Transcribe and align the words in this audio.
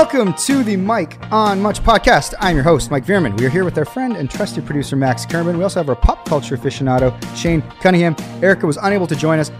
Welcome 0.00 0.32
to 0.32 0.64
the 0.64 0.76
Mike 0.76 1.18
on 1.30 1.60
Much 1.60 1.82
podcast. 1.82 2.32
I'm 2.40 2.56
your 2.56 2.64
host, 2.64 2.90
Mike 2.90 3.04
Veerman. 3.04 3.38
We 3.38 3.44
are 3.44 3.50
here 3.50 3.66
with 3.66 3.76
our 3.76 3.84
friend 3.84 4.16
and 4.16 4.30
trusted 4.30 4.64
producer, 4.64 4.96
Max 4.96 5.26
Kerman. 5.26 5.58
We 5.58 5.62
also 5.62 5.78
have 5.78 5.90
our 5.90 5.94
pop 5.94 6.26
culture 6.26 6.56
aficionado, 6.56 7.12
Shane 7.36 7.60
Cunningham. 7.82 8.16
Erica 8.42 8.66
was 8.66 8.78
unable 8.78 9.06
to 9.06 9.14
join 9.14 9.38
us. 9.38 9.52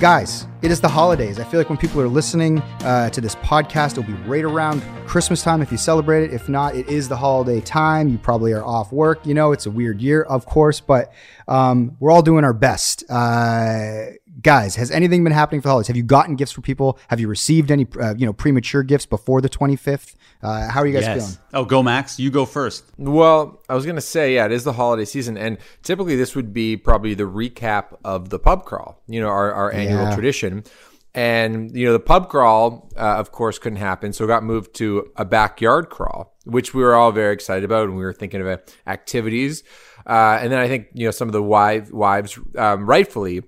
Guys, 0.00 0.46
it 0.62 0.70
is 0.70 0.80
the 0.80 0.88
holidays. 0.88 1.40
I 1.40 1.44
feel 1.44 1.58
like 1.58 1.68
when 1.68 1.78
people 1.78 2.00
are 2.00 2.06
listening 2.06 2.60
uh, 2.84 3.10
to 3.10 3.20
this 3.20 3.34
podcast, 3.36 3.98
it'll 3.98 4.04
be 4.04 4.12
right 4.22 4.44
around 4.44 4.82
Christmas 5.08 5.42
time 5.42 5.60
if 5.62 5.72
you 5.72 5.78
celebrate 5.78 6.22
it. 6.22 6.32
If 6.32 6.48
not, 6.48 6.76
it 6.76 6.88
is 6.88 7.08
the 7.08 7.16
holiday 7.16 7.60
time. 7.60 8.08
You 8.08 8.18
probably 8.18 8.52
are 8.52 8.64
off 8.64 8.92
work. 8.92 9.26
You 9.26 9.34
know, 9.34 9.50
it's 9.50 9.66
a 9.66 9.70
weird 9.70 10.00
year, 10.00 10.22
of 10.22 10.46
course, 10.46 10.78
but 10.78 11.12
um, 11.48 11.96
we're 11.98 12.12
all 12.12 12.22
doing 12.22 12.44
our 12.44 12.52
best. 12.52 13.02
Uh, 13.10 14.12
guys, 14.42 14.76
has 14.76 14.90
anything 14.90 15.22
been 15.24 15.32
happening 15.32 15.60
for 15.60 15.68
the 15.68 15.70
holidays? 15.70 15.86
Have 15.88 15.96
you 15.96 16.02
gotten 16.02 16.36
gifts 16.36 16.52
for 16.52 16.60
people? 16.60 16.98
Have 17.08 17.20
you 17.20 17.28
received 17.28 17.70
any, 17.70 17.86
uh, 18.00 18.14
you 18.16 18.26
know, 18.26 18.32
premature 18.32 18.82
gifts 18.82 19.06
before 19.06 19.40
the 19.40 19.48
25th? 19.48 20.14
Uh, 20.42 20.68
how 20.68 20.80
are 20.80 20.86
you 20.86 20.92
guys 20.92 21.02
Yes. 21.02 21.16
feeling? 21.16 21.38
Oh, 21.54 21.64
go 21.64 21.82
Max. 21.82 22.18
You 22.18 22.30
go 22.30 22.44
first. 22.44 22.84
Well, 22.98 23.60
I 23.68 23.74
was 23.74 23.86
gonna 23.86 24.00
say, 24.00 24.34
yeah, 24.34 24.46
it 24.46 24.52
is 24.52 24.64
the 24.64 24.72
holiday 24.72 25.04
season, 25.04 25.36
and 25.36 25.58
typically 25.82 26.16
this 26.16 26.34
would 26.34 26.52
be 26.52 26.76
probably 26.76 27.14
the 27.14 27.24
recap 27.24 27.96
of 28.04 28.30
the 28.30 28.38
pub 28.38 28.64
crawl. 28.64 29.00
You 29.06 29.20
know, 29.20 29.28
our, 29.28 29.52
our 29.52 29.70
annual 29.72 30.04
Yeah. 30.04 30.14
tradition. 30.14 30.64
And 31.14 31.76
you 31.76 31.84
know, 31.86 31.92
the 31.92 32.00
pub 32.00 32.30
crawl, 32.30 32.90
uh, 32.96 33.00
of 33.00 33.32
course, 33.32 33.58
couldn't 33.58 33.76
happen, 33.78 34.12
so 34.14 34.24
it 34.24 34.28
got 34.28 34.42
moved 34.42 34.74
to 34.76 35.10
a 35.16 35.26
backyard 35.26 35.90
crawl, 35.90 36.34
which 36.44 36.72
we 36.72 36.82
were 36.82 36.94
all 36.94 37.12
very 37.12 37.34
excited 37.34 37.64
about, 37.64 37.84
and 37.84 37.96
we 37.98 38.02
were 38.02 38.14
thinking 38.14 38.40
of 38.40 38.46
uh, 38.46 38.56
activities. 38.86 39.62
Uh, 40.06 40.38
and 40.40 40.50
then 40.50 40.58
I 40.58 40.68
think 40.68 40.86
you 40.94 41.04
know 41.06 41.10
some 41.10 41.28
of 41.28 41.32
the 41.32 41.42
wives, 41.42 41.92
wives, 41.92 42.38
um, 42.56 42.86
rightfully 42.86 43.42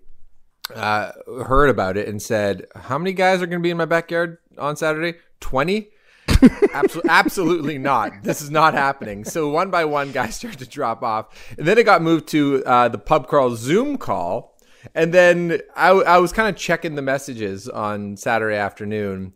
uh, 0.74 1.12
heard 1.46 1.68
about 1.68 1.96
it 1.96 2.08
and 2.08 2.20
said, 2.22 2.66
"How 2.74 2.98
many 2.98 3.12
guys 3.12 3.42
are 3.42 3.46
going 3.46 3.60
to 3.60 3.62
be 3.62 3.70
in 3.70 3.76
my 3.76 3.84
backyard 3.84 4.38
on 4.58 4.76
Saturday? 4.76 5.18
Twenty? 5.40 5.90
Absolutely, 6.72 7.10
absolutely 7.10 7.78
not. 7.78 8.22
This 8.22 8.40
is 8.40 8.50
not 8.50 8.74
happening." 8.74 9.24
So 9.24 9.48
one 9.50 9.70
by 9.70 9.84
one, 9.84 10.12
guys 10.12 10.36
started 10.36 10.58
to 10.60 10.66
drop 10.66 11.02
off, 11.02 11.54
and 11.58 11.66
then 11.66 11.78
it 11.78 11.84
got 11.84 12.02
moved 12.02 12.28
to 12.28 12.62
uh, 12.64 12.88
the 12.88 12.98
pub 12.98 13.26
crawl 13.26 13.54
Zoom 13.56 13.98
call, 13.98 14.56
and 14.94 15.12
then 15.12 15.60
I, 15.76 15.90
I 15.90 16.18
was 16.18 16.32
kind 16.32 16.48
of 16.48 16.56
checking 16.56 16.94
the 16.94 17.02
messages 17.02 17.68
on 17.68 18.16
Saturday 18.16 18.56
afternoon. 18.56 19.34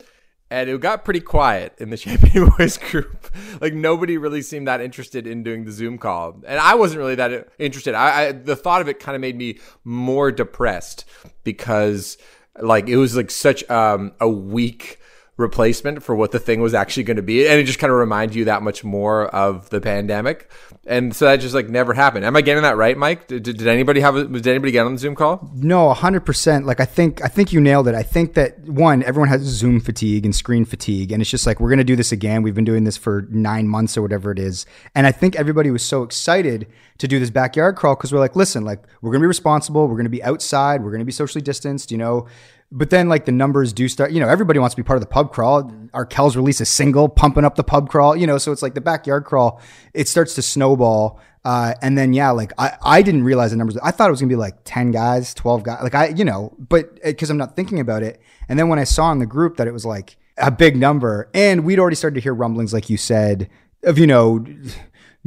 And 0.50 0.70
it 0.70 0.80
got 0.80 1.04
pretty 1.04 1.20
quiet 1.20 1.74
in 1.78 1.90
the 1.90 1.96
Champagne 1.98 2.50
Boys 2.56 2.78
group. 2.78 3.30
Like 3.60 3.74
nobody 3.74 4.16
really 4.16 4.42
seemed 4.42 4.66
that 4.66 4.80
interested 4.80 5.26
in 5.26 5.42
doing 5.42 5.64
the 5.64 5.72
Zoom 5.72 5.98
call, 5.98 6.42
and 6.46 6.58
I 6.58 6.74
wasn't 6.74 6.98
really 6.98 7.16
that 7.16 7.48
interested. 7.58 7.94
I, 7.94 8.28
I 8.28 8.32
the 8.32 8.56
thought 8.56 8.80
of 8.80 8.88
it 8.88 8.98
kind 8.98 9.14
of 9.14 9.20
made 9.20 9.36
me 9.36 9.58
more 9.84 10.32
depressed 10.32 11.04
because 11.44 12.16
like 12.60 12.88
it 12.88 12.96
was 12.96 13.16
like 13.16 13.30
such 13.30 13.68
um, 13.70 14.12
a 14.20 14.28
weak 14.28 14.98
replacement 15.38 16.02
for 16.02 16.16
what 16.16 16.32
the 16.32 16.38
thing 16.38 16.60
was 16.60 16.74
actually 16.74 17.04
going 17.04 17.16
to 17.16 17.22
be, 17.22 17.46
and 17.46 17.58
it 17.58 17.64
just 17.64 17.78
kind 17.78 17.92
of 17.92 17.98
reminded 17.98 18.34
you 18.34 18.44
that 18.46 18.60
much 18.60 18.82
more 18.84 19.28
of 19.28 19.70
the 19.70 19.80
pandemic. 19.80 20.50
And 20.84 21.14
so 21.14 21.26
that 21.26 21.36
just 21.36 21.54
like 21.54 21.68
never 21.68 21.94
happened. 21.94 22.24
Am 22.24 22.34
I 22.34 22.40
getting 22.40 22.64
that 22.64 22.76
right, 22.76 22.98
Mike? 22.98 23.28
Did, 23.28 23.44
did 23.44 23.66
anybody 23.66 24.00
have? 24.00 24.16
A, 24.16 24.24
did 24.24 24.46
anybody 24.46 24.72
get 24.72 24.84
on 24.84 24.92
the 24.92 24.98
Zoom 24.98 25.14
call? 25.14 25.48
No, 25.54 25.94
hundred 25.94 26.26
percent. 26.26 26.66
Like 26.66 26.80
I 26.80 26.84
think, 26.84 27.24
I 27.24 27.28
think 27.28 27.52
you 27.52 27.60
nailed 27.60 27.86
it. 27.88 27.94
I 27.94 28.02
think 28.02 28.34
that 28.34 28.58
one, 28.68 29.02
everyone 29.04 29.28
has 29.28 29.42
Zoom 29.42 29.80
fatigue 29.80 30.24
and 30.24 30.34
screen 30.34 30.64
fatigue, 30.64 31.12
and 31.12 31.22
it's 31.22 31.30
just 31.30 31.46
like 31.46 31.60
we're 31.60 31.70
gonna 31.70 31.84
do 31.84 31.96
this 31.96 32.10
again. 32.10 32.42
We've 32.42 32.54
been 32.54 32.64
doing 32.64 32.84
this 32.84 32.96
for 32.96 33.26
nine 33.30 33.68
months 33.68 33.96
or 33.96 34.02
whatever 34.02 34.32
it 34.32 34.40
is, 34.40 34.66
and 34.94 35.06
I 35.06 35.12
think 35.12 35.36
everybody 35.36 35.70
was 35.70 35.84
so 35.84 36.02
excited 36.02 36.66
to 36.98 37.06
do 37.06 37.20
this 37.20 37.30
backyard 37.30 37.76
crawl 37.76 37.94
because 37.94 38.12
we're 38.12 38.18
like, 38.18 38.34
listen, 38.34 38.64
like 38.64 38.82
we're 39.02 39.12
gonna 39.12 39.22
be 39.22 39.28
responsible. 39.28 39.86
We're 39.86 39.96
gonna 39.96 40.08
be 40.08 40.24
outside. 40.24 40.82
We're 40.82 40.90
gonna 40.90 41.04
be 41.04 41.12
socially 41.12 41.42
distanced. 41.42 41.92
You 41.92 41.98
know. 41.98 42.26
But 42.70 42.90
then, 42.90 43.08
like 43.08 43.24
the 43.24 43.32
numbers 43.32 43.72
do 43.72 43.88
start. 43.88 44.12
You 44.12 44.20
know, 44.20 44.28
everybody 44.28 44.58
wants 44.58 44.74
to 44.74 44.82
be 44.82 44.86
part 44.86 44.98
of 44.98 45.00
the 45.00 45.08
pub 45.08 45.32
crawl. 45.32 45.64
Arkells 45.94 46.36
release 46.36 46.60
a 46.60 46.66
single, 46.66 47.08
pumping 47.08 47.44
up 47.44 47.56
the 47.56 47.64
pub 47.64 47.88
crawl. 47.88 48.14
You 48.14 48.26
know, 48.26 48.36
so 48.36 48.52
it's 48.52 48.62
like 48.62 48.74
the 48.74 48.80
backyard 48.80 49.24
crawl. 49.24 49.60
It 49.94 50.06
starts 50.06 50.34
to 50.34 50.42
snowball. 50.42 51.18
Uh, 51.44 51.72
and 51.80 51.96
then 51.96 52.12
yeah, 52.12 52.30
like 52.30 52.52
I, 52.58 52.76
I 52.82 53.02
didn't 53.02 53.24
realize 53.24 53.52
the 53.52 53.56
numbers. 53.56 53.78
I 53.78 53.90
thought 53.90 54.08
it 54.08 54.10
was 54.10 54.20
gonna 54.20 54.28
be 54.28 54.36
like 54.36 54.58
ten 54.64 54.90
guys, 54.90 55.32
twelve 55.32 55.62
guys. 55.62 55.82
Like 55.82 55.94
I, 55.94 56.08
you 56.08 56.24
know, 56.24 56.54
but 56.58 57.02
because 57.02 57.30
I'm 57.30 57.38
not 57.38 57.56
thinking 57.56 57.80
about 57.80 58.02
it. 58.02 58.20
And 58.50 58.58
then 58.58 58.68
when 58.68 58.78
I 58.78 58.84
saw 58.84 59.10
in 59.12 59.18
the 59.18 59.26
group 59.26 59.56
that 59.56 59.66
it 59.66 59.72
was 59.72 59.86
like 59.86 60.18
a 60.36 60.50
big 60.50 60.76
number, 60.76 61.30
and 61.32 61.64
we'd 61.64 61.78
already 61.78 61.96
started 61.96 62.16
to 62.16 62.20
hear 62.20 62.34
rumblings, 62.34 62.74
like 62.74 62.90
you 62.90 62.98
said, 62.98 63.48
of 63.82 63.98
you 63.98 64.06
know 64.06 64.44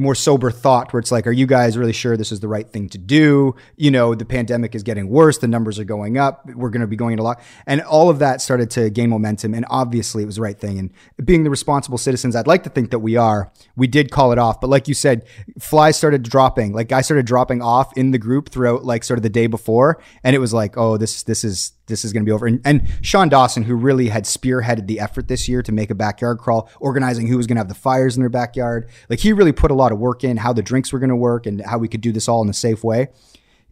more 0.01 0.16
sober 0.16 0.51
thought 0.51 0.91
where 0.91 1.00
it's 1.00 1.12
like, 1.12 1.28
are 1.28 1.31
you 1.31 1.45
guys 1.45 1.78
really 1.78 1.94
sure 1.94 2.17
this 2.17 2.31
is 2.31 2.39
the 2.39 2.47
right 2.47 2.69
thing 2.69 2.89
to 2.89 2.97
do? 2.97 3.56
You 3.78 3.91
know, 3.91 4.16
the 4.16 4.25
pandemic 4.25 4.75
is 4.75 4.84
getting 4.84 5.07
worse, 5.07 5.38
the 5.38 5.47
numbers 5.47 5.79
are 5.79 5.84
going 5.84 6.17
up, 6.17 6.45
we're 6.56 6.69
going 6.69 6.81
to 6.81 6.88
be 6.88 6.95
going 6.95 7.13
into 7.13 7.23
lock. 7.23 7.41
And 7.66 7.81
all 7.81 8.09
of 8.09 8.19
that 8.19 8.41
started 8.41 8.69
to 8.72 8.89
gain 8.89 9.09
momentum. 9.09 9.53
And 9.53 9.66
obviously, 9.69 10.23
it 10.23 10.25
was 10.25 10.35
the 10.35 10.41
right 10.41 10.59
thing. 10.59 10.79
And 10.79 10.91
being 11.23 11.44
the 11.44 11.50
responsible 11.50 11.97
citizens, 11.97 12.35
I'd 12.35 12.47
like 12.47 12.63
to 12.63 12.69
think 12.69 12.91
that 12.91 13.00
we 13.00 13.16
are. 13.16 13.51
We 13.75 13.88
did 13.88 14.12
call 14.12 14.31
it 14.31 14.39
off. 14.39 14.59
But 14.59 14.69
like 14.69 14.88
you 14.88 14.94
said, 14.94 15.25
flies 15.59 15.97
started 15.97 16.23
dropping, 16.23 16.73
like 16.73 16.89
guys 16.89 17.06
started 17.06 17.25
dropping 17.25 17.62
off 17.62 17.95
in 17.95 18.12
the 18.12 18.18
group 18.18 18.50
throughout 18.50 18.83
like 18.83 19.03
sort 19.03 19.19
of 19.19 19.23
the 19.23 19.29
day 19.29 19.47
before. 19.47 20.01
And 20.23 20.35
it 20.35 20.39
was 20.39 20.53
like, 20.53 20.78
oh, 20.78 20.97
this, 20.97 21.23
this 21.23 21.44
is, 21.44 21.73
this 21.91 22.03
is 22.03 22.12
going 22.12 22.25
to 22.25 22.29
be 22.29 22.31
over. 22.31 22.47
And, 22.47 22.59
and 22.66 22.88
Sean 23.02 23.29
Dawson, 23.29 23.62
who 23.62 23.75
really 23.75 24.07
had 24.07 24.24
spearheaded 24.24 24.88
the 24.88 25.00
effort 25.00 25.28
this 25.28 25.47
year 25.47 25.62
to 25.62 25.72
make 25.72 25.91
a 25.91 25.96
backyard 25.96 26.40
crawl, 26.40 26.69
organizing 26.79 27.28
who 27.28 27.38
was 27.38 27.46
going 27.46 27.57
to 27.57 27.59
have 27.59 27.69
the 27.69 27.75
fires 27.75 28.18
in 28.18 28.24
their 28.24 28.29
backyard, 28.29 28.90
like 29.09 29.19
he 29.19 29.34
really 29.34 29.52
put 29.52 29.69
a 29.69 29.75
lot 29.75 29.91
of 29.91 30.00
work 30.00 30.24
in 30.24 30.38
how 30.38 30.51
the 30.51 30.63
drinks 30.63 30.91
were 30.91 31.00
going 31.00 31.09
to 31.09 31.16
work 31.16 31.46
and 31.46 31.62
how 31.62 31.78
we 31.78 31.88
could 31.88 32.01
do 32.01 32.12
this 32.12 32.28
all 32.28 32.41
in 32.41 32.50
a 32.50 32.53
safe 32.53 32.84
way. 32.84 33.09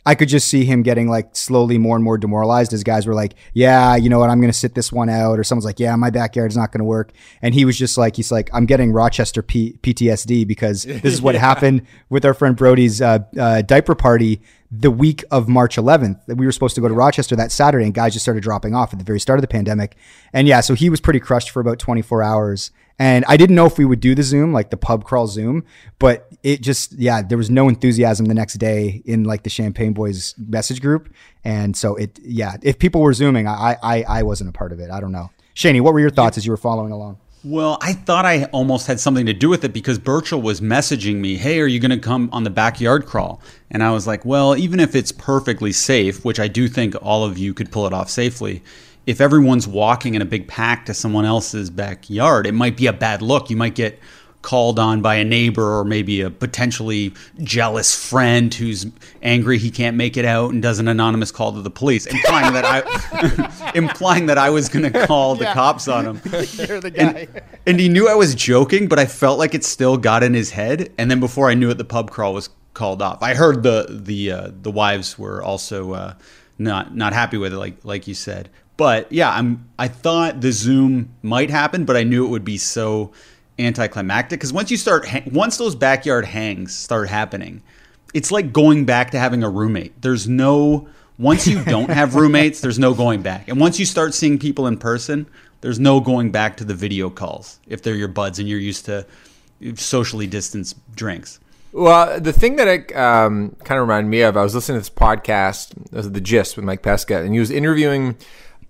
I 0.06 0.16
could 0.16 0.30
just 0.30 0.48
see 0.48 0.66
him 0.66 0.82
getting 0.82 1.10
like 1.10 1.36
slowly 1.36 1.78
more 1.78 1.96
and 1.96 2.04
more 2.04 2.18
demoralized 2.18 2.74
as 2.74 2.84
guys 2.84 3.06
were 3.06 3.14
like, 3.14 3.36
yeah, 3.54 3.96
you 3.96 4.10
know 4.10 4.20
what, 4.20 4.30
I'm 4.30 4.40
going 4.40 4.52
to 4.52 4.58
sit 4.58 4.74
this 4.74 4.92
one 4.92 5.10
out. 5.10 5.38
Or 5.38 5.44
someone's 5.44 5.66
like, 5.66 5.80
yeah, 5.80 5.96
my 5.96 6.10
backyard 6.10 6.52
is 6.52 6.58
not 6.58 6.72
going 6.72 6.80
to 6.80 6.86
work. 6.86 7.12
And 7.42 7.54
he 7.54 7.66
was 7.66 7.78
just 7.78 7.98
like, 7.98 8.16
he's 8.16 8.32
like, 8.32 8.50
I'm 8.54 8.66
getting 8.66 8.92
Rochester 8.92 9.42
P- 9.42 9.78
PTSD 9.84 10.48
because 10.48 10.84
this 10.84 11.14
is 11.14 11.22
what 11.22 11.36
happened 11.50 11.86
with 12.10 12.26
our 12.26 12.34
friend 12.34 12.56
Brody's 12.56 13.02
uh, 13.02 13.20
uh, 13.38 13.62
diaper 13.62 13.94
party 13.94 14.42
the 14.72 14.92
week 14.92 15.24
of 15.32 15.48
March 15.48 15.78
11th. 15.78 16.26
that 16.28 16.36
We 16.36 16.46
were 16.46 16.52
supposed 16.52 16.76
to 16.76 16.82
go 16.82 16.88
to 16.88 16.94
Rochester 16.94 17.36
that 17.36 17.52
Saturday 17.52 17.86
and 17.86 17.94
guys 17.94 18.14
just 18.14 18.24
started 18.24 18.44
dropping 18.44 18.76
off 18.76 18.94
at 18.94 19.00
the 19.00 19.06
very 19.06 19.20
start 19.20 19.40
of 19.40 19.42
the 19.42 19.48
pandemic. 19.48 19.96
And 20.32 20.48
yeah, 20.48 20.62
so 20.62 20.76
he 20.76 20.90
was 20.90 21.02
pretty 21.02 21.20
crushed 21.20 21.50
for 21.50 21.60
about 21.60 21.80
24 21.80 22.22
hours. 22.22 22.72
And 23.00 23.24
I 23.28 23.38
didn't 23.38 23.56
know 23.56 23.66
if 23.66 23.78
we 23.78 23.86
would 23.86 24.02
do 24.02 24.14
the 24.14 24.24
Zoom, 24.24 24.52
like 24.52 24.70
the 24.70 24.78
pub 24.78 25.06
crawl 25.06 25.26
Zoom, 25.26 25.64
but 26.00 26.30
it 26.44 26.62
just, 26.62 26.94
yeah, 26.94 27.22
there 27.22 27.38
was 27.38 27.50
no 27.50 27.70
enthusiasm 27.70 28.26
the 28.26 28.34
next 28.34 28.56
day 28.56 29.02
in 29.06 29.24
like 29.24 29.44
the 29.44 29.50
Champagne 29.50 29.94
Boys 29.94 30.36
message 30.38 30.82
group. 30.82 31.12
And 31.44 31.76
so 31.76 31.96
it, 31.96 32.20
yeah, 32.22 32.58
if 32.62 32.78
people 32.78 33.02
were 33.02 33.14
Zooming, 33.14 33.48
I, 33.48 33.78
I, 33.82 34.04
I 34.04 34.24
wasn't 34.24 34.50
a 34.50 34.54
part 34.54 34.74
of 34.74 34.80
it. 34.80 34.92
I 34.92 35.00
don't 35.00 35.14
know. 35.14 35.32
Shaney, 35.56 35.82
what 35.82 35.94
were 35.94 36.00
your 36.00 36.10
thoughts 36.10 36.38
as 36.38 36.46
you 36.46 36.52
were 36.52 36.58
following 36.58 36.92
along? 36.92 37.18
Well, 37.44 37.78
I 37.82 37.94
thought 37.94 38.26
I 38.26 38.46
almost 38.46 38.88
had 38.88 39.00
something 39.00 39.26
to 39.26 39.34
do 39.34 39.48
with 39.48 39.64
it 39.64 39.72
because 39.72 39.98
Birchall 39.98 40.42
was 40.42 40.60
messaging 40.60 41.18
me, 41.18 41.38
"Hey, 41.38 41.62
are 41.62 41.68
you 41.68 41.80
going 41.80 41.92
to 41.92 41.98
come 41.98 42.30
on 42.34 42.44
the 42.44 42.50
backyard 42.50 43.06
crawl?" 43.06 43.40
And 43.72 43.82
I 43.82 43.92
was 43.92 44.06
like, 44.06 44.26
"Well, 44.26 44.58
even 44.58 44.82
if 44.82 44.94
it's 44.94 45.14
perfectly 45.14 45.72
safe, 45.72 46.26
which 46.26 46.38
I 46.38 46.50
do 46.50 46.68
think 46.68 46.96
all 47.02 47.24
of 47.24 47.38
you 47.38 47.54
could 47.54 47.72
pull 47.72 47.88
it 47.88 47.94
off 47.94 48.10
safely, 48.10 48.62
if 49.06 49.22
everyone's 49.22 49.70
walking 49.70 50.16
in 50.16 50.22
a 50.22 50.26
big 50.26 50.50
pack 50.50 50.86
to 50.88 50.94
someone 50.94 51.24
else's 51.24 51.70
backyard, 51.70 52.46
it 52.46 52.54
might 52.54 52.76
be 52.76 52.88
a 52.88 52.94
bad 52.94 53.22
look. 53.22 53.50
You 53.50 53.56
might 53.56 53.74
get 53.74 54.00
called 54.42 54.80
on 54.80 55.02
by 55.02 55.16
a 55.16 55.26
neighbor 55.26 55.78
or 55.80 55.84
maybe 55.84 56.22
a 56.22 56.30
potentially 56.30 57.14
jealous 57.44 57.94
friend 57.94 58.54
who's 58.54 58.88
angry 59.22 59.58
he 59.58 59.70
can't 59.70 59.98
make 59.98 60.16
it 60.16 60.24
out 60.24 60.52
and 60.52 60.62
does 60.62 60.80
an 60.80 60.88
anonymous 60.88 61.32
call 61.32 61.52
to 61.54 61.62
the 61.62 61.70
police, 61.70 62.06
implying 62.06 62.54
that 62.54 62.66
I 62.66 63.72
implying 63.76 64.28
that 64.28 64.38
I 64.38 64.50
was 64.50 64.70
going 64.70 64.84
to 64.94 65.08
call 65.08 65.36
the 65.36 65.46
cops 65.46 65.88
on 65.88 66.06
him. 66.06 66.22
You're 66.26 66.80
the 66.80 66.94
And, 66.96 67.42
and 67.68 67.80
he 67.80 67.90
knew 67.90 68.08
I 68.08 68.16
was 68.16 68.34
joking, 68.34 68.88
but 68.88 68.98
I 68.98 69.06
felt 69.06 69.40
like 69.40 69.54
it 69.54 69.64
still 69.64 69.98
got 69.98 70.24
in 70.24 70.34
his 70.34 70.52
head. 70.52 70.92
And 70.98 71.12
then 71.12 71.20
before 71.20 71.50
I 71.50 71.54
knew 71.54 71.70
it, 71.70 71.78
the 71.78 71.86
pub 71.86 72.10
crawl 72.10 72.34
was 72.34 72.50
called 72.74 73.02
off. 73.02 73.22
I 73.22 73.34
heard 73.34 73.64
the 73.64 73.88
the 73.90 74.32
uh, 74.32 74.52
the 74.62 74.72
wives 74.72 75.20
were 75.20 75.44
also 75.44 75.94
uh, 75.94 76.14
not 76.58 76.96
not 76.96 77.12
happy 77.12 77.38
with 77.38 77.54
it, 77.54 77.58
like 77.58 77.84
like 77.84 78.08
you 78.08 78.14
said. 78.14 78.50
But 78.78 79.12
yeah, 79.12 79.32
I'm. 79.32 79.68
I 79.78 79.90
thought 79.90 80.40
the 80.40 80.54
Zoom 80.54 81.14
might 81.22 81.50
happen, 81.50 81.84
but 81.84 81.98
I 81.98 82.04
knew 82.04 82.26
it 82.26 82.30
would 82.30 82.46
be 82.46 82.58
so 82.58 83.12
anticlimactic 83.60 84.40
because 84.40 84.54
once 84.54 84.72
you 84.72 84.78
start, 84.78 85.08
once 85.32 85.58
those 85.58 85.76
backyard 85.76 86.26
hangs 86.26 86.76
start 86.76 87.10
happening, 87.10 87.62
it's 88.14 88.32
like 88.32 88.54
going 88.54 88.86
back 88.86 89.12
to 89.12 89.20
having 89.20 89.44
a 89.44 89.50
roommate. 89.50 90.02
There's 90.02 90.28
no 90.28 90.88
once 91.18 91.46
you 91.46 91.64
don't 91.66 91.90
have 91.90 92.16
roommates, 92.16 92.62
there's 92.62 92.80
no 92.80 92.94
going 92.94 93.22
back. 93.22 93.50
And 93.50 93.60
once 93.60 93.80
you 93.80 93.86
start 93.86 94.14
seeing 94.14 94.40
people 94.40 94.68
in 94.68 94.78
person, 94.78 95.28
there's 95.62 95.80
no 95.80 96.00
going 96.00 96.32
back 96.32 96.58
to 96.58 96.64
the 96.64 96.74
video 96.74 97.10
calls 97.10 97.60
if 97.68 97.82
they're 97.82 97.96
your 97.96 98.08
buds 98.08 98.40
and 98.40 98.48
you're 98.48 98.60
used 98.60 98.86
to 98.86 99.06
socially 99.76 100.28
distanced 100.28 100.78
drinks. 100.96 101.40
Well, 101.72 102.20
the 102.20 102.34
thing 102.34 102.56
that 102.56 102.68
it 102.68 102.96
um, 102.96 103.56
kind 103.64 103.80
of 103.80 103.88
reminded 103.88 104.10
me 104.10 104.22
of, 104.22 104.36
I 104.36 104.42
was 104.42 104.56
listening 104.56 104.78
to 104.78 104.80
this 104.80 104.90
podcast, 104.90 105.74
The 105.92 106.22
Gist 106.22 106.56
with 106.56 106.66
Mike 106.66 106.82
Pesca, 106.82 107.22
and 107.22 107.34
he 107.34 107.40
was 107.40 107.52
interviewing 107.52 108.16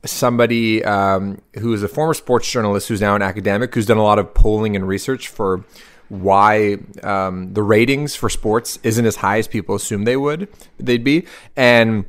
somebody 0.05 0.83
um, 0.83 1.41
who 1.59 1.73
is 1.73 1.83
a 1.83 1.87
former 1.87 2.13
sports 2.13 2.49
journalist 2.49 2.87
who's 2.87 3.01
now 3.01 3.15
an 3.15 3.21
academic 3.21 3.73
who's 3.73 3.85
done 3.85 3.97
a 3.97 4.03
lot 4.03 4.19
of 4.19 4.33
polling 4.33 4.75
and 4.75 4.87
research 4.87 5.27
for 5.27 5.65
why 6.07 6.77
um, 7.03 7.53
the 7.53 7.61
ratings 7.61 8.15
for 8.15 8.29
sports 8.29 8.79
isn't 8.83 9.05
as 9.05 9.17
high 9.17 9.37
as 9.37 9.47
people 9.47 9.75
assume 9.75 10.05
they 10.05 10.17
would 10.17 10.47
they'd 10.79 11.03
be 11.03 11.25
and 11.55 12.05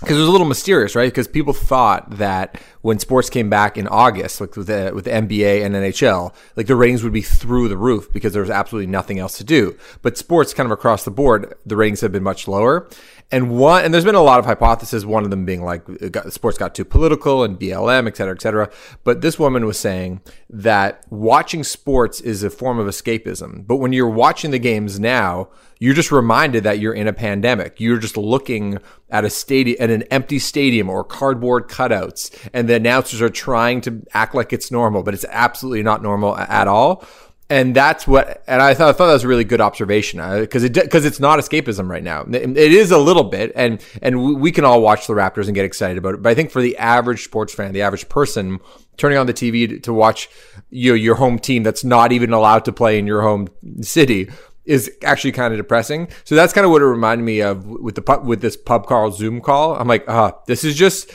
because 0.00 0.16
it 0.16 0.20
was 0.20 0.28
a 0.28 0.32
little 0.32 0.46
mysterious, 0.46 0.94
right? 0.94 1.10
Because 1.10 1.26
people 1.26 1.54
thought 1.54 2.18
that 2.18 2.60
when 2.86 3.00
sports 3.00 3.28
came 3.28 3.50
back 3.50 3.76
in 3.76 3.88
August, 3.88 4.40
like 4.40 4.54
with 4.54 4.68
the, 4.68 4.92
with 4.94 5.06
the 5.06 5.10
NBA 5.10 5.64
and 5.64 5.74
NHL, 5.74 6.32
like 6.54 6.68
the 6.68 6.76
ratings 6.76 7.02
would 7.02 7.12
be 7.12 7.20
through 7.20 7.66
the 7.66 7.76
roof 7.76 8.12
because 8.12 8.32
there 8.32 8.42
was 8.42 8.48
absolutely 8.48 8.86
nothing 8.86 9.18
else 9.18 9.36
to 9.38 9.44
do. 9.44 9.76
But 10.02 10.16
sports 10.16 10.54
kind 10.54 10.68
of 10.68 10.70
across 10.70 11.04
the 11.04 11.10
board, 11.10 11.56
the 11.66 11.74
ratings 11.74 12.00
have 12.02 12.12
been 12.12 12.22
much 12.22 12.46
lower. 12.46 12.88
And 13.32 13.50
one, 13.50 13.84
and 13.84 13.92
there's 13.92 14.04
been 14.04 14.14
a 14.14 14.22
lot 14.22 14.38
of 14.38 14.44
hypotheses, 14.44 15.04
one 15.04 15.24
of 15.24 15.30
them 15.30 15.44
being 15.44 15.64
like 15.64 15.82
got, 16.12 16.32
sports 16.32 16.58
got 16.58 16.76
too 16.76 16.84
political 16.84 17.42
and 17.42 17.58
BLM, 17.58 18.06
et 18.06 18.16
cetera, 18.16 18.36
et 18.36 18.40
cetera. 18.40 18.70
But 19.02 19.20
this 19.20 19.36
woman 19.36 19.66
was 19.66 19.80
saying 19.80 20.20
that 20.48 21.02
watching 21.10 21.64
sports 21.64 22.20
is 22.20 22.44
a 22.44 22.50
form 22.50 22.78
of 22.78 22.86
escapism. 22.86 23.66
But 23.66 23.78
when 23.78 23.92
you're 23.92 24.08
watching 24.08 24.52
the 24.52 24.60
games 24.60 25.00
now, 25.00 25.48
you're 25.78 25.94
just 25.94 26.12
reminded 26.12 26.64
that 26.64 26.78
you're 26.78 26.94
in 26.94 27.08
a 27.08 27.12
pandemic. 27.12 27.80
You're 27.80 27.98
just 27.98 28.16
looking 28.16 28.78
at 29.10 29.24
a 29.24 29.30
stadium, 29.30 29.76
at 29.80 29.90
an 29.90 30.02
empty 30.04 30.38
stadium 30.38 30.88
or 30.88 31.04
cardboard 31.04 31.68
cutouts, 31.68 32.48
and 32.52 32.68
announcers 32.76 33.20
are 33.20 33.28
trying 33.28 33.80
to 33.82 34.02
act 34.12 34.34
like 34.34 34.52
it's 34.52 34.70
normal, 34.70 35.02
but 35.02 35.14
it's 35.14 35.24
absolutely 35.28 35.82
not 35.82 36.02
normal 36.02 36.36
at 36.36 36.68
all. 36.68 37.04
And 37.48 37.76
that's 37.76 38.08
what 38.08 38.42
and 38.48 38.60
I 38.60 38.74
thought, 38.74 38.88
I 38.88 38.92
thought 38.92 39.06
that 39.06 39.12
was 39.12 39.22
a 39.22 39.28
really 39.28 39.44
good 39.44 39.60
observation 39.60 40.18
because 40.40 40.64
uh, 40.64 40.66
it 40.66 40.74
because 40.74 41.04
it's 41.04 41.20
not 41.20 41.38
escapism 41.38 41.88
right 41.88 42.02
now. 42.02 42.24
It, 42.28 42.56
is 42.58 42.90
a 42.90 42.98
little 42.98 43.22
bit 43.22 43.52
and 43.54 43.80
and 44.02 44.40
we 44.40 44.50
can 44.50 44.64
all 44.64 44.82
watch 44.82 45.06
the 45.06 45.14
Raptors 45.14 45.46
and 45.46 45.54
get 45.54 45.64
excited 45.64 45.96
about 45.96 46.14
it 46.14 46.22
but 46.22 46.30
I 46.30 46.34
think 46.34 46.50
for 46.50 46.60
the 46.60 46.76
average 46.76 47.22
sports 47.22 47.54
fan 47.54 47.72
the 47.72 47.82
average 47.82 48.08
person 48.08 48.58
turning 48.96 49.16
on 49.16 49.26
the 49.26 49.32
TV 49.32 49.68
to, 49.68 49.78
to 49.78 49.92
watch 49.92 50.28
you 50.70 50.90
know, 50.90 50.96
your 50.96 51.14
home 51.14 51.38
team 51.38 51.62
that's 51.62 51.84
not 51.84 52.10
even 52.10 52.32
allowed 52.32 52.64
to 52.64 52.72
play 52.72 52.98
in 52.98 53.06
your 53.06 53.22
home 53.22 53.46
city 53.80 54.28
is 54.64 54.90
actually 55.04 55.32
kind 55.32 55.54
of 55.54 55.58
depressing. 55.58 56.08
So 56.24 56.34
that's 56.34 56.52
kind 56.52 56.64
of 56.64 56.72
what 56.72 56.82
it 56.82 56.86
reminded 56.86 57.22
me 57.22 57.40
of 57.42 57.64
with 57.66 57.94
the 57.94 58.20
with 58.24 58.40
this 58.40 58.56
pub 58.56 58.86
crawl 58.86 59.12
Zoom 59.12 59.40
call. 59.40 59.76
I'm 59.76 59.86
like 59.86 60.04
ah 60.08 60.30
uh, 60.30 60.32
this 60.46 60.64
is 60.64 60.74
just 60.74 61.12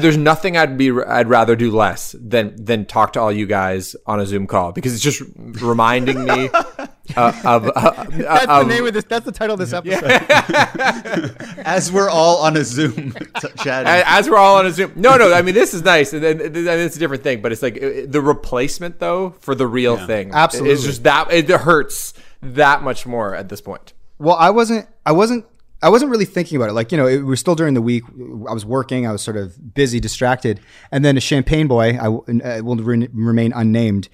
there's 0.00 0.16
nothing 0.16 0.56
I'd 0.56 0.78
be 0.78 0.90
I'd 0.90 1.28
rather 1.28 1.56
do 1.56 1.70
less 1.70 2.14
than 2.18 2.54
than 2.56 2.86
talk 2.86 3.12
to 3.14 3.20
all 3.20 3.32
you 3.32 3.46
guys 3.46 3.96
on 4.06 4.20
a 4.20 4.26
Zoom 4.26 4.46
call 4.46 4.72
because 4.72 4.94
it's 4.94 5.02
just 5.02 5.22
reminding 5.36 6.24
me 6.24 6.48
uh, 7.16 7.32
of 7.44 7.70
uh, 7.74 8.04
that's 8.10 8.46
the 8.46 8.64
name 8.64 8.86
of 8.86 8.94
this. 8.94 9.04
That's 9.04 9.24
the 9.24 9.32
title 9.32 9.54
of 9.54 9.60
this 9.60 9.72
episode. 9.72 10.04
Yeah. 10.28 11.30
as 11.64 11.92
we're 11.92 12.08
all 12.08 12.38
on 12.38 12.56
a 12.56 12.64
Zoom 12.64 13.12
chat. 13.62 13.86
As 13.86 14.28
we're 14.28 14.36
all 14.36 14.56
on 14.56 14.66
a 14.66 14.72
Zoom. 14.72 14.92
No, 14.96 15.16
no. 15.16 15.32
I 15.32 15.42
mean, 15.42 15.54
this 15.54 15.74
is 15.74 15.82
nice, 15.82 16.12
and, 16.12 16.24
and, 16.24 16.40
and 16.40 16.56
it's 16.56 16.96
a 16.96 16.98
different 16.98 17.22
thing. 17.22 17.42
But 17.42 17.52
it's 17.52 17.62
like 17.62 17.76
uh, 17.76 18.06
the 18.06 18.20
replacement 18.20 18.98
though 18.98 19.30
for 19.40 19.54
the 19.54 19.66
real 19.66 19.96
yeah. 19.96 20.06
thing. 20.06 20.30
Absolutely, 20.32 20.72
it's 20.72 20.84
just 20.84 21.02
that 21.04 21.32
it 21.32 21.48
hurts 21.48 22.14
that 22.42 22.82
much 22.82 23.06
more 23.06 23.34
at 23.34 23.48
this 23.48 23.60
point. 23.60 23.92
Well, 24.18 24.36
I 24.36 24.50
wasn't. 24.50 24.88
I 25.04 25.12
wasn't 25.12 25.46
I 25.82 25.88
wasn't 25.90 26.10
really 26.10 26.24
thinking 26.24 26.56
about 26.56 26.70
it. 26.70 26.72
Like, 26.72 26.90
you 26.90 26.98
know, 26.98 27.06
it 27.06 27.22
was 27.22 27.38
still 27.38 27.54
during 27.54 27.74
the 27.74 27.82
week. 27.82 28.04
I 28.48 28.52
was 28.52 28.64
working. 28.64 29.06
I 29.06 29.12
was 29.12 29.22
sort 29.22 29.36
of 29.36 29.74
busy, 29.74 30.00
distracted. 30.00 30.60
And 30.90 31.04
then 31.04 31.16
a 31.16 31.20
champagne 31.20 31.66
boy, 31.66 31.98
I 32.00 32.06
uh, 32.06 32.62
will 32.62 32.76
re- 32.76 33.08
remain 33.12 33.52
unnamed, 33.54 34.08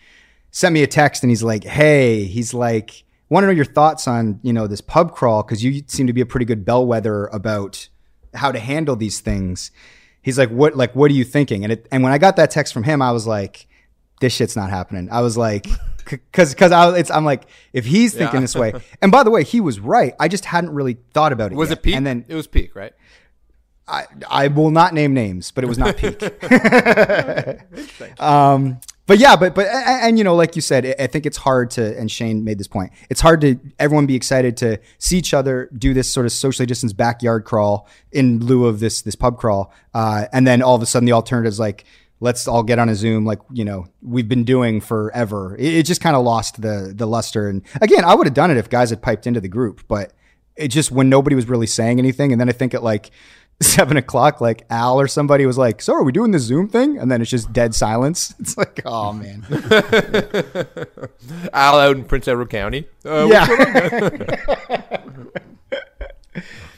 sent 0.51 0.73
me 0.73 0.83
a 0.83 0.87
text 0.87 1.23
and 1.23 1.31
he's 1.31 1.43
like, 1.43 1.65
hey, 1.65 2.25
he's 2.25 2.53
like, 2.53 3.05
want 3.29 3.45
to 3.45 3.47
know 3.47 3.53
your 3.53 3.65
thoughts 3.65 4.07
on, 4.07 4.41
you 4.43 4.53
know, 4.53 4.67
this 4.67 4.81
pub 4.81 5.13
crawl 5.13 5.43
because 5.43 5.65
you 5.65 5.83
seem 5.87 6.07
to 6.07 6.13
be 6.13 6.21
a 6.21 6.27
pretty 6.27 6.45
good 6.45 6.65
bellwether 6.65 7.27
about 7.29 7.89
how 8.35 8.53
to 8.53 8.59
handle 8.59 8.97
these 8.97 9.21
things. 9.21 9.71
He's 10.21 10.39
like, 10.39 10.51
what, 10.51 10.77
like, 10.77 10.95
what 10.95 11.11
are 11.11 11.15
you 11.15 11.25
thinking? 11.25 11.65
And 11.65 11.73
it, 11.73 11.89
and 11.91 12.03
when 12.03 12.13
I 12.13 12.19
got 12.19 12.37
that 12.37 12.51
text 12.51 12.75
from 12.75 12.83
him, 12.83 13.01
I 13.01 13.13
was 13.13 13.27
like, 13.27 13.67
this 14.21 14.33
shit's 14.35 14.55
not 14.55 14.71
happening. 14.71 15.09
I 15.11 15.21
was 15.21 15.37
like, 15.37 15.67
because 16.05 16.55
because 16.55 16.73
I 16.73 16.97
it's 16.97 17.11
I'm 17.11 17.25
like 17.25 17.45
if 17.73 17.85
he's 17.85 18.15
thinking 18.15 18.37
yeah. 18.37 18.41
this 18.41 18.55
way, 18.55 18.73
and 19.03 19.13
by 19.13 19.23
the 19.23 19.31
way, 19.31 19.45
he 19.45 19.61
was 19.61 19.81
right. 19.81 20.15
I 20.19 20.29
just 20.29 20.45
hadn't 20.45 20.71
really 20.71 20.99
thought 21.13 21.33
about 21.33 21.53
it. 21.53 21.57
Was 21.57 21.71
yet. 21.71 21.79
it 21.79 21.83
peak? 21.83 21.95
And 21.97 22.07
then 22.07 22.25
it 22.29 22.35
was 22.35 22.47
peak, 22.47 22.75
right? 22.75 22.93
I 23.89 24.07
I 24.29 24.49
will 24.49 24.71
not 24.71 24.95
name 24.95 25.15
names, 25.15 25.51
but 25.51 25.65
it 25.65 25.67
was 25.67 25.79
not 25.79 25.97
peak. 25.97 26.23
um, 28.21 28.81
but 29.07 29.19
yeah, 29.19 29.35
but 29.35 29.55
but 29.55 29.67
and, 29.67 30.03
and, 30.03 30.19
you 30.19 30.25
know, 30.25 30.35
like 30.37 30.55
you 30.55 30.63
said, 30.63 30.95
I 30.99 31.09
think 31.09 31.27
it's 31.27 31.37
hard 31.37 31.71
to. 31.73 31.99
And 31.99 32.11
Shane 32.11 32.45
made 32.45 32.59
this 32.59 32.69
point. 32.69 32.93
It's 33.11 33.21
hard 33.21 33.41
to 33.41 33.59
everyone 33.79 34.07
be 34.07 34.15
excited 34.15 34.57
to 34.59 34.79
see 34.99 35.19
each 35.19 35.35
other 35.35 35.69
do 35.77 35.93
this 35.93 36.11
sort 36.11 36.25
of 36.25 36.33
socially 36.33 36.67
distanced 36.67 36.97
backyard 36.97 37.45
crawl 37.45 37.89
in 38.13 38.39
lieu 38.39 38.67
of 38.67 38.79
this 38.79 39.03
this 39.03 39.17
pub 39.17 39.39
crawl, 39.39 39.73
uh, 39.93 40.27
and 40.33 40.47
then 40.47 40.63
all 40.63 40.77
of 40.77 40.83
a 40.83 40.87
sudden 40.87 41.05
the 41.05 41.13
alternative 41.13 41.53
is 41.53 41.59
like 41.59 41.85
let's 42.23 42.47
all 42.47 42.63
get 42.63 42.79
on 42.79 42.89
a 42.89 42.95
Zoom 42.95 43.27
like 43.27 43.41
you 43.53 43.65
know 43.65 43.87
we've 44.01 44.29
been 44.29 44.45
doing 44.45 44.81
forever. 44.81 45.57
It, 45.59 45.75
it 45.75 45.87
just 45.87 46.01
kind 46.01 46.17
of 46.17 46.25
lost 46.25 46.63
the 46.63 46.93
the 46.95 47.07
luster. 47.07 47.49
And 47.49 47.63
again, 47.83 48.05
I 48.05 48.15
would 48.15 48.27
have 48.27 48.35
done 48.35 48.51
it 48.51 48.57
if 48.57 48.71
guys 48.71 48.91
had 48.91 49.03
piped 49.03 49.27
into 49.27 49.41
the 49.41 49.49
group, 49.49 49.83
but 49.89 50.13
it 50.57 50.69
just 50.69 50.91
when 50.91 51.11
nobody 51.11 51.37
was 51.37 51.49
really 51.49 51.67
saying 51.67 51.99
anything, 51.99 52.33
and 52.33 52.41
then 52.41 52.49
I 52.49 52.53
think 52.53 52.75
at 52.75 52.83
like 52.83 53.11
seven 53.61 53.97
o'clock, 53.97 54.41
like 54.41 54.65
Al 54.71 55.01
or 55.01 55.09
somebody 55.09 55.45
was 55.45 55.59
like, 55.59 55.83
"So 55.83 55.95
are 55.95 56.05
we 56.05 56.13
doing 56.13 56.31
the 56.31 56.39
Zoom 56.39 56.69
thing?" 56.69 56.97
And 56.97 57.11
then 57.11 57.21
it's 57.21 57.31
just 57.31 57.53
dead 57.53 57.75
silence. 57.75 58.35
It's 58.39 58.57
like, 58.57 58.81
oh 58.87 59.13
man, 59.13 59.45
Al 61.53 61.79
out 61.79 61.97
in 61.97 62.05
Prince 62.05 62.29
Edward 62.29 62.51
County. 62.51 62.87
Uh, 63.05 63.29
yeah. 63.31 65.01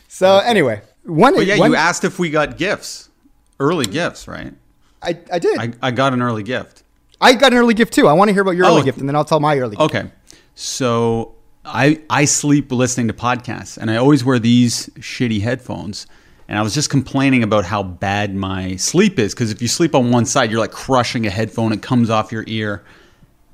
so 0.09 0.39
anyway, 0.39 0.81
one. 1.05 1.35
But 1.35 1.47
yeah, 1.47 1.59
one, 1.59 1.71
you 1.71 1.77
asked 1.77 2.05
if 2.05 2.19
we 2.19 2.31
got 2.31 2.57
gifts, 2.57 3.11
early 3.61 3.87
gifts, 3.87 4.27
right? 4.27 4.55
I, 5.05 5.19
I 5.33 5.39
did. 5.39 5.59
I, 5.59 5.73
I 5.83 5.91
got 5.91 6.13
an 6.13 6.23
early 6.23 6.43
gift. 6.43 6.83
I 7.21 7.35
got 7.35 7.53
an 7.53 7.59
early 7.59 7.75
gift 7.75 7.93
too. 7.93 8.09
I 8.09 8.13
want 8.13 8.29
to 8.29 8.33
hear 8.33 8.43
about 8.43 8.57
your 8.57 8.67
oh, 8.67 8.71
early 8.71 8.83
gift, 8.83 8.99
and 8.99 9.09
then 9.09 9.17
I'll 9.17 9.25
tell 9.25 9.41
my 9.41 9.59
early. 9.59 9.77
gift. 9.77 9.95
Okay, 9.95 10.11
so 10.55 11.35
I 11.65 12.03
I 12.11 12.25
sleep 12.25 12.71
listening 12.73 13.09
to 13.09 13.15
podcasts, 13.15 13.79
and 13.79 13.91
I 13.91 13.97
always 13.97 14.25
wear 14.25 14.39
these 14.39 14.89
shitty 14.99 15.41
headphones. 15.41 16.07
And 16.47 16.59
I 16.59 16.63
was 16.63 16.75
just 16.75 16.91
complaining 16.91 17.43
about 17.43 17.65
how 17.65 17.83
bad 17.83 18.35
my 18.35 18.77
sleep 18.77 19.19
is 19.19 19.33
because 19.33 19.51
if 19.51 19.63
you 19.63 19.69
sleep 19.69 19.95
on 19.95 20.11
one 20.11 20.27
side, 20.27 20.51
you're 20.51 20.61
like 20.61 20.73
crushing 20.73 21.27
a 21.27 21.31
headphone. 21.31 21.73
It 21.73 21.81
comes 21.81 22.11
off 22.11 22.33
your 22.33 22.45
ear. 22.47 22.85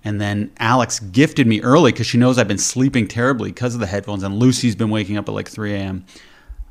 And 0.03 0.20
then 0.20 0.50
Alex 0.58 0.99
gifted 0.99 1.46
me 1.46 1.61
early 1.61 1.93
because 1.93 2.06
she 2.06 2.19
knows 2.19 2.38
I've 2.38 2.49
been 2.49 2.58
sleeping 2.58 3.06
terribly 3.06 3.50
because 3.50 3.75
of 3.75 3.81
the 3.81 3.87
headphones. 3.87 4.23
And 4.23 4.35
Lucy's 4.35 4.75
been 4.75 4.91
waking 4.91 5.19
up 5.19 5.29
at 5.29 5.32
like 5.32 5.49
3 5.49 5.75
a.m. 5.75 6.05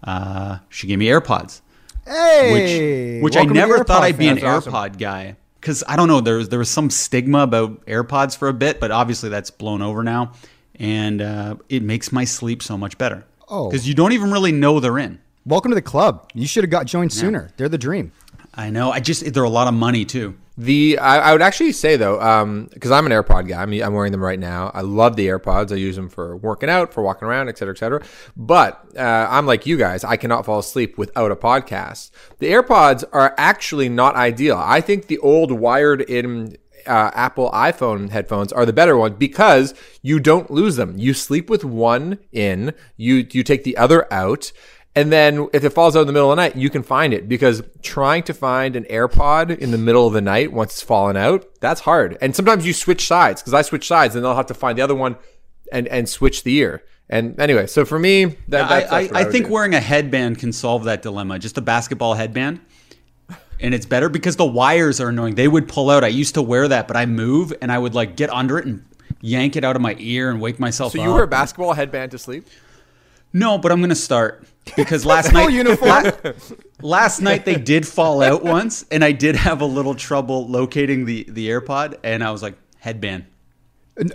Uh, 0.04 0.58
she 0.68 0.88
gave 0.88 1.00
me 1.00 1.06
AirPods. 1.06 1.62
Hey, 2.10 3.20
which 3.22 3.36
which 3.36 3.38
I 3.38 3.46
never 3.46 3.84
thought 3.84 4.04
I'd 4.04 4.18
be 4.18 4.28
an 4.28 4.44
awesome. 4.44 4.74
AirPod 4.74 4.98
guy 4.98 5.36
because 5.62 5.84
I 5.88 5.96
don't 5.96 6.08
know 6.08 6.22
there 6.22 6.38
was 6.38 6.50
there 6.50 6.60
was 6.60 6.70
some 6.70 6.90
stigma 6.90 7.40
about 7.40 7.86
AirPods 7.86 8.36
for 8.38 8.48
a 8.48 8.54
bit, 8.54 8.80
but 8.80 8.92
obviously 8.92 9.30
that's 9.30 9.52
blown 9.52 9.82
over 9.82 10.04
now, 10.04 10.34
and 10.76 11.22
uh, 11.22 11.56
it 11.70 11.84
makes 11.84 12.12
my 12.12 12.24
sleep 12.24 12.64
so 12.64 12.78
much 12.78 12.98
better. 12.98 13.26
Oh, 13.48 13.70
because 13.70 13.88
you 13.88 13.94
don't 13.94 14.14
even 14.14 14.32
really 14.32 14.52
know 14.52 14.80
they're 14.80 14.98
in. 15.00 15.20
Welcome 15.46 15.72
to 15.72 15.76
the 15.76 15.82
club. 15.82 16.30
You 16.34 16.48
should 16.48 16.64
have 16.64 16.72
got 16.72 16.86
joined 16.86 17.14
sooner. 17.14 17.52
They're 17.58 17.70
the 17.70 17.78
dream. 17.78 18.12
I 18.54 18.70
know. 18.70 18.92
I 18.92 19.00
just 19.00 19.32
they're 19.34 19.44
a 19.44 19.50
lot 19.50 19.68
of 19.68 19.74
money 19.74 20.06
too. 20.06 20.36
The 20.60 21.00
I, 21.00 21.30
I, 21.30 21.32
would 21.32 21.42
actually 21.42 21.72
say 21.72 21.96
though, 21.96 22.18
because 22.74 22.92
um, 22.92 22.98
I'm 22.98 23.06
an 23.06 23.14
AirPod 23.14 23.48
guy. 23.48 23.62
I'm, 23.64 23.72
I'm 23.82 23.94
wearing 23.94 24.12
them 24.12 24.22
right 24.22 24.38
now. 24.38 24.72
I 24.74 24.82
love 24.82 25.16
the 25.16 25.26
AirPods. 25.26 25.72
I 25.72 25.76
use 25.76 25.96
them 25.96 26.10
for 26.10 26.36
working 26.36 26.70
out, 26.70 26.94
for 26.94 27.02
walking 27.02 27.30
around, 27.30 27.48
et 27.48 27.58
cetera, 27.58 27.74
et 27.74 27.78
cetera. 27.78 28.04
But 28.36 28.86
uh, 28.98 29.28
I'm 29.30 29.46
like 29.46 29.66
you 29.66 29.78
guys. 29.78 30.04
I 30.04 30.18
cannot 30.18 30.46
fall 30.46 30.60
asleep 30.60 30.98
without 30.98 31.32
a 31.32 31.38
podcast. 31.38 32.12
The 32.40 32.48
AirPods 32.48 33.06
are 33.14 33.34
actually 33.38 33.88
not 33.88 34.16
ideal. 34.16 34.58
I 34.58 34.82
think 34.82 35.08
the 35.08 35.18
old 35.20 35.54
wired 35.54 36.02
in 36.02 36.58
uh, 36.86 37.12
Apple 37.14 37.50
iPhone 37.52 38.10
headphones 38.10 38.52
are 38.52 38.66
the 38.66 38.74
better 38.74 38.98
ones 38.98 39.16
because 39.18 39.74
you 40.02 40.20
don't 40.20 40.52
lose 40.52 40.76
them. 40.76 40.98
You 40.98 41.14
sleep 41.14 41.50
with 41.50 41.64
one 41.64 42.20
in, 42.34 42.74
you 42.98 43.28
you 43.32 43.44
take 43.44 43.64
the 43.64 43.78
other 43.78 44.12
out, 44.12 44.52
and 45.00 45.14
then 45.14 45.48
if 45.54 45.64
it 45.64 45.70
falls 45.70 45.96
out 45.96 46.02
in 46.02 46.08
the 46.08 46.14
middle 46.14 46.30
of 46.30 46.36
the 46.36 46.42
night, 46.42 46.58
you 46.58 46.70
can 46.70 46.84
find 46.84 47.14
it 47.14 47.30
because 47.30 47.64
trying 47.82 48.22
to 48.24 48.34
find 48.34 48.76
an 48.76 48.84
AirPod 48.84 49.58
in 49.58 49.72
the 49.72 49.78
middle 49.78 50.06
of 50.06 50.12
the 50.12 50.20
night 50.20 50.52
once 50.52 50.74
it's 50.74 50.82
fallen 50.82 51.16
out, 51.16 51.46
that's 51.62 51.80
hard. 51.80 52.18
And 52.20 52.36
sometimes 52.36 52.68
you 52.68 52.74
switch 52.74 53.08
sides 53.08 53.42
because 53.42 53.54
I 53.54 53.62
switch 53.62 53.88
sides 53.88 54.16
and 54.16 54.26
they'll 54.26 54.36
have 54.36 54.48
to 54.48 54.54
find 54.54 54.78
the 54.78 54.82
other 54.82 54.96
one 54.96 55.16
and, 55.72 55.88
and 55.88 56.10
switch 56.10 56.44
the 56.44 56.54
ear. 56.58 56.84
And 57.10 57.40
anyway, 57.40 57.68
so 57.68 57.86
for 57.86 57.98
me, 57.98 58.26
that, 58.26 58.36
yeah, 58.50 58.68
that's, 58.68 58.92
I, 58.92 59.02
that's 59.04 59.14
I, 59.14 59.20
I 59.22 59.32
think 59.32 59.48
do. 59.48 59.54
wearing 59.54 59.74
a 59.74 59.80
headband 59.80 60.38
can 60.38 60.52
solve 60.52 60.84
that 60.84 61.02
dilemma. 61.02 61.40
Just 61.40 61.58
a 61.58 61.62
basketball 61.62 62.16
headband. 62.16 62.60
And 63.62 63.74
it's 63.74 63.86
better 63.86 64.10
because 64.10 64.36
the 64.36 64.46
wires 64.46 65.00
are 65.00 65.08
annoying. 65.08 65.36
They 65.36 65.48
would 65.48 65.70
pull 65.70 65.90
out. 65.90 66.04
I 66.04 66.08
used 66.08 66.34
to 66.34 66.42
wear 66.42 66.68
that, 66.68 66.90
but 66.90 66.98
I 66.98 67.06
move 67.06 67.54
and 67.62 67.72
I 67.72 67.80
would 67.80 67.96
like 67.96 68.18
get 68.18 68.30
under 68.32 68.60
it 68.60 68.66
and 68.66 68.84
yank 69.22 69.56
it 69.56 69.64
out 69.64 69.78
of 69.78 69.82
my 69.82 69.96
ear 69.98 70.30
and 70.30 70.42
wake 70.42 70.60
myself 70.60 70.92
so 70.92 71.00
up. 71.00 71.06
you 71.06 71.14
wear 71.14 71.24
a 71.24 71.28
basketball 71.28 71.72
headband 71.72 72.12
to 72.12 72.18
sleep? 72.18 72.46
No, 73.34 73.58
but 73.58 73.72
I'm 73.72 73.82
gonna 73.82 73.96
start 73.96 74.46
because 74.76 75.06
last 75.06 75.32
night 75.34 75.50
la- 75.82 76.32
last 76.82 77.22
night 77.22 77.46
they 77.46 77.56
did 77.56 77.88
fall 77.88 78.22
out 78.22 78.44
once, 78.44 78.86
and 78.92 79.04
I 79.04 79.12
did 79.12 79.36
have 79.36 79.62
a 79.62 79.66
little 79.66 79.96
trouble 79.96 80.48
locating 80.48 81.06
the 81.06 81.26
the 81.30 81.50
AirPod, 81.50 82.00
and 82.04 82.24
I 82.24 82.32
was 82.32 82.42
like 82.42 82.58
headband. 82.80 83.26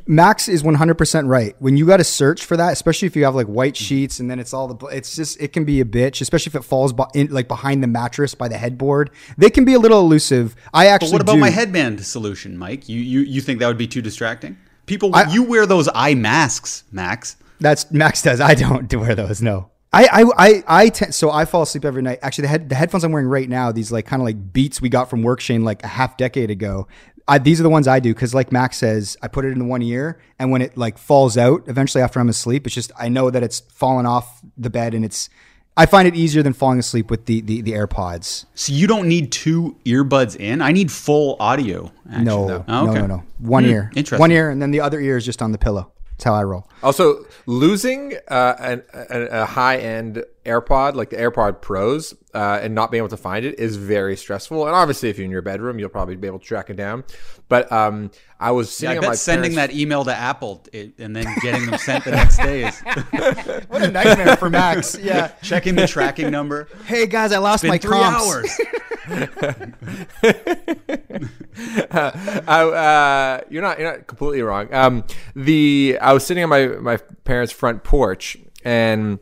Max 0.07 0.49
is 0.49 0.63
100% 0.63 1.29
right. 1.29 1.55
When 1.59 1.77
you 1.77 1.87
got 1.87 1.99
to 1.99 2.05
search 2.05 2.45
for 2.45 2.57
that, 2.57 2.73
especially 2.73 3.07
if 3.07 3.17
you 3.17 3.25
have 3.25 3.35
like 3.35 3.47
white 3.47 3.75
mm-hmm. 3.75 3.85
sheets 3.85 4.21
and 4.21 4.31
then 4.31 4.39
it's 4.39 4.55
all 4.55 4.73
the 4.73 4.87
it's 4.87 5.15
just 5.15 5.41
it 5.41 5.53
can 5.53 5.65
be 5.65 5.81
a 5.81 5.85
bitch, 5.85 6.21
especially 6.21 6.51
if 6.51 6.55
it 6.55 6.65
falls 6.65 6.93
by, 6.93 7.07
in, 7.15 7.29
like 7.29 7.49
behind 7.49 7.83
the 7.83 7.87
mattress 7.87 8.35
by 8.35 8.49
the 8.49 8.57
headboard. 8.57 9.11
They 9.37 9.51
can 9.51 9.65
be 9.65 9.75
a 9.75 9.79
little 9.79 10.01
elusive. 10.01 10.57
I 10.73 10.87
actually 10.87 11.09
But 11.09 11.13
what 11.13 11.23
about 11.23 11.35
do. 11.35 11.41
my 11.41 11.51
headband 11.51 12.05
solution, 12.05 12.57
Mike? 12.57 12.89
You 12.89 13.01
you 13.01 13.21
you 13.21 13.41
think 13.41 13.59
that 13.61 13.69
would 13.69 13.79
be 13.79 13.87
too 13.87 14.03
distracting? 14.03 14.57
People 14.87 15.15
I, 15.15 15.31
you 15.31 15.43
wear 15.43 15.67
those 15.67 15.89
eye 15.95 16.15
masks, 16.15 16.85
Max. 16.91 17.37
That's 17.61 17.91
Max 17.91 18.23
does. 18.23 18.41
I 18.41 18.55
don't 18.55 18.93
wear 18.95 19.15
those. 19.15 19.41
No. 19.43 19.71
I 19.93 20.09
I 20.11 20.25
I, 20.37 20.65
I 20.67 20.89
tend, 20.89 21.15
so 21.15 21.31
I 21.31 21.45
fall 21.45 21.63
asleep 21.63 21.85
every 21.85 22.03
night. 22.03 22.19
Actually, 22.23 22.43
the 22.43 22.49
head, 22.49 22.69
the 22.69 22.75
headphones 22.75 23.05
I'm 23.05 23.13
wearing 23.13 23.29
right 23.29 23.49
now, 23.49 23.71
these 23.71 23.93
like 23.93 24.07
kind 24.07 24.21
of 24.21 24.25
like 24.27 24.53
beats 24.53 24.81
we 24.81 24.89
got 24.89 25.09
from 25.09 25.23
work 25.23 25.41
Shane 25.41 25.63
like 25.65 25.83
a 25.85 25.89
half 25.89 26.17
decade 26.17 26.51
ago. 26.51 26.89
I, 27.27 27.39
these 27.39 27.59
are 27.59 27.63
the 27.63 27.71
ones 27.71 27.89
I 27.89 28.01
do 28.01 28.13
because, 28.13 28.35
like 28.35 28.53
Max 28.53 28.77
says, 28.77 29.17
I 29.23 29.29
put 29.29 29.45
it 29.47 29.53
in 29.53 29.67
one 29.67 29.81
ear, 29.83 30.21
and 30.39 30.51
when 30.51 30.61
it 30.61 30.77
like 30.77 30.99
falls 30.99 31.39
out, 31.39 31.63
eventually 31.69 32.03
after 32.03 32.21
I'm 32.21 32.29
asleep, 32.29 32.67
it's 32.67 32.75
just 32.75 32.93
I 32.99 33.09
know 33.09 33.31
that 33.31 33.43
it's 33.43 33.61
fallen 33.61 34.05
off 34.05 34.43
the 34.59 34.71
bed, 34.71 34.95
and 34.95 35.05
it's. 35.05 35.31
I 35.77 35.87
find 35.87 36.07
it 36.07 36.15
easier 36.15 36.41
than 36.45 36.53
falling 36.53 36.79
asleep 36.79 37.11
with 37.11 37.27
the 37.27 37.41
the, 37.41 37.63
the 37.63 37.73
AirPods. 37.73 38.45
So 38.55 38.73
you 38.73 38.87
don't 38.87 39.09
need 39.09 39.33
two 39.33 39.77
earbuds 39.85 40.37
in. 40.37 40.61
I 40.61 40.71
need 40.73 40.93
full 40.93 41.37
audio. 41.41 41.91
Actually, 42.09 42.25
No, 42.25 42.47
no, 42.47 42.65
Oh, 42.69 42.91
okay. 42.91 43.01
no, 43.01 43.07
no. 43.07 43.23
One 43.39 43.65
hmm. 43.65 43.71
ear, 43.71 43.91
interesting. 43.97 44.21
one 44.21 44.31
ear, 44.31 44.51
and 44.51 44.61
then 44.61 44.71
the 44.71 44.81
other 44.81 45.01
ear 45.01 45.17
is 45.17 45.25
just 45.25 45.41
on 45.41 45.51
the 45.53 45.59
pillow. 45.59 45.91
That's 46.17 46.25
how 46.25 46.35
I 46.35 46.45
roll. 46.45 46.69
Also, 46.83 47.25
losing 47.47 48.15
uh, 48.29 48.55
an, 48.61 48.83
a, 48.93 49.43
a 49.43 49.45
high 49.47 49.79
end 49.79 50.23
AirPod 50.47 50.95
like 50.95 51.11
the 51.11 51.17
AirPod 51.17 51.61
Pros 51.61 52.15
uh, 52.35 52.61
and 52.63 52.73
not 52.75 52.93
being 52.93 53.01
able 53.01 53.09
to 53.09 53.17
find 53.17 53.45
it 53.45 53.59
is 53.59 53.75
very 53.77 54.17
stressful. 54.17 54.65
And 54.67 54.77
obviously, 54.77 55.09
if 55.09 55.19
you're 55.19 55.25
in 55.25 55.31
your 55.33 55.43
bedroom, 55.43 55.81
you'll 55.81 55.89
probably 55.89 56.15
be 56.15 56.29
able 56.29 56.39
to 56.39 56.45
track 56.45 56.71
it 56.71 56.77
down. 56.77 57.03
But 57.49 57.71
um, 57.73 58.13
I 58.39 58.53
was 58.53 58.81
Yeah, 58.81 58.93
I 58.93 58.99
bet 59.01 59.09
my 59.09 59.15
sending 59.17 59.55
parents' 59.55 59.75
that 59.75 59.81
email 59.81 60.05
to 60.05 60.15
Apple 60.15 60.63
it, 60.73 60.93
and 60.99 61.17
then 61.17 61.27
getting 61.43 61.67
them 61.67 61.79
sent 61.79 62.05
the 62.05 62.13
next 62.13 62.37
day 62.37 62.69
is 62.69 62.81
What 63.69 63.83
a 63.83 63.91
nightmare 63.91 64.37
for 64.37 64.51
Max. 64.51 64.97
Yeah. 65.05 65.29
checking 65.43 65.75
the 65.75 65.87
tracking 65.89 66.31
number. 66.31 66.69
Hey 66.87 67.07
guys, 67.07 67.33
I 67.33 67.39
lost 67.39 67.63
Been 67.63 67.71
my 67.71 67.79
three 67.79 67.99
comps. 67.99 68.25
hours. 68.25 68.61
I, 71.91 72.63
uh, 72.63 73.41
you're 73.49 73.63
not 73.63 73.79
you're 73.79 73.93
not 73.93 74.07
completely 74.07 74.43
wrong. 74.43 74.73
Um, 74.73 75.05
the 75.35 75.99
I 76.01 76.13
was 76.13 76.27
sitting 76.27 76.43
on 76.43 76.51
my 76.51 76.67
my 76.67 76.97
parents' 77.25 77.53
front 77.53 77.85
porch 77.85 78.37
and 78.65 79.19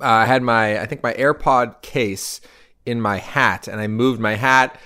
uh, 0.00 0.06
I 0.06 0.26
had 0.26 0.42
my 0.42 0.80
I 0.80 0.86
think 0.86 1.02
my 1.02 1.12
AirPod 1.14 1.82
case 1.82 2.40
in 2.86 3.00
my 3.00 3.18
hat, 3.18 3.68
and 3.68 3.80
I 3.80 3.86
moved 3.86 4.20
my 4.20 4.34
hat. 4.34 4.80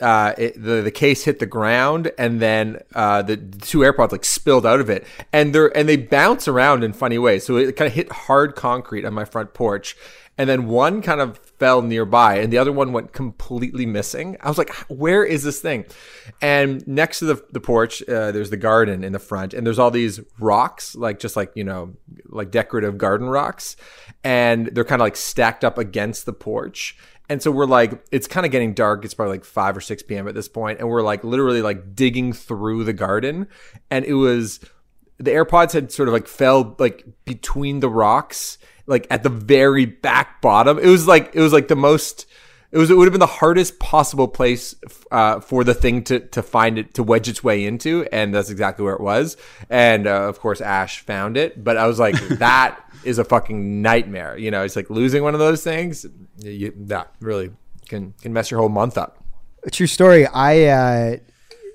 Uh, 0.00 0.34
it, 0.36 0.60
the 0.60 0.82
the 0.82 0.90
case 0.90 1.24
hit 1.24 1.38
the 1.38 1.46
ground, 1.46 2.10
and 2.18 2.40
then 2.40 2.80
uh, 2.94 3.22
the, 3.22 3.36
two 3.36 3.78
AirPods 3.78 4.12
like 4.12 4.24
spilled 4.24 4.66
out 4.66 4.80
of 4.80 4.90
it, 4.90 5.06
and 5.32 5.54
they're 5.54 5.76
and 5.76 5.88
they 5.88 5.96
bounce 5.96 6.48
around 6.48 6.84
in 6.84 6.92
funny 6.92 7.18
ways. 7.18 7.44
So 7.44 7.56
it 7.56 7.76
kind 7.76 7.88
of 7.88 7.94
hit 7.94 8.10
hard 8.10 8.56
concrete 8.56 9.04
on 9.04 9.14
my 9.14 9.24
front 9.24 9.54
porch, 9.54 9.96
and 10.36 10.48
then 10.48 10.66
one 10.66 11.00
kind 11.00 11.20
of 11.20 11.38
fell 11.58 11.82
nearby, 11.82 12.38
and 12.38 12.52
the 12.52 12.58
other 12.58 12.72
one 12.72 12.92
went 12.92 13.12
completely 13.12 13.86
missing. 13.86 14.36
I 14.40 14.48
was 14.48 14.58
like, 14.58 14.72
"Where 14.88 15.24
is 15.24 15.42
this 15.42 15.60
thing?" 15.60 15.86
And 16.40 16.86
next 16.86 17.20
to 17.20 17.26
the 17.26 17.44
the 17.50 17.60
porch, 17.60 18.02
uh, 18.02 18.32
there's 18.32 18.50
the 18.50 18.56
garden 18.56 19.04
in 19.04 19.12
the 19.12 19.18
front, 19.18 19.54
and 19.54 19.66
there's 19.66 19.78
all 19.78 19.90
these 19.90 20.20
rocks, 20.38 20.94
like 20.94 21.18
just 21.18 21.36
like 21.36 21.52
you 21.54 21.64
know, 21.64 21.94
like 22.26 22.50
decorative 22.50 22.98
garden 22.98 23.28
rocks, 23.28 23.76
and 24.22 24.66
they're 24.68 24.84
kind 24.84 25.00
of 25.00 25.06
like 25.06 25.16
stacked 25.16 25.64
up 25.64 25.78
against 25.78 26.26
the 26.26 26.32
porch. 26.32 26.96
And 27.28 27.42
so 27.42 27.50
we're 27.50 27.66
like, 27.66 28.04
it's 28.12 28.26
kind 28.26 28.44
of 28.44 28.52
getting 28.52 28.74
dark. 28.74 29.04
It's 29.04 29.14
probably 29.14 29.36
like 29.36 29.44
5 29.44 29.78
or 29.78 29.80
6 29.80 30.02
p.m. 30.02 30.28
at 30.28 30.34
this 30.34 30.48
point, 30.48 30.78
And 30.78 30.88
we're 30.88 31.02
like 31.02 31.24
literally 31.24 31.62
like 31.62 31.94
digging 31.94 32.32
through 32.32 32.84
the 32.84 32.92
garden. 32.92 33.48
And 33.90 34.04
it 34.04 34.14
was, 34.14 34.60
the 35.16 35.30
AirPods 35.30 35.72
had 35.72 35.90
sort 35.90 36.08
of 36.08 36.12
like 36.12 36.28
fell 36.28 36.76
like 36.78 37.04
between 37.24 37.80
the 37.80 37.88
rocks, 37.88 38.58
like 38.86 39.06
at 39.10 39.22
the 39.22 39.28
very 39.28 39.86
back 39.86 40.40
bottom. 40.40 40.78
It 40.78 40.88
was 40.88 41.06
like, 41.06 41.34
it 41.34 41.40
was 41.40 41.52
like 41.52 41.68
the 41.68 41.76
most, 41.76 42.26
it 42.70 42.78
was, 42.78 42.90
it 42.90 42.96
would 42.96 43.04
have 43.04 43.12
been 43.12 43.20
the 43.20 43.26
hardest 43.26 43.78
possible 43.78 44.28
place 44.28 44.74
uh, 45.10 45.40
for 45.40 45.64
the 45.64 45.74
thing 45.74 46.02
to, 46.04 46.20
to 46.20 46.42
find 46.42 46.78
it, 46.78 46.94
to 46.94 47.02
wedge 47.02 47.28
its 47.28 47.42
way 47.42 47.64
into. 47.64 48.06
And 48.12 48.34
that's 48.34 48.50
exactly 48.50 48.84
where 48.84 48.94
it 48.94 49.00
was. 49.00 49.36
And 49.70 50.06
uh, 50.06 50.28
of 50.28 50.40
course, 50.40 50.60
Ash 50.60 51.00
found 51.00 51.36
it. 51.36 51.62
But 51.62 51.76
I 51.76 51.86
was 51.86 51.98
like, 51.98 52.16
that 52.38 52.80
is 53.04 53.18
a 53.18 53.24
fucking 53.24 53.82
nightmare. 53.82 54.36
You 54.36 54.50
know, 54.50 54.62
it's 54.62 54.76
like 54.76 54.90
losing 54.90 55.22
one 55.22 55.34
of 55.34 55.40
those 55.40 55.62
things. 55.62 56.06
You, 56.38 56.72
that 56.76 57.14
really 57.20 57.52
can 57.86 58.14
can 58.20 58.32
mess 58.32 58.50
your 58.50 58.60
whole 58.60 58.68
month 58.68 58.98
up. 58.98 59.24
A 59.64 59.70
true 59.70 59.86
story. 59.86 60.26
I, 60.26 60.64
uh, 60.64 61.16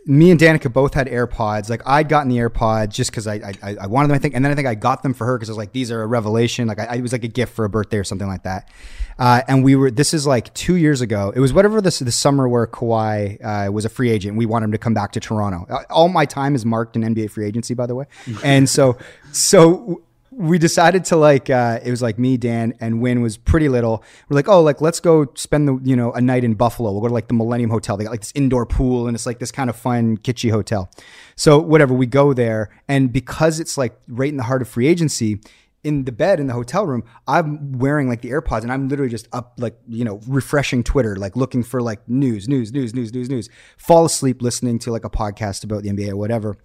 me 0.10 0.32
and 0.32 0.40
Danica 0.40 0.74
both 0.74 0.96
had 0.96 1.06
AirPods. 1.06 1.70
Like 1.70 1.84
I'd 1.86 2.10
gotten 2.10 2.30
the 2.30 2.38
AirPods 2.38 2.90
just 2.90 3.12
because 3.12 3.28
I, 3.28 3.36
I 3.64 3.76
I 3.82 3.86
wanted 3.86 4.08
them. 4.08 4.16
I 4.16 4.18
think, 4.18 4.34
and 4.34 4.44
then 4.44 4.52
I 4.52 4.56
think 4.56 4.68
I 4.68 4.74
got 4.74 5.04
them 5.04 5.14
for 5.14 5.26
her 5.28 5.38
because 5.38 5.50
I 5.50 5.52
was 5.52 5.58
like, 5.58 5.72
these 5.72 5.92
are 5.92 6.02
a 6.02 6.08
revelation. 6.08 6.68
Like 6.68 6.80
I, 6.80 6.96
it 6.96 7.02
was 7.02 7.12
like 7.12 7.24
a 7.24 7.28
gift 7.28 7.54
for 7.54 7.64
a 7.64 7.70
birthday 7.70 7.98
or 7.98 8.04
something 8.04 8.28
like 8.28 8.42
that. 8.42 8.72
Uh, 9.20 9.42
and 9.48 9.64
we 9.64 9.76
were. 9.76 9.92
This 9.92 10.16
is 10.16 10.26
like 10.26 10.52
two 10.56 10.78
years 10.78 11.02
ago. 11.02 11.32
It 11.36 11.40
was 11.40 11.54
whatever 11.54 11.80
this 11.80 12.00
the 12.00 12.12
summer 12.12 12.50
where 12.50 12.66
Kawhi 12.66 13.68
uh, 13.68 13.72
was 13.72 13.86
a 13.86 13.90
free 13.90 14.10
agent. 14.10 14.36
We 14.36 14.48
wanted 14.48 14.66
him 14.66 14.72
to 14.72 14.78
come 14.80 14.96
back 14.96 15.12
to 15.12 15.20
Toronto. 15.20 15.68
Uh, 15.70 15.84
All 15.92 16.10
my 16.10 16.26
time 16.26 16.56
is 16.56 16.66
marked 16.66 16.96
in 16.96 17.04
NBA 17.04 17.30
free 17.30 17.46
agency, 17.46 17.76
by 17.76 17.86
the 17.86 17.94
way. 17.94 18.06
and 18.44 18.68
so 18.68 18.98
so 19.32 20.02
we 20.40 20.58
decided 20.58 21.04
to 21.04 21.18
like 21.18 21.50
uh, 21.50 21.82
it 21.84 21.92
was 21.92 22.02
like 22.02 22.18
me 22.18 22.38
dan 22.38 22.74
and 22.80 23.02
win 23.02 23.22
was 23.22 23.36
pretty 23.36 23.68
little. 23.68 24.02
We're 24.30 24.36
like 24.36 24.48
oh 24.48 24.62
like 24.62 24.80
let's 24.80 25.02
go 25.02 25.28
spend 25.36 25.68
the 25.68 25.78
you 25.84 25.98
know 25.98 26.14
a 26.14 26.22
night 26.22 26.46
in 26.46 26.54
buffalo. 26.54 26.94
We'll 26.94 27.02
go 27.02 27.10
to 27.10 27.14
like 27.14 27.28
the 27.28 27.34
millennium 27.34 27.70
hotel. 27.70 27.98
They 27.98 28.06
got 28.06 28.12
like 28.12 28.22
this 28.22 28.32
indoor 28.34 28.66
pool 28.66 29.08
and 29.08 29.16
it's 29.16 29.26
like 29.26 29.40
this 29.40 29.52
kind 29.52 29.70
of 29.70 29.76
fun 29.76 30.18
kitschy 30.18 30.50
hotel. 30.50 30.90
So 31.36 31.60
whatever 31.60 31.94
we 31.94 32.06
go 32.06 32.34
there 32.34 32.70
and 32.88 33.12
because 33.12 33.60
it's 33.60 33.78
like 33.78 34.00
right 34.08 34.30
in 34.30 34.38
the 34.38 34.44
heart 34.44 34.62
of 34.62 34.70
free 34.70 34.88
agency 34.88 35.42
in 35.84 36.06
the 36.06 36.12
bed 36.12 36.42
in 36.42 36.48
the 36.48 36.54
hotel 36.54 36.86
room 36.86 37.02
i'm 37.26 37.72
wearing 37.72 38.10
like 38.10 38.20
the 38.20 38.30
airpods 38.30 38.64
and 38.64 38.72
i'm 38.74 38.90
literally 38.90 39.10
just 39.10 39.30
up 39.32 39.54
like 39.58 39.80
you 39.88 40.04
know 40.04 40.20
refreshing 40.28 40.84
twitter 40.84 41.16
like 41.16 41.38
looking 41.38 41.64
for 41.64 41.82
like 41.82 42.02
news 42.10 42.50
news 42.50 42.74
news 42.74 42.94
news 42.94 43.14
news 43.14 43.30
news. 43.30 43.50
Fall 43.78 44.04
asleep 44.04 44.42
listening 44.42 44.78
to 44.80 44.92
like 44.92 45.06
a 45.06 45.10
podcast 45.10 45.64
about 45.64 45.84
the 45.84 45.90
nba 45.90 46.10
or 46.10 46.18
whatever 46.18 46.58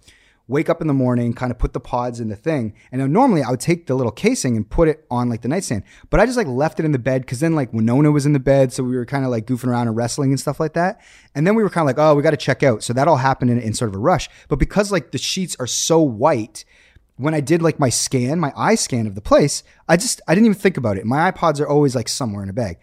wake 0.47 0.69
up 0.69 0.79
in 0.79 0.87
the 0.87 0.93
morning, 0.93 1.33
kind 1.33 1.51
of 1.51 1.57
put 1.57 1.73
the 1.73 1.79
pods 1.79 2.19
in 2.19 2.29
the 2.29 2.35
thing. 2.35 2.73
And 2.91 3.01
now 3.01 3.07
normally 3.07 3.41
I 3.41 3.49
would 3.49 3.59
take 3.59 3.87
the 3.87 3.95
little 3.95 4.11
casing 4.11 4.55
and 4.55 4.69
put 4.69 4.87
it 4.87 5.05
on 5.09 5.27
like 5.27 5.41
the 5.41 5.47
nightstand, 5.47 5.83
but 6.09 6.19
I 6.19 6.25
just 6.25 6.37
like 6.37 6.47
left 6.47 6.79
it 6.79 6.85
in 6.85 6.91
the 6.91 6.99
bed 6.99 7.21
because 7.21 7.39
then 7.39 7.55
like 7.55 7.73
Winona 7.73 8.11
was 8.11 8.25
in 8.25 8.33
the 8.33 8.39
bed. 8.39 8.71
So 8.71 8.83
we 8.83 8.95
were 8.95 9.05
kind 9.05 9.25
of 9.25 9.31
like 9.31 9.47
goofing 9.47 9.67
around 9.67 9.87
and 9.87 9.97
wrestling 9.97 10.31
and 10.31 10.39
stuff 10.39 10.59
like 10.59 10.73
that. 10.73 11.01
And 11.33 11.47
then 11.47 11.55
we 11.55 11.63
were 11.63 11.69
kind 11.69 11.83
of 11.83 11.87
like, 11.87 12.03
oh, 12.03 12.15
we 12.15 12.21
got 12.21 12.31
to 12.31 12.37
check 12.37 12.63
out. 12.63 12.83
So 12.83 12.93
that 12.93 13.07
all 13.07 13.17
happened 13.17 13.51
in, 13.51 13.59
in 13.59 13.73
sort 13.73 13.89
of 13.89 13.95
a 13.95 13.99
rush. 13.99 14.29
But 14.47 14.59
because 14.59 14.91
like 14.91 15.11
the 15.11 15.17
sheets 15.17 15.55
are 15.59 15.67
so 15.67 16.01
white, 16.01 16.63
when 17.17 17.33
I 17.33 17.39
did 17.39 17.61
like 17.61 17.79
my 17.79 17.89
scan, 17.89 18.39
my 18.39 18.51
eye 18.55 18.75
scan 18.75 19.07
of 19.07 19.15
the 19.15 19.21
place, 19.21 19.63
I 19.87 19.97
just, 19.97 20.21
I 20.27 20.35
didn't 20.35 20.47
even 20.47 20.59
think 20.59 20.77
about 20.77 20.97
it. 20.97 21.05
My 21.05 21.31
iPods 21.31 21.59
are 21.61 21.67
always 21.67 21.95
like 21.95 22.09
somewhere 22.09 22.43
in 22.43 22.49
a 22.49 22.53
bag. 22.53 22.77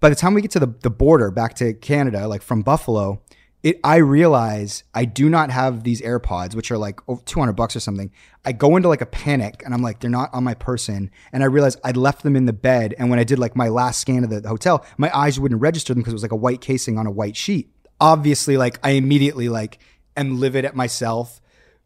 By 0.00 0.10
the 0.10 0.16
time 0.16 0.34
we 0.34 0.42
get 0.42 0.50
to 0.52 0.60
the, 0.60 0.74
the 0.82 0.90
border 0.90 1.30
back 1.30 1.54
to 1.54 1.74
Canada, 1.74 2.26
like 2.28 2.42
from 2.42 2.62
Buffalo, 2.62 3.22
it 3.62 3.78
I 3.84 3.96
realize 3.96 4.84
I 4.94 5.04
do 5.04 5.28
not 5.28 5.50
have 5.50 5.84
these 5.84 6.00
AirPods, 6.00 6.54
which 6.54 6.70
are 6.70 6.78
like 6.78 7.00
over 7.08 7.20
200 7.22 7.52
bucks 7.52 7.76
or 7.76 7.80
something. 7.80 8.10
I 8.44 8.52
go 8.52 8.76
into 8.76 8.88
like 8.88 9.02
a 9.02 9.06
panic 9.06 9.62
and 9.64 9.74
I'm 9.74 9.82
like, 9.82 10.00
they're 10.00 10.10
not 10.10 10.32
on 10.32 10.44
my 10.44 10.54
person. 10.54 11.10
And 11.32 11.42
I 11.42 11.46
realize 11.46 11.76
I'd 11.84 11.96
left 11.96 12.22
them 12.22 12.36
in 12.36 12.46
the 12.46 12.52
bed. 12.54 12.94
And 12.98 13.10
when 13.10 13.18
I 13.18 13.24
did 13.24 13.38
like 13.38 13.54
my 13.54 13.68
last 13.68 14.00
scan 14.00 14.24
of 14.24 14.30
the 14.30 14.48
hotel, 14.48 14.84
my 14.96 15.14
eyes 15.16 15.38
wouldn't 15.38 15.60
register 15.60 15.92
them 15.92 16.00
because 16.00 16.12
it 16.12 16.16
was 16.16 16.22
like 16.22 16.32
a 16.32 16.36
white 16.36 16.60
casing 16.60 16.96
on 16.96 17.06
a 17.06 17.10
white 17.10 17.36
sheet. 17.36 17.70
Obviously, 18.00 18.56
like 18.56 18.78
I 18.82 18.92
immediately 18.92 19.50
like 19.50 19.78
am 20.16 20.40
livid 20.40 20.64
at 20.64 20.74
myself. 20.74 21.40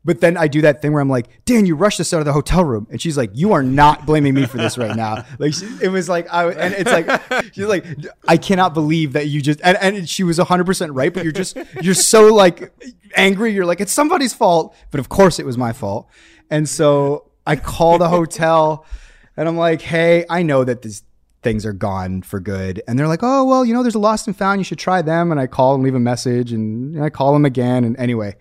But 0.05 0.21
then 0.21 0.37
I 0.37 0.49
do 0.49 0.61
that 0.63 0.83
thing 0.83 0.93
where 0.93 1.01
I'm 1.01 1.09
like, 1.09 1.45
Dan, 1.47 1.65
you 1.65 1.77
rushed 1.77 1.99
us 1.99 2.13
out 2.13 2.19
of 2.19 2.27
the 2.27 2.33
hotel 2.33 2.65
room. 2.65 2.87
And 2.91 3.01
she's 3.01 3.17
like, 3.17 3.31
you 3.33 3.53
are 3.53 3.63
not 3.63 4.05
blaming 4.05 4.35
me 4.35 4.45
for 4.47 4.59
this 4.59 4.77
right 4.77 4.95
now. 4.95 5.25
Like, 5.39 5.55
she, 5.55 5.67
it 5.83 5.89
was 5.89 6.09
like, 6.09 6.33
I, 6.33 6.51
and 6.51 6.75
it's 6.75 6.91
like, 6.91 7.53
she's 7.55 7.67
like, 7.67 7.85
I 8.29 8.37
cannot 8.37 8.73
believe 8.73 9.15
that 9.15 9.27
you 9.27 9.41
just, 9.41 9.61
and, 9.65 9.77
and 9.81 10.09
she 10.09 10.23
was 10.23 10.39
100% 10.39 10.91
right, 10.93 11.13
but 11.13 11.25
you're 11.25 11.33
just, 11.33 11.57
you're 11.83 11.95
so 11.95 12.33
like 12.33 12.73
angry. 13.17 13.53
You're 13.53 13.67
like, 13.67 13.81
it's 13.81 13.93
somebody's 13.93 14.33
fault. 14.33 14.77
But 14.91 15.01
of 15.01 15.09
course 15.09 15.39
it 15.39 15.47
was 15.47 15.59
my 15.59 15.73
fault. 15.73 16.09
And 16.51 16.69
so 16.69 17.31
I 17.47 17.57
call 17.57 17.99
the 17.99 18.09
hotel 18.09 18.87
and 19.37 19.49
I'm 19.49 19.57
like, 19.57 19.83
hey, 19.83 20.25
I 20.31 20.43
know 20.43 20.63
that 20.65 20.83
these 20.83 21.03
things 21.43 21.67
are 21.67 21.73
gone 21.73 22.23
for 22.23 22.41
good. 22.41 22.83
And 22.89 22.99
they're 22.99 23.09
like, 23.09 23.23
oh, 23.23 23.45
well, 23.45 23.65
you 23.65 23.75
know, 23.75 23.83
there's 23.83 23.95
a 23.95 24.01
lost 24.01 24.27
and 24.27 24.37
found. 24.37 24.61
You 24.61 24.65
should 24.65 24.79
try 24.79 25.03
them. 25.03 25.31
And 25.31 25.41
I 25.41 25.47
call 25.47 25.75
and 25.75 25.85
leave 25.85 25.95
a 25.95 26.01
message 26.01 26.53
and 26.53 27.03
I 27.03 27.11
call 27.11 27.33
them 27.33 27.45
again. 27.45 27.85
And 27.85 27.97
anyway, 27.99 28.37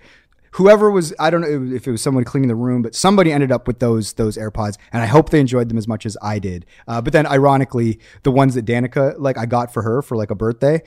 whoever 0.53 0.89
was 0.89 1.13
I 1.19 1.29
don't 1.29 1.41
know 1.41 1.75
if 1.75 1.87
it 1.87 1.91
was 1.91 2.01
someone 2.01 2.23
cleaning 2.23 2.47
the 2.47 2.55
room, 2.55 2.81
but 2.81 2.95
somebody 2.95 3.31
ended 3.31 3.51
up 3.51 3.67
with 3.67 3.79
those 3.79 4.13
those 4.13 4.37
AirPods, 4.37 4.77
and 4.91 5.03
I 5.03 5.05
hope 5.05 5.29
they 5.29 5.39
enjoyed 5.39 5.69
them 5.69 5.77
as 5.77 5.87
much 5.87 6.05
as 6.05 6.17
I 6.21 6.39
did. 6.39 6.65
Uh, 6.87 7.01
but 7.01 7.13
then, 7.13 7.25
ironically, 7.25 7.99
the 8.23 8.31
ones 8.31 8.55
that 8.55 8.65
Danica 8.65 9.15
like 9.17 9.37
I 9.37 9.45
got 9.45 9.73
for 9.73 9.83
her 9.83 10.01
for 10.01 10.15
like 10.15 10.31
a 10.31 10.35
birthday, 10.35 10.81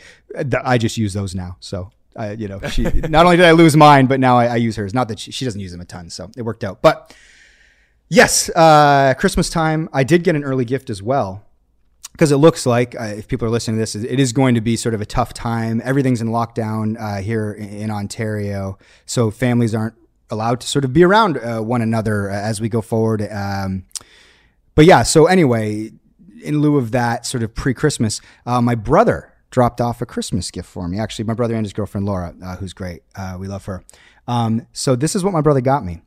I 0.64 0.78
just 0.78 0.96
use 0.96 1.12
those 1.12 1.34
now. 1.34 1.56
So. 1.60 1.90
I, 2.18 2.32
you 2.32 2.48
know, 2.48 2.58
she 2.70 2.82
not 3.10 3.26
only 3.26 3.36
did 3.36 3.44
I 3.44 3.50
lose 3.50 3.76
mine, 3.76 4.06
but 4.06 4.18
now 4.20 4.38
I, 4.38 4.46
I 4.46 4.56
use 4.56 4.76
hers. 4.76 4.94
Not 4.94 5.08
that 5.08 5.18
she, 5.18 5.32
she 5.32 5.44
doesn't 5.44 5.60
use 5.60 5.72
them 5.72 5.82
a 5.82 5.84
ton, 5.84 6.08
so 6.08 6.30
it 6.34 6.40
worked 6.40 6.64
out. 6.64 6.80
But 6.80 7.14
yes, 8.08 8.48
uh, 8.56 9.12
Christmas 9.18 9.50
time, 9.50 9.90
I 9.92 10.02
did 10.02 10.24
get 10.24 10.34
an 10.34 10.42
early 10.42 10.64
gift 10.64 10.88
as 10.88 11.02
well 11.02 11.45
because 12.16 12.32
it 12.32 12.38
looks 12.38 12.64
like 12.64 12.98
uh, 12.98 13.04
if 13.04 13.28
people 13.28 13.46
are 13.46 13.50
listening 13.50 13.76
to 13.76 13.82
this, 13.82 13.94
it 13.94 14.18
is 14.18 14.32
going 14.32 14.54
to 14.54 14.62
be 14.62 14.74
sort 14.74 14.94
of 14.94 15.02
a 15.02 15.04
tough 15.04 15.34
time. 15.34 15.82
Everything's 15.84 16.22
in 16.22 16.28
lockdown 16.28 16.98
uh, 16.98 17.20
here 17.20 17.52
in, 17.52 17.90
Ontario, 17.90 18.78
so 19.04 19.30
families 19.30 19.74
aren't 19.74 19.94
allowed 20.30 20.58
to 20.62 20.66
sort 20.66 20.86
of 20.86 20.94
be 20.94 21.04
around 21.04 21.36
uh, 21.36 21.60
one 21.60 21.82
another 21.82 22.30
as 22.30 22.58
we 22.58 22.70
go 22.70 22.80
forward. 22.80 23.20
Um, 23.30 23.84
but 24.74 24.86
yeah, 24.86 25.02
so 25.02 25.26
anyway, 25.26 25.92
in 26.42 26.62
lieu 26.62 26.78
of 26.78 26.90
that, 26.92 27.26
sort 27.26 27.42
of 27.42 27.54
pre-Christmas, 27.54 28.22
uh, 28.46 28.62
my 28.62 28.74
brother 28.74 29.34
dropped 29.50 29.82
off 29.82 30.00
a 30.00 30.06
Christmas 30.06 30.50
gift 30.50 30.70
for 30.70 30.88
me. 30.88 30.98
Actually, 30.98 31.26
my 31.26 31.34
brother 31.34 31.54
and 31.54 31.66
his 31.66 31.74
girlfriend 31.74 32.06
Laura, 32.06 32.34
uh, 32.42 32.56
who's 32.56 32.72
great, 32.72 33.02
uh, 33.14 33.36
we 33.38 33.46
love 33.46 33.66
her. 33.66 33.84
Um, 34.26 34.66
so 34.72 34.96
this 34.96 35.14
is 35.14 35.22
what 35.22 35.34
my 35.34 35.42
brother 35.42 35.60
got 35.60 35.84
me 35.84 36.00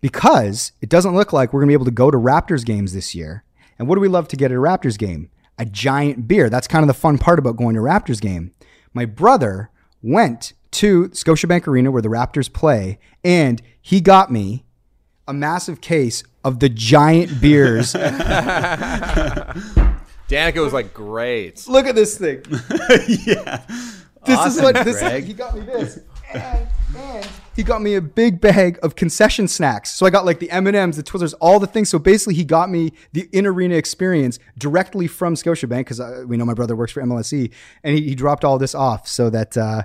because 0.00 0.72
it 0.80 0.88
doesn't 0.88 1.14
look 1.14 1.34
like 1.34 1.52
we're 1.52 1.60
gonna 1.60 1.68
be 1.68 1.74
able 1.74 1.84
to 1.84 1.90
go 1.90 2.10
to 2.10 2.16
Raptors 2.16 2.64
games 2.64 2.94
this 2.94 3.14
year. 3.14 3.44
And 3.78 3.86
what 3.88 3.96
do 3.96 4.00
we 4.00 4.08
love 4.08 4.26
to 4.28 4.36
get 4.36 4.50
at 4.50 4.56
a 4.56 4.60
Raptors 4.60 4.96
game? 4.96 5.28
A 5.60 5.66
giant 5.66 6.26
beer. 6.26 6.48
That's 6.48 6.66
kind 6.66 6.82
of 6.82 6.86
the 6.86 6.94
fun 6.94 7.18
part 7.18 7.38
about 7.38 7.56
going 7.56 7.74
to 7.74 7.82
Raptors 7.82 8.18
game. 8.18 8.52
My 8.94 9.04
brother 9.04 9.70
went 10.02 10.54
to 10.70 11.10
Scotiabank 11.10 11.66
Arena 11.66 11.90
where 11.90 12.00
the 12.00 12.08
Raptors 12.08 12.50
play, 12.50 12.98
and 13.22 13.60
he 13.82 14.00
got 14.00 14.32
me 14.32 14.64
a 15.28 15.34
massive 15.34 15.82
case 15.82 16.24
of 16.42 16.60
the 16.60 16.70
giant 16.70 17.42
beers. 17.42 17.92
Danica 20.30 20.64
was 20.64 20.72
like, 20.72 20.94
"Great." 20.94 21.68
Look 21.68 21.86
at 21.86 21.94
this 21.94 22.16
thing. 22.16 22.42
yeah. 23.26 23.62
This 24.26 24.46
is 24.46 24.62
what 24.62 24.74
this 24.84 24.98
Greg. 24.98 25.24
he 25.28 25.34
got 25.34 25.54
me 25.54 25.62
this. 25.62 25.98
And, 26.32 26.68
and 26.96 27.28
he 27.54 27.62
got 27.62 27.82
me 27.82 27.94
a 27.94 28.00
big 28.00 28.40
bag 28.40 28.78
of 28.82 28.96
concession 28.96 29.48
snacks. 29.48 29.90
So 29.90 30.06
I 30.06 30.10
got 30.10 30.24
like 30.24 30.38
the 30.38 30.50
M&Ms, 30.50 30.96
the 30.96 31.02
Twizzlers, 31.02 31.34
all 31.40 31.60
the 31.60 31.66
things. 31.66 31.88
So 31.88 31.98
basically 31.98 32.34
he 32.34 32.44
got 32.44 32.70
me 32.70 32.92
the 33.12 33.28
in-arena 33.32 33.74
experience 33.74 34.38
directly 34.56 35.06
from 35.06 35.34
Scotiabank 35.34 35.80
because 35.80 36.00
we 36.26 36.36
know 36.36 36.44
my 36.44 36.54
brother 36.54 36.74
works 36.74 36.92
for 36.92 37.02
MLSE 37.02 37.50
and 37.84 37.96
he, 37.96 38.02
he 38.08 38.14
dropped 38.14 38.44
all 38.44 38.58
this 38.58 38.74
off 38.74 39.06
so 39.06 39.30
that 39.30 39.56
uh, 39.56 39.82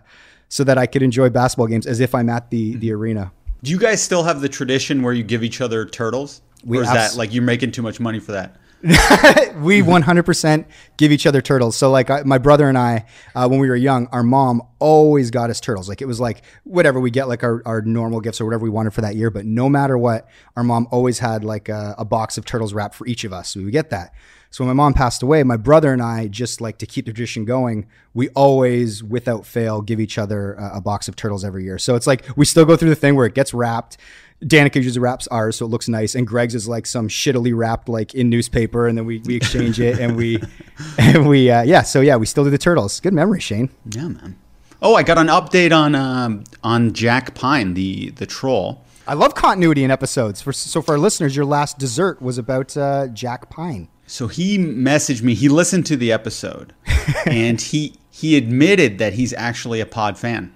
so 0.47 0.63
that 0.63 0.77
I 0.77 0.85
could 0.85 1.01
enjoy 1.01 1.29
basketball 1.29 1.67
games 1.67 1.85
as 1.85 1.99
if 1.99 2.15
I'm 2.15 2.29
at 2.29 2.49
the 2.49 2.75
the 2.75 2.91
arena. 2.91 3.31
Do 3.63 3.71
you 3.71 3.79
guys 3.79 4.01
still 4.01 4.23
have 4.23 4.41
the 4.41 4.49
tradition 4.49 5.01
where 5.01 5.13
you 5.13 5.23
give 5.23 5.43
each 5.43 5.59
other 5.59 5.85
turtles? 5.85 6.41
We 6.63 6.77
or 6.77 6.83
is 6.83 6.87
abs- 6.87 7.13
that 7.13 7.17
like 7.17 7.33
you're 7.33 7.43
making 7.43 7.71
too 7.71 7.81
much 7.81 7.99
money 7.99 8.19
for 8.19 8.31
that? 8.33 8.55
we 8.83 9.81
100% 9.81 10.65
give 10.97 11.11
each 11.11 11.25
other 11.25 11.41
turtles. 11.41 11.75
So 11.75 11.89
like 11.89 12.09
I, 12.09 12.21
my 12.23 12.37
brother 12.37 12.69
and 12.69 12.77
I, 12.77 13.05
uh, 13.33 13.47
when 13.47 13.59
we 13.59 13.69
were 13.69 13.75
young, 13.75 14.07
our 14.11 14.21
mom 14.21 14.61
always 14.79 15.31
got 15.31 15.49
us 15.49 15.59
turtles. 15.59 15.89
Like 15.89 16.01
it 16.01 16.05
was 16.05 16.19
like 16.19 16.43
whatever 16.63 16.99
we 16.99 17.09
get, 17.09 17.27
like 17.27 17.43
our, 17.43 17.63
our 17.65 17.81
normal 17.81 18.21
gifts 18.21 18.39
or 18.39 18.45
whatever 18.45 18.63
we 18.63 18.69
wanted 18.69 18.93
for 18.93 19.01
that 19.01 19.15
year. 19.15 19.31
But 19.31 19.45
no 19.45 19.69
matter 19.69 19.97
what, 19.97 20.27
our 20.55 20.63
mom 20.63 20.87
always 20.91 21.19
had 21.19 21.43
like 21.43 21.69
a, 21.69 21.95
a 21.97 22.05
box 22.05 22.37
of 22.37 22.45
turtles 22.45 22.73
wrapped 22.73 22.95
for 22.95 23.07
each 23.07 23.23
of 23.23 23.33
us. 23.33 23.49
So 23.49 23.59
we 23.59 23.65
would 23.65 23.73
get 23.73 23.89
that. 23.89 24.13
So 24.55 24.63
when 24.63 24.73
my 24.73 24.83
mom 24.83 24.93
passed 24.93 25.21
away, 25.21 25.43
my 25.43 25.57
brother 25.57 25.91
and 25.91 26.01
I 26.01 26.27
just 26.27 26.61
like 26.61 26.77
to 26.77 26.85
keep 26.85 27.05
the 27.07 27.11
tradition 27.11 27.43
going. 27.43 27.87
We 28.13 28.29
always, 28.29 29.03
without 29.03 29.45
fail, 29.45 29.81
give 29.81 29.99
each 29.99 30.17
other 30.17 30.53
a, 30.53 30.77
a 30.77 30.81
box 30.81 31.09
of 31.09 31.17
turtles 31.17 31.43
every 31.43 31.65
year. 31.65 31.77
So 31.77 31.95
it's 31.95 32.07
like 32.07 32.25
we 32.37 32.45
still 32.45 32.63
go 32.63 32.77
through 32.77 32.87
the 32.87 32.95
thing 32.95 33.15
where 33.15 33.25
it 33.25 33.33
gets 33.33 33.53
wrapped. 33.53 33.97
Danica 34.43 34.75
usually 34.75 34.99
wraps 34.99 35.27
ours 35.27 35.57
so 35.57 35.65
it 35.65 35.69
looks 35.69 35.87
nice, 35.87 36.15
and 36.15 36.27
Greg's 36.27 36.55
is 36.55 36.67
like 36.67 36.85
some 36.85 37.07
shittily 37.07 37.55
wrapped 37.55 37.89
like 37.89 38.13
in 38.13 38.29
newspaper, 38.29 38.87
and 38.87 38.97
then 38.97 39.05
we, 39.05 39.19
we 39.19 39.35
exchange 39.35 39.79
it, 39.79 39.99
and 39.99 40.15
we 40.15 40.41
and 40.97 41.27
we 41.27 41.49
uh, 41.49 41.63
yeah. 41.63 41.81
So 41.81 42.01
yeah, 42.01 42.15
we 42.17 42.25
still 42.25 42.43
do 42.43 42.49
the 42.49 42.57
turtles. 42.57 42.99
Good 42.99 43.13
memory, 43.13 43.39
Shane. 43.39 43.69
Yeah, 43.89 44.09
man. 44.09 44.37
Oh, 44.81 44.95
I 44.95 45.03
got 45.03 45.17
an 45.17 45.27
update 45.27 45.75
on 45.75 45.95
um, 45.95 46.43
on 46.63 46.93
Jack 46.93 47.33
Pine, 47.33 47.73
the 47.73 48.11
the 48.11 48.25
troll. 48.25 48.83
I 49.07 49.13
love 49.13 49.35
continuity 49.35 49.83
in 49.83 49.91
episodes. 49.91 50.41
For 50.41 50.51
so 50.51 50.81
for 50.81 50.93
our 50.93 50.97
listeners, 50.97 51.35
your 51.35 51.45
last 51.45 51.77
dessert 51.77 52.21
was 52.21 52.37
about 52.37 52.75
uh, 52.75 53.07
Jack 53.07 53.49
Pine. 53.49 53.87
So 54.07 54.27
he 54.27 54.57
messaged 54.57 55.23
me. 55.23 55.33
He 55.33 55.49
listened 55.49 55.85
to 55.87 55.95
the 55.95 56.11
episode, 56.11 56.73
and 57.25 57.59
he 57.59 57.95
he 58.09 58.37
admitted 58.37 58.97
that 58.99 59.13
he's 59.13 59.33
actually 59.33 59.79
a 59.79 59.85
pod 59.85 60.17
fan, 60.17 60.53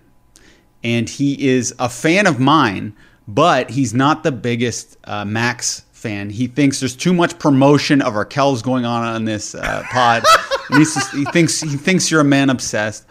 and 0.83 1.09
he 1.09 1.47
is 1.47 1.73
a 1.79 1.89
fan 1.89 2.27
of 2.27 2.39
mine, 2.39 2.95
but 3.33 3.69
he's 3.69 3.93
not 3.93 4.23
the 4.23 4.31
biggest 4.31 4.97
uh, 5.03 5.23
Max 5.23 5.81
fan. 5.91 6.31
He 6.31 6.47
thinks 6.47 6.79
there's 6.79 6.95
too 6.95 7.13
much 7.13 7.37
promotion 7.37 8.01
of 8.01 8.13
Arkells 8.13 8.63
going 8.63 8.85
on 8.85 9.03
on 9.03 9.25
this 9.25 9.53
uh, 9.53 9.83
pod. 9.91 10.23
and 10.69 10.79
he's 10.79 10.95
just, 10.95 11.11
he 11.11 11.25
thinks 11.25 11.61
he 11.61 11.77
thinks 11.77 12.09
you're 12.09 12.21
a 12.21 12.25
man 12.25 12.49
obsessed. 12.49 13.05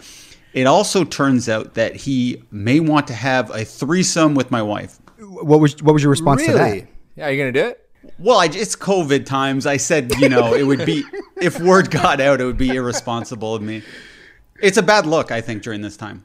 It 0.54 0.66
also 0.66 1.04
turns 1.04 1.48
out 1.48 1.74
that 1.74 1.94
he 1.94 2.42
may 2.50 2.80
want 2.80 3.06
to 3.08 3.14
have 3.14 3.50
a 3.50 3.64
threesome 3.64 4.34
with 4.34 4.50
my 4.50 4.62
wife. 4.62 4.98
What 5.20 5.60
was 5.60 5.80
what 5.82 5.92
was 5.92 6.02
your 6.02 6.10
response 6.10 6.44
to 6.46 6.52
that? 6.52 6.86
Yeah, 7.14 7.26
are 7.26 7.30
you 7.30 7.38
gonna 7.38 7.52
do 7.52 7.66
it? 7.66 7.88
Well, 8.18 8.38
I, 8.38 8.46
it's 8.46 8.74
COVID 8.74 9.24
times. 9.24 9.66
I 9.66 9.76
said, 9.76 10.12
you 10.18 10.28
know, 10.28 10.54
it 10.54 10.64
would 10.64 10.84
be 10.84 11.04
if 11.36 11.60
word 11.60 11.90
got 11.90 12.20
out, 12.20 12.40
it 12.40 12.44
would 12.44 12.56
be 12.56 12.70
irresponsible 12.70 13.54
of 13.54 13.62
me. 13.62 13.82
It's 14.60 14.78
a 14.78 14.82
bad 14.82 15.06
look, 15.06 15.30
I 15.30 15.40
think, 15.40 15.62
during 15.62 15.82
this 15.82 15.96
time. 15.96 16.24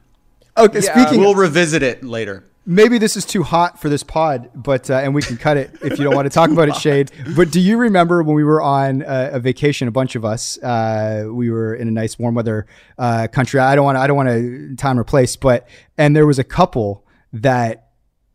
Okay, 0.56 0.80
speaking. 0.80 1.20
We'll 1.20 1.34
revisit 1.34 1.82
it 1.82 2.02
later. 2.02 2.44
Maybe 2.66 2.96
this 2.96 3.14
is 3.16 3.26
too 3.26 3.42
hot 3.42 3.78
for 3.78 3.90
this 3.90 4.02
pod, 4.02 4.48
but 4.54 4.88
uh, 4.88 4.94
and 4.94 5.14
we 5.14 5.20
can 5.20 5.36
cut 5.36 5.58
it 5.58 5.70
if 5.82 5.98
you 5.98 6.04
don't 6.04 6.14
want 6.14 6.24
to 6.24 6.30
talk 6.30 6.50
about 6.50 6.68
it, 6.70 6.76
Shane. 6.76 7.06
But 7.36 7.50
do 7.50 7.60
you 7.60 7.76
remember 7.76 8.22
when 8.22 8.34
we 8.34 8.42
were 8.44 8.62
on 8.62 9.02
uh, 9.02 9.30
a 9.34 9.40
vacation? 9.40 9.86
A 9.86 9.90
bunch 9.90 10.16
of 10.16 10.24
us, 10.24 10.56
uh, 10.62 11.26
we 11.30 11.50
were 11.50 11.74
in 11.74 11.88
a 11.88 11.90
nice 11.90 12.18
warm 12.18 12.34
weather 12.36 12.66
uh, 12.98 13.28
country. 13.30 13.60
I 13.60 13.74
don't 13.74 13.84
want 13.84 13.96
to. 13.96 14.00
I 14.00 14.06
don't 14.06 14.16
want 14.16 14.28
to 14.30 14.76
time 14.76 14.98
or 14.98 15.04
place, 15.04 15.36
but 15.36 15.68
and 15.98 16.16
there 16.16 16.26
was 16.26 16.38
a 16.38 16.44
couple 16.44 17.04
that 17.34 17.90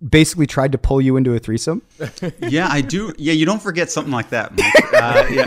basically 0.07 0.45
tried 0.45 0.71
to 0.73 0.77
pull 0.77 1.01
you 1.01 1.17
into 1.17 1.33
a 1.33 1.39
threesome. 1.39 1.81
Yeah, 2.39 2.67
I 2.71 2.81
do. 2.81 3.13
Yeah, 3.17 3.33
you 3.33 3.45
don't 3.45 3.61
forget 3.61 3.89
something 3.89 4.13
like 4.13 4.29
that. 4.29 4.51
Uh, 4.99 5.25
yeah. 5.31 5.45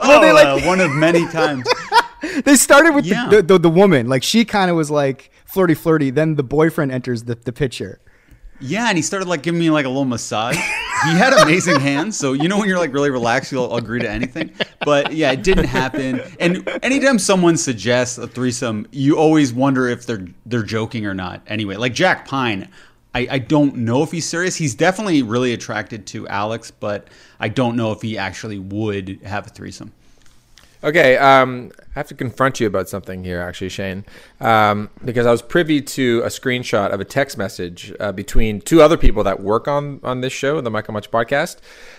Well, 0.00 0.24
Oh, 0.24 0.34
like- 0.34 0.46
uh, 0.62 0.66
one 0.66 0.80
of 0.80 0.90
many 0.90 1.26
times. 1.28 1.66
They 2.44 2.56
started 2.56 2.92
with 2.94 3.04
Yeah. 3.06 3.28
the, 3.28 3.36
the, 3.36 3.42
the 3.42 3.58
the 3.60 3.70
woman, 3.70 4.08
like 4.08 4.22
she 4.24 4.44
kind 4.44 4.68
of 4.70 4.76
was 4.76 4.90
like 4.90 5.30
flirty 5.46 5.74
flirty. 5.74 6.10
Then 6.10 6.34
the 6.34 6.42
boyfriend 6.42 6.92
enters 6.92 7.24
the 7.24 7.34
the 7.34 7.52
picture. 7.52 8.00
Yeah, 8.58 8.88
and 8.88 8.96
he 8.96 9.02
started 9.02 9.28
like 9.28 9.42
giving 9.42 9.60
me 9.60 9.70
like 9.70 9.84
a 9.84 9.88
little 9.88 10.04
massage. 10.04 10.56
He 11.04 11.10
had 11.12 11.34
amazing 11.34 11.78
hands, 11.78 12.16
so 12.16 12.32
you 12.32 12.48
know 12.48 12.58
when 12.58 12.68
you're 12.68 12.78
like 12.78 12.92
really 12.92 13.10
relaxed, 13.10 13.52
you'll 13.52 13.76
agree 13.76 14.00
to 14.00 14.10
anything. 14.10 14.50
But 14.82 15.12
yeah, 15.12 15.30
it 15.32 15.42
didn't 15.42 15.66
happen. 15.66 16.22
And 16.40 16.66
anytime 16.82 17.18
someone 17.18 17.58
suggests 17.58 18.16
a 18.16 18.26
threesome, 18.26 18.86
you 18.92 19.18
always 19.18 19.52
wonder 19.52 19.88
if 19.88 20.06
they're 20.06 20.26
they're 20.46 20.62
joking 20.62 21.04
or 21.04 21.12
not. 21.12 21.42
Anyway, 21.46 21.76
like 21.76 21.92
Jack 21.92 22.26
Pine, 22.26 22.68
I, 23.14 23.28
I 23.30 23.38
don't 23.38 23.76
know 23.76 24.02
if 24.02 24.10
he's 24.10 24.26
serious. 24.26 24.56
He's 24.56 24.74
definitely 24.74 25.22
really 25.22 25.52
attracted 25.52 26.06
to 26.08 26.26
Alex, 26.28 26.70
but 26.70 27.08
I 27.38 27.48
don't 27.48 27.76
know 27.76 27.92
if 27.92 28.02
he 28.02 28.16
actually 28.16 28.58
would 28.58 29.20
have 29.22 29.46
a 29.46 29.50
threesome. 29.50 29.92
Okay, 30.86 31.16
um, 31.16 31.72
I 31.80 31.98
have 31.98 32.06
to 32.08 32.14
confront 32.14 32.60
you 32.60 32.68
about 32.68 32.88
something 32.88 33.24
here, 33.24 33.40
actually, 33.40 33.70
Shane, 33.70 34.04
um, 34.40 34.88
because 35.04 35.26
I 35.26 35.32
was 35.32 35.42
privy 35.42 35.82
to 35.82 36.22
a 36.22 36.28
screenshot 36.28 36.90
of 36.90 37.00
a 37.00 37.04
text 37.04 37.36
message 37.36 37.92
uh, 37.98 38.12
between 38.12 38.60
two 38.60 38.80
other 38.80 38.96
people 38.96 39.24
that 39.24 39.42
work 39.42 39.66
on 39.66 39.98
on 40.04 40.20
this 40.20 40.32
show, 40.32 40.60
the 40.60 40.70
Mike 40.70 40.88
on 40.88 40.92
Much 40.92 41.10
podcast. 41.10 41.56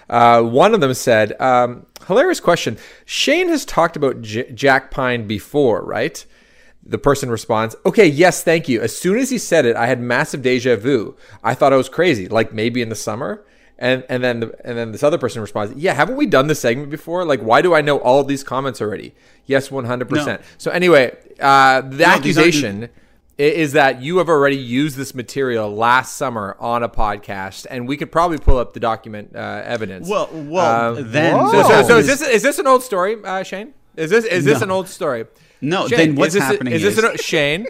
Uh, 0.10 0.41
one 0.41 0.73
of 0.73 0.80
them 0.80 0.93
said, 0.93 1.34
um, 1.41 1.86
"Hilarious 2.08 2.39
question. 2.39 2.78
Shane 3.04 3.50
has 3.50 3.65
talked 3.65 3.97
about 3.97 4.21
J- 4.21 4.50
Jack 4.54 4.89
Pine 4.89 5.28
before, 5.28 5.84
right?" 5.84 6.26
The 6.82 6.97
person 6.97 7.30
responds, 7.30 7.76
"Okay, 7.86 8.08
yes, 8.08 8.41
thank 8.41 8.69
you." 8.69 8.80
As 8.80 8.97
soon 8.97 9.17
as 9.17 9.30
he 9.32 9.38
said 9.38 9.65
it, 9.65 9.76
I 9.76 9.88
had 9.88 10.00
massive 10.00 10.41
deja 10.41 10.78
vu. 10.78 11.17
I 11.43 11.56
thought 11.56 11.73
I 11.73 11.78
was 11.78 11.89
crazy, 11.89 12.30
like 12.30 12.54
maybe 12.54 12.82
in 12.82 12.88
the 12.88 12.95
summer. 12.95 13.43
And 13.79 14.03
and 14.09 14.23
then 14.23 14.39
the, 14.39 14.55
and 14.65 14.77
then 14.77 14.91
this 14.91 15.03
other 15.03 15.17
person 15.19 15.41
responds, 15.41 15.73
"Yeah, 15.75 15.93
haven't 15.93 16.15
we 16.15 16.25
done 16.25 16.47
this 16.47 16.59
segment 16.59 16.89
before? 16.89 17.23
Like, 17.25 17.41
why 17.41 17.61
do 17.61 17.75
I 17.75 17.81
know 17.81 17.97
all 17.99 18.23
these 18.23 18.43
comments 18.43 18.81
already?" 18.81 19.13
Yes, 19.45 19.69
one 19.69 19.85
hundred 19.85 20.09
percent. 20.09 20.41
So 20.57 20.71
anyway, 20.71 21.15
uh, 21.39 21.81
the 21.81 22.03
aren't- 22.05 22.19
accusation 22.19 22.89
is 23.37 23.73
that 23.73 24.01
you 24.01 24.17
have 24.17 24.29
already 24.29 24.57
used 24.57 24.97
this 24.97 25.13
material 25.13 25.69
last 25.69 26.15
summer 26.15 26.57
on 26.59 26.81
a 26.81 26.89
podcast, 26.89 27.67
and 27.69 27.87
we 27.87 27.95
could 27.95 28.11
probably 28.11 28.39
pull 28.39 28.57
up 28.57 28.73
the 28.73 28.79
document 28.79 29.35
uh, 29.35 29.61
evidence. 29.63 30.09
Well, 30.09 30.27
well, 30.33 30.95
then 30.95 31.33
so, 31.51 31.61
so, 31.61 31.83
so 31.83 31.97
is 31.99 32.09
is- 32.09 32.19
this 32.19 32.29
is 32.29 32.41
this 32.41 32.57
an 32.57 32.65
old 32.65 32.81
story, 32.81 33.17
uh, 33.23 33.43
Shane? 33.43 33.75
Is 33.95 34.09
this 34.09 34.25
is 34.25 34.43
this 34.43 34.59
No. 34.61 34.63
an 34.65 34.71
old 34.71 34.87
story? 34.87 35.25
No, 35.62 35.88
Shane, 35.88 35.98
then 35.98 36.15
what's 36.15 36.30
is 36.30 36.34
this, 36.36 36.43
happening 36.43 36.74
Is 36.74 36.82
this 36.82 36.98
is- 36.98 37.04
an, 37.04 37.17
Shane? 37.17 37.67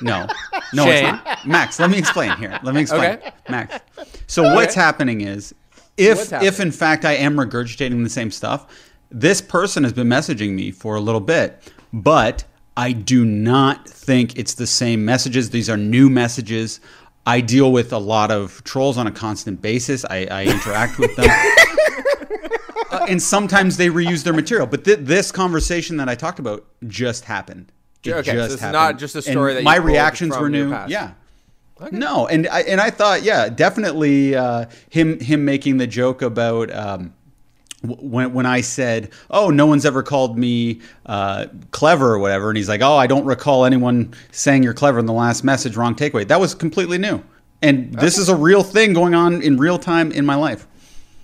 No, 0.00 0.26
no, 0.72 0.84
Shane? 0.84 1.14
it's 1.14 1.24
not. 1.24 1.46
Max, 1.46 1.80
let 1.80 1.90
me 1.90 1.98
explain 1.98 2.36
here. 2.36 2.58
Let 2.62 2.74
me 2.74 2.82
explain. 2.82 3.14
Okay. 3.14 3.32
Max. 3.48 3.78
So 4.26 4.54
what's 4.54 4.74
happening 4.74 5.22
is 5.22 5.54
if 5.96 6.30
What's 6.30 6.44
if 6.44 6.60
in 6.60 6.70
fact 6.70 7.04
I 7.04 7.12
am 7.14 7.36
regurgitating 7.36 8.02
the 8.04 8.10
same 8.10 8.30
stuff, 8.30 8.66
this 9.10 9.40
person 9.40 9.82
has 9.84 9.92
been 9.92 10.06
messaging 10.06 10.52
me 10.54 10.70
for 10.70 10.94
a 10.94 11.00
little 11.00 11.20
bit, 11.20 11.72
but 11.92 12.44
I 12.76 12.92
do 12.92 13.24
not 13.24 13.88
think 13.88 14.38
it's 14.38 14.54
the 14.54 14.66
same 14.66 15.04
messages. 15.04 15.50
These 15.50 15.68
are 15.68 15.76
new 15.76 16.08
messages. 16.08 16.80
I 17.26 17.40
deal 17.40 17.72
with 17.72 17.92
a 17.92 17.98
lot 17.98 18.30
of 18.30 18.62
trolls 18.64 18.96
on 18.96 19.06
a 19.06 19.12
constant 19.12 19.60
basis. 19.60 20.04
I, 20.04 20.26
I 20.30 20.44
interact 20.44 20.98
with 20.98 21.14
them. 21.16 21.28
Uh, 22.90 23.06
and 23.08 23.22
sometimes 23.22 23.76
they 23.76 23.88
reuse 23.88 24.24
their 24.24 24.32
material. 24.32 24.66
But 24.66 24.84
th- 24.84 25.00
this 25.00 25.30
conversation 25.30 25.96
that 25.98 26.08
I 26.08 26.14
talked 26.14 26.38
about 26.38 26.64
just 26.86 27.24
happened. 27.24 27.70
It 28.04 28.12
Okay, 28.12 28.32
so 28.32 28.44
it's 28.44 28.54
happened. 28.60 28.72
not 28.72 28.98
just 28.98 29.14
a 29.14 29.18
And 29.18 29.24
story 29.26 29.54
that 29.54 29.60
you 29.60 29.64
my 29.64 29.76
reactions 29.76 30.36
were 30.38 30.48
new. 30.48 30.70
Yeah. 30.86 31.12
No, 31.92 32.26
and 32.26 32.48
I 32.48 32.62
and 32.62 32.80
I 32.80 32.90
thought, 32.90 33.22
yeah, 33.22 33.48
definitely 33.48 34.34
uh, 34.34 34.66
him 34.90 35.20
him 35.20 35.44
making 35.44 35.76
the 35.76 35.86
joke 35.86 36.22
about 36.22 36.72
um, 36.74 37.14
when 37.82 38.32
when 38.34 38.46
I 38.46 38.62
said, 38.62 39.10
"Oh, 39.30 39.50
no 39.50 39.66
one's 39.66 39.86
ever 39.86 40.02
called 40.02 40.36
me 40.38 40.80
uh, 41.06 41.46
clever 41.70 42.12
or 42.12 42.18
whatever," 42.18 42.50
and 42.50 42.56
he's 42.56 42.68
like, 42.68 42.80
"Oh, 42.82 42.96
I 42.96 43.06
don't 43.06 43.24
recall 43.24 43.64
anyone 43.64 44.12
saying 44.32 44.64
you're 44.64 44.74
clever 44.74 44.98
in 44.98 45.06
the 45.06 45.12
last 45.12 45.44
message." 45.44 45.76
Wrong 45.76 45.94
takeaway. 45.94 46.26
That 46.26 46.40
was 46.40 46.52
completely 46.54 46.98
new, 46.98 47.22
and 47.62 47.94
this 47.94 48.18
is 48.18 48.28
a 48.28 48.34
real 48.34 48.64
thing 48.64 48.92
going 48.92 49.14
on 49.14 49.40
in 49.42 49.56
real 49.56 49.78
time 49.78 50.10
in 50.10 50.26
my 50.26 50.34
life. 50.34 50.66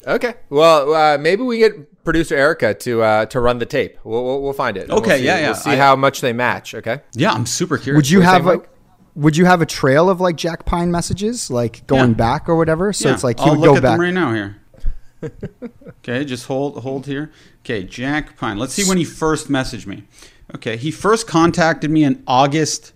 Okay. 0.07 0.35
Well, 0.51 0.93
uh, 0.95 1.19
maybe 1.19 1.43
we 1.43 1.59
get 1.59 2.05
producer 2.05 2.35
Erica 2.37 2.75
to 2.75 3.03
uh, 3.03 3.27
to 3.27 3.41
run 3.41 3.59
the 3.59 3.67
tape. 3.67 3.99
We'll, 4.05 4.25
we'll, 4.25 4.43
we'll 4.43 4.53
find 4.53 4.77
it. 4.77 4.91
Okay, 4.91 5.09
We'll 5.09 5.19
see, 5.19 5.25
yeah, 5.25 5.39
yeah. 5.39 5.47
We'll 5.49 5.55
see 5.55 5.71
I- 5.71 5.77
how 5.77 5.97
much 5.97 6.21
they 6.21 6.33
match. 6.33 6.75
Okay. 6.75 7.01
Yeah, 7.15 7.33
I'm 7.33 7.47
super 7.47 7.79
curious. 7.79 7.97
Would 7.99 8.11
you 8.11 8.19
What 8.21 8.27
have 8.29 8.45
think, 8.45 8.65
a 8.65 8.69
Would 9.21 9.37
you 9.37 9.45
have 9.47 9.63
a 9.63 9.67
trail 9.67 10.11
of 10.11 10.21
like 10.21 10.37
Jack 10.37 10.65
Pine 10.67 10.91
messages, 10.91 11.51
like 11.51 11.87
going 11.87 12.11
Yeah. 12.11 12.15
back 12.17 12.49
or 12.49 12.57
whatever? 12.57 12.93
So 12.93 13.09
Yeah, 13.09 13.15
it's 13.15 13.25
like 13.25 13.39
he 13.41 13.47
I'll 13.47 13.53
would 13.53 13.61
look 13.61 13.71
go 13.71 13.77
at 13.77 13.83
back. 13.83 13.93
them 13.93 14.01
right 14.01 14.15
now 14.15 14.33
here. 14.33 14.57
Okay, 16.07 16.23
just 16.27 16.47
hold 16.47 16.83
hold 16.83 17.07
here. 17.07 17.33
Okay, 17.63 17.83
Jack 17.83 18.37
Pine. 18.37 18.59
Let's 18.59 18.75
see 18.75 18.85
when 18.87 18.99
he 18.99 19.05
first 19.05 19.49
messaged 19.49 19.87
me. 19.87 20.05
Okay, 20.55 20.77
he 20.77 20.91
first 20.91 21.27
contacted 21.27 21.91
me 21.91 22.05
in 22.05 22.23
August 22.27 22.93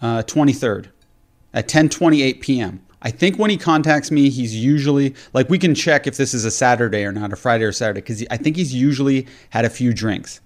uh, 0.00 0.22
23rd 0.22 0.88
at 1.54 1.66
10:28 1.66 2.40
p.m. 2.42 2.82
I 3.02 3.10
think 3.10 3.38
when 3.38 3.50
he 3.50 3.56
contacts 3.56 4.10
me, 4.10 4.30
he's 4.30 4.54
usually 4.54 5.14
like 5.32 5.50
we 5.50 5.58
can 5.58 5.74
check 5.74 6.06
if 6.06 6.16
this 6.16 6.32
is 6.32 6.44
a 6.44 6.50
Saturday 6.50 7.04
or 7.04 7.12
not, 7.12 7.32
a 7.32 7.36
Friday 7.36 7.64
or 7.64 7.72
Saturday, 7.72 8.00
because 8.00 8.24
I 8.30 8.36
think 8.36 8.56
he's 8.56 8.72
usually 8.72 9.26
had 9.50 9.64
a 9.64 9.70
few 9.70 9.92
drinks. 9.92 10.40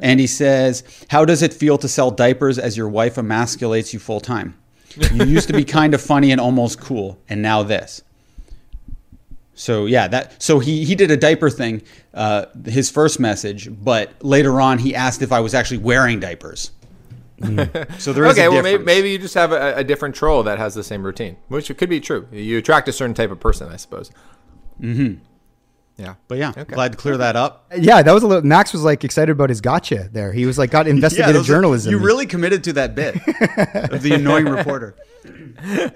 And 0.00 0.20
he 0.20 0.26
says, 0.26 0.84
"How 1.08 1.24
does 1.24 1.42
it 1.42 1.52
feel 1.52 1.78
to 1.78 1.88
sell 1.88 2.10
diapers 2.10 2.58
as 2.58 2.76
your 2.76 2.88
wife 2.88 3.16
emasculates 3.16 3.92
you 3.92 3.98
full 3.98 4.20
time? 4.20 4.54
You 5.12 5.24
used 5.24 5.48
to 5.48 5.54
be 5.54 5.64
kind 5.80 5.94
of 5.94 6.02
funny 6.02 6.30
and 6.30 6.40
almost 6.40 6.78
cool, 6.78 7.18
and 7.28 7.40
now 7.40 7.62
this." 7.62 8.02
So 9.54 9.86
yeah, 9.86 10.08
that 10.08 10.42
so 10.42 10.58
he 10.58 10.84
he 10.84 10.94
did 10.94 11.10
a 11.10 11.16
diaper 11.16 11.48
thing, 11.48 11.82
uh, 12.12 12.46
his 12.66 12.90
first 12.90 13.18
message, 13.18 13.68
but 13.70 14.12
later 14.22 14.60
on 14.60 14.78
he 14.78 14.94
asked 14.94 15.22
if 15.22 15.32
I 15.32 15.40
was 15.40 15.54
actually 15.54 15.78
wearing 15.78 16.20
diapers. 16.20 16.70
So 17.98 18.12
there 18.12 18.24
is 18.24 18.32
okay, 18.32 18.44
a 18.44 18.50
well 18.50 18.62
maybe, 18.62 18.84
maybe 18.84 19.10
you 19.10 19.18
just 19.18 19.34
have 19.34 19.52
a, 19.52 19.76
a 19.76 19.84
different 19.84 20.14
troll 20.14 20.42
that 20.44 20.58
has 20.58 20.74
the 20.74 20.84
same 20.84 21.02
routine, 21.02 21.36
which 21.48 21.76
could 21.76 21.88
be 21.88 22.00
true. 22.00 22.28
You 22.30 22.58
attract 22.58 22.88
a 22.88 22.92
certain 22.92 23.14
type 23.14 23.30
of 23.30 23.40
person, 23.40 23.70
I 23.70 23.76
suppose. 23.76 24.10
Mm-hmm. 24.80 25.22
Yeah. 25.98 26.14
But 26.26 26.38
yeah, 26.38 26.52
glad 26.68 26.92
to 26.92 26.98
clear 26.98 27.16
that 27.18 27.36
up. 27.36 27.70
Yeah, 27.76 28.02
that 28.02 28.12
was 28.12 28.22
a 28.22 28.26
little. 28.26 28.42
Max 28.44 28.72
was 28.72 28.82
like 28.82 29.04
excited 29.04 29.30
about 29.30 29.50
his 29.50 29.60
gotcha 29.60 30.08
there. 30.10 30.32
He 30.32 30.46
was 30.46 30.58
like 30.58 30.70
got 30.70 30.86
investigative 30.88 31.34
those 31.34 31.44
are- 31.48 31.52
journalism. 31.54 31.90
You 31.92 31.98
really 31.98 32.26
committed 32.26 32.64
to 32.64 32.72
that 32.74 32.94
bit 32.94 33.14
of 33.92 34.02
the 34.02 34.12
annoying 34.14 34.46
reporter. 34.46 34.96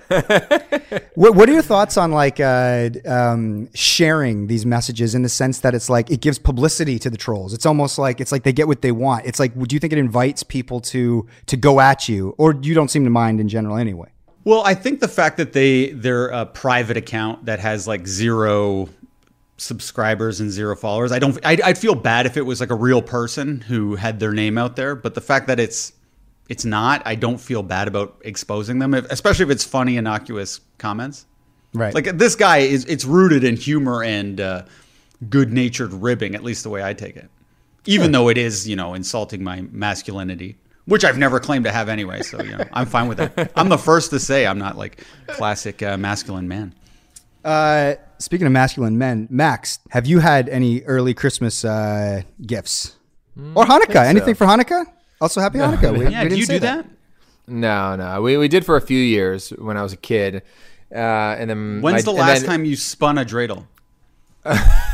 What, 1.15 1.35
what 1.35 1.49
are 1.49 1.53
your 1.53 1.63
thoughts 1.63 1.97
on 1.97 2.13
like 2.13 2.41
uh, 2.41 2.91
um, 3.07 3.71
sharing 3.75 4.49
these 4.49 4.67
messages 4.67 5.15
in 5.15 5.23
the 5.23 5.29
sense 5.31 5.61
that 5.61 5.75
it's 5.75 5.89
like 5.89 6.11
it 6.11 6.21
gives 6.21 6.39
publicity 6.39 6.99
to 6.99 7.09
the 7.09 7.17
trolls? 7.17 7.55
It's 7.55 7.65
almost 7.65 7.99
like 7.99 8.21
it's 8.21 8.33
like 8.33 8.43
they 8.43 8.53
get 8.53 8.69
what 8.69 8.83
they 8.83 8.93
want. 8.93 9.25
It's 9.25 9.41
like, 9.41 9.57
would 9.57 9.73
you 9.73 9.79
think 9.79 9.95
it 9.95 9.99
invites 9.99 10.43
people 10.43 10.81
to 10.81 11.27
to 11.47 11.57
go 11.57 11.81
at 11.81 12.07
you, 12.09 12.35
or 12.39 12.55
you 12.61 12.75
don't 12.75 12.91
seem 12.91 13.05
to 13.05 13.11
mind 13.11 13.41
in 13.41 13.49
general 13.49 13.77
anyway? 13.79 14.11
Well, 14.45 14.63
I 14.65 14.75
think 14.75 15.01
the 15.01 15.09
fact 15.09 15.39
that 15.39 15.55
they 15.55 15.91
they're 15.91 16.29
a 16.29 16.45
private 16.47 16.99
account 16.99 17.47
that 17.47 17.61
has 17.61 17.89
like 17.89 18.07
zero 18.07 18.89
subscribers 19.57 20.41
and 20.41 20.51
zero 20.51 20.77
followers, 20.77 21.13
I 21.13 21.19
don't. 21.19 21.39
I'd, 21.45 21.61
I'd 21.61 21.79
feel 21.79 21.95
bad 21.95 22.27
if 22.27 22.37
it 22.37 22.43
was 22.43 22.61
like 22.61 22.71
a 22.71 22.75
real 22.75 23.03
person 23.03 23.61
who 23.63 23.97
had 23.97 24.21
their 24.21 24.33
name 24.33 24.59
out 24.59 24.77
there. 24.77 24.95
But 24.95 25.15
the 25.15 25.21
fact 25.21 25.47
that 25.47 25.61
it's 25.61 25.93
it's 26.49 26.65
not, 26.65 27.03
I 27.05 27.15
don't 27.15 27.39
feel 27.39 27.63
bad 27.63 27.89
about 27.89 28.21
exposing 28.25 28.79
them, 28.79 28.95
if, 28.95 29.05
especially 29.11 29.45
if 29.45 29.51
it's 29.51 29.65
funny, 29.65 29.97
innocuous 29.97 30.61
comments. 30.79 31.27
Right. 31.75 31.95
Like 31.95 32.17
this 32.17 32.37
guy 32.37 32.59
is, 32.59 32.85
it's 32.85 33.05
rooted 33.05 33.45
in 33.45 33.57
humor 33.57 34.03
and 34.03 34.41
uh, 34.41 34.63
good-natured 35.29 35.93
ribbing, 35.93 36.35
at 36.35 36.43
least 36.43 36.63
the 36.63 36.71
way 36.71 36.85
I 36.85 36.95
take 36.95 37.17
it. 37.17 37.29
Even 37.85 38.13
though 38.13 38.29
it 38.29 38.39
is, 38.39 38.69
you 38.69 38.75
know, 38.75 38.95
insulting 38.95 39.45
my 39.45 39.63
masculinity, 39.71 40.57
which 40.87 41.05
I've 41.05 41.19
never 41.19 41.39
claimed 41.39 41.65
to 41.67 41.73
have 41.73 41.89
anyway. 41.89 42.23
So 42.23 42.43
you 42.43 42.57
know, 42.57 42.65
I'm 42.73 42.87
fine 42.87 43.09
with 43.09 43.19
that. 43.19 43.53
I'm 43.57 43.69
the 43.69 43.79
first 43.79 44.11
to 44.11 44.19
say 44.19 44.45
I'm 44.47 44.59
not 44.59 44.77
like 44.77 45.05
classic 45.29 45.83
uh, 45.83 45.97
masculine 45.97 46.49
man. 46.49 46.75
Uh, 47.47 47.95
speaking 48.19 48.47
of 48.47 48.53
masculine 48.53 48.99
men, 48.99 49.29
Max, 49.31 49.79
have 49.91 50.05
you 50.07 50.19
had 50.19 50.49
any 50.49 50.83
early 50.83 51.15
Christmas 51.15 51.65
uh, 51.65 52.23
gifts 52.45 52.97
or 53.55 53.65
Hanukkah? 53.65 54.05
Anything 54.05 54.35
for 54.35 54.47
Hanukkah? 54.47 54.85
Also, 55.21 55.41
happy 55.41 55.59
Hanukkah. 55.59 55.97
We- 55.97 56.09
Yeah, 56.11 56.25
we 56.25 56.29
do 56.31 56.35
didn't 56.37 56.39
you 56.39 56.47
do 56.47 56.59
that? 56.61 56.87
No, 57.47 57.95
no. 57.95 58.21
We, 58.21 58.37
we 58.37 58.49
did 58.49 58.67
for 58.67 58.77
a 58.77 58.81
few 58.81 58.99
years 58.99 59.51
when 59.51 59.77
I 59.77 59.83
was 59.85 59.93
a 59.93 59.97
kid. 59.97 60.43
Uh, 60.93 60.99
and 60.99 61.49
then 61.49 61.81
When's 61.83 62.05
my- 62.05 62.13
the 62.13 62.19
last 62.19 62.41
then- 62.41 62.49
time 62.51 62.65
you 62.65 62.75
spun 62.75 63.17
a 63.17 63.25
dreidel? 63.25 63.67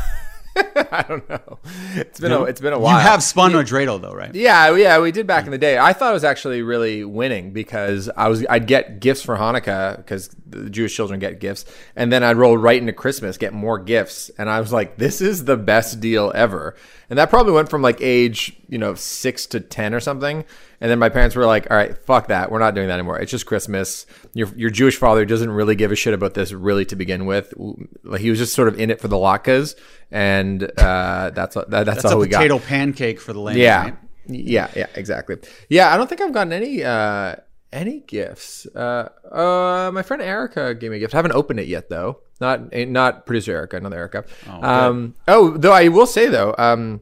I 0.97 1.01
don't 1.01 1.27
know. 1.27 1.57
It's 1.95 2.19
been 2.19 2.31
a, 2.31 2.43
it's 2.43 2.61
been 2.61 2.71
a 2.71 2.77
while. 2.77 2.97
You 2.97 3.01
have 3.01 3.23
spun 3.23 3.55
a 3.55 3.63
dreidel 3.63 3.99
though, 3.99 4.13
right? 4.13 4.33
Yeah, 4.35 4.75
yeah, 4.75 4.99
we 4.99 5.11
did 5.11 5.25
back 5.25 5.45
in 5.45 5.51
the 5.51 5.57
day. 5.57 5.79
I 5.79 5.91
thought 5.91 6.11
it 6.11 6.13
was 6.13 6.23
actually 6.23 6.61
really 6.61 7.03
winning 7.03 7.51
because 7.51 8.11
I 8.15 8.27
was 8.27 8.45
I'd 8.47 8.67
get 8.67 8.99
gifts 8.99 9.23
for 9.23 9.35
Hanukkah 9.35 9.97
because 9.97 10.29
the 10.45 10.69
Jewish 10.69 10.95
children 10.95 11.19
get 11.19 11.39
gifts, 11.39 11.65
and 11.95 12.11
then 12.11 12.23
I'd 12.23 12.37
roll 12.37 12.55
right 12.57 12.79
into 12.79 12.93
Christmas, 12.93 13.39
get 13.39 13.53
more 13.53 13.79
gifts, 13.79 14.29
and 14.37 14.51
I 14.51 14.59
was 14.59 14.71
like, 14.71 14.97
this 14.97 15.19
is 15.19 15.45
the 15.45 15.57
best 15.57 15.99
deal 15.99 16.31
ever. 16.35 16.75
And 17.09 17.17
that 17.17 17.31
probably 17.31 17.53
went 17.53 17.69
from 17.69 17.81
like 17.81 17.97
age 17.99 18.55
you 18.69 18.77
know 18.77 18.93
six 18.93 19.47
to 19.47 19.59
ten 19.59 19.95
or 19.95 19.99
something, 19.99 20.45
and 20.83 20.91
then 20.91 20.99
my 20.99 21.07
parents 21.07 21.33
were 21.33 21.45
like, 21.45 21.71
all 21.71 21.77
right, 21.77 21.97
fuck 21.97 22.27
that, 22.27 22.51
we're 22.51 22.59
not 22.59 22.75
doing 22.75 22.89
that 22.89 22.95
anymore. 22.95 23.17
It's 23.17 23.31
just 23.31 23.45
Christmas. 23.45 24.05
Your 24.33 24.49
your 24.55 24.69
Jewish 24.69 24.97
father 24.97 25.23
doesn't 25.23 25.49
really 25.49 25.75
give 25.75 25.93
a 25.93 25.95
shit 25.95 26.13
about 26.13 26.33
this 26.33 26.51
really 26.51 26.83
to 26.87 26.97
begin 26.97 27.25
with. 27.25 27.53
Like 28.03 28.19
he 28.19 28.29
was 28.29 28.37
just 28.37 28.53
sort 28.53 28.67
of 28.67 28.77
in 28.77 28.91
it 28.91 28.99
for 28.99 29.07
the 29.07 29.15
latkes, 29.15 29.75
and 30.11 30.61
uh, 30.77 31.31
that's 31.33 31.55
that, 31.55 31.69
that's, 31.69 31.85
That's 31.85 32.05
all 32.05 32.13
a 32.13 32.17
we 32.17 32.27
got. 32.27 32.39
potato 32.39 32.59
pancake 32.59 33.21
for 33.21 33.31
the 33.31 33.39
land. 33.39 33.57
Yeah. 33.57 33.81
right? 33.83 33.95
Yeah, 34.27 34.69
yeah, 34.75 34.87
exactly. 34.95 35.37
Yeah, 35.69 35.93
I 35.93 35.97
don't 35.97 36.07
think 36.07 36.19
I've 36.19 36.33
gotten 36.33 36.51
any 36.53 36.83
uh 36.83 37.35
any 37.71 38.01
gifts. 38.01 38.65
Uh 38.75 39.07
uh 39.31 39.89
my 39.93 40.01
friend 40.03 40.21
Erica 40.21 40.75
gave 40.75 40.91
me 40.91 40.97
a 40.97 40.99
gift. 40.99 41.13
I 41.13 41.17
haven't 41.17 41.31
opened 41.33 41.59
it 41.61 41.67
yet 41.67 41.89
though. 41.89 42.19
Not 42.41 42.73
not 42.73 43.25
producer 43.25 43.53
Erica, 43.53 43.77
another 43.77 43.97
Erica. 43.97 44.25
um 44.49 45.15
oh, 45.29 45.57
though 45.57 45.71
I 45.71 45.87
will 45.87 46.05
say 46.07 46.27
though, 46.27 46.53
um 46.57 46.99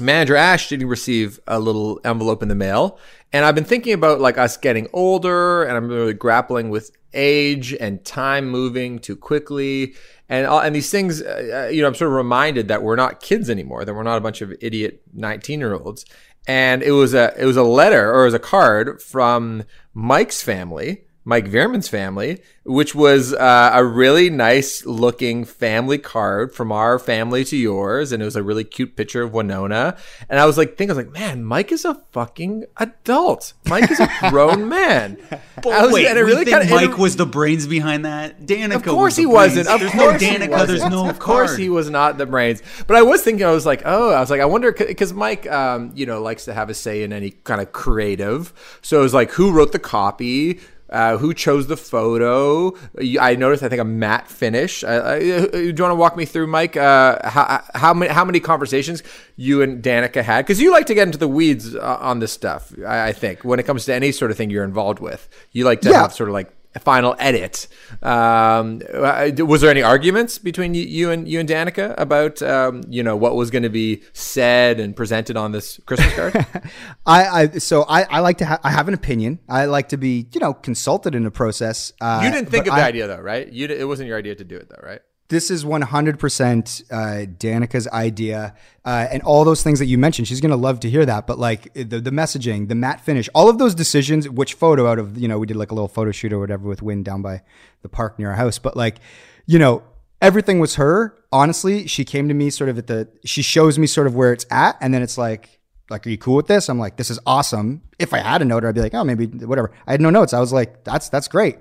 manager 0.00 0.36
Ash 0.36 0.68
did 0.68 0.82
receive 0.82 1.40
a 1.46 1.58
little 1.58 2.00
envelope 2.04 2.42
in 2.42 2.48
the 2.48 2.54
mail, 2.54 2.98
and 3.32 3.44
I've 3.44 3.54
been 3.54 3.64
thinking 3.64 3.92
about 3.92 4.20
like 4.20 4.38
us 4.38 4.56
getting 4.56 4.88
older, 4.92 5.64
and 5.64 5.76
I'm 5.76 5.88
really 5.88 6.14
grappling 6.14 6.70
with 6.70 6.90
age 7.12 7.74
and 7.74 8.04
time 8.04 8.48
moving 8.48 8.98
too 8.98 9.16
quickly, 9.16 9.94
and 10.28 10.46
all, 10.46 10.60
and 10.60 10.74
these 10.74 10.90
things. 10.90 11.22
Uh, 11.22 11.70
you 11.72 11.82
know, 11.82 11.88
I'm 11.88 11.94
sort 11.94 12.10
of 12.10 12.16
reminded 12.16 12.68
that 12.68 12.82
we're 12.82 12.96
not 12.96 13.20
kids 13.20 13.50
anymore; 13.50 13.84
that 13.84 13.94
we're 13.94 14.02
not 14.02 14.18
a 14.18 14.20
bunch 14.20 14.42
of 14.42 14.54
idiot 14.60 15.02
19 15.14 15.60
year 15.60 15.74
olds. 15.74 16.04
And 16.48 16.82
it 16.82 16.92
was 16.92 17.12
a 17.12 17.34
it 17.38 17.44
was 17.44 17.56
a 17.56 17.64
letter 17.64 18.12
or 18.12 18.22
it 18.22 18.26
was 18.26 18.34
a 18.34 18.38
card 18.38 19.02
from 19.02 19.64
Mike's 19.94 20.42
family. 20.42 21.05
Mike 21.28 21.46
Veerman's 21.46 21.88
family, 21.88 22.40
which 22.64 22.94
was 22.94 23.34
uh, 23.34 23.70
a 23.74 23.84
really 23.84 24.30
nice 24.30 24.86
looking 24.86 25.44
family 25.44 25.98
card 25.98 26.54
from 26.54 26.70
our 26.70 27.00
family 27.00 27.44
to 27.46 27.56
yours. 27.56 28.12
And 28.12 28.22
it 28.22 28.24
was 28.24 28.36
a 28.36 28.44
really 28.44 28.62
cute 28.62 28.94
picture 28.94 29.22
of 29.22 29.32
Winona. 29.34 29.96
And 30.30 30.38
I 30.38 30.46
was 30.46 30.56
like, 30.56 30.76
thinking, 30.78 30.92
I 30.92 30.94
was 30.96 31.04
like, 31.04 31.12
man, 31.12 31.42
Mike 31.44 31.72
is 31.72 31.84
a 31.84 32.00
fucking 32.12 32.66
adult. 32.76 33.54
Mike 33.68 33.90
is 33.90 33.98
a 33.98 34.08
grown 34.30 34.68
man. 34.68 35.18
But 35.56 35.66
I 35.72 35.82
was- 35.84 35.92
wait, 35.94 36.06
and 36.06 36.16
it 36.16 36.22
really 36.22 36.44
think 36.44 36.58
kinda- 36.60 36.72
Mike 36.72 36.96
was 36.96 37.16
the 37.16 37.26
brains 37.26 37.66
behind 37.66 38.04
that? 38.04 38.42
Danica 38.46 38.76
Of 38.76 38.84
course 38.84 39.14
was 39.14 39.16
he 39.16 39.26
wasn't. 39.26 39.66
Of 39.66 39.80
there's 39.80 39.90
course 39.92 40.22
no 40.22 40.28
Danica. 40.28 40.66
There's 40.68 40.84
no 40.88 41.08
Of 41.10 41.18
course 41.18 41.50
card. 41.50 41.60
he 41.60 41.68
was 41.68 41.90
not 41.90 42.18
the 42.18 42.26
brains. 42.26 42.62
But 42.86 42.98
I 42.98 43.02
was 43.02 43.22
thinking, 43.22 43.44
I 43.44 43.50
was 43.50 43.66
like, 43.66 43.82
oh, 43.84 44.10
I 44.12 44.20
was 44.20 44.30
like, 44.30 44.40
I 44.40 44.44
wonder 44.44 44.70
because 44.70 45.12
Mike, 45.12 45.50
um, 45.50 45.90
you 45.96 46.06
know, 46.06 46.22
likes 46.22 46.44
to 46.44 46.54
have 46.54 46.70
a 46.70 46.74
say 46.74 47.02
in 47.02 47.12
any 47.12 47.32
kind 47.32 47.60
of 47.60 47.72
creative. 47.72 48.52
So 48.80 49.00
it 49.00 49.02
was 49.02 49.12
like, 49.14 49.32
who 49.32 49.50
wrote 49.50 49.72
the 49.72 49.80
copy? 49.80 50.60
Uh, 50.88 51.16
who 51.18 51.34
chose 51.34 51.66
the 51.66 51.76
photo? 51.76 52.72
I 53.20 53.34
noticed, 53.34 53.62
I 53.64 53.68
think, 53.68 53.80
a 53.80 53.84
matte 53.84 54.28
finish. 54.28 54.84
Uh, 54.84 54.86
uh, 54.86 55.18
do 55.18 55.58
you 55.58 55.74
want 55.82 55.90
to 55.90 55.94
walk 55.96 56.16
me 56.16 56.24
through, 56.24 56.46
Mike? 56.46 56.76
Uh, 56.76 57.18
how, 57.28 57.62
how 57.74 57.92
many 57.92 58.12
how 58.12 58.24
many 58.24 58.38
conversations 58.38 59.02
you 59.36 59.62
and 59.62 59.82
Danica 59.82 60.22
had? 60.22 60.44
Because 60.46 60.60
you 60.60 60.70
like 60.70 60.86
to 60.86 60.94
get 60.94 61.08
into 61.08 61.18
the 61.18 61.26
weeds 61.28 61.74
uh, 61.74 61.98
on 62.00 62.20
this 62.20 62.32
stuff. 62.32 62.72
I, 62.86 63.08
I 63.08 63.12
think 63.12 63.44
when 63.44 63.58
it 63.58 63.64
comes 63.64 63.84
to 63.86 63.94
any 63.94 64.12
sort 64.12 64.30
of 64.30 64.36
thing 64.36 64.48
you're 64.50 64.64
involved 64.64 65.00
with, 65.00 65.28
you 65.52 65.64
like 65.64 65.80
to 65.82 65.90
Yeah. 65.90 66.02
have 66.02 66.12
sort 66.12 66.28
of 66.28 66.34
like 66.34 66.52
final 66.80 67.16
edit. 67.18 67.68
Um, 68.02 68.82
uh, 68.92 69.30
was 69.38 69.60
there 69.60 69.70
any 69.70 69.82
arguments 69.82 70.38
between 70.38 70.74
you, 70.74 71.10
and 71.10 71.28
you 71.28 71.40
and 71.40 71.48
Danica 71.48 71.94
about 71.98 72.42
um, 72.42 72.82
you 72.88 73.02
know 73.02 73.16
what 73.16 73.36
was 73.36 73.50
going 73.50 73.62
to 73.62 73.68
be 73.68 74.02
said 74.12 74.80
and 74.80 74.94
presented 74.94 75.36
on 75.36 75.52
this 75.52 75.80
Christmas 75.86 76.14
card? 76.14 76.34
I, 77.06 77.26
I 77.26 77.48
so 77.58 77.84
I, 77.88 78.02
I 78.04 78.20
like 78.20 78.38
to 78.38 78.46
ha- 78.46 78.60
I 78.62 78.70
have 78.70 78.88
an 78.88 78.94
opinion. 78.94 79.38
I 79.48 79.66
like 79.66 79.88
to 79.90 79.96
be 79.96 80.26
you 80.32 80.40
know 80.40 80.54
consulted 80.54 81.14
in 81.14 81.24
the 81.24 81.30
process. 81.30 81.92
Uh, 82.00 82.22
you 82.24 82.30
didn't 82.30 82.50
think 82.50 82.66
of 82.66 82.74
the 82.74 82.80
I- 82.80 82.88
idea 82.88 83.06
though, 83.06 83.20
right? 83.20 83.50
You 83.50 83.66
it 83.66 83.86
wasn't 83.86 84.08
your 84.08 84.18
idea 84.18 84.34
to 84.34 84.44
do 84.44 84.56
it 84.56 84.68
though, 84.68 84.86
right? 84.86 85.00
This 85.28 85.50
is 85.50 85.64
100% 85.64 86.92
uh, 86.92 87.26
Danica's 87.38 87.88
idea. 87.88 88.54
Uh, 88.84 89.08
and 89.10 89.22
all 89.22 89.44
those 89.44 89.62
things 89.62 89.80
that 89.80 89.86
you 89.86 89.98
mentioned, 89.98 90.28
she's 90.28 90.40
going 90.40 90.50
to 90.50 90.56
love 90.56 90.78
to 90.80 90.90
hear 90.90 91.04
that. 91.04 91.26
But 91.26 91.38
like 91.38 91.72
the, 91.74 92.00
the 92.00 92.10
messaging, 92.10 92.68
the 92.68 92.76
matte 92.76 93.00
finish, 93.00 93.28
all 93.34 93.48
of 93.48 93.58
those 93.58 93.74
decisions, 93.74 94.28
which 94.28 94.54
photo 94.54 94.86
out 94.86 94.98
of, 94.98 95.18
you 95.18 95.26
know, 95.26 95.38
we 95.38 95.46
did 95.46 95.56
like 95.56 95.72
a 95.72 95.74
little 95.74 95.88
photo 95.88 96.12
shoot 96.12 96.32
or 96.32 96.38
whatever 96.38 96.68
with 96.68 96.80
Win 96.82 97.02
down 97.02 97.22
by 97.22 97.42
the 97.82 97.88
park 97.88 98.18
near 98.18 98.30
our 98.30 98.36
house. 98.36 98.58
But 98.58 98.76
like, 98.76 98.98
you 99.46 99.58
know, 99.58 99.82
everything 100.22 100.60
was 100.60 100.76
her. 100.76 101.16
Honestly, 101.32 101.88
she 101.88 102.04
came 102.04 102.28
to 102.28 102.34
me 102.34 102.48
sort 102.50 102.70
of 102.70 102.78
at 102.78 102.86
the, 102.86 103.08
she 103.24 103.42
shows 103.42 103.78
me 103.78 103.88
sort 103.88 104.06
of 104.06 104.14
where 104.14 104.32
it's 104.32 104.46
at. 104.50 104.76
And 104.80 104.94
then 104.94 105.02
it's 105.02 105.18
like, 105.18 105.58
like, 105.90 106.06
are 106.06 106.10
you 106.10 106.18
cool 106.18 106.36
with 106.36 106.46
this? 106.46 106.68
I'm 106.68 106.78
like, 106.78 106.96
this 106.96 107.10
is 107.10 107.18
awesome. 107.26 107.82
If 107.98 108.14
I 108.14 108.18
had 108.18 108.42
a 108.42 108.44
note, 108.44 108.64
I'd 108.64 108.74
be 108.74 108.80
like, 108.80 108.94
oh, 108.94 109.04
maybe 109.04 109.26
whatever. 109.26 109.72
I 109.86 109.92
had 109.92 110.00
no 110.00 110.10
notes. 110.10 110.32
I 110.32 110.40
was 110.40 110.52
like, 110.52 110.84
that's, 110.84 111.08
that's 111.08 111.28
great. 111.28 111.58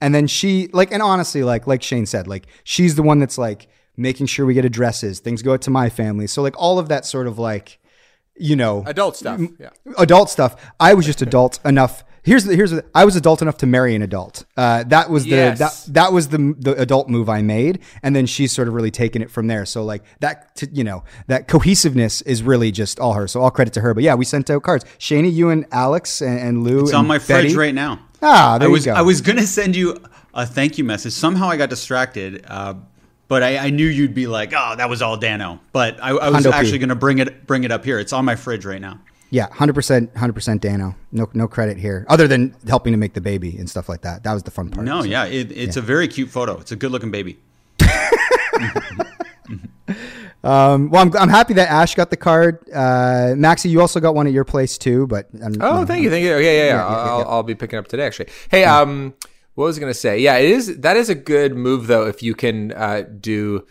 And 0.00 0.14
then 0.14 0.26
she 0.26 0.68
like, 0.72 0.92
and 0.92 1.02
honestly, 1.02 1.42
like 1.42 1.66
like 1.66 1.82
Shane 1.82 2.06
said, 2.06 2.26
like 2.28 2.46
she's 2.64 2.94
the 2.94 3.02
one 3.02 3.18
that's 3.18 3.38
like 3.38 3.68
making 3.96 4.26
sure 4.26 4.46
we 4.46 4.54
get 4.54 4.64
addresses. 4.64 5.18
Things 5.20 5.42
go 5.42 5.54
out 5.54 5.62
to 5.62 5.70
my 5.70 5.88
family. 5.88 6.26
So 6.28 6.40
like 6.42 6.54
all 6.56 6.78
of 6.78 6.88
that 6.88 7.04
sort 7.04 7.26
of 7.26 7.38
like, 7.38 7.78
you 8.36 8.54
know, 8.54 8.84
Adult 8.86 9.16
stuff. 9.16 9.40
Yeah. 9.58 9.70
adult 9.98 10.30
stuff. 10.30 10.54
I 10.78 10.94
was 10.94 11.04
just 11.04 11.20
adult 11.22 11.58
enough. 11.64 12.04
Here's 12.22 12.44
the, 12.44 12.54
here's 12.54 12.72
the, 12.72 12.84
I 12.94 13.04
was 13.06 13.16
adult 13.16 13.40
enough 13.42 13.56
to 13.58 13.66
marry 13.66 13.94
an 13.94 14.02
adult. 14.02 14.44
Uh, 14.56 14.84
that 14.84 15.08
was 15.08 15.24
the 15.24 15.30
Yes. 15.30 15.58
that 15.86 15.94
that 15.94 16.12
was 16.12 16.28
the 16.28 16.54
the 16.58 16.72
adult 16.80 17.08
move 17.08 17.28
I 17.28 17.40
made, 17.42 17.80
and 18.02 18.14
then 18.14 18.26
she's 18.26 18.52
sort 18.52 18.68
of 18.68 18.74
really 18.74 18.90
taken 18.90 19.22
it 19.22 19.30
from 19.30 19.46
there. 19.46 19.64
So 19.64 19.82
like 19.82 20.02
that, 20.20 20.54
t- 20.54 20.68
you 20.72 20.84
know, 20.84 21.04
that 21.28 21.48
cohesiveness 21.48 22.20
is 22.22 22.42
really 22.42 22.70
just 22.70 23.00
all 23.00 23.14
her. 23.14 23.26
So 23.28 23.40
all 23.40 23.50
credit 23.50 23.72
to 23.74 23.80
her. 23.80 23.94
But 23.94 24.04
yeah, 24.04 24.14
we 24.14 24.24
sent 24.26 24.50
out 24.50 24.62
cards. 24.62 24.84
Shani, 24.98 25.32
you 25.32 25.48
and 25.48 25.64
Alex 25.72 26.20
and, 26.20 26.38
and 26.38 26.64
Lou. 26.64 26.80
It's 26.82 26.90
and 26.90 26.98
on 26.98 27.06
my 27.06 27.18
fridge 27.18 27.54
right 27.56 27.74
now. 27.74 27.98
Ah, 28.22 28.58
there 28.58 28.66
I 28.66 28.68
you 28.68 28.72
was 28.72 28.84
go. 28.84 28.92
I 28.94 29.02
was 29.02 29.20
gonna 29.20 29.46
send 29.46 29.76
you 29.76 29.96
a 30.34 30.44
thank 30.46 30.78
you 30.78 30.84
message. 30.84 31.12
Somehow 31.12 31.48
I 31.48 31.56
got 31.56 31.70
distracted, 31.70 32.44
uh, 32.48 32.74
but 33.28 33.42
I, 33.42 33.58
I 33.58 33.70
knew 33.70 33.86
you'd 33.86 34.14
be 34.14 34.26
like, 34.26 34.52
"Oh, 34.56 34.74
that 34.76 34.88
was 34.90 35.02
all 35.02 35.16
Dano." 35.16 35.60
But 35.72 36.02
I, 36.02 36.10
I 36.10 36.30
was 36.30 36.44
Hundo 36.44 36.50
P. 36.52 36.56
actually 36.56 36.78
gonna 36.78 36.94
bring 36.94 37.18
it 37.18 37.46
bring 37.46 37.64
it 37.64 37.70
up 37.70 37.84
here. 37.84 37.98
It's 37.98 38.12
on 38.12 38.24
my 38.24 38.36
fridge 38.36 38.64
right 38.64 38.80
now. 38.80 39.00
Yeah, 39.30 39.46
hundred 39.52 39.74
percent, 39.74 40.16
hundred 40.16 40.32
percent. 40.32 40.62
Dano, 40.62 40.96
no 41.12 41.28
no 41.34 41.46
credit 41.48 41.76
here, 41.76 42.06
other 42.08 42.26
than 42.26 42.54
helping 42.66 42.92
to 42.92 42.96
make 42.96 43.12
the 43.14 43.20
baby 43.20 43.56
and 43.58 43.68
stuff 43.68 43.88
like 43.88 44.00
that. 44.02 44.22
That 44.24 44.32
was 44.32 44.42
the 44.42 44.50
fun 44.50 44.70
part. 44.70 44.84
No, 44.86 45.02
So- 45.02 45.06
yeah, 45.08 45.26
it, 45.26 45.52
it's 45.52 45.76
a 45.76 45.82
very 45.82 46.08
cute 46.08 46.30
photo. 46.30 46.58
It's 46.58 46.72
a 46.72 46.76
good 46.76 46.90
looking 46.90 47.10
baby. 47.10 47.38
Um, 50.44 50.90
well, 50.90 51.02
I'm, 51.02 51.16
I'm 51.16 51.28
happy 51.28 51.54
that 51.54 51.68
Ash 51.68 51.94
got 51.94 52.10
the 52.10 52.16
card. 52.16 52.64
Uh, 52.72 53.34
Maxie, 53.36 53.68
you 53.68 53.80
also 53.80 53.98
got 54.00 54.14
one 54.14 54.26
at 54.26 54.32
your 54.32 54.44
place 54.44 54.78
too. 54.78 55.06
But 55.06 55.26
um, 55.42 55.54
Oh, 55.60 55.84
thank 55.84 56.02
you, 56.04 56.10
thank 56.10 56.24
you. 56.24 56.36
Yeah, 56.36 56.50
yeah, 56.52 56.66
yeah. 56.66 56.86
I'll, 56.86 57.24
I'll 57.28 57.42
be 57.42 57.54
picking 57.54 57.78
up 57.78 57.88
today, 57.88 58.06
actually. 58.06 58.28
Hey, 58.50 58.64
um, 58.64 59.14
what 59.54 59.64
was 59.64 59.76
I 59.76 59.80
gonna 59.80 59.94
say? 59.94 60.20
Yeah, 60.20 60.36
it 60.36 60.50
is. 60.50 60.78
That 60.78 60.96
is 60.96 61.08
a 61.08 61.14
good 61.16 61.54
move, 61.56 61.88
though, 61.88 62.06
if 62.06 62.22
you 62.22 62.34
can 62.34 62.72
uh, 62.72 63.02
do 63.20 63.66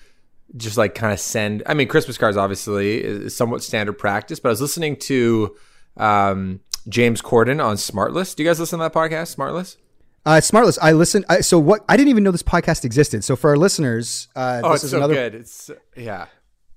just 0.56 0.78
like 0.78 0.94
kind 0.96 1.14
of 1.14 1.20
send. 1.20 1.64
I 1.66 1.74
mean, 1.74 1.88
Christmas 1.88 2.18
cards 2.18 2.36
obviously 2.38 3.02
is 3.04 3.36
somewhat 3.36 3.64
standard 3.64 3.94
practice, 3.94 4.40
but 4.40 4.50
I 4.50 4.52
was 4.52 4.62
listening 4.62 4.98
to 4.98 5.56
um, 5.96 6.60
James 6.90 7.22
Corden 7.22 7.64
on 7.64 7.76
Smartless. 7.78 8.36
Do 8.36 8.44
you 8.44 8.50
guys 8.50 8.60
listen 8.60 8.80
to 8.80 8.84
that 8.84 8.94
podcast, 8.94 9.36
Smartless? 9.36 9.78
Uh, 10.26 10.42
Smartless. 10.42 10.78
I 10.82 10.92
listened. 10.92 11.24
I, 11.30 11.40
so 11.40 11.58
what? 11.60 11.86
I 11.88 11.96
didn't 11.96 12.10
even 12.10 12.24
know 12.26 12.32
this 12.32 12.44
podcast 12.44 12.84
existed. 12.84 13.24
So 13.24 13.38
for 13.38 13.50
our 13.52 13.58
listeners, 13.58 14.28
uh, 14.36 14.60
Oh, 14.64 14.72
this 14.74 14.80
it's 14.80 14.84
is 14.86 14.92
so 14.92 14.98
another. 14.98 15.14
good. 15.14 15.36
It's 15.36 15.72
yeah. 15.96 16.26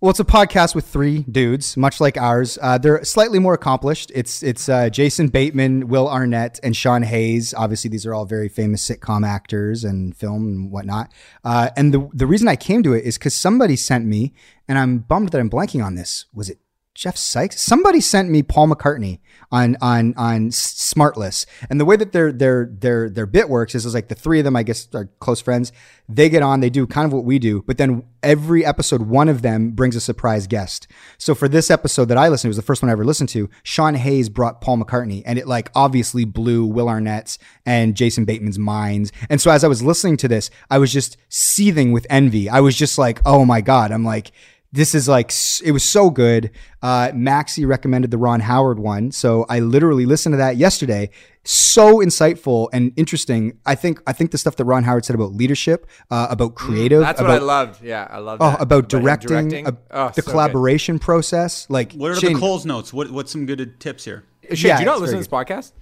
Well, 0.03 0.09
it's 0.09 0.19
a 0.19 0.25
podcast 0.25 0.75
with 0.75 0.87
three 0.87 1.25
dudes, 1.31 1.77
much 1.77 2.01
like 2.01 2.17
ours. 2.17 2.59
Uh, 2.63 2.79
they're 2.79 3.05
slightly 3.05 3.39
more 3.39 3.53
accomplished. 3.53 4.11
It's 4.15 4.43
it's 4.43 4.67
uh, 4.67 4.89
Jason 4.89 5.29
Bateman, 5.29 5.89
Will 5.89 6.09
Arnett, 6.09 6.59
and 6.63 6.75
Sean 6.75 7.03
Hayes. 7.03 7.53
Obviously, 7.53 7.91
these 7.91 8.07
are 8.07 8.15
all 8.15 8.25
very 8.25 8.49
famous 8.49 8.89
sitcom 8.89 9.27
actors 9.27 9.85
and 9.85 10.17
film 10.17 10.47
and 10.47 10.71
whatnot. 10.71 11.13
Uh, 11.45 11.69
and 11.77 11.93
the 11.93 12.09
the 12.15 12.27
reason 12.27 12.49
I 12.49 12.57
came 12.57 12.83
to 12.85 12.95
it 12.95 13.05
is 13.05 13.19
because 13.19 13.37
somebody 13.37 13.77
sent 13.77 14.07
me, 14.07 14.33
and 14.67 14.79
I'm 14.79 15.01
bummed 15.01 15.33
that 15.33 15.39
I'm 15.39 15.51
blanking 15.51 15.85
on 15.85 15.97
this. 15.97 16.25
Was 16.33 16.49
it 16.49 16.61
Jeff 17.01 17.17
Sykes? 17.17 17.59
Somebody 17.63 17.99
sent 17.99 18.29
me 18.29 18.43
Paul 18.43 18.69
McCartney 18.69 19.21
on 19.51 19.75
on 19.81 20.13
on 20.19 20.51
Smartless, 20.51 21.47
and 21.71 21.81
the 21.81 21.87
way 21.87 21.97
that 21.97 22.13
their 22.13 22.31
their 22.31 22.67
their 22.71 23.09
their 23.09 23.25
bit 23.25 23.49
works 23.49 23.75
is, 23.75 23.87
is 23.87 23.95
like 23.95 24.09
the 24.09 24.15
three 24.15 24.39
of 24.39 24.45
them, 24.45 24.55
I 24.55 24.63
guess, 24.63 24.87
are 24.93 25.07
close 25.19 25.41
friends. 25.41 25.73
They 26.11 26.29
get 26.29 26.43
on, 26.43 26.61
they 26.61 26.69
do 26.69 26.87
kind 26.87 27.07
of 27.07 27.15
what 27.15 27.25
we 27.25 27.39
do, 27.39 27.63
but 27.67 27.79
then 27.79 28.03
every 28.23 28.67
episode, 28.67 29.01
one 29.01 29.31
of 29.31 29.41
them 29.41 29.71
brings 29.71 29.97
a 29.97 30.01
surprise 30.01 30.47
guest. 30.47 30.89
So 31.17 31.35
for 31.35 31.49
this 31.49 31.71
episode 31.71 32.07
that 32.07 32.19
I 32.19 32.29
listened 32.29 32.49
to, 32.49 32.49
it 32.49 32.51
was 32.51 32.57
the 32.59 32.63
first 32.63 32.83
one 32.83 32.91
I 32.91 32.93
ever 32.93 33.05
listened 33.07 33.31
to. 33.31 33.49
Sean 33.63 33.95
Hayes 33.95 34.29
brought 34.29 34.61
Paul 34.61 34.77
McCartney, 34.77 35.23
and 35.25 35.39
it 35.39 35.49
like 35.49 35.71
obviously 35.75 36.27
blew 36.27 36.67
Will 36.67 36.91
Arnett's 36.91 37.39
and 37.65 37.97
Jason 37.97 38.27
Bateman's 38.27 38.59
minds. 38.59 39.11
And 39.31 39.41
so 39.41 39.51
as 39.51 39.65
I 39.65 39.69
was 39.69 39.83
listening 39.83 40.19
to 40.19 40.29
this, 40.29 40.51
I 40.69 40.77
was 40.77 40.93
just 40.93 41.17
seething 41.31 41.93
with 41.93 42.07
envy. 42.11 42.51
I 42.51 42.61
was 42.61 42.77
just 42.77 42.99
like, 42.99 43.23
oh 43.25 43.47
my 43.47 43.63
god, 43.63 43.91
I'm 43.91 44.05
like 44.05 44.33
this 44.73 44.95
is 44.95 45.09
like 45.09 45.33
it 45.65 45.73
was 45.73 45.83
so 45.85 46.11
good. 46.11 46.51
Uh, 46.83 47.11
Maxie 47.15 47.65
recommended 47.67 48.11
the 48.11 48.19
Ron 48.19 48.41
Howard 48.41 48.79
one, 48.79 49.11
so 49.11 49.45
I 49.49 49.59
literally 49.61 50.07
listened 50.07 50.33
to 50.35 50.37
that 50.39 50.57
yesterday. 50.57 51.11
So 51.43 51.99
insightful 51.99 52.69
and 52.73 52.93
interesting. 52.97 53.59
I 53.67 53.75
think 53.75 54.01
I 54.07 54.13
think 54.13 54.31
the 54.31 54.39
stuff 54.39 54.57
that 54.57 54.65
Ron 54.67 54.85
Howard 54.85 55.05
said 55.05 55.15
about 55.17 55.33
leadership, 55.33 55.87
uh, 56.11 56.29
about 56.31 56.55
creative, 56.55 57.01
Mm, 57.03 57.07
That's 57.07 57.21
about 57.21 57.33
what 57.33 57.43
I 57.43 57.45
loved. 57.45 57.83
Yeah, 57.83 58.07
I 58.11 58.19
loved. 58.19 58.43
oh, 58.43 58.51
that. 58.51 58.61
about 58.63 58.93
him 58.93 59.01
directing, 59.03 59.67
uh, 59.67 59.73
Oh, 59.91 60.07
the 60.09 60.13
so 60.15 60.23
good. 60.23 60.31
collaboration 60.31 60.99
process. 60.99 61.67
Like 61.71 61.95
What 61.95 62.13
are 62.13 62.17
Shane- 62.17 62.35
the 62.35 62.39
Coles 62.41 62.65
notes? 62.67 62.93
What 62.93 63.11
what's 63.11 63.33
some 63.33 63.47
good 63.47 63.81
tips 63.81 64.05
here? 64.05 64.25
Shane, 64.53 64.69
Yeah, 64.69 64.77
do 64.77 64.83
you 64.83 64.87
not 64.87 64.93
it's 64.95 65.01
listen 65.03 65.17
to 65.17 65.21
this 65.21 65.29
podcast? 65.29 65.73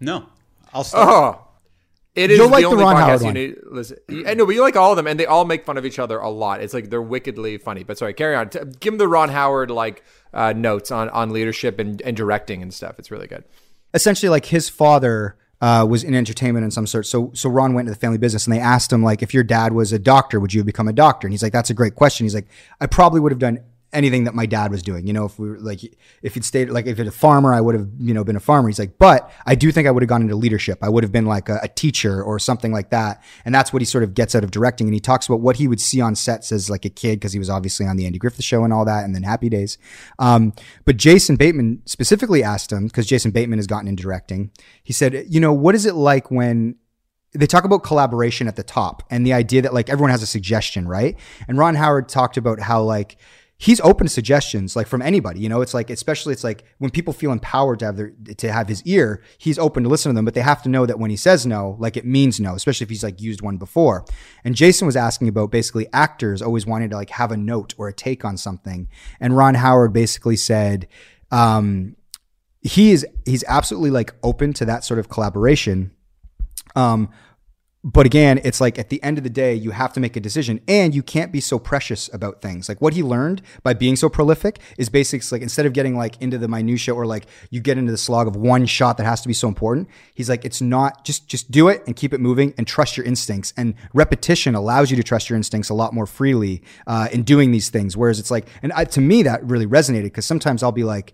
No, 0.00 0.26
I'll 0.72 0.84
start. 0.84 1.08
Oh, 1.08 1.45
it 2.16 2.30
is 2.30 2.38
You'll 2.38 2.48
like 2.48 2.64
the 2.64 2.70
the 2.70 2.72
only 2.72 2.84
Ron 2.84 2.96
podcast 2.96 2.98
Howard 3.06 3.20
you 3.20 3.26
one. 3.26 3.34
need. 3.34 3.56
Listen, 3.70 3.98
I 4.26 4.34
know, 4.34 4.46
but 4.46 4.54
you 4.54 4.62
like 4.62 4.74
all 4.76 4.90
of 4.92 4.96
them, 4.96 5.06
and 5.06 5.20
they 5.20 5.26
all 5.26 5.44
make 5.44 5.64
fun 5.64 5.76
of 5.76 5.84
each 5.86 5.98
other 5.98 6.18
a 6.18 6.30
lot. 6.30 6.62
It's 6.62 6.74
like 6.74 6.90
they're 6.90 7.02
wickedly 7.02 7.58
funny. 7.58 7.84
But 7.84 7.98
sorry, 7.98 8.14
carry 8.14 8.34
on. 8.34 8.48
T- 8.48 8.58
give 8.80 8.92
them 8.94 8.98
the 8.98 9.06
Ron 9.08 9.28
Howard 9.28 9.70
like 9.70 10.02
uh, 10.34 10.52
notes 10.54 10.90
on 10.90 11.08
on 11.10 11.30
leadership 11.30 11.78
and, 11.78 12.00
and 12.02 12.16
directing 12.16 12.62
and 12.62 12.72
stuff. 12.74 12.98
It's 12.98 13.10
really 13.10 13.26
good. 13.26 13.44
essentially 13.94 14.28
like 14.30 14.46
his 14.46 14.68
father 14.68 15.36
uh, 15.60 15.86
was 15.88 16.04
in 16.04 16.14
entertainment 16.14 16.64
in 16.64 16.70
some 16.70 16.86
sort. 16.86 17.06
So 17.06 17.30
so 17.34 17.48
Ron 17.48 17.74
went 17.74 17.86
to 17.86 17.92
the 17.92 17.98
family 17.98 18.18
business 18.18 18.46
and 18.46 18.54
they 18.54 18.60
asked 18.60 18.92
him 18.92 19.02
like, 19.02 19.22
if 19.22 19.32
your 19.32 19.44
dad 19.44 19.72
was 19.72 19.92
a 19.92 19.98
doctor, 19.98 20.38
would 20.40 20.52
you 20.52 20.60
have 20.60 20.66
become 20.66 20.88
a 20.88 20.92
doctor? 20.92 21.26
And 21.26 21.32
he's 21.32 21.42
like, 21.42 21.52
that's 21.52 21.70
a 21.70 21.74
great 21.74 21.94
question. 21.94 22.24
He's 22.24 22.34
like, 22.34 22.48
I 22.80 22.86
probably 22.86 23.20
would 23.20 23.32
have 23.32 23.38
done 23.38 23.60
anything 23.96 24.24
that 24.24 24.34
my 24.34 24.46
dad 24.46 24.70
was 24.70 24.82
doing. 24.82 25.06
You 25.06 25.12
know, 25.12 25.24
if 25.24 25.38
we 25.38 25.50
were 25.50 25.58
like, 25.58 25.80
if 26.22 26.34
he'd 26.34 26.44
stayed 26.44 26.70
like 26.70 26.86
if 26.86 26.98
he'd 26.98 27.06
a 27.06 27.10
farmer, 27.10 27.54
I 27.54 27.60
would 27.60 27.74
have 27.74 27.88
you 27.98 28.14
know 28.14 28.22
been 28.22 28.36
a 28.36 28.40
farmer. 28.40 28.68
He's 28.68 28.78
like, 28.78 28.98
but 28.98 29.30
I 29.46 29.54
do 29.54 29.72
think 29.72 29.88
I 29.88 29.90
would 29.90 30.02
have 30.02 30.08
gone 30.08 30.22
into 30.22 30.36
leadership. 30.36 30.78
I 30.82 30.88
would 30.88 31.02
have 31.02 31.12
been 31.12 31.26
like 31.26 31.48
a, 31.48 31.58
a 31.62 31.68
teacher 31.68 32.22
or 32.22 32.38
something 32.38 32.72
like 32.72 32.90
that. 32.90 33.22
And 33.44 33.54
that's 33.54 33.72
what 33.72 33.82
he 33.82 33.86
sort 33.86 34.04
of 34.04 34.14
gets 34.14 34.34
out 34.34 34.44
of 34.44 34.50
directing. 34.50 34.86
And 34.86 34.94
he 34.94 35.00
talks 35.00 35.26
about 35.26 35.40
what 35.40 35.56
he 35.56 35.66
would 35.66 35.80
see 35.80 36.00
on 36.00 36.14
sets 36.14 36.52
as 36.52 36.68
like 36.68 36.84
a 36.84 36.90
kid 36.90 37.18
because 37.18 37.32
he 37.32 37.38
was 37.38 37.50
obviously 37.50 37.86
on 37.86 37.96
the 37.96 38.06
Andy 38.06 38.18
Griffith 38.18 38.44
show 38.44 38.62
and 38.64 38.72
all 38.72 38.84
that, 38.84 39.04
and 39.04 39.14
then 39.14 39.22
Happy 39.22 39.48
Days. 39.48 39.78
Um, 40.18 40.52
but 40.84 40.96
Jason 40.96 41.36
Bateman 41.36 41.82
specifically 41.86 42.42
asked 42.42 42.70
him 42.70 42.86
because 42.86 43.06
Jason 43.06 43.30
Bateman 43.30 43.58
has 43.58 43.66
gotten 43.66 43.88
into 43.88 44.02
directing. 44.02 44.50
He 44.84 44.92
said, 44.92 45.26
you 45.28 45.40
know, 45.40 45.52
what 45.52 45.74
is 45.74 45.86
it 45.86 45.94
like 45.94 46.30
when 46.30 46.76
they 47.32 47.46
talk 47.46 47.64
about 47.64 47.82
collaboration 47.82 48.48
at 48.48 48.56
the 48.56 48.62
top 48.62 49.02
and 49.10 49.26
the 49.26 49.32
idea 49.32 49.62
that 49.62 49.74
like 49.74 49.88
everyone 49.88 50.10
has 50.10 50.22
a 50.22 50.26
suggestion, 50.26 50.88
right? 50.88 51.16
And 51.48 51.58
Ron 51.58 51.74
Howard 51.74 52.08
talked 52.08 52.36
about 52.36 52.60
how 52.60 52.82
like 52.82 53.16
he's 53.58 53.80
open 53.80 54.06
to 54.06 54.12
suggestions 54.12 54.76
like 54.76 54.86
from 54.86 55.00
anybody, 55.00 55.40
you 55.40 55.48
know, 55.48 55.62
it's 55.62 55.72
like 55.72 55.88
especially 55.88 56.32
it's 56.32 56.44
like 56.44 56.64
when 56.78 56.90
people 56.90 57.12
feel 57.12 57.32
empowered 57.32 57.78
to 57.78 57.86
have 57.86 57.96
their 57.96 58.12
to 58.36 58.52
have 58.52 58.68
his 58.68 58.82
ear, 58.84 59.22
he's 59.38 59.58
open 59.58 59.82
to 59.82 59.88
listen 59.88 60.10
to 60.10 60.14
them, 60.14 60.24
but 60.24 60.34
they 60.34 60.40
have 60.40 60.62
to 60.62 60.68
know 60.68 60.84
that 60.86 60.98
when 60.98 61.10
he 61.10 61.16
says 61.16 61.46
no, 61.46 61.76
like 61.78 61.96
it 61.96 62.04
means 62.04 62.38
no, 62.38 62.54
especially 62.54 62.84
if 62.84 62.90
he's 62.90 63.04
like 63.04 63.20
used 63.20 63.42
one 63.42 63.56
before. 63.56 64.04
And 64.44 64.54
Jason 64.54 64.86
was 64.86 64.96
asking 64.96 65.28
about 65.28 65.50
basically 65.50 65.86
actors 65.92 66.42
always 66.42 66.66
wanting 66.66 66.90
to 66.90 66.96
like 66.96 67.10
have 67.10 67.32
a 67.32 67.36
note 67.36 67.74
or 67.78 67.88
a 67.88 67.92
take 67.92 68.24
on 68.24 68.36
something. 68.36 68.88
And 69.20 69.36
Ron 69.36 69.54
Howard 69.54 69.92
basically 69.92 70.36
said 70.36 70.88
um 71.30 71.96
he 72.60 72.92
is 72.92 73.06
he's 73.24 73.44
absolutely 73.48 73.90
like 73.90 74.14
open 74.22 74.52
to 74.54 74.64
that 74.66 74.84
sort 74.84 74.98
of 74.98 75.08
collaboration 75.08 75.92
um, 76.76 77.10
but 77.84 78.04
again, 78.04 78.40
it's 78.42 78.60
like 78.60 78.80
at 78.80 78.88
the 78.88 79.00
end 79.02 79.16
of 79.16 79.22
the 79.22 79.30
day, 79.30 79.54
you 79.54 79.70
have 79.70 79.92
to 79.92 80.00
make 80.00 80.16
a 80.16 80.20
decision 80.20 80.60
and 80.66 80.92
you 80.92 81.04
can't 81.04 81.30
be 81.30 81.40
so 81.40 81.56
precious 81.56 82.12
about 82.12 82.42
things. 82.42 82.68
Like 82.68 82.80
what 82.80 82.94
he 82.94 83.02
learned 83.02 83.42
by 83.62 83.74
being 83.74 83.94
so 83.94 84.08
prolific 84.08 84.58
is 84.76 84.88
basically 84.88 85.36
like 85.36 85.42
instead 85.42 85.66
of 85.66 85.72
getting 85.72 85.96
like 85.96 86.20
into 86.20 86.36
the 86.36 86.48
minutia 86.48 86.92
or 86.92 87.06
like 87.06 87.26
you 87.50 87.60
get 87.60 87.78
into 87.78 87.92
the 87.92 87.98
slog 87.98 88.26
of 88.26 88.34
one 88.34 88.66
shot 88.66 88.96
that 88.96 89.04
has 89.04 89.20
to 89.20 89.28
be 89.28 89.34
so 89.34 89.46
important, 89.46 89.88
he's 90.14 90.28
like, 90.28 90.44
it's 90.44 90.60
not 90.60 91.04
just, 91.04 91.28
just 91.28 91.50
do 91.52 91.68
it 91.68 91.84
and 91.86 91.94
keep 91.94 92.12
it 92.12 92.18
moving 92.18 92.52
and 92.58 92.66
trust 92.66 92.96
your 92.96 93.06
instincts. 93.06 93.52
And 93.56 93.74
repetition 93.94 94.56
allows 94.56 94.90
you 94.90 94.96
to 94.96 95.04
trust 95.04 95.30
your 95.30 95.36
instincts 95.36 95.68
a 95.68 95.74
lot 95.74 95.94
more 95.94 96.06
freely 96.06 96.62
uh, 96.88 97.06
in 97.12 97.22
doing 97.22 97.52
these 97.52 97.68
things. 97.68 97.96
Whereas 97.96 98.18
it's 98.18 98.32
like, 98.32 98.48
and 98.62 98.72
I, 98.72 98.84
to 98.86 99.00
me, 99.00 99.22
that 99.22 99.44
really 99.44 99.66
resonated 99.66 100.04
because 100.04 100.26
sometimes 100.26 100.64
I'll 100.64 100.72
be 100.72 100.84
like, 100.84 101.12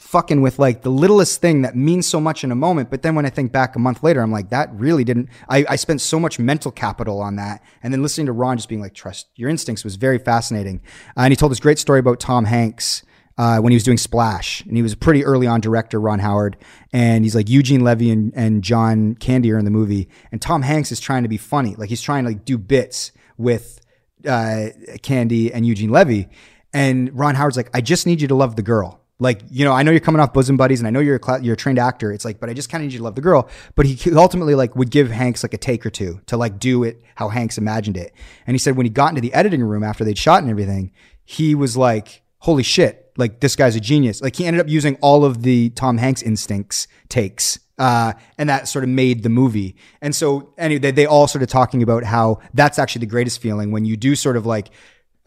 fucking 0.00 0.40
with 0.40 0.58
like 0.58 0.82
the 0.82 0.90
littlest 0.90 1.40
thing 1.40 1.62
that 1.62 1.76
means 1.76 2.06
so 2.06 2.20
much 2.20 2.42
in 2.42 2.50
a 2.50 2.54
moment. 2.54 2.90
But 2.90 3.02
then 3.02 3.14
when 3.14 3.26
I 3.26 3.30
think 3.30 3.52
back 3.52 3.76
a 3.76 3.78
month 3.78 4.02
later, 4.02 4.20
I'm 4.22 4.32
like, 4.32 4.50
that 4.50 4.72
really 4.74 5.04
didn't. 5.04 5.28
I, 5.48 5.64
I 5.68 5.76
spent 5.76 6.00
so 6.00 6.18
much 6.18 6.38
mental 6.38 6.72
capital 6.72 7.20
on 7.20 7.36
that. 7.36 7.62
And 7.82 7.92
then 7.92 8.02
listening 8.02 8.26
to 8.26 8.32
Ron 8.32 8.56
just 8.56 8.68
being 8.68 8.80
like, 8.80 8.94
trust 8.94 9.28
your 9.36 9.48
instincts 9.48 9.84
was 9.84 9.96
very 9.96 10.18
fascinating. 10.18 10.80
Uh, 11.16 11.20
and 11.20 11.32
he 11.32 11.36
told 11.36 11.52
this 11.52 11.60
great 11.60 11.78
story 11.78 12.00
about 12.00 12.18
Tom 12.18 12.46
Hanks. 12.46 13.02
Uh, 13.38 13.58
when 13.58 13.70
he 13.70 13.76
was 13.76 13.84
doing 13.84 13.96
Splash, 13.96 14.60
and 14.66 14.76
he 14.76 14.82
was 14.82 14.92
a 14.92 14.96
pretty 14.98 15.24
early 15.24 15.46
on 15.46 15.62
director, 15.62 15.98
Ron 15.98 16.18
Howard, 16.18 16.58
and 16.92 17.24
he's 17.24 17.34
like 17.34 17.48
Eugene 17.48 17.82
Levy 17.82 18.10
and, 18.10 18.34
and 18.36 18.62
John 18.62 19.14
Candy 19.14 19.50
are 19.50 19.58
in 19.58 19.64
the 19.64 19.70
movie, 19.70 20.10
and 20.30 20.42
Tom 20.42 20.60
Hanks 20.60 20.92
is 20.92 21.00
trying 21.00 21.22
to 21.22 21.28
be 21.28 21.38
funny, 21.38 21.74
like 21.76 21.88
he's 21.88 22.02
trying 22.02 22.24
to 22.24 22.30
like 22.30 22.44
do 22.44 22.58
bits 22.58 23.12
with 23.38 23.80
uh, 24.28 24.66
Candy 25.00 25.54
and 25.54 25.64
Eugene 25.64 25.88
Levy, 25.88 26.28
and 26.74 27.16
Ron 27.18 27.34
Howard's 27.34 27.56
like, 27.56 27.70
I 27.72 27.80
just 27.80 28.06
need 28.06 28.20
you 28.20 28.28
to 28.28 28.34
love 28.34 28.56
the 28.56 28.62
girl. 28.62 28.99
Like, 29.20 29.42
you 29.50 29.64
know, 29.64 29.72
I 29.72 29.82
know 29.82 29.90
you're 29.90 30.00
coming 30.00 30.20
off 30.20 30.32
bosom 30.32 30.56
buddies 30.56 30.80
and 30.80 30.86
I 30.86 30.90
know 30.90 31.00
you're 31.00 31.16
a, 31.16 31.20
cla- 31.20 31.40
you're 31.40 31.54
a 31.54 31.56
trained 31.56 31.78
actor. 31.78 32.10
It's 32.10 32.24
like, 32.24 32.40
but 32.40 32.48
I 32.48 32.54
just 32.54 32.70
kind 32.70 32.82
of 32.82 32.86
need 32.86 32.94
you 32.94 32.98
to 32.98 33.04
love 33.04 33.14
the 33.14 33.20
girl. 33.20 33.48
But 33.74 33.86
he 33.86 34.12
ultimately 34.16 34.54
like 34.54 34.74
would 34.74 34.90
give 34.90 35.10
Hanks 35.10 35.44
like 35.44 35.54
a 35.54 35.58
take 35.58 35.84
or 35.84 35.90
two 35.90 36.20
to 36.26 36.36
like 36.36 36.58
do 36.58 36.82
it 36.82 37.02
how 37.14 37.28
Hanks 37.28 37.58
imagined 37.58 37.96
it. 37.96 38.14
And 38.46 38.54
he 38.54 38.58
said 38.58 38.76
when 38.76 38.86
he 38.86 38.90
got 38.90 39.10
into 39.10 39.20
the 39.20 39.32
editing 39.34 39.62
room 39.62 39.84
after 39.84 40.04
they'd 40.04 40.18
shot 40.18 40.42
and 40.42 40.50
everything, 40.50 40.90
he 41.24 41.54
was 41.54 41.76
like, 41.76 42.22
holy 42.38 42.62
shit, 42.62 43.12
like 43.16 43.40
this 43.40 43.54
guy's 43.54 43.76
a 43.76 43.80
genius. 43.80 44.22
Like 44.22 44.36
he 44.36 44.46
ended 44.46 44.60
up 44.60 44.68
using 44.68 44.96
all 45.02 45.24
of 45.24 45.42
the 45.42 45.70
Tom 45.70 45.98
Hanks 45.98 46.22
instincts 46.22 46.88
takes. 47.08 47.60
Uh, 47.78 48.12
and 48.36 48.50
that 48.50 48.68
sort 48.68 48.84
of 48.84 48.90
made 48.90 49.22
the 49.22 49.30
movie. 49.30 49.74
And 50.02 50.14
so 50.14 50.52
anyway, 50.58 50.80
they, 50.80 50.90
they 50.90 51.06
all 51.06 51.26
started 51.26 51.48
talking 51.48 51.82
about 51.82 52.04
how 52.04 52.40
that's 52.52 52.78
actually 52.78 53.00
the 53.00 53.06
greatest 53.06 53.40
feeling 53.40 53.70
when 53.70 53.86
you 53.86 53.96
do 53.96 54.14
sort 54.14 54.36
of 54.36 54.44
like, 54.44 54.70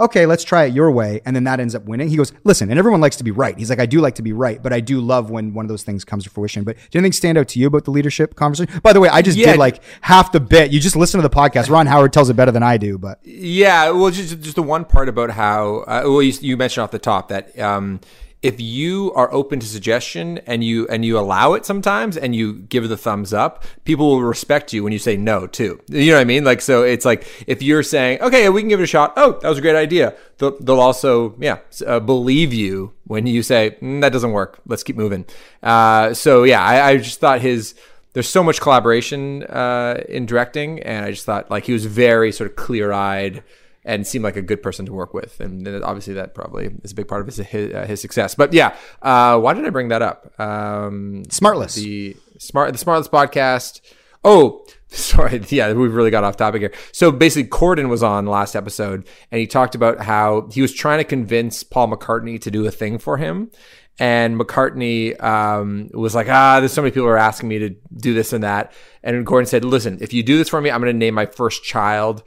okay, 0.05 0.25
let's 0.25 0.43
try 0.43 0.65
it 0.65 0.73
your 0.73 0.91
way, 0.91 1.21
and 1.25 1.35
then 1.35 1.43
that 1.45 1.59
ends 1.59 1.75
up 1.75 1.85
winning. 1.85 2.09
He 2.09 2.15
goes, 2.17 2.31
listen, 2.43 2.69
and 2.69 2.77
everyone 2.79 3.01
likes 3.01 3.15
to 3.17 3.23
be 3.23 3.31
right. 3.31 3.57
He's 3.57 3.69
like, 3.69 3.79
I 3.79 3.85
do 3.85 4.01
like 4.01 4.15
to 4.15 4.21
be 4.21 4.33
right, 4.33 4.61
but 4.61 4.71
I 4.73 4.79
do 4.79 4.99
love 5.01 5.29
when 5.29 5.53
one 5.53 5.65
of 5.65 5.69
those 5.69 5.83
things 5.83 6.03
comes 6.05 6.23
to 6.23 6.29
fruition. 6.29 6.63
But 6.63 6.77
did 6.91 6.99
anything 6.99 7.11
stand 7.13 7.37
out 7.37 7.47
to 7.49 7.59
you 7.59 7.67
about 7.67 7.85
the 7.85 7.91
leadership 7.91 8.35
conversation? 8.35 8.79
By 8.81 8.93
the 8.93 8.99
way, 8.99 9.09
I 9.09 9.21
just 9.21 9.37
Yeah. 9.37 9.51
did 9.51 9.59
like 9.59 9.81
half 10.01 10.31
the 10.31 10.39
bit. 10.39 10.71
You 10.71 10.79
just 10.79 10.95
listen 10.95 11.21
to 11.21 11.27
the 11.27 11.33
podcast. 11.35 11.69
Ron 11.69 11.87
Howard 11.87 12.13
tells 12.13 12.29
it 12.29 12.35
better 12.35 12.51
than 12.51 12.63
I 12.63 12.77
do, 12.77 12.97
but 12.97 13.19
Yeah, 13.23 13.89
well, 13.91 14.09
just 14.11 14.39
just 14.41 14.55
the 14.55 14.63
one 14.63 14.85
part 14.85 15.09
about 15.09 15.31
how 15.31 15.77
uh, 15.87 16.01
well 16.05 16.21
you, 16.21 16.33
you 16.41 16.57
mentioned 16.57 16.83
off 16.83 16.91
the 16.91 16.99
top 16.99 17.29
that 17.29 17.57
um, 17.59 17.99
if 18.43 18.59
you 18.59 19.13
are 19.15 19.33
open 19.33 19.61
to 19.61 19.65
suggestion 19.65 20.37
and 20.39 20.63
you 20.63 20.85
and 20.89 21.05
you 21.05 21.17
allow 21.17 21.53
it 21.53 21.65
sometimes 21.65 22.17
and 22.17 22.35
you 22.35 22.53
give 22.53 22.87
the 22.89 22.97
thumbs 22.97 23.33
up, 23.33 23.63
people 23.85 24.09
will 24.09 24.21
respect 24.21 24.73
you 24.73 24.83
when 24.83 24.91
you 24.91 24.99
say 24.99 25.15
no 25.15 25.47
too. 25.47 25.81
You 25.87 26.11
know 26.11 26.17
what 26.17 26.21
I 26.21 26.25
mean? 26.25 26.43
Like 26.43 26.61
so, 26.61 26.83
it's 26.83 27.05
like 27.05 27.25
if 27.47 27.63
you're 27.63 27.83
saying, 27.83 28.21
okay, 28.21 28.49
we 28.49 28.61
can 28.61 28.67
give 28.67 28.81
it 28.81 28.83
a 28.83 28.87
shot. 28.87 29.13
Oh, 29.15 29.39
that 29.41 29.47
was 29.47 29.57
a 29.57 29.61
great 29.61 29.77
idea. 29.77 30.13
They'll, 30.37 30.59
they'll 30.59 30.81
also 30.81 31.35
yeah 31.39 31.59
uh, 31.87 32.01
believe 32.01 32.53
you 32.53 32.93
when 33.07 33.25
you 33.25 33.43
say 33.43 33.77
mm, 33.81 34.01
that 34.01 34.11
doesn't 34.11 34.33
work. 34.33 34.59
Let's 34.67 34.83
keep 34.83 34.97
moving. 34.97 35.25
Uh, 35.63 36.13
so 36.13 36.43
yeah, 36.43 36.61
I, 36.61 36.89
I 36.89 36.97
just 36.97 37.21
thought 37.21 37.39
his 37.39 37.75
there's 38.11 38.29
so 38.29 38.43
much 38.43 38.59
collaboration 38.59 39.43
uh, 39.43 40.03
in 40.09 40.25
directing, 40.25 40.81
and 40.81 41.05
I 41.05 41.11
just 41.11 41.25
thought 41.25 41.49
like 41.49 41.65
he 41.65 41.71
was 41.71 41.85
very 41.85 42.33
sort 42.33 42.49
of 42.49 42.57
clear 42.57 42.91
eyed 42.91 43.41
and 43.85 44.07
seemed 44.07 44.23
like 44.23 44.35
a 44.37 44.41
good 44.41 44.61
person 44.61 44.85
to 44.85 44.93
work 44.93 45.13
with, 45.13 45.39
and 45.39 45.67
obviously 45.83 46.13
that 46.15 46.33
probably 46.33 46.73
is 46.83 46.91
a 46.91 46.95
big 46.95 47.07
part 47.07 47.21
of 47.21 47.27
his 47.27 47.37
his, 47.37 47.73
uh, 47.73 47.85
his 47.85 48.01
success. 48.01 48.35
But 48.35 48.53
yeah, 48.53 48.75
uh, 49.01 49.39
why 49.39 49.53
did 49.53 49.65
I 49.65 49.69
bring 49.69 49.89
that 49.89 50.01
up? 50.01 50.39
Um, 50.39 51.23
Smartless. 51.27 51.75
the 51.75 52.15
smart 52.37 52.73
the 52.73 52.83
Smartless 52.83 53.09
podcast. 53.09 53.81
Oh, 54.23 54.65
sorry. 54.87 55.41
Yeah, 55.49 55.73
we've 55.73 55.93
really 55.93 56.11
got 56.11 56.23
off 56.23 56.37
topic 56.37 56.61
here. 56.61 56.73
So 56.91 57.11
basically, 57.11 57.49
Corden 57.49 57.89
was 57.89 58.03
on 58.03 58.25
last 58.25 58.55
episode, 58.55 59.07
and 59.31 59.39
he 59.39 59.47
talked 59.47 59.75
about 59.75 60.01
how 60.01 60.49
he 60.51 60.61
was 60.61 60.73
trying 60.73 60.99
to 60.99 61.03
convince 61.03 61.63
Paul 61.63 61.89
McCartney 61.89 62.39
to 62.41 62.51
do 62.51 62.65
a 62.65 62.71
thing 62.71 62.97
for 62.97 63.17
him. 63.17 63.51
And 63.99 64.39
McCartney 64.39 65.21
um, 65.23 65.89
was 65.93 66.15
like, 66.15 66.27
ah, 66.27 66.59
there's 66.59 66.73
so 66.73 66.81
many 66.81 66.91
people 66.91 67.05
who 67.07 67.13
are 67.13 67.17
asking 67.17 67.49
me 67.49 67.59
to 67.59 67.75
do 67.95 68.15
this 68.15 68.33
and 68.33 68.43
that. 68.43 68.73
And 69.03 69.25
Corden 69.25 69.47
said, 69.47 69.63
listen, 69.63 69.99
if 70.01 70.13
you 70.13 70.23
do 70.23 70.37
this 70.37 70.49
for 70.49 70.59
me, 70.59 70.71
I'm 70.71 70.81
going 70.81 70.91
to 70.91 70.97
name 70.97 71.13
my 71.13 71.27
first 71.27 71.63
child 71.63 72.23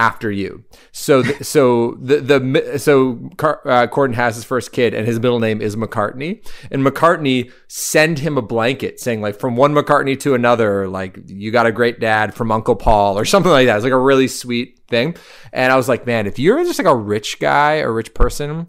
after 0.00 0.32
you. 0.32 0.64
So, 0.92 1.22
th- 1.22 1.42
so 1.44 1.98
the 2.00 2.20
the 2.20 2.78
so 2.78 3.16
Car- 3.36 3.60
uh, 3.66 3.86
Corden 3.86 4.14
has 4.14 4.34
his 4.34 4.44
first 4.44 4.72
kid, 4.72 4.94
and 4.94 5.06
his 5.06 5.20
middle 5.20 5.40
name 5.40 5.60
is 5.60 5.76
McCartney. 5.76 6.42
And 6.70 6.82
McCartney 6.82 7.52
send 7.68 8.18
him 8.18 8.38
a 8.38 8.42
blanket 8.42 8.98
saying 8.98 9.20
like 9.20 9.38
from 9.38 9.56
one 9.56 9.74
McCartney 9.74 10.18
to 10.20 10.34
another, 10.34 10.88
like 10.88 11.18
you 11.26 11.50
got 11.50 11.66
a 11.66 11.72
great 11.72 12.00
dad 12.00 12.34
from 12.34 12.50
Uncle 12.50 12.76
Paul 12.76 13.18
or 13.18 13.26
something 13.26 13.52
like 13.52 13.66
that. 13.66 13.76
It's 13.76 13.84
like 13.84 13.92
a 13.92 13.98
really 13.98 14.26
sweet 14.26 14.80
thing. 14.88 15.16
And 15.52 15.70
I 15.70 15.76
was 15.76 15.88
like, 15.88 16.06
man, 16.06 16.26
if 16.26 16.38
you're 16.38 16.64
just 16.64 16.78
like 16.78 16.88
a 16.88 16.96
rich 16.96 17.38
guy 17.38 17.80
or 17.80 17.92
rich 17.92 18.14
person. 18.14 18.68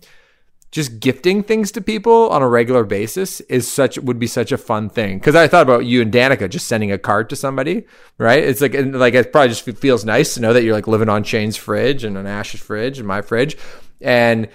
Just 0.72 1.02
gifting 1.02 1.44
things 1.44 1.70
to 1.74 1.82
people 1.82 2.30
on 2.30 2.42
a 2.42 2.48
regular 2.48 2.86
basis 2.86 3.42
is 3.42 3.70
such 3.70 3.98
would 4.00 4.20
be 4.20 4.28
such 4.28 4.54
a 4.54 4.58
fun 4.58 4.90
thing. 4.90 5.20
Because 5.20 5.36
I 5.36 5.50
thought 5.50 5.64
about 5.64 5.86
you 5.86 6.02
and 6.02 6.14
Danica 6.14 6.50
just 6.50 6.68
sending 6.68 6.94
a 6.94 6.98
card 6.98 7.30
to 7.32 7.36
somebody, 7.36 7.84
right? 8.18 8.42
It's 8.42 8.62
like 8.62 8.74
and 8.74 8.98
like 8.98 9.14
it 9.14 9.34
probably 9.34 9.50
just 9.50 9.66
feels 9.80 10.06
nice 10.06 10.34
to 10.36 10.40
know 10.40 10.54
that 10.54 10.64
you're 10.64 10.74
like 10.74 10.88
living 10.88 11.10
on 11.10 11.24
Shane's 11.24 11.58
fridge 11.58 12.06
and 12.06 12.18
on 12.18 12.26
Ash's 12.26 12.62
fridge 12.62 13.00
and 13.00 13.08
my 13.08 13.22
fridge, 13.22 13.58
and 14.00 14.48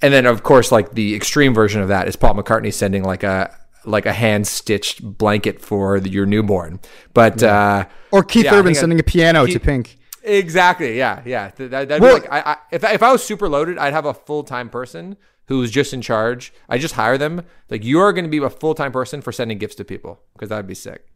and 0.00 0.14
then 0.14 0.24
of 0.24 0.42
course 0.42 0.72
like 0.72 0.92
the 0.92 1.14
extreme 1.14 1.52
version 1.52 1.82
of 1.82 1.88
that 1.88 2.08
is 2.08 2.16
Paul 2.16 2.34
McCartney 2.34 2.72
sending 2.72 3.04
like 3.04 3.22
a 3.22 3.54
like 3.84 4.06
a 4.06 4.12
hand 4.12 4.46
stitched 4.46 5.02
blanket 5.02 5.60
for 5.60 6.00
the, 6.00 6.08
your 6.08 6.24
newborn. 6.24 6.80
But 7.12 7.42
uh, 7.42 7.86
or 8.10 8.22
Keith 8.24 8.46
yeah, 8.46 8.54
Urban 8.54 8.74
sending 8.74 9.00
a 9.00 9.04
piano 9.04 9.46
to 9.46 9.60
Pink. 9.60 9.98
Exactly. 10.22 10.96
Yeah. 10.98 11.22
Yeah. 11.24 11.50
That, 11.56 11.70
that'd 11.70 12.02
Well- 12.02 12.16
be 12.16 12.22
like 12.22 12.32
I, 12.32 12.52
I, 12.52 12.56
if 12.70 12.84
I, 12.84 12.92
if 12.92 13.02
I 13.02 13.12
was 13.12 13.22
super 13.22 13.48
loaded, 13.48 13.78
I'd 13.78 13.92
have 13.92 14.04
a 14.06 14.14
full 14.14 14.44
time 14.44 14.68
person 14.68 15.16
who's 15.48 15.70
just 15.70 15.92
in 15.92 16.00
charge. 16.00 16.52
I 16.68 16.78
just 16.78 16.94
hire 16.94 17.18
them. 17.18 17.42
Like 17.68 17.84
you 17.84 17.98
are 17.98 18.12
going 18.12 18.24
to 18.24 18.30
be 18.30 18.38
a 18.38 18.50
full 18.50 18.74
time 18.74 18.92
person 18.92 19.20
for 19.20 19.32
sending 19.32 19.58
gifts 19.58 19.74
to 19.76 19.84
people 19.84 20.20
because 20.34 20.50
that'd 20.50 20.66
be 20.66 20.74
sick. 20.74 21.06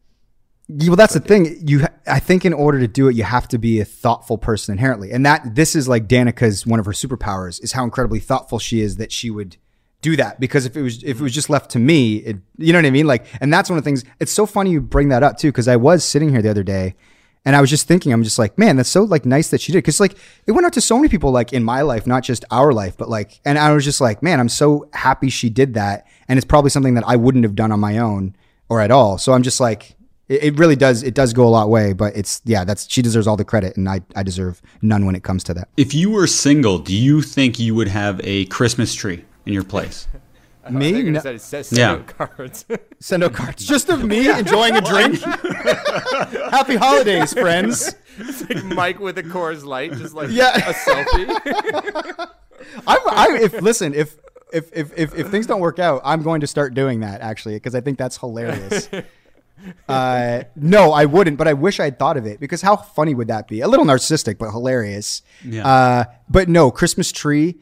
Yeah, 0.67 0.89
well, 0.89 0.95
that's 0.95 1.13
the 1.13 1.19
thing. 1.19 1.57
You, 1.67 1.85
I 2.07 2.19
think, 2.19 2.45
in 2.45 2.53
order 2.53 2.79
to 2.79 2.87
do 2.87 3.09
it, 3.09 3.15
you 3.15 3.23
have 3.23 3.49
to 3.49 3.57
be 3.57 3.81
a 3.81 3.85
thoughtful 3.85 4.37
person 4.37 4.71
inherently, 4.71 5.11
and 5.11 5.25
that 5.25 5.55
this 5.55 5.75
is 5.75 5.89
like 5.89 6.07
Danica's 6.07 6.65
one 6.65 6.79
of 6.79 6.85
her 6.85 6.93
superpowers 6.93 7.61
is 7.61 7.73
how 7.73 7.83
incredibly 7.83 8.21
thoughtful 8.21 8.59
she 8.59 8.79
is 8.79 8.95
that 8.95 9.11
she 9.11 9.29
would 9.29 9.57
do 10.01 10.15
that. 10.15 10.39
Because 10.39 10.65
if 10.65 10.77
it 10.77 10.81
was 10.81 11.03
if 11.03 11.19
it 11.19 11.23
was 11.23 11.33
just 11.33 11.49
left 11.49 11.71
to 11.71 11.79
me, 11.79 12.17
it, 12.17 12.37
you 12.57 12.71
know 12.71 12.79
what 12.79 12.85
I 12.85 12.91
mean? 12.91 13.07
Like, 13.07 13.25
and 13.41 13.51
that's 13.51 13.69
one 13.69 13.77
of 13.77 13.83
the 13.83 13.87
things. 13.87 14.05
It's 14.21 14.31
so 14.31 14.45
funny 14.45 14.71
you 14.71 14.79
bring 14.79 15.09
that 15.09 15.21
up 15.21 15.37
too, 15.37 15.49
because 15.49 15.67
I 15.67 15.75
was 15.75 16.05
sitting 16.05 16.29
here 16.29 16.41
the 16.41 16.49
other 16.49 16.63
day, 16.63 16.95
and 17.45 17.55
I 17.55 17.61
was 17.61 17.69
just 17.69 17.87
thinking, 17.87 18.13
I'm 18.13 18.23
just 18.23 18.39
like, 18.39 18.57
man, 18.57 18.75
that's 18.75 18.89
so 18.89 19.03
like 19.03 19.25
nice 19.25 19.49
that 19.49 19.61
she 19.61 19.71
did, 19.71 19.79
because 19.79 19.99
like 19.99 20.15
it 20.47 20.51
went 20.51 20.65
out 20.65 20.73
to 20.73 20.81
so 20.81 20.95
many 20.97 21.09
people, 21.09 21.31
like 21.31 21.53
in 21.53 21.63
my 21.63 21.81
life, 21.81 22.07
not 22.07 22.23
just 22.23 22.45
our 22.51 22.73
life, 22.73 22.97
but 22.97 23.09
like, 23.09 23.39
and 23.45 23.57
I 23.57 23.71
was 23.73 23.83
just 23.83 24.01
like, 24.01 24.23
man, 24.23 24.39
I'm 24.39 24.49
so 24.49 24.89
happy 24.93 25.29
she 25.29 25.49
did 25.49 25.73
that, 25.73 26.07
and 26.27 26.37
it's 26.37 26.45
probably 26.45 26.69
something 26.69 26.93
that 26.95 27.03
I 27.07 27.15
wouldn't 27.15 27.43
have 27.43 27.55
done 27.55 27.71
on 27.71 27.79
my 27.79 27.97
own 27.97 28.35
or 28.69 28.81
at 28.81 28.91
all. 28.91 29.17
So 29.17 29.33
I'm 29.33 29.43
just 29.43 29.59
like 29.59 29.95
it, 30.29 30.43
it 30.43 30.59
really 30.59 30.75
does 30.75 31.03
it 31.03 31.13
does 31.13 31.33
go 31.33 31.45
a 31.45 31.49
lot 31.49 31.69
way 31.69 31.93
but 31.93 32.15
it's 32.15 32.41
yeah 32.45 32.63
that's 32.63 32.89
she 32.89 33.01
deserves 33.01 33.27
all 33.27 33.35
the 33.35 33.45
credit 33.45 33.75
and 33.77 33.87
i 33.89 34.01
i 34.15 34.23
deserve 34.23 34.61
none 34.81 35.05
when 35.05 35.15
it 35.15 35.23
comes 35.23 35.43
to 35.43 35.53
that 35.53 35.67
If 35.77 35.93
you 35.93 36.09
were 36.09 36.27
single, 36.27 36.79
do 36.79 36.95
you 36.95 37.21
think 37.21 37.59
you 37.59 37.75
would 37.75 37.89
have 37.89 38.21
a 38.23 38.45
Christmas 38.45 38.95
tree 38.95 39.25
in 39.45 39.53
your 39.53 39.63
place? 39.63 40.07
Me? 40.71 41.03
no, 41.03 41.19
it 41.19 41.41
says 41.41 41.67
send 41.67 41.79
out 41.81 42.07
cards. 42.07 42.65
send 42.99 43.23
out 43.23 43.33
cards. 43.33 43.65
Just 43.65 43.89
of 43.89 44.03
me 44.05 44.29
enjoying 44.29 44.75
a 44.75 44.81
drink? 44.81 45.19
Happy 46.51 46.75
holidays 46.75 47.33
friends. 47.33 47.95
Mike 48.65 48.99
with 48.99 49.17
a 49.17 49.23
Coors 49.23 49.65
Light, 49.65 49.91
just 49.93 50.13
like 50.13 50.29
Yeah. 50.31 50.55
a 50.55 50.73
selfie. 50.73 52.29
I'm, 52.87 52.99
I 53.07 53.37
if 53.41 53.61
listen 53.61 53.93
if 53.93 54.17
if, 54.53 54.71
if 54.73 54.97
if 54.97 55.15
if 55.17 55.27
things 55.29 55.47
don't 55.47 55.59
work 55.61 55.79
out 55.79 56.01
i'm 56.05 56.21
going 56.21 56.41
to 56.41 56.47
start 56.47 56.73
doing 56.75 56.99
that 57.01 57.21
actually 57.21 57.55
because 57.55 57.75
i 57.75 57.81
think 57.81 57.97
that's 57.97 58.17
hilarious. 58.17 58.87
Uh 59.87 60.43
no 60.55 60.91
i 60.91 61.05
wouldn't 61.05 61.37
but 61.37 61.47
i 61.47 61.53
wish 61.53 61.79
i'd 61.79 61.97
thought 61.97 62.17
of 62.17 62.25
it 62.25 62.39
because 62.39 62.61
how 62.61 62.75
funny 62.75 63.13
would 63.15 63.27
that 63.29 63.47
be? 63.47 63.61
A 63.61 63.67
little 63.67 63.85
narcissistic 63.85 64.37
but 64.37 64.51
hilarious. 64.51 65.21
Yeah. 65.43 65.67
uh 65.67 66.03
but 66.29 66.47
no 66.49 66.69
christmas 66.71 67.11
tree 67.11 67.55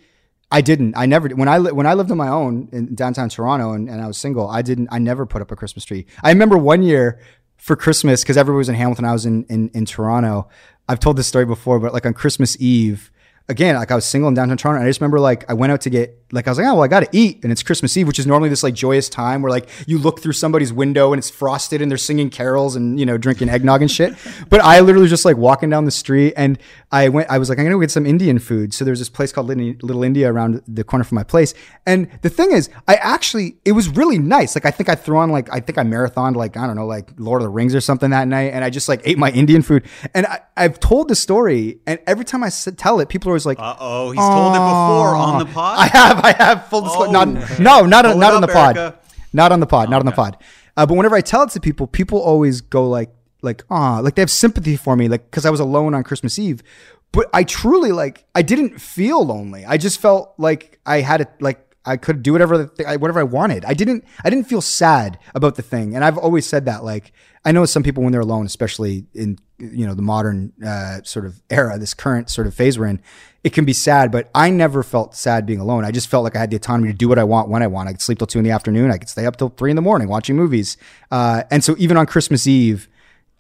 I 0.52 0.62
didn't. 0.62 0.96
I 0.98 1.06
never. 1.06 1.30
When 1.30 1.48
I 1.48 1.58
li- 1.58 1.72
when 1.72 1.88
I 1.88 1.94
lived 1.94 2.12
on 2.12 2.18
my 2.18 2.28
own 2.28 2.68
in 2.72 2.94
downtown 2.94 3.30
Toronto 3.30 3.72
and, 3.72 3.90
and 3.90 4.02
I 4.02 4.08
was 4.08 4.18
single, 4.18 4.50
I 4.50 4.62
didn't. 4.62 4.90
I 4.92 5.00
never 5.00 5.26
put 5.26 5.42
up 5.42 5.52
a 5.52 5.56
Christmas 5.56 5.86
tree. 5.86 6.06
I 6.22 6.30
remember 6.30 6.58
one 6.58 6.84
year 6.84 7.20
for 7.58 7.76
Christmas 7.76 8.22
because 8.22 8.38
everybody 8.38 8.58
was 8.58 8.70
in 8.70 8.76
Hamilton. 8.76 9.06
I 9.06 9.14
was 9.14 9.26
in, 9.26 9.46
in 9.46 9.70
in 9.74 9.86
Toronto. 9.86 10.50
I've 10.90 11.00
told 11.00 11.16
this 11.18 11.28
story 11.28 11.46
before, 11.46 11.80
but 11.80 11.94
like 11.94 12.06
on 12.06 12.14
Christmas 12.14 12.60
Eve, 12.60 13.12
again, 13.52 13.76
like 13.76 13.92
I 13.92 13.96
was 13.96 14.06
single 14.06 14.30
in 14.30 14.34
downtown 14.34 14.58
Toronto. 14.58 14.78
And 14.80 14.88
I 14.88 14.90
just 14.90 15.02
remember 15.02 15.20
like 15.20 15.48
I 15.50 15.54
went 15.54 15.72
out 15.72 15.82
to 15.82 15.90
get 15.90 16.18
like 16.32 16.48
I 16.48 16.52
was 16.52 16.58
like, 16.58 16.66
oh 16.66 16.76
well, 16.76 16.84
I 16.84 16.88
got 16.88 17.02
to 17.02 17.10
eat, 17.12 17.44
and 17.44 17.52
it's 17.52 17.62
Christmas 17.62 17.96
Eve, 17.98 18.08
which 18.08 18.18
is 18.18 18.26
normally 18.26 18.48
this 18.48 18.64
like 18.64 18.74
joyous 18.74 19.10
time 19.10 19.42
where 19.42 19.52
like 19.52 19.70
you 19.86 19.98
look 19.98 20.22
through 20.22 20.32
somebody's 20.32 20.72
window 20.72 21.12
and 21.12 21.20
it's 21.20 21.30
frosted 21.30 21.82
and 21.82 21.92
they're 21.92 21.98
singing 21.98 22.30
carols 22.30 22.76
and 22.76 23.00
you 23.00 23.06
know 23.06 23.18
drinking 23.18 23.50
eggnog 23.50 23.82
and 23.82 23.92
shit. 23.92 24.16
But 24.50 24.62
I 24.62 24.80
literally 24.80 25.04
was 25.04 25.12
just 25.12 25.24
like 25.24 25.38
walking 25.38 25.70
down 25.70 25.86
the 25.86 25.92
street 25.92 26.34
and 26.36 26.58
I 26.92 27.10
went. 27.10 27.30
I 27.30 27.38
was 27.38 27.50
like, 27.50 27.60
I'm 27.60 27.66
gonna 27.66 27.76
go 27.76 27.82
get 27.82 27.92
some 27.92 28.06
Indian 28.06 28.40
food. 28.40 28.74
So 28.74 28.84
there's 28.84 29.00
this 29.00 29.10
place 29.10 29.32
called 29.32 29.48
Little 29.48 30.04
India 30.04 30.32
around 30.32 30.62
the 30.68 30.84
corner 30.84 31.04
from 31.04 31.16
my 31.16 31.24
place. 31.24 31.54
And 31.86 32.10
the 32.22 32.30
thing 32.30 32.52
is, 32.52 32.70
I 32.88 32.96
actually 32.96 33.58
it 33.66 33.74
was 33.74 33.90
really 33.90 34.18
nice. 34.18 34.56
Like 34.56 34.66
I 34.66 34.72
think 34.72 34.90
I 34.90 34.96
threw 34.96 35.18
on 35.18 35.30
like 35.30 35.54
I 35.54 35.60
think 35.60 35.78
I 35.78 35.84
marathoned 35.84 36.36
like 36.36 36.58
I 36.58 36.66
don't 36.66 36.76
know 36.76 36.88
like 36.88 37.12
Lord 37.18 37.42
of 37.42 37.46
the 37.46 37.50
Rings 37.50 37.76
or 37.76 37.82
something 37.82 38.10
that 38.12 38.28
night, 38.28 38.54
and 38.54 38.64
I 38.64 38.70
just 38.70 38.90
like 38.90 39.02
ate 39.04 39.18
my 39.18 39.32
Indian 39.32 39.62
food. 39.62 39.86
And 40.14 40.26
I, 40.26 40.42
I've 40.58 40.80
told 40.80 41.08
the 41.08 41.16
story, 41.16 41.80
and 41.86 42.00
every 42.08 42.26
time 42.26 42.44
I 42.44 42.50
tell 42.50 43.00
it, 43.00 43.10
people 43.10 43.32
are 43.32 43.36
always 43.46 43.58
like. 43.58 43.60
Uh 43.60 43.76
oh, 43.80 44.12
he's 44.12 44.20
told 44.20 44.56
it 44.56 44.60
before 44.60 45.16
on 45.16 45.40
the 45.40 45.46
pod. 45.54 45.80
I 45.80 45.88
have, 45.88 46.20
I 46.24 46.32
have 46.34 46.68
full 46.68 46.82
disclosure. 46.82 47.10
Oh. 47.10 47.12
not, 47.26 47.60
no, 47.60 47.86
not 47.86 48.18
not 48.18 48.34
on 48.34 48.44
up, 48.44 48.50
the 48.50 48.54
pod, 48.54 48.78
Erica. 48.78 49.00
not 49.34 49.52
on 49.52 49.60
the 49.60 49.68
pod, 49.68 49.90
not 49.90 50.00
on 50.00 50.06
the 50.06 50.12
pod. 50.12 50.38
Uh, 50.78 50.86
but 50.86 50.96
whenever 50.96 51.16
I 51.16 51.22
tell 51.22 51.44
it 51.44 51.50
to 51.52 51.60
people, 51.60 51.86
people 51.88 52.20
always 52.20 52.62
go 52.62 52.88
like, 52.88 53.10
like, 53.42 53.64
ah, 53.70 54.00
like 54.00 54.16
they 54.16 54.22
have 54.22 54.32
sympathy 54.32 54.76
for 54.78 54.96
me, 54.96 55.08
like 55.08 55.30
because 55.30 55.46
I 55.46 55.50
was 55.50 55.60
alone 55.60 55.94
on 55.94 56.04
Christmas 56.04 56.40
Eve. 56.40 56.64
But 57.12 57.30
I 57.34 57.44
truly 57.44 57.92
like, 57.92 58.24
I 58.34 58.42
didn't 58.42 58.80
feel 58.80 59.26
lonely. 59.26 59.66
I 59.66 59.76
just 59.78 60.00
felt 60.00 60.34
like 60.38 60.80
I 60.86 61.02
had 61.02 61.20
it, 61.22 61.30
like 61.42 61.76
I 61.84 61.98
could 61.98 62.24
do 62.24 62.32
whatever, 62.32 62.58
the 62.58 62.68
th- 62.68 62.88
I- 62.88 62.96
whatever 62.96 63.20
I 63.20 63.24
wanted. 63.24 63.66
I 63.66 63.74
didn't, 63.74 64.06
I 64.24 64.30
didn't 64.30 64.48
feel 64.48 64.62
sad 64.62 65.20
about 65.36 65.56
the 65.56 65.62
thing. 65.62 65.94
And 65.96 66.06
I've 66.06 66.18
always 66.18 66.46
said 66.46 66.66
that, 66.66 66.86
like, 66.86 67.12
I 67.44 67.52
know 67.52 67.66
some 67.66 67.84
people 67.84 68.04
when 68.04 68.14
they're 68.14 68.22
alone, 68.22 68.46
especially 68.46 69.08
in 69.14 69.40
you 69.58 69.86
know 69.86 69.94
the 69.96 70.02
modern 70.04 70.54
uh, 70.66 71.02
sort 71.04 71.26
of 71.26 71.42
era, 71.50 71.78
this 71.80 71.94
current 71.94 72.30
sort 72.30 72.48
of 72.48 72.54
phase 72.54 72.80
we're 72.80 72.86
in, 72.86 73.02
it 73.44 73.54
can 73.54 73.66
be 73.66 73.74
sad. 73.74 74.12
But 74.12 74.30
I 74.36 74.50
never 74.50 74.84
felt 74.84 75.16
sad 75.16 75.46
being 75.46 75.60
alone. 75.60 75.86
I 75.86 75.92
just 75.92 76.08
felt 76.08 76.24
like 76.24 76.36
I 76.36 76.40
had 76.40 76.52
the 76.52 76.56
autonomy 76.58 76.92
to 76.92 76.98
do 76.98 77.08
what 77.10 77.20
I 77.20 77.24
want 77.24 77.50
when 77.50 77.64
I 77.64 77.68
want. 77.68 77.90
I 77.90 77.94
could 77.94 78.02
sleep 78.02 78.20
till 78.20 78.28
two 78.28 78.40
in 78.40 78.46
the 78.46 78.52
afternoon. 78.52 78.92
I 78.92 78.98
could 78.98 79.10
stay 79.10 79.26
up 79.26 79.38
till 79.38 79.50
three 79.50 79.70
in 79.70 79.76
the 79.76 79.82
morning 79.82 80.08
watching 80.08 80.36
movies. 80.36 80.78
Uh, 81.10 81.44
and 81.52 81.64
so 81.64 81.76
even 81.78 81.98
on 81.98 82.06
Christmas 82.06 82.48
Eve, 82.48 82.88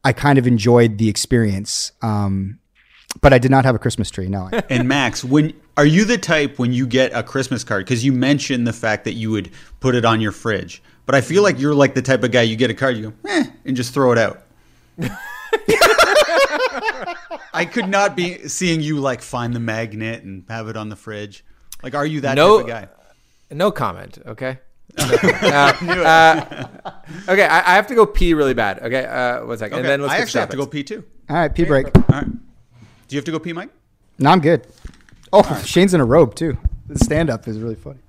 I 0.04 0.14
kind 0.14 0.40
of 0.40 0.48
enjoyed 0.48 0.98
the 0.98 1.10
experience. 1.10 1.92
Um, 2.02 2.60
but 3.20 3.34
I 3.34 3.40
did 3.40 3.52
not 3.52 3.66
have 3.66 3.76
a 3.76 3.80
Christmas 3.80 4.10
tree. 4.10 4.28
No, 4.28 4.50
And 4.70 4.88
Max, 4.88 5.24
when 5.24 5.54
are 5.78 5.86
you 5.86 6.06
the 6.06 6.18
type 6.18 6.60
when 6.60 6.74
you 6.74 6.88
get 6.88 7.12
a 7.14 7.24
Christmas 7.24 7.64
card? 7.64 7.86
Because 7.86 8.06
you 8.06 8.14
mentioned 8.14 8.66
the 8.66 8.74
fact 8.74 9.04
that 9.06 9.14
you 9.14 9.32
would 9.32 9.52
put 9.80 9.96
it 9.96 10.06
on 10.06 10.22
your 10.22 10.32
fridge, 10.32 10.82
but 11.06 11.16
I 11.16 11.22
feel 11.22 11.44
like 11.44 11.60
you're 11.60 11.76
like 11.76 11.94
the 11.94 12.02
type 12.02 12.24
of 12.24 12.32
guy 12.32 12.44
you 12.44 12.56
get 12.56 12.70
a 12.70 12.74
card, 12.74 12.98
you 12.98 13.10
go, 13.10 13.30
eh, 13.30 13.46
and 13.66 13.76
just 13.76 13.94
throw 13.94 14.12
it 14.12 14.18
out. 14.18 14.44
I 17.54 17.66
could 17.66 17.88
not 17.90 18.16
be 18.16 18.48
seeing 18.48 18.82
you 18.82 19.00
like 19.00 19.22
find 19.22 19.54
the 19.54 19.60
magnet 19.60 20.24
and 20.24 20.44
have 20.50 20.68
it 20.68 20.78
on 20.78 20.90
the 20.90 20.96
fridge. 20.96 21.44
Like, 21.84 21.96
are 21.96 22.06
you 22.06 22.22
that 22.22 22.36
No- 22.36 22.58
type 22.58 22.64
of 22.64 22.70
guy? 22.70 22.88
No 23.56 23.72
comment. 23.72 24.18
Okay. 24.26 24.60
Uh, 24.98 25.74
uh, 25.82 26.66
okay, 27.30 27.46
I, 27.46 27.60
I 27.60 27.76
have 27.76 27.88
to 27.88 27.96
go 27.96 28.06
pee 28.06 28.34
really 28.34 28.54
bad. 28.54 28.80
Okay, 28.80 29.06
uh, 29.06 29.46
one 29.46 29.58
second, 29.58 29.80
and 29.80 29.88
then 29.88 30.02
let's 30.02 30.14
I 30.14 30.18
actually 30.18 30.42
have 30.42 30.50
to 30.50 30.58
go 30.58 30.64
topics. 30.66 30.74
pee 30.92 30.96
too. 30.96 31.04
All 31.30 31.36
right, 31.38 31.54
pee 31.54 31.64
break. 31.66 31.88
All 31.96 32.04
right. 32.10 32.26
Do 32.28 33.16
you 33.16 33.18
have 33.18 33.26
to 33.26 33.32
go 33.32 33.40
pee, 33.40 33.54
Mike? 33.54 33.70
No, 34.20 34.30
I'm 34.32 34.40
good. 34.42 34.68
Oh, 35.34 35.62
Shane's 35.66 35.94
in 35.94 36.02
a 36.02 36.06
robe 36.06 36.36
too. 36.36 36.58
The 36.88 37.00
stand 37.00 37.30
up 37.30 37.48
is 37.48 37.60
really 37.60 37.76
funny. 37.76 38.00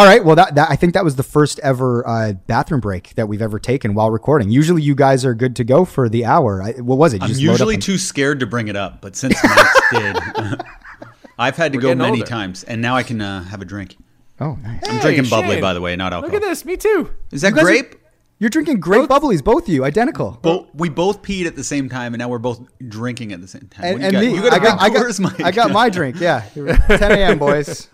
All 0.00 0.06
right. 0.06 0.24
Well, 0.24 0.34
that, 0.36 0.54
that 0.54 0.70
I 0.70 0.76
think 0.76 0.94
that 0.94 1.04
was 1.04 1.16
the 1.16 1.22
first 1.22 1.58
ever 1.58 2.08
uh, 2.08 2.32
bathroom 2.46 2.80
break 2.80 3.14
that 3.16 3.28
we've 3.28 3.42
ever 3.42 3.58
taken 3.58 3.92
while 3.92 4.10
recording. 4.10 4.48
Usually, 4.48 4.80
you 4.80 4.94
guys 4.94 5.26
are 5.26 5.34
good 5.34 5.54
to 5.56 5.64
go 5.64 5.84
for 5.84 6.08
the 6.08 6.24
hour. 6.24 6.62
I, 6.62 6.72
what 6.72 6.96
was 6.96 7.12
it? 7.12 7.18
You 7.18 7.24
I'm 7.24 7.28
just 7.28 7.40
usually 7.42 7.74
and- 7.74 7.82
too 7.82 7.98
scared 7.98 8.40
to 8.40 8.46
bring 8.46 8.68
it 8.68 8.76
up, 8.76 9.02
but 9.02 9.14
since 9.14 9.34
Max 9.44 9.80
did, 9.92 10.16
I've 11.38 11.58
had 11.58 11.72
to 11.74 11.78
We're 11.78 11.82
go 11.82 11.94
many 11.96 12.20
older. 12.20 12.24
times, 12.24 12.64
and 12.64 12.80
now 12.80 12.96
I 12.96 13.02
can 13.02 13.20
uh, 13.20 13.42
have 13.44 13.60
a 13.60 13.66
drink. 13.66 13.98
Oh, 14.40 14.54
nice. 14.62 14.80
I'm 14.88 15.00
drinking 15.00 15.28
bubbly, 15.28 15.60
by 15.60 15.74
the 15.74 15.82
way, 15.82 15.94
not 15.96 16.14
alcohol. 16.14 16.32
Look 16.34 16.42
at 16.42 16.48
this. 16.48 16.64
Me 16.64 16.78
too. 16.78 17.10
Is 17.30 17.42
that 17.42 17.48
You 17.50 17.54
guys 17.56 17.64
are- 17.64 17.66
grape? 17.66 17.96
You're 18.38 18.48
drinking 18.48 18.80
great 18.80 19.06
bubblies, 19.06 19.44
both 19.44 19.64
of 19.64 19.68
you, 19.68 19.84
identical. 19.84 20.38
Bo- 20.40 20.66
we 20.72 20.88
both 20.88 21.20
peed 21.20 21.44
at 21.44 21.56
the 21.56 21.62
same 21.64 21.90
time, 21.90 22.14
and 22.14 22.20
now 22.22 22.28
we're 22.30 22.38
both 22.38 22.66
drinking 22.88 23.32
at 23.34 23.42
the 23.42 23.48
same 23.48 23.68
time. 23.70 23.84
and, 23.84 23.94
What 23.96 24.02
and 24.04 24.12
got? 24.12 24.20
me, 24.24 24.34
You 24.34 24.40
got 24.40 24.52
a 24.54 24.56
I 24.56 24.58
got, 24.60 24.80
I 24.80 24.88
got, 25.34 25.44
I 25.44 25.50
got 25.50 25.70
my 25.72 25.90
drink. 25.90 26.18
Yeah, 26.18 26.40
10 26.54 27.12
a.m. 27.12 27.38
boys. 27.38 27.88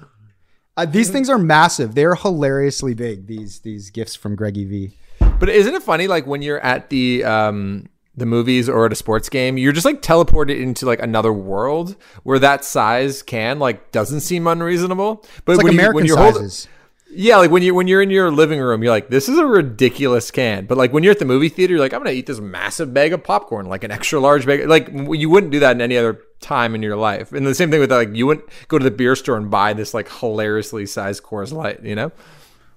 Uh, 0.76 0.84
these 0.84 1.10
things 1.10 1.28
are 1.30 1.38
massive. 1.38 1.94
They 1.94 2.04
are 2.04 2.14
hilariously 2.14 2.94
big. 2.94 3.26
These 3.26 3.60
these 3.60 3.90
gifts 3.90 4.14
from 4.14 4.36
Greggy 4.36 4.64
V. 4.64 4.96
But 5.38 5.48
isn't 5.48 5.74
it 5.74 5.82
funny? 5.82 6.06
Like 6.06 6.26
when 6.26 6.42
you're 6.42 6.60
at 6.60 6.90
the 6.90 7.24
um, 7.24 7.88
the 8.16 8.26
movies 8.26 8.68
or 8.68 8.86
at 8.86 8.92
a 8.92 8.96
sports 8.96 9.28
game, 9.28 9.56
you're 9.58 9.72
just 9.72 9.86
like 9.86 10.02
teleported 10.02 10.60
into 10.60 10.84
like 10.86 11.00
another 11.00 11.32
world 11.32 11.96
where 12.22 12.38
that 12.38 12.64
size 12.64 13.22
can 13.22 13.58
like 13.58 13.90
doesn't 13.92 14.20
seem 14.20 14.46
unreasonable. 14.46 15.24
But 15.44 15.52
It's 15.52 15.58
like 15.58 15.64
when 15.64 15.72
you- 15.74 15.78
American 15.78 15.94
when 15.96 16.06
you're 16.06 16.16
sizes. 16.16 16.68
yeah, 17.10 17.36
like 17.38 17.50
when 17.50 17.62
you 17.62 17.74
when 17.74 17.88
you're 17.88 18.02
in 18.02 18.10
your 18.10 18.30
living 18.30 18.60
room, 18.60 18.82
you're 18.82 18.92
like, 18.92 19.08
this 19.08 19.28
is 19.30 19.38
a 19.38 19.46
ridiculous 19.46 20.30
can. 20.30 20.66
But 20.66 20.76
like 20.78 20.92
when 20.92 21.02
you're 21.02 21.12
at 21.12 21.18
the 21.18 21.24
movie 21.24 21.48
theater, 21.48 21.72
you're 21.74 21.80
like, 21.80 21.94
I'm 21.94 22.00
gonna 22.00 22.10
eat 22.10 22.26
this 22.26 22.40
massive 22.40 22.92
bag 22.92 23.12
of 23.14 23.24
popcorn, 23.24 23.66
like 23.66 23.84
an 23.84 23.90
extra 23.90 24.20
large 24.20 24.44
bag. 24.46 24.66
Like 24.68 24.90
you 24.92 25.30
wouldn't 25.30 25.52
do 25.52 25.60
that 25.60 25.72
in 25.76 25.80
any 25.80 25.96
other 25.96 26.20
time 26.40 26.74
in 26.74 26.82
your 26.82 26.96
life. 26.96 27.32
And 27.32 27.46
the 27.46 27.54
same 27.54 27.70
thing 27.70 27.80
with 27.80 27.92
like 27.92 28.14
you 28.14 28.26
wouldn't 28.26 28.48
go 28.68 28.78
to 28.78 28.84
the 28.84 28.90
beer 28.90 29.16
store 29.16 29.36
and 29.36 29.50
buy 29.50 29.72
this 29.72 29.94
like 29.94 30.10
hilariously 30.10 30.86
sized 30.86 31.22
Coors 31.22 31.52
Light. 31.52 31.82
You 31.82 31.94
know? 31.94 32.12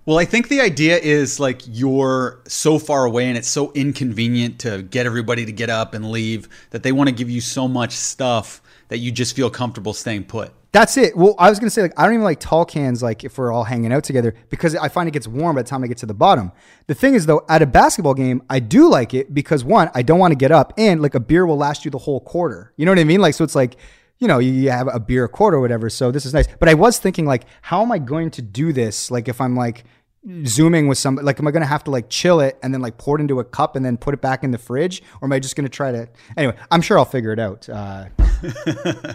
Well, 0.05 0.17
I 0.17 0.25
think 0.25 0.47
the 0.47 0.61
idea 0.61 0.97
is 0.97 1.39
like 1.39 1.61
you're 1.67 2.39
so 2.47 2.79
far 2.79 3.05
away 3.05 3.27
and 3.27 3.37
it's 3.37 3.47
so 3.47 3.71
inconvenient 3.73 4.59
to 4.61 4.81
get 4.81 5.05
everybody 5.05 5.45
to 5.45 5.51
get 5.51 5.69
up 5.69 5.93
and 5.93 6.09
leave 6.09 6.49
that 6.71 6.83
they 6.83 6.91
want 6.91 7.09
to 7.09 7.15
give 7.15 7.29
you 7.29 7.41
so 7.41 7.67
much 7.67 7.91
stuff 7.91 8.61
that 8.89 8.97
you 8.97 9.11
just 9.11 9.35
feel 9.35 9.49
comfortable 9.49 9.93
staying 9.93 10.25
put. 10.25 10.51
That's 10.71 10.97
it. 10.97 11.17
Well, 11.17 11.33
I 11.39 11.49
was 11.49 11.59
gonna 11.59 11.71
say 11.71 11.81
like 11.81 11.93
I 11.97 12.03
don't 12.03 12.13
even 12.13 12.23
like 12.23 12.39
tall 12.39 12.63
cans 12.63 13.01
like 13.01 13.23
if 13.23 13.37
we're 13.39 13.51
all 13.51 13.63
hanging 13.63 13.91
out 13.91 14.03
together 14.03 14.35
because 14.49 14.75
I 14.75 14.87
find 14.87 15.07
it 15.07 15.11
gets 15.11 15.27
warm 15.27 15.55
by 15.55 15.63
the 15.63 15.67
time 15.67 15.83
I 15.83 15.87
get 15.87 15.97
to 15.99 16.05
the 16.05 16.13
bottom. 16.13 16.51
The 16.85 16.93
thing 16.93 17.15
is 17.15 17.25
though, 17.25 17.43
at 17.49 17.63
a 17.63 17.65
basketball 17.65 18.13
game, 18.13 18.43
I 18.49 18.59
do 18.59 18.87
like 18.87 19.15
it 19.15 19.33
because 19.33 19.63
one, 19.63 19.89
I 19.95 20.03
don't 20.03 20.19
want 20.19 20.31
to 20.31 20.35
get 20.35 20.51
up, 20.51 20.73
and 20.77 21.01
like 21.01 21.15
a 21.15 21.19
beer 21.19 21.47
will 21.47 21.57
last 21.57 21.85
you 21.85 21.91
the 21.91 21.97
whole 21.97 22.19
quarter. 22.19 22.71
You 22.77 22.85
know 22.85 22.91
what 22.91 22.99
I 22.99 23.03
mean? 23.03 23.19
Like 23.19 23.33
so, 23.33 23.43
it's 23.43 23.55
like 23.55 23.77
you 24.19 24.27
know 24.27 24.37
you 24.37 24.69
have 24.69 24.87
a 24.93 24.99
beer 24.99 25.23
a 25.23 25.29
quarter 25.29 25.57
or 25.57 25.61
whatever. 25.61 25.89
So 25.89 26.11
this 26.11 26.25
is 26.25 26.35
nice. 26.35 26.47
But 26.59 26.69
I 26.69 26.75
was 26.75 26.99
thinking 26.99 27.25
like, 27.25 27.45
how 27.63 27.81
am 27.81 27.91
I 27.91 27.97
going 27.97 28.29
to 28.31 28.43
do 28.43 28.71
this? 28.71 29.09
Like 29.09 29.27
if 29.27 29.41
I'm 29.41 29.55
like 29.55 29.85
zooming 30.45 30.87
with 30.87 30.97
somebody 30.97 31.25
like 31.25 31.39
am 31.39 31.47
i 31.47 31.51
going 31.51 31.61
to 31.61 31.67
have 31.67 31.83
to 31.83 31.91
like 31.91 32.09
chill 32.09 32.41
it 32.41 32.59
and 32.61 32.73
then 32.73 32.81
like 32.81 32.97
pour 32.97 33.17
it 33.17 33.21
into 33.21 33.39
a 33.39 33.43
cup 33.43 33.75
and 33.77 33.85
then 33.85 33.95
put 33.97 34.13
it 34.13 34.19
back 34.21 34.43
in 34.43 34.51
the 34.51 34.57
fridge 34.57 35.01
or 35.21 35.25
am 35.25 35.31
i 35.31 35.39
just 35.39 35.55
going 35.55 35.63
to 35.63 35.69
try 35.69 35.91
to 35.93 36.07
anyway 36.35 36.53
i'm 36.71 36.81
sure 36.81 36.99
i'll 36.99 37.05
figure 37.05 37.31
it 37.31 37.39
out 37.39 37.67
uh, 37.69 38.05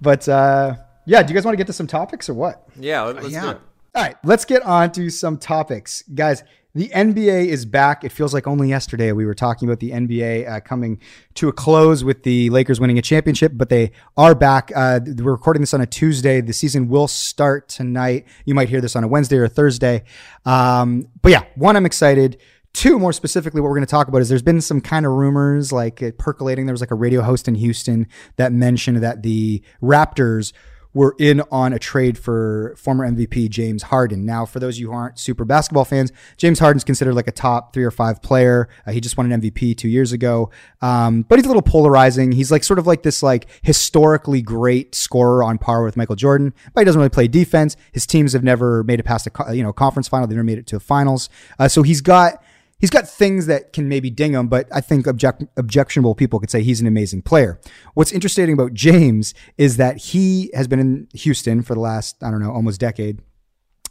but 0.00 0.28
uh, 0.28 0.74
yeah, 1.04 1.22
do 1.22 1.32
you 1.32 1.34
guys 1.34 1.44
want 1.44 1.54
to 1.54 1.56
get 1.56 1.66
to 1.66 1.72
some 1.72 1.86
topics 1.86 2.28
or 2.28 2.34
what? 2.34 2.64
Yeah. 2.76 3.02
Let, 3.02 3.16
us 3.18 3.32
Yeah. 3.32 3.40
do 3.42 3.48
it. 3.50 3.60
All 3.94 4.02
right, 4.02 4.16
let's 4.24 4.44
get 4.44 4.62
on 4.62 4.90
to 4.92 5.10
some 5.10 5.36
topics. 5.36 6.02
Guys, 6.14 6.44
the 6.74 6.88
NBA 6.88 7.46
is 7.46 7.66
back. 7.66 8.02
It 8.02 8.12
feels 8.12 8.32
like 8.32 8.46
only 8.46 8.68
yesterday 8.68 9.12
we 9.12 9.26
were 9.26 9.34
talking 9.34 9.68
about 9.68 9.80
the 9.80 9.90
NBA 9.90 10.50
uh, 10.50 10.60
coming 10.60 11.00
to 11.34 11.48
a 11.48 11.52
close 11.52 12.02
with 12.02 12.22
the 12.22 12.48
Lakers 12.50 12.80
winning 12.80 12.98
a 12.98 13.02
championship, 13.02 13.52
but 13.54 13.68
they 13.68 13.92
are 14.16 14.34
back. 14.34 14.72
Uh, 14.74 15.00
we're 15.18 15.32
recording 15.32 15.60
this 15.60 15.74
on 15.74 15.82
a 15.82 15.86
Tuesday. 15.86 16.40
The 16.40 16.54
season 16.54 16.88
will 16.88 17.08
start 17.08 17.68
tonight. 17.68 18.26
You 18.46 18.54
might 18.54 18.70
hear 18.70 18.80
this 18.80 18.96
on 18.96 19.04
a 19.04 19.08
Wednesday 19.08 19.36
or 19.36 19.44
a 19.44 19.48
Thursday. 19.48 20.04
Um, 20.46 21.08
but 21.20 21.32
yeah, 21.32 21.44
one, 21.56 21.76
I'm 21.76 21.86
excited. 21.86 22.40
Two, 22.72 22.98
more 22.98 23.12
specifically, 23.12 23.60
what 23.60 23.68
we're 23.68 23.76
going 23.76 23.86
to 23.86 23.90
talk 23.90 24.08
about 24.08 24.22
is 24.22 24.30
there's 24.30 24.40
been 24.40 24.62
some 24.62 24.80
kind 24.80 25.04
of 25.04 25.12
rumors 25.12 25.72
like 25.72 26.02
percolating. 26.16 26.64
There 26.64 26.72
was 26.72 26.80
like 26.80 26.90
a 26.90 26.94
radio 26.94 27.20
host 27.20 27.48
in 27.48 27.54
Houston 27.54 28.06
that 28.36 28.50
mentioned 28.50 29.02
that 29.02 29.22
the 29.22 29.62
Raptors 29.82 30.54
were 30.94 31.14
in 31.18 31.40
on 31.50 31.72
a 31.72 31.78
trade 31.78 32.18
for 32.18 32.74
former 32.76 33.08
MVP 33.08 33.48
James 33.48 33.84
Harden. 33.84 34.24
Now, 34.26 34.44
for 34.44 34.60
those 34.60 34.76
of 34.76 34.80
you 34.80 34.88
who 34.88 34.94
aren't 34.94 35.18
super 35.18 35.44
basketball 35.44 35.84
fans, 35.84 36.12
James 36.36 36.58
Harden's 36.58 36.84
considered 36.84 37.14
like 37.14 37.26
a 37.26 37.32
top 37.32 37.72
three 37.72 37.84
or 37.84 37.90
five 37.90 38.22
player. 38.22 38.68
Uh, 38.86 38.92
he 38.92 39.00
just 39.00 39.16
won 39.16 39.30
an 39.30 39.40
MVP 39.40 39.76
two 39.76 39.88
years 39.88 40.12
ago, 40.12 40.50
um, 40.80 41.22
but 41.22 41.38
he's 41.38 41.46
a 41.46 41.48
little 41.48 41.62
polarizing. 41.62 42.32
He's 42.32 42.50
like 42.50 42.64
sort 42.64 42.78
of 42.78 42.86
like 42.86 43.02
this 43.02 43.22
like 43.22 43.46
historically 43.62 44.42
great 44.42 44.94
scorer 44.94 45.42
on 45.42 45.58
par 45.58 45.82
with 45.84 45.96
Michael 45.96 46.16
Jordan, 46.16 46.52
but 46.74 46.82
he 46.82 46.84
doesn't 46.84 46.98
really 46.98 47.10
play 47.10 47.28
defense. 47.28 47.76
His 47.92 48.06
teams 48.06 48.32
have 48.32 48.44
never 48.44 48.84
made 48.84 49.00
it 49.00 49.04
past 49.04 49.26
a 49.26 49.54
you 49.54 49.62
know 49.62 49.72
conference 49.72 50.08
final. 50.08 50.26
They've 50.26 50.36
never 50.36 50.44
made 50.44 50.58
it 50.58 50.66
to 50.68 50.76
the 50.76 50.80
finals. 50.80 51.28
Uh, 51.58 51.68
so 51.68 51.82
he's 51.82 52.00
got 52.00 52.42
he's 52.82 52.90
got 52.90 53.08
things 53.08 53.46
that 53.46 53.72
can 53.72 53.88
maybe 53.88 54.10
ding 54.10 54.34
him, 54.34 54.48
but 54.48 54.66
I 54.72 54.82
think 54.82 55.06
object, 55.06 55.44
objectionable 55.56 56.16
people 56.16 56.40
could 56.40 56.50
say 56.50 56.62
he's 56.62 56.80
an 56.80 56.86
amazing 56.88 57.22
player. 57.22 57.60
What's 57.94 58.10
interesting 58.10 58.52
about 58.52 58.74
James 58.74 59.32
is 59.56 59.76
that 59.76 59.96
he 59.96 60.50
has 60.52 60.66
been 60.66 60.80
in 60.80 61.08
Houston 61.14 61.62
for 61.62 61.74
the 61.74 61.80
last, 61.80 62.22
I 62.22 62.30
don't 62.30 62.40
know, 62.40 62.50
almost 62.50 62.80
decade. 62.80 63.22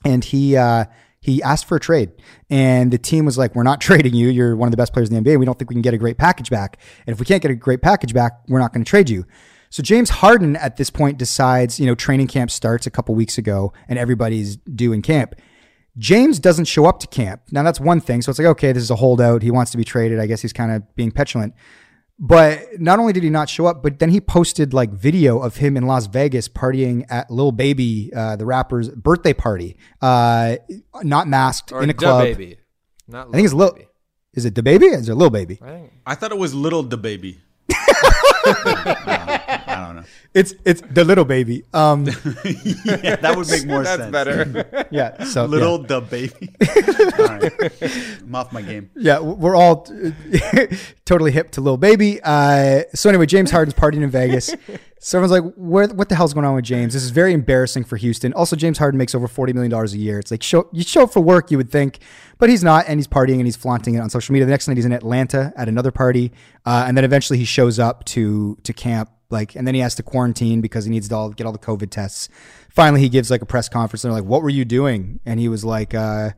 And 0.03 0.25
he, 0.25 0.57
uh, 0.57 0.85
he 1.21 1.41
asked 1.41 1.67
for 1.67 1.77
a 1.77 1.79
trade 1.79 2.11
and 2.49 2.91
the 2.91 2.97
team 2.97 3.23
was 3.23 3.37
like, 3.37 3.55
we're 3.55 3.63
not 3.63 3.79
trading 3.87 4.13
you. 4.13 4.27
You're 4.27 4.57
one 4.57 4.67
of 4.67 4.71
the 4.71 4.77
best 4.77 4.91
players 4.91 5.09
in 5.09 5.23
the 5.23 5.29
NBA. 5.29 5.39
We 5.39 5.45
don't 5.45 5.57
think 5.57 5.69
we 5.69 5.75
can 5.75 5.81
get 5.81 5.93
a 5.93 5.97
great 5.97 6.17
package 6.17 6.49
back. 6.49 6.77
And 7.07 7.13
if 7.13 7.19
we 7.19 7.25
can't 7.25 7.41
get 7.41 7.49
a 7.49 7.55
great 7.55 7.81
package 7.81 8.13
back, 8.13 8.41
we're 8.49 8.59
not 8.59 8.73
going 8.73 8.83
to 8.83 8.89
trade 8.89 9.09
you. 9.09 9.25
So 9.69 9.81
James 9.81 10.09
Harden 10.09 10.57
at 10.57 10.75
this 10.75 10.89
point 10.89 11.17
decides, 11.17 11.79
you 11.79 11.85
know, 11.85 11.95
training 11.95 12.27
camp 12.27 12.51
starts 12.51 12.85
a 12.85 12.91
couple 12.91 13.15
weeks 13.15 13.37
ago 13.37 13.71
and 13.87 13.97
everybody's 13.97 14.57
due 14.57 14.91
in 14.91 15.01
camp. 15.01 15.35
James 15.97 16.39
doesn't 16.39 16.65
show 16.65 16.85
up 16.85 16.99
to 17.01 17.07
camp. 17.07 17.41
Now 17.51 17.63
that's 17.63 17.79
one 17.79 17.99
thing. 18.01 18.21
So 18.21 18.29
it's 18.29 18.39
like, 18.39 18.47
okay, 18.47 18.71
this 18.71 18.83
is 18.83 18.91
a 18.91 18.95
holdout. 18.95 19.41
He 19.43 19.51
wants 19.51 19.71
to 19.71 19.77
be 19.77 19.83
traded. 19.83 20.19
I 20.19 20.25
guess 20.25 20.41
he's 20.41 20.53
kind 20.53 20.71
of 20.71 20.83
being 20.95 21.11
petulant. 21.11 21.53
But 22.23 22.79
not 22.79 22.99
only 22.99 23.13
did 23.13 23.23
he 23.23 23.31
not 23.31 23.49
show 23.49 23.65
up, 23.65 23.81
but 23.81 23.97
then 23.97 24.09
he 24.11 24.21
posted 24.21 24.73
like 24.75 24.91
video 24.91 25.39
of 25.39 25.57
him 25.57 25.75
in 25.75 25.87
Las 25.87 26.05
Vegas 26.05 26.47
partying 26.47 27.03
at 27.09 27.31
Lil 27.31 27.51
Baby, 27.51 28.11
uh, 28.15 28.35
the 28.35 28.45
rapper's 28.45 28.89
birthday 28.89 29.33
party, 29.33 29.75
uh, 30.01 30.57
not 31.01 31.27
masked 31.27 31.71
Or 31.71 31.81
in 31.81 31.89
a 31.89 31.93
club. 31.95 32.23
baby. 32.23 32.57
Not 33.07 33.29
I 33.29 33.31
think 33.31 33.45
it's 33.45 33.53
Lil. 33.55 33.73
Baby. 33.73 33.87
Is 34.33 34.45
it 34.45 34.53
the 34.55 34.61
baby? 34.63 34.85
Is 34.85 35.09
it 35.09 35.15
Lil 35.15 35.31
Baby? 35.31 35.59
I 35.63 35.71
think 35.71 35.91
I 36.05 36.15
thought 36.15 36.31
it 36.31 36.37
was 36.37 36.53
little 36.53 36.83
the 36.83 36.95
baby. 36.97 37.39
I 38.45 39.83
don't 39.85 39.95
know. 39.97 40.03
It's 40.33 40.53
it's 40.63 40.81
the 40.89 41.03
little 41.03 41.25
baby. 41.25 41.63
Um, 41.73 42.05
Yeah, 42.85 43.15
that 43.17 43.33
would 43.35 43.49
make 43.49 43.65
more 43.65 43.83
that's 43.83 44.01
sense. 44.01 44.11
better. 44.11 44.87
yeah. 44.91 45.23
So 45.25 45.45
Little 45.45 45.81
yeah. 45.81 45.87
the 45.87 46.01
baby. 46.01 46.49
All 47.19 47.25
right. 47.27 48.21
I'm 48.21 48.35
off 48.35 48.53
my 48.53 48.61
game. 48.61 48.89
Yeah, 48.95 49.19
we're 49.19 49.55
all 49.55 49.87
totally 51.05 51.31
hip 51.31 51.51
to 51.51 51.61
little 51.61 51.77
Baby. 51.77 52.19
Uh, 52.23 52.83
so 52.93 53.09
anyway, 53.09 53.25
James 53.25 53.51
Harden's 53.51 53.73
partying 53.73 54.03
in 54.03 54.09
Vegas. 54.09 54.55
So 55.03 55.17
everyone's 55.17 55.43
like, 55.43 55.53
"Where? 55.57 55.87
What 55.87 56.09
the 56.09 56.15
hell's 56.15 56.33
going 56.33 56.45
on 56.45 56.53
with 56.55 56.63
James? 56.65 56.93
This 56.93 57.03
is 57.03 57.09
very 57.09 57.33
embarrassing 57.33 57.85
for 57.85 57.97
Houston." 57.97 58.33
Also, 58.33 58.55
James 58.55 58.77
Harden 58.77 58.97
makes 58.99 59.15
over 59.15 59.27
forty 59.27 59.51
million 59.51 59.71
dollars 59.71 59.93
a 59.93 59.97
year. 59.97 60.19
It's 60.19 60.29
like 60.29 60.43
show 60.43 60.69
you 60.71 60.83
show 60.83 61.03
up 61.03 61.11
for 61.13 61.21
work, 61.21 61.49
you 61.49 61.57
would 61.57 61.71
think, 61.71 61.99
but 62.37 62.49
he's 62.49 62.63
not, 62.63 62.85
and 62.87 62.99
he's 62.99 63.07
partying 63.07 63.35
and 63.37 63.45
he's 63.45 63.55
flaunting 63.55 63.95
it 63.95 63.99
on 63.99 64.11
social 64.11 64.31
media. 64.33 64.45
The 64.45 64.51
next 64.51 64.67
night, 64.67 64.77
he's 64.77 64.85
in 64.85 64.91
Atlanta 64.93 65.51
at 65.57 65.67
another 65.67 65.91
party, 65.91 66.31
uh, 66.67 66.85
and 66.87 66.95
then 66.95 67.03
eventually 67.03 67.39
he 67.39 67.45
shows 67.45 67.79
up 67.81 68.05
to 68.05 68.57
to 68.63 68.73
camp. 68.73 69.09
Like, 69.29 69.55
and 69.55 69.65
then 69.65 69.73
he 69.73 69.79
has 69.79 69.95
to 69.95 70.03
quarantine 70.03 70.59
because 70.59 70.83
he 70.83 70.91
needs 70.91 71.07
to 71.07 71.15
all, 71.15 71.29
get 71.29 71.47
all 71.47 71.53
the 71.53 71.57
COVID 71.57 71.89
tests. 71.89 72.27
Finally, 72.69 72.99
he 72.99 73.07
gives 73.07 73.31
like 73.31 73.41
a 73.41 73.45
press 73.45 73.69
conference, 73.69 74.03
and 74.03 74.11
they're 74.11 74.21
like, 74.21 74.29
"What 74.29 74.41
were 74.41 74.49
you 74.49 74.65
doing?" 74.65 75.21
And 75.25 75.39
he 75.39 75.47
was 75.47 75.63
like, 75.63 75.93
uh, 75.93 76.31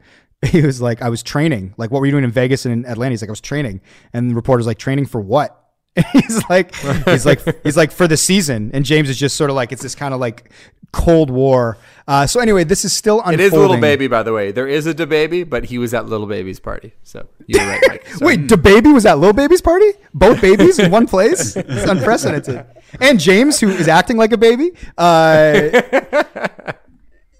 he 0.51 0.61
was 0.61 0.81
like, 0.81 1.01
I 1.01 1.09
was 1.09 1.23
training. 1.23 1.73
Like, 1.77 1.91
what 1.91 1.99
were 1.99 2.05
you 2.05 2.11
doing 2.11 2.23
in 2.23 2.31
Vegas 2.31 2.65
and 2.65 2.73
in 2.73 2.91
Atlanta? 2.91 3.11
He's 3.11 3.21
like, 3.21 3.29
I 3.29 3.31
was 3.31 3.41
training. 3.41 3.81
And 4.11 4.29
the 4.29 4.35
reporter's 4.35 4.67
like, 4.67 4.77
training 4.77 5.05
for 5.05 5.21
what? 5.21 5.62
He's 6.13 6.49
like, 6.49 6.73
he's 7.05 7.23
like, 7.23 7.63
he's 7.63 7.77
like 7.77 7.91
for 7.91 8.07
the 8.07 8.17
season. 8.17 8.71
And 8.73 8.83
James 8.83 9.09
is 9.09 9.17
just 9.17 9.35
sort 9.35 9.51
of 9.51 9.55
like, 9.55 9.71
it's 9.71 9.83
this 9.83 9.93
kind 9.93 10.11
of 10.13 10.19
like 10.19 10.49
Cold 10.91 11.29
War. 11.29 11.77
Uh, 12.07 12.25
so 12.25 12.39
anyway, 12.39 12.63
this 12.63 12.83
is 12.83 12.93
still 12.93 13.19
unfolding. 13.19 13.39
It 13.39 13.43
is 13.43 13.53
little 13.53 13.77
baby, 13.77 14.07
by 14.07 14.23
the 14.23 14.33
way. 14.33 14.51
There 14.51 14.67
is 14.67 14.87
a 14.87 14.93
DaBaby, 14.93 15.49
but 15.49 15.65
he 15.65 15.77
was 15.77 15.93
at 15.93 16.07
little 16.07 16.27
baby's 16.27 16.59
party. 16.59 16.93
So 17.03 17.27
you're 17.47 17.65
right, 17.65 17.81
Mike. 17.87 18.07
Sorry. 18.07 18.37
Wait, 18.37 18.63
baby 18.63 18.91
was 18.91 19.05
at 19.05 19.19
little 19.19 19.33
Baby's 19.33 19.61
party? 19.61 19.91
Both 20.13 20.41
babies 20.41 20.79
in 20.79 20.91
one 20.91 21.07
place? 21.07 21.55
It's 21.65 21.89
unprecedented. 21.89 22.65
And 22.99 23.19
James, 23.19 23.59
who 23.59 23.69
is 23.69 23.87
acting 23.87 24.17
like 24.17 24.31
a 24.31 24.37
baby. 24.37 24.71
Uh, 24.97 25.81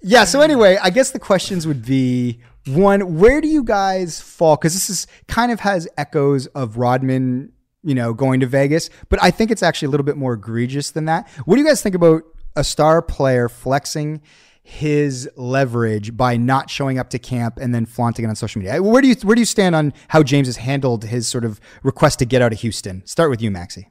yeah. 0.02 0.24
So 0.24 0.40
anyway, 0.40 0.78
I 0.82 0.90
guess 0.90 1.10
the 1.10 1.18
questions 1.18 1.66
would 1.66 1.84
be 1.84 2.40
one: 2.66 3.18
Where 3.18 3.40
do 3.40 3.48
you 3.48 3.62
guys 3.62 4.20
fall? 4.20 4.56
Because 4.56 4.74
this 4.74 4.90
is 4.90 5.06
kind 5.28 5.52
of 5.52 5.60
has 5.60 5.86
echoes 5.96 6.46
of 6.48 6.76
Rodman, 6.78 7.52
you 7.84 7.94
know, 7.94 8.12
going 8.12 8.40
to 8.40 8.46
Vegas, 8.46 8.90
but 9.08 9.22
I 9.22 9.30
think 9.30 9.50
it's 9.50 9.62
actually 9.62 9.86
a 9.86 9.90
little 9.90 10.04
bit 10.04 10.16
more 10.16 10.34
egregious 10.34 10.90
than 10.90 11.04
that. 11.04 11.28
What 11.44 11.56
do 11.56 11.62
you 11.62 11.66
guys 11.66 11.82
think 11.82 11.94
about 11.94 12.22
a 12.56 12.64
star 12.64 13.02
player 13.02 13.48
flexing? 13.48 14.20
his 14.66 15.28
leverage 15.36 16.16
by 16.16 16.38
not 16.38 16.70
showing 16.70 16.98
up 16.98 17.10
to 17.10 17.18
camp 17.18 17.58
and 17.60 17.74
then 17.74 17.84
flaunting 17.84 18.24
it 18.24 18.28
on 18.28 18.34
social 18.34 18.60
media. 18.60 18.82
Where 18.82 19.02
do 19.02 19.08
you 19.08 19.14
where 19.16 19.34
do 19.34 19.42
you 19.42 19.46
stand 19.46 19.74
on 19.74 19.92
how 20.08 20.22
James 20.22 20.48
has 20.48 20.56
handled 20.56 21.04
his 21.04 21.28
sort 21.28 21.44
of 21.44 21.60
request 21.82 22.18
to 22.20 22.24
get 22.24 22.40
out 22.40 22.52
of 22.52 22.60
Houston? 22.60 23.04
Start 23.06 23.28
with 23.28 23.42
you, 23.42 23.50
Maxi. 23.50 23.88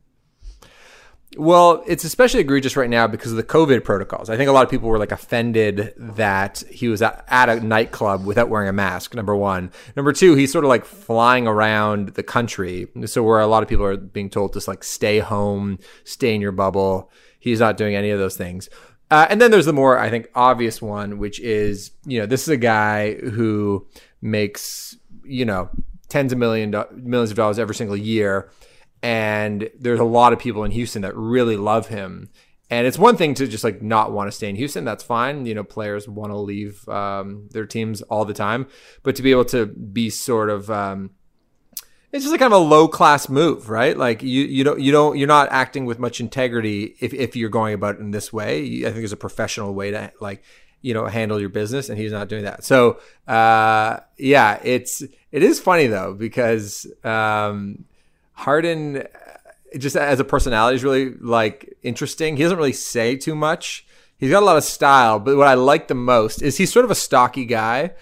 Well, 1.36 1.84
it's 1.88 2.04
especially 2.04 2.42
egregious 2.42 2.78
right 2.78 2.90
now 2.90 3.08
because 3.08 3.32
of 3.32 3.38
the 3.38 3.44
COVID 3.44 3.84
protocols. 3.84 4.30
I 4.30 4.38
think 4.38 4.50
a 4.50 4.52
lot 4.52 4.64
of 4.64 4.70
people 4.70 4.90
were 4.90 5.00
like 5.00 5.12
offended 5.12 5.94
that 5.98 6.64
he 6.70 6.88
was 6.88 7.02
at, 7.02 7.26
a 7.30 7.60
nightclub 7.60 8.26
without 8.26 8.50
wearing 8.50 8.70
a 8.70 8.74
mask. 8.74 9.16
Number 9.16 9.36
one. 9.36 9.72
Number 9.96 10.14
two, 10.14 10.36
he's 10.36 10.52
sort 10.52 10.64
of 10.64 10.70
like 10.70 10.86
flying 10.86 11.48
around 11.48 12.10
the 12.10 12.24
country. 12.24 12.88
So 13.06 13.24
where 13.24 13.40
a 13.40 13.48
lot 13.48 13.64
of 13.64 13.70
people 13.70 13.86
are 13.86 13.98
being 13.98 14.30
told 14.30 14.54
to 14.54 14.64
like 14.68 14.84
stay 14.84 15.20
home, 15.20 15.80
stay 16.04 16.36
in 16.36 16.42
your 16.42 16.52
bubble. 16.52 17.12
He's 17.40 17.60
not 17.60 17.78
doing 17.78 17.96
any 17.96 18.12
of 18.12 18.20
those 18.20 18.38
things. 18.38 18.70
Uh, 19.10 19.28
and 19.30 19.42
then 19.42 19.52
there's 19.52 19.66
the 19.66 19.74
more, 19.74 20.00
I 20.00 20.10
think, 20.10 20.30
obvious 20.34 20.82
one, 20.82 21.20
which 21.20 21.40
is, 21.40 21.92
you 22.06 22.20
know, 22.20 22.26
this 22.26 22.44
is 22.44 22.50
a 22.50 22.58
guy 22.58 23.16
who 23.16 23.88
makes, 24.22 24.98
you 25.24 25.46
know, 25.46 25.70
tens 26.10 26.32
of 26.32 26.40
million 26.40 26.72
do- 26.72 26.86
millions 26.96 27.32
of 27.32 27.38
dollars 27.38 27.60
every 27.60 27.76
single 27.76 27.98
year. 27.98 28.50
And 29.04 29.70
there's 29.78 30.00
a 30.00 30.06
lot 30.06 30.32
of 30.32 30.40
people 30.40 30.64
in 30.64 30.72
Houston 30.72 31.02
that 31.02 31.16
really 31.16 31.58
love 31.58 31.90
him. 31.90 32.30
And 32.70 32.88
it's 32.88 32.98
one 32.98 33.18
thing 33.18 33.34
to 33.36 33.48
just 33.48 33.64
like 33.64 33.82
not 33.82 34.14
want 34.14 34.30
to 34.30 34.32
stay 34.32 34.50
in 34.50 34.56
Houston. 34.56 34.86
That's 34.86 35.04
fine. 35.04 35.46
You 35.46 35.54
know, 35.54 35.64
players 35.64 36.08
want 36.08 36.32
to 36.32 36.38
leave 36.38 36.88
um, 36.88 37.50
their 37.52 37.66
teams 37.66 38.02
all 38.04 38.24
the 38.24 38.34
time. 38.34 38.66
But 39.04 39.18
to 39.18 39.22
be 39.22 39.32
able 39.32 39.46
to 39.46 39.66
be 39.66 40.10
sort 40.10 40.50
of, 40.50 40.72
um, 40.72 41.12
it's 42.14 42.24
just 42.24 42.34
a 42.34 42.38
kind 42.38 42.54
of 42.54 42.62
a 42.62 42.64
low 42.64 42.88
class 42.88 43.28
move, 43.28 43.70
right? 43.70 43.98
Like 43.98 44.24
you 44.24 44.44
you 44.44 44.64
don't 44.64 44.80
you 44.80 44.92
don't 44.92 45.18
you're 45.18 45.28
not 45.28 45.52
acting 45.52 45.86
with 45.86 46.00
much 46.00 46.20
integrity 46.20 46.96
if 47.00 47.14
if 47.14 47.36
you're 47.36 47.50
going 47.50 47.74
about 47.74 47.96
it 47.96 48.02
in 48.02 48.12
this 48.12 48.32
way. 48.32 48.62
I 48.62 48.86
think 48.86 48.96
there's 48.96 49.12
a 49.12 49.18
professional 49.18 49.74
way 49.74 49.92
to 49.92 50.12
like 50.22 50.44
you 50.82 50.94
know 50.94 51.08
handle 51.08 51.40
your 51.40 51.50
business, 51.50 51.90
and 51.90 51.98
he's 51.98 52.12
not 52.12 52.30
doing 52.30 52.44
that. 52.44 52.64
So 52.64 53.00
uh, 53.28 54.00
yeah, 54.18 54.60
it's 54.64 55.02
it 55.32 55.44
is 55.44 55.60
funny 55.60 55.88
though 55.88 56.14
because 56.14 56.88
um, 57.04 57.86
Harden 58.34 59.08
just 59.78 59.96
as 59.96 60.20
a 60.20 60.24
personality 60.24 60.76
is 60.76 60.84
really 60.84 61.14
like 61.16 61.76
interesting. 61.82 62.38
He 62.38 62.44
doesn't 62.44 62.58
really 62.58 62.74
say 62.74 63.16
too 63.16 63.36
much. 63.36 63.86
He's 64.18 64.30
got 64.30 64.44
a 64.44 64.46
lot 64.46 64.58
of 64.58 64.64
style, 64.64 65.20
but 65.20 65.36
what 65.36 65.48
I 65.48 65.56
like 65.56 65.88
the 65.88 65.96
most 65.96 66.42
is 66.42 66.58
he's 66.58 66.72
sort 66.72 66.86
of 66.86 66.92
a 66.92 66.96
stocky 66.96 67.46
guy 67.46 67.94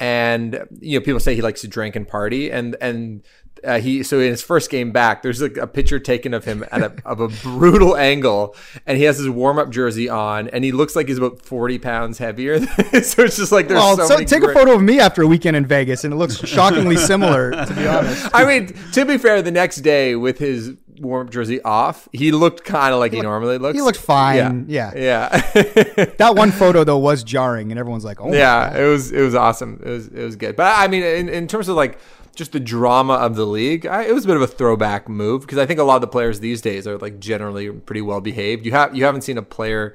and 0.00 0.64
you 0.80 0.98
know 0.98 1.04
people 1.04 1.20
say 1.20 1.34
he 1.34 1.42
likes 1.42 1.60
to 1.62 1.68
drink 1.68 1.96
and 1.96 2.06
party 2.06 2.50
and 2.50 2.76
and 2.80 3.22
uh, 3.64 3.80
he 3.80 4.02
so 4.02 4.18
in 4.18 4.30
his 4.30 4.42
first 4.42 4.70
game 4.70 4.92
back, 4.92 5.22
there's 5.22 5.40
a, 5.40 5.46
a 5.60 5.66
picture 5.66 5.98
taken 5.98 6.34
of 6.34 6.44
him 6.44 6.64
at 6.70 6.82
a, 6.82 6.92
of 7.04 7.20
a 7.20 7.28
brutal 7.28 7.96
angle, 7.96 8.54
and 8.86 8.98
he 8.98 9.04
has 9.04 9.18
his 9.18 9.28
warm 9.28 9.58
up 9.58 9.70
jersey 9.70 10.08
on, 10.08 10.48
and 10.48 10.64
he 10.64 10.72
looks 10.72 10.94
like 10.96 11.08
he's 11.08 11.18
about 11.18 11.42
forty 11.42 11.78
pounds 11.78 12.18
heavier. 12.18 12.60
so 12.66 13.22
it's 13.24 13.36
just 13.36 13.52
like 13.52 13.68
there's 13.68 13.80
well, 13.80 13.96
so, 13.96 14.06
so 14.06 14.16
take 14.18 14.40
great... 14.40 14.50
a 14.50 14.58
photo 14.58 14.74
of 14.74 14.82
me 14.82 15.00
after 15.00 15.22
a 15.22 15.26
weekend 15.26 15.56
in 15.56 15.66
Vegas, 15.66 16.04
and 16.04 16.12
it 16.12 16.16
looks 16.16 16.38
shockingly 16.46 16.96
similar. 16.96 17.50
To 17.50 17.74
be 17.74 17.86
honest, 17.86 18.28
I 18.34 18.44
mean, 18.44 18.74
to 18.92 19.04
be 19.04 19.18
fair, 19.18 19.42
the 19.42 19.50
next 19.50 19.78
day 19.78 20.14
with 20.14 20.38
his 20.38 20.74
warm 21.00 21.26
up 21.26 21.32
jersey 21.32 21.60
off, 21.62 22.08
he 22.12 22.32
looked 22.32 22.64
kind 22.64 22.92
of 22.92 23.00
like 23.00 23.12
he, 23.12 23.18
he 23.18 23.22
normally 23.22 23.58
looks. 23.58 23.76
He 23.76 23.82
looked 23.82 23.98
fine. 23.98 24.66
Yeah, 24.68 24.92
yeah. 24.94 25.52
yeah. 25.54 26.04
that 26.18 26.34
one 26.34 26.52
photo 26.52 26.84
though 26.84 26.98
was 26.98 27.24
jarring, 27.24 27.70
and 27.70 27.78
everyone's 27.78 28.04
like, 28.04 28.20
"Oh, 28.20 28.32
yeah." 28.32 28.76
It 28.76 28.86
was 28.86 29.12
it 29.12 29.20
was 29.20 29.34
awesome. 29.34 29.80
It 29.84 29.88
was 29.88 30.08
it 30.08 30.24
was 30.24 30.36
good. 30.36 30.56
But 30.56 30.78
I 30.78 30.88
mean, 30.88 31.02
in, 31.02 31.28
in 31.28 31.48
terms 31.48 31.68
of 31.68 31.76
like 31.76 31.98
just 32.38 32.52
the 32.52 32.60
drama 32.60 33.14
of 33.14 33.34
the 33.34 33.44
league, 33.44 33.84
I, 33.84 34.04
it 34.04 34.14
was 34.14 34.24
a 34.24 34.28
bit 34.28 34.36
of 34.36 34.42
a 34.42 34.46
throwback 34.46 35.08
move 35.08 35.42
because 35.42 35.58
I 35.58 35.66
think 35.66 35.80
a 35.80 35.82
lot 35.82 35.96
of 35.96 36.00
the 36.02 36.06
players 36.06 36.38
these 36.40 36.62
days 36.62 36.86
are 36.86 36.96
like 36.96 37.18
generally 37.18 37.70
pretty 37.70 38.00
well 38.00 38.20
behaved. 38.20 38.64
You 38.64 38.72
have 38.72 38.96
you 38.96 39.04
haven't 39.04 39.22
seen 39.22 39.36
a 39.36 39.42
player 39.42 39.94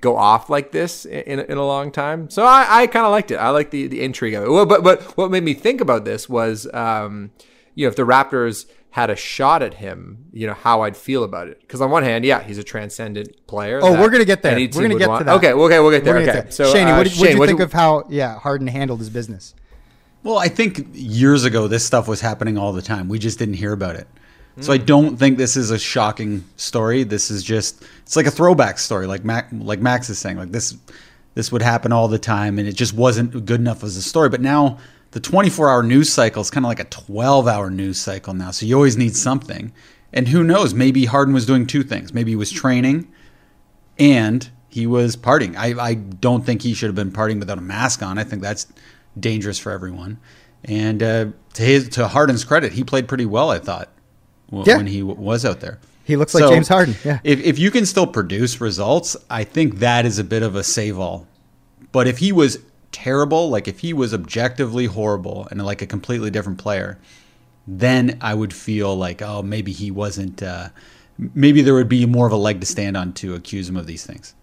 go 0.00 0.16
off 0.16 0.50
like 0.50 0.72
this 0.72 1.06
in, 1.06 1.40
in 1.40 1.56
a 1.56 1.64
long 1.64 1.90
time, 1.92 2.28
so 2.28 2.44
I, 2.44 2.66
I 2.68 2.86
kind 2.88 3.06
of 3.06 3.12
liked 3.12 3.30
it. 3.30 3.36
I 3.36 3.50
like 3.50 3.70
the 3.70 3.86
the 3.86 4.02
intrigue 4.02 4.34
of 4.34 4.42
it. 4.42 4.50
Well, 4.50 4.66
but 4.66 4.82
but 4.82 5.02
what 5.16 5.30
made 5.30 5.44
me 5.44 5.54
think 5.54 5.80
about 5.80 6.04
this 6.04 6.28
was, 6.28 6.66
um, 6.74 7.30
you 7.76 7.86
know, 7.86 7.88
if 7.88 7.96
the 7.96 8.02
Raptors 8.02 8.66
had 8.90 9.10
a 9.10 9.16
shot 9.16 9.62
at 9.62 9.74
him, 9.74 10.26
you 10.32 10.46
know, 10.46 10.54
how 10.54 10.82
I'd 10.82 10.96
feel 10.96 11.24
about 11.24 11.48
it. 11.48 11.60
Because 11.60 11.80
on 11.80 11.90
one 11.90 12.02
hand, 12.02 12.24
yeah, 12.24 12.42
he's 12.42 12.58
a 12.58 12.64
transcendent 12.64 13.46
player. 13.46 13.80
Oh, 13.82 14.00
we're 14.00 14.10
gonna 14.10 14.24
get 14.24 14.42
there. 14.42 14.56
We're 14.56 14.68
gonna 14.68 14.98
get 14.98 15.08
want. 15.08 15.20
to 15.20 15.24
that. 15.24 15.36
Okay, 15.36 15.52
okay, 15.52 15.80
we'll 15.80 15.90
get 15.90 16.04
there. 16.04 16.16
Okay, 16.16 16.26
get 16.26 16.42
there. 16.44 16.52
so 16.52 16.64
uh, 16.64 16.96
what 16.96 17.04
did, 17.04 17.12
Shane, 17.12 17.38
what 17.38 17.46
did 17.46 17.52
you 17.52 17.58
think 17.58 17.60
of 17.60 17.72
how 17.72 18.04
yeah 18.08 18.38
Harden 18.38 18.66
handled 18.66 18.98
his 18.98 19.10
business? 19.10 19.54
Well, 20.24 20.38
I 20.38 20.48
think 20.48 20.88
years 20.92 21.44
ago 21.44 21.68
this 21.68 21.84
stuff 21.84 22.08
was 22.08 22.20
happening 22.20 22.58
all 22.58 22.72
the 22.72 22.82
time. 22.82 23.08
We 23.08 23.20
just 23.20 23.38
didn't 23.38 23.54
hear 23.54 23.72
about 23.72 23.94
it. 23.94 24.08
So 24.60 24.72
I 24.72 24.78
don't 24.78 25.16
think 25.16 25.36
this 25.36 25.56
is 25.56 25.72
a 25.72 25.78
shocking 25.78 26.44
story. 26.56 27.02
This 27.02 27.30
is 27.30 27.42
just 27.42 27.84
it's 28.02 28.14
like 28.14 28.26
a 28.26 28.30
throwback 28.30 28.78
story, 28.78 29.06
like 29.06 29.24
Mac, 29.24 29.48
like 29.52 29.80
Max 29.80 30.08
is 30.08 30.18
saying. 30.18 30.36
Like 30.36 30.52
this, 30.52 30.76
this 31.34 31.50
would 31.50 31.60
happen 31.60 31.90
all 31.90 32.06
the 32.06 32.20
time, 32.20 32.58
and 32.60 32.68
it 32.68 32.74
just 32.74 32.94
wasn't 32.94 33.46
good 33.46 33.58
enough 33.58 33.82
as 33.82 33.96
a 33.96 34.02
story. 34.02 34.28
But 34.28 34.40
now 34.40 34.78
the 35.10 35.18
24 35.18 35.70
hour 35.70 35.82
news 35.82 36.12
cycle 36.12 36.40
is 36.40 36.50
kind 36.50 36.64
of 36.64 36.68
like 36.68 36.78
a 36.78 36.84
12 36.84 37.48
hour 37.48 37.68
news 37.68 37.98
cycle 37.98 38.32
now. 38.32 38.52
So 38.52 38.64
you 38.64 38.76
always 38.76 38.96
need 38.96 39.16
something. 39.16 39.72
And 40.12 40.28
who 40.28 40.44
knows? 40.44 40.72
Maybe 40.72 41.06
Harden 41.06 41.34
was 41.34 41.46
doing 41.46 41.66
two 41.66 41.82
things. 41.82 42.14
Maybe 42.14 42.30
he 42.30 42.36
was 42.36 42.52
training, 42.52 43.12
and 43.98 44.48
he 44.68 44.86
was 44.86 45.16
partying. 45.16 45.56
I, 45.56 45.80
I 45.82 45.94
don't 45.94 46.46
think 46.46 46.62
he 46.62 46.74
should 46.74 46.86
have 46.86 46.94
been 46.94 47.10
partying 47.10 47.40
without 47.40 47.58
a 47.58 47.62
mask 47.62 48.04
on. 48.04 48.18
I 48.18 48.24
think 48.24 48.40
that's 48.40 48.68
dangerous 49.18 49.58
for 49.58 49.72
everyone. 49.72 50.18
And 50.64 51.02
uh, 51.02 51.26
to 51.54 51.62
his 51.62 51.88
to 51.90 52.08
Harden's 52.08 52.44
credit, 52.44 52.72
he 52.72 52.84
played 52.84 53.08
pretty 53.08 53.26
well. 53.26 53.50
I 53.50 53.58
thought 53.58 53.90
w- 54.50 54.64
yeah. 54.66 54.76
when 54.76 54.86
he 54.86 55.00
w- 55.00 55.18
was 55.18 55.44
out 55.44 55.60
there. 55.60 55.78
He 56.04 56.16
looks 56.16 56.34
like 56.34 56.42
so 56.42 56.50
James 56.50 56.68
Harden. 56.68 56.96
Yeah. 57.04 57.20
If 57.24 57.40
if 57.40 57.58
you 57.58 57.70
can 57.70 57.86
still 57.86 58.06
produce 58.06 58.60
results, 58.60 59.16
I 59.28 59.44
think 59.44 59.78
that 59.78 60.06
is 60.06 60.18
a 60.18 60.24
bit 60.24 60.42
of 60.42 60.54
a 60.54 60.64
save 60.64 60.98
all. 60.98 61.26
But 61.92 62.08
if 62.08 62.18
he 62.18 62.32
was 62.32 62.58
terrible, 62.92 63.50
like 63.50 63.68
if 63.68 63.80
he 63.80 63.92
was 63.92 64.14
objectively 64.14 64.86
horrible 64.86 65.48
and 65.50 65.64
like 65.64 65.82
a 65.82 65.86
completely 65.86 66.30
different 66.30 66.58
player, 66.58 66.98
then 67.66 68.18
I 68.20 68.34
would 68.34 68.52
feel 68.54 68.96
like 68.96 69.20
oh 69.22 69.42
maybe 69.42 69.72
he 69.72 69.90
wasn't. 69.90 70.42
Uh, 70.42 70.70
maybe 71.18 71.62
there 71.62 71.74
would 71.74 71.88
be 71.88 72.06
more 72.06 72.26
of 72.26 72.32
a 72.32 72.36
leg 72.36 72.60
to 72.60 72.66
stand 72.66 72.96
on 72.96 73.12
to 73.14 73.34
accuse 73.34 73.68
him 73.68 73.76
of 73.76 73.86
these 73.86 74.04
things. 74.04 74.34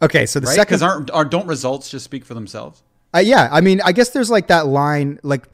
Okay, 0.00 0.26
so 0.26 0.40
the 0.40 0.46
right? 0.46 0.56
second 0.56 0.66
because 0.66 0.82
aren't, 0.82 1.10
aren't 1.12 1.30
don't 1.30 1.46
results 1.46 1.88
just 1.88 2.04
speak 2.04 2.24
for 2.24 2.34
themselves? 2.34 2.82
Uh, 3.14 3.18
yeah, 3.18 3.48
I 3.52 3.60
mean, 3.60 3.80
I 3.84 3.92
guess 3.92 4.10
there's 4.10 4.30
like 4.30 4.46
that 4.46 4.66
line, 4.66 5.20
like 5.22 5.46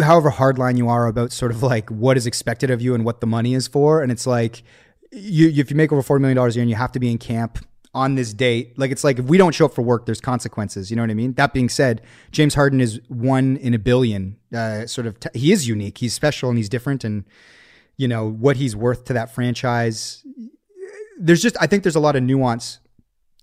however 0.00 0.30
hard 0.30 0.58
line 0.58 0.76
you 0.76 0.88
are 0.88 1.06
about 1.06 1.30
sort 1.32 1.52
of 1.52 1.62
like 1.62 1.88
what 1.90 2.16
is 2.16 2.26
expected 2.26 2.70
of 2.70 2.82
you 2.82 2.94
and 2.94 3.04
what 3.04 3.20
the 3.20 3.26
money 3.26 3.54
is 3.54 3.68
for, 3.68 4.02
and 4.02 4.10
it's 4.10 4.26
like 4.26 4.62
you 5.12 5.48
if 5.48 5.70
you 5.70 5.76
make 5.76 5.92
over 5.92 6.02
four 6.02 6.18
million 6.18 6.36
dollars 6.36 6.56
a 6.56 6.58
year 6.58 6.62
and 6.62 6.70
you 6.70 6.76
have 6.76 6.92
to 6.92 7.00
be 7.00 7.10
in 7.10 7.18
camp 7.18 7.64
on 7.94 8.16
this 8.16 8.34
date, 8.34 8.76
like 8.78 8.90
it's 8.90 9.04
like 9.04 9.20
if 9.20 9.24
we 9.26 9.38
don't 9.38 9.54
show 9.54 9.66
up 9.66 9.74
for 9.74 9.82
work, 9.82 10.04
there's 10.04 10.20
consequences. 10.20 10.90
You 10.90 10.96
know 10.96 11.02
what 11.02 11.10
I 11.10 11.14
mean? 11.14 11.32
That 11.34 11.54
being 11.54 11.68
said, 11.68 12.02
James 12.32 12.54
Harden 12.54 12.80
is 12.80 13.00
one 13.08 13.56
in 13.56 13.72
a 13.72 13.78
billion. 13.78 14.36
Uh, 14.54 14.86
sort 14.86 15.06
of, 15.06 15.18
t- 15.20 15.30
he 15.32 15.52
is 15.52 15.66
unique. 15.68 15.98
He's 15.98 16.12
special 16.12 16.50
and 16.50 16.58
he's 16.58 16.68
different, 16.68 17.04
and 17.04 17.24
you 17.96 18.08
know 18.08 18.28
what 18.28 18.56
he's 18.56 18.74
worth 18.74 19.04
to 19.04 19.12
that 19.12 19.34
franchise. 19.34 20.24
There's 21.18 21.40
just, 21.40 21.56
I 21.60 21.66
think 21.66 21.84
there's 21.84 21.96
a 21.96 22.00
lot 22.00 22.16
of 22.16 22.22
nuance 22.22 22.80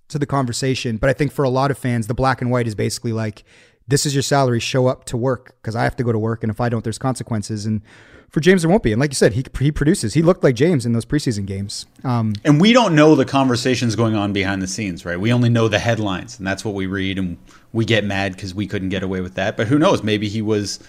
to 0.10 0.20
the 0.20 0.26
conversation. 0.26 0.98
But 0.98 1.10
I 1.10 1.14
think 1.14 1.32
for 1.32 1.44
a 1.44 1.50
lot 1.50 1.72
of 1.72 1.78
fans, 1.78 2.08
the 2.08 2.14
black 2.14 2.42
and 2.42 2.52
white 2.52 2.68
is 2.68 2.76
basically 2.76 3.14
like, 3.14 3.44
this 3.88 4.06
is 4.06 4.16
your 4.16 4.24
salary, 4.24 4.60
show 4.60 4.88
up 4.88 5.06
to 5.06 5.18
work 5.18 5.56
because 5.62 5.76
I 5.76 5.84
have 5.84 5.96
to 5.98 6.04
go 6.04 6.12
to 6.12 6.20
work. 6.20 6.44
And 6.44 6.50
if 6.50 6.62
I 6.62 6.70
don't, 6.70 6.84
there's 6.84 6.98
consequences. 6.98 7.66
And 7.66 7.82
for 8.30 8.40
James, 8.40 8.62
there 8.62 8.70
won't 8.70 8.82
be. 8.82 8.92
And 8.92 9.00
like 9.00 9.12
you 9.12 9.16
said, 9.16 9.34
he, 9.34 9.44
he 9.60 9.72
produces. 9.72 10.14
He 10.14 10.22
looked 10.22 10.44
like 10.44 10.56
James 10.56 10.86
in 10.86 10.94
those 10.94 11.06
preseason 11.06 11.46
games. 11.46 11.86
Um, 12.04 12.34
and 12.44 12.60
we 12.60 12.74
don't 12.74 12.96
know 12.96 13.16
the 13.16 13.26
conversations 13.26 13.96
going 13.96 14.16
on 14.16 14.34
behind 14.34 14.62
the 14.62 14.68
scenes, 14.68 15.06
right? 15.06 15.20
We 15.20 15.32
only 15.32 15.50
know 15.50 15.68
the 15.68 15.80
headlines, 15.80 16.38
and 16.38 16.48
that's 16.48 16.66
what 16.66 16.74
we 16.74 16.88
read, 16.88 17.20
and 17.20 17.38
we 17.74 17.86
get 17.86 18.04
mad 18.06 18.34
because 18.34 18.56
we 18.56 18.66
couldn't 18.66 18.90
get 18.90 19.04
away 19.04 19.22
with 19.22 19.36
that. 19.36 19.56
But 19.56 19.68
who 19.68 19.78
knows? 19.78 20.02
Maybe 20.02 20.30
he 20.30 20.42
was 20.42 20.80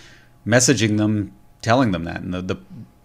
messaging 0.46 0.96
them, 0.96 1.34
telling 1.60 1.90
them 1.90 2.04
that, 2.04 2.22
and 2.22 2.32
the 2.32 2.40
the, 2.40 2.56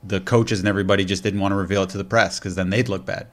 the 0.03 0.21
coaches 0.21 0.59
and 0.59 0.67
everybody 0.67 1.03
just 1.03 1.23
didn't 1.23 1.41
want 1.41 1.51
to 1.51 1.57
reveal 1.57 1.83
it 1.83 1.89
to 1.89 1.97
the 1.97 2.05
press 2.05 2.39
because 2.39 2.55
then 2.55 2.69
they'd 2.69 2.87
look 2.87 3.05
bad. 3.05 3.27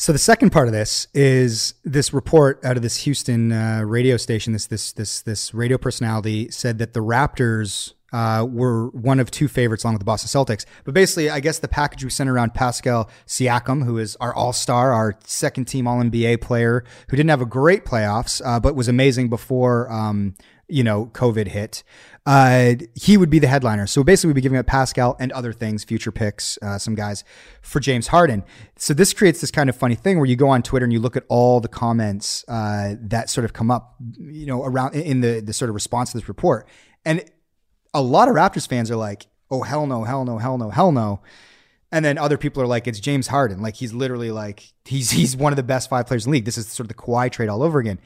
So 0.00 0.14
the 0.14 0.18
second 0.18 0.48
part 0.48 0.66
of 0.66 0.72
this 0.72 1.08
is 1.12 1.74
this 1.84 2.14
report 2.14 2.64
out 2.64 2.78
of 2.78 2.82
this 2.82 2.96
Houston 3.04 3.52
uh, 3.52 3.82
radio 3.84 4.16
station. 4.16 4.54
This 4.54 4.66
this 4.66 4.92
this 4.92 5.20
this 5.20 5.52
radio 5.52 5.76
personality 5.76 6.50
said 6.50 6.78
that 6.78 6.94
the 6.94 7.00
Raptors 7.00 7.92
uh, 8.10 8.46
were 8.50 8.88
one 8.88 9.20
of 9.20 9.30
two 9.30 9.46
favorites 9.46 9.84
along 9.84 9.96
with 9.96 10.00
the 10.00 10.06
Boston 10.06 10.28
Celtics. 10.28 10.64
But 10.84 10.94
basically, 10.94 11.28
I 11.28 11.40
guess 11.40 11.58
the 11.58 11.68
package 11.68 12.02
we 12.02 12.08
sent 12.08 12.30
around 12.30 12.54
Pascal 12.54 13.10
Siakam, 13.26 13.84
who 13.84 13.98
is 13.98 14.16
our 14.22 14.34
All 14.34 14.54
Star, 14.54 14.94
our 14.94 15.18
second 15.26 15.66
team 15.66 15.86
All 15.86 16.02
NBA 16.02 16.40
player, 16.40 16.82
who 17.10 17.16
didn't 17.18 17.28
have 17.28 17.42
a 17.42 17.46
great 17.46 17.84
playoffs, 17.84 18.40
uh, 18.42 18.58
but 18.58 18.74
was 18.74 18.88
amazing 18.88 19.28
before. 19.28 19.92
Um, 19.92 20.34
you 20.70 20.84
know, 20.84 21.06
COVID 21.06 21.48
hit, 21.48 21.82
uh, 22.26 22.74
he 22.94 23.16
would 23.16 23.30
be 23.30 23.38
the 23.38 23.46
headliner. 23.46 23.86
So 23.86 24.04
basically, 24.04 24.28
we'd 24.28 24.36
be 24.36 24.40
giving 24.42 24.58
up 24.58 24.66
Pascal 24.66 25.16
and 25.18 25.32
other 25.32 25.52
things, 25.52 25.84
future 25.84 26.12
picks, 26.12 26.58
uh, 26.62 26.78
some 26.78 26.94
guys 26.94 27.24
for 27.62 27.80
James 27.80 28.08
Harden. 28.08 28.44
So 28.76 28.94
this 28.94 29.12
creates 29.12 29.40
this 29.40 29.50
kind 29.50 29.68
of 29.70 29.76
funny 29.76 29.94
thing 29.94 30.18
where 30.18 30.26
you 30.26 30.36
go 30.36 30.48
on 30.48 30.62
Twitter 30.62 30.84
and 30.84 30.92
you 30.92 31.00
look 31.00 31.16
at 31.16 31.24
all 31.28 31.60
the 31.60 31.68
comments 31.68 32.44
uh, 32.48 32.94
that 33.00 33.30
sort 33.30 33.44
of 33.44 33.52
come 33.52 33.70
up, 33.70 33.96
you 34.18 34.46
know, 34.46 34.62
around 34.64 34.94
in 34.94 35.20
the 35.20 35.40
the 35.40 35.52
sort 35.52 35.68
of 35.68 35.74
response 35.74 36.12
to 36.12 36.18
this 36.18 36.28
report, 36.28 36.68
and 37.04 37.24
a 37.94 38.02
lot 38.02 38.28
of 38.28 38.34
Raptors 38.34 38.68
fans 38.68 38.90
are 38.90 38.96
like, 38.96 39.26
"Oh 39.50 39.62
hell 39.62 39.86
no, 39.86 40.04
hell 40.04 40.24
no, 40.24 40.38
hell 40.38 40.58
no, 40.58 40.70
hell 40.70 40.92
no." 40.92 41.20
And 41.92 42.04
then 42.04 42.18
other 42.18 42.38
people 42.38 42.62
are 42.62 42.68
like, 42.68 42.86
it's 42.86 43.00
James 43.00 43.26
Harden. 43.26 43.60
Like 43.60 43.74
he's 43.74 43.92
literally 43.92 44.30
like 44.30 44.72
he's 44.84 45.10
he's 45.10 45.36
one 45.36 45.52
of 45.52 45.56
the 45.56 45.62
best 45.62 45.90
five 45.90 46.06
players 46.06 46.24
in 46.24 46.30
the 46.30 46.36
league. 46.36 46.44
This 46.44 46.58
is 46.58 46.68
sort 46.68 46.84
of 46.84 46.88
the 46.88 47.02
Kawhi 47.02 47.30
trade 47.32 47.48
all 47.48 47.62
over 47.62 47.78
again. 47.78 47.98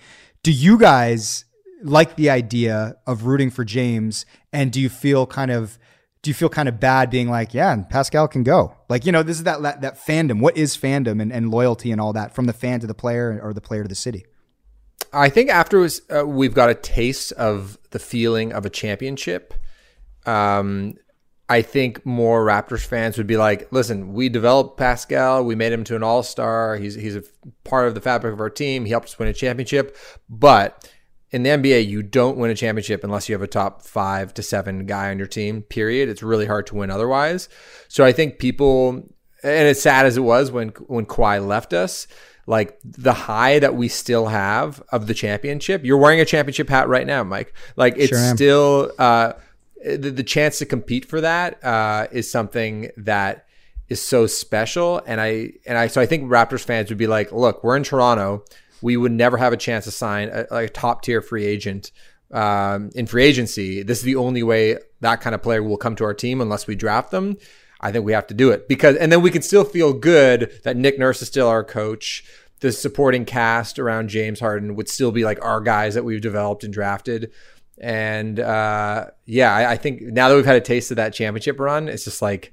Do 0.43 0.53
you 0.53 0.79
guys 0.79 1.45
like 1.83 2.17
the 2.17 2.31
idea 2.31 2.97
of 3.07 3.25
rooting 3.25 3.51
for 3.51 3.65
James? 3.65 4.27
And 4.53 4.73
do 4.73 4.81
you 4.81 4.89
feel 4.89 5.27
kind 5.27 5.51
of 5.51 5.79
do 6.23 6.31
you 6.31 6.35
feel 6.35 6.49
kind 6.49 6.71
of 6.71 6.81
bad 6.81 7.11
being 7.11 7.29
like, 7.29 7.53
yeah, 7.53 7.77
Pascal 7.91 8.27
can 8.27 8.45
go? 8.45 8.75
Like, 8.89 9.05
you 9.05 9.13
know, 9.13 9.23
this 9.23 9.37
is 9.37 9.45
that 9.45 9.61
that, 9.63 9.83
that 9.83 9.99
fandom. 9.99 10.41
What 10.41 10.57
is 10.57 10.77
fandom 10.77 11.21
and, 11.21 11.31
and 11.31 11.51
loyalty 11.51 11.93
and 11.93 12.01
all 12.01 12.15
that 12.15 12.35
from 12.35 12.47
the 12.47 12.55
fan 12.55 12.81
to 12.81 12.87
the 12.87 12.95
player 12.95 13.39
or 13.43 13.53
the 13.53 13.61
player 13.61 13.83
to 13.83 13.89
the 13.89 13.95
city? 13.95 14.25
I 15.13 15.29
think 15.29 15.51
after 15.51 15.87
uh, 15.87 16.25
we've 16.25 16.55
got 16.55 16.71
a 16.71 16.75
taste 16.75 17.33
of 17.33 17.79
the 17.91 17.99
feeling 17.99 18.53
of 18.53 18.65
a 18.67 18.71
championship, 18.71 19.55
um, 20.27 20.95
I 21.49 21.61
think 21.61 22.07
more 22.07 22.45
Raptors 22.45 22.87
fans 22.87 23.19
would 23.19 23.27
be 23.27 23.37
like, 23.37 23.71
listen, 23.71 24.15
we 24.15 24.31
developed 24.31 24.79
Pascal, 24.79 25.45
we 25.45 25.55
made 25.55 25.73
him 25.73 25.85
to 25.85 25.97
an 25.97 26.03
all 26.03 26.23
star. 26.23 26.77
He's 26.77 26.95
he's 26.95 27.17
a 27.17 27.23
part 27.65 27.87
of 27.87 27.95
the 27.95 28.01
fabric 28.01 28.33
of 28.33 28.41
our 28.41 28.51
team. 28.51 28.87
He 28.87 28.91
helped 28.91 29.09
us 29.09 29.19
win 29.19 29.29
a 29.29 29.35
championship. 29.35 29.97
But 30.29 30.91
in 31.31 31.43
the 31.43 31.51
NBA, 31.51 31.87
you 31.87 32.03
don't 32.03 32.37
win 32.37 32.51
a 32.51 32.55
championship 32.55 33.03
unless 33.03 33.29
you 33.29 33.35
have 33.35 33.43
a 33.43 33.49
top 33.49 33.83
five 33.83 34.33
to 34.35 34.43
seven 34.43 34.87
guy 34.87 35.11
on 35.11 35.19
your 35.19 35.27
team, 35.27 35.63
period. 35.63 36.09
It's 36.09 36.23
really 36.23 36.47
hard 36.47 36.67
to 36.69 36.77
win 36.77 36.91
otherwise. 36.91 37.49
So 37.89 38.05
I 38.05 38.13
think 38.13 38.39
people 38.39 39.09
and 39.43 39.69
as 39.69 39.83
sad 39.83 40.07
as 40.07 40.17
it 40.17 40.23
was 40.23 40.51
when 40.51 40.69
when 40.87 41.07
Kawhi 41.07 41.47
left 41.47 41.73
us, 41.73 42.07
like 42.47 42.79
the 42.85 43.13
high 43.13 43.59
that 43.59 43.75
we 43.75 43.89
still 43.89 44.27
have 44.27 44.83
of 44.91 45.07
the 45.07 45.15
championship. 45.15 45.85
You're 45.85 45.99
wearing 45.99 46.21
a 46.21 46.25
championship 46.25 46.69
hat 46.69 46.89
right 46.89 47.07
now, 47.07 47.25
Mike. 47.25 47.55
Like 47.77 47.95
it's 47.97 48.09
sure 48.09 48.35
still 48.35 48.93
uh 48.99 49.35
the, 49.85 50.11
the 50.11 50.23
chance 50.23 50.59
to 50.59 50.67
compete 50.67 51.05
for 51.05 51.21
that 51.21 51.63
uh, 51.63 52.07
is 52.11 52.31
something 52.31 52.91
that 52.97 53.47
is 53.89 54.01
so 54.01 54.27
special. 54.27 55.03
And 55.07 55.21
I 55.21 55.53
and 55.67 55.77
I 55.77 55.89
so 55.89 56.01
I 56.01 56.07
think 56.07 56.25
Raptors 56.25 56.65
fans 56.65 56.89
would 56.89 56.99
be 56.99 57.07
like, 57.07 57.33
look, 57.33 57.63
we're 57.63 57.77
in 57.77 57.83
Toronto. 57.83 58.45
We 58.85 58.99
would 58.99 59.13
never 59.13 59.39
have 59.39 59.55
a 59.55 59.57
chance 59.57 59.87
to 59.87 59.91
sign 59.91 60.29
a, 60.29 60.45
a 60.51 60.69
top 60.69 61.01
tier 61.01 61.23
free 61.23 61.47
agent 61.47 61.91
um, 62.31 62.91
in 62.95 63.07
free 63.07 63.25
agency. 63.25 63.83
This 63.83 63.97
is 63.97 64.05
the 64.05 64.17
only 64.17 64.43
way 64.43 64.77
that 65.01 65.23
kind 65.23 65.35
of 65.35 65.43
player 65.43 65.63
will 65.63 65.79
come 65.79 65.97
to 65.97 66.05
our 66.05 66.13
team 66.13 66.43
unless 66.43 66.67
we 66.67 66.77
draft 66.77 67.11
them. 67.11 67.39
I 67.81 67.93
think 67.93 68.05
we 68.05 68.13
have 68.13 68.27
to 68.27 68.35
do 68.35 68.51
it 68.51 68.69
because, 68.69 68.97
and 68.97 69.11
then 69.11 69.23
we 69.23 69.31
can 69.31 69.41
still 69.41 69.65
feel 69.65 69.95
good 69.95 70.61
that 70.65 70.77
Nick 70.77 70.99
Nurse 70.99 71.23
is 71.23 71.29
still 71.29 71.49
our 71.49 71.65
coach. 71.65 72.25
The 72.61 72.73
supporting 72.73 73.25
cast 73.25 73.79
around 73.79 74.09
James 74.09 74.39
Harden 74.39 74.75
would 74.75 74.91
still 74.91 75.13
be 75.13 75.25
like 75.25 75.43
our 75.43 75.63
guys 75.63 75.95
that 75.95 76.05
we've 76.05 76.21
developed 76.21 76.63
and 76.63 76.73
drafted. 76.73 77.33
And 77.79 78.39
uh, 78.39 79.07
yeah, 79.25 79.55
I, 79.55 79.73
I, 79.73 79.77
think 79.79 80.03
now 80.03 80.29
that 80.29 80.37
we've 80.37 80.45
had 80.45 80.57
a 80.57 80.61
taste 80.61 80.91
of 80.91 80.99
that 80.99 81.15
championship 81.15 81.59
run, 81.59 81.89
it's 81.89 82.05
just 82.05 82.21
like 82.21 82.53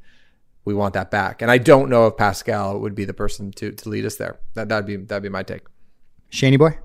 we 0.63 0.73
want 0.73 0.93
that 0.93 1.11
back. 1.11 1.41
And 1.41 1.51
I 1.51 1.57
don't 1.57 1.89
know 1.89 2.07
if 2.07 2.15
Pascal 2.15 2.79
would 2.79 2.95
be 2.95 3.03
the 3.03 3.13
person 3.13 3.51
to 3.51 3.73
to 3.73 3.89
lead 3.89 4.05
us 4.05 4.15
there. 4.15 4.39
That 4.53 4.69
that'd 4.69 4.87
be 4.87 4.95
that'd 4.95 5.23
be 5.23 5.29
my 5.29 5.43
take. 5.43 5.63
Shaney 6.31 6.57
boy. 6.57 6.77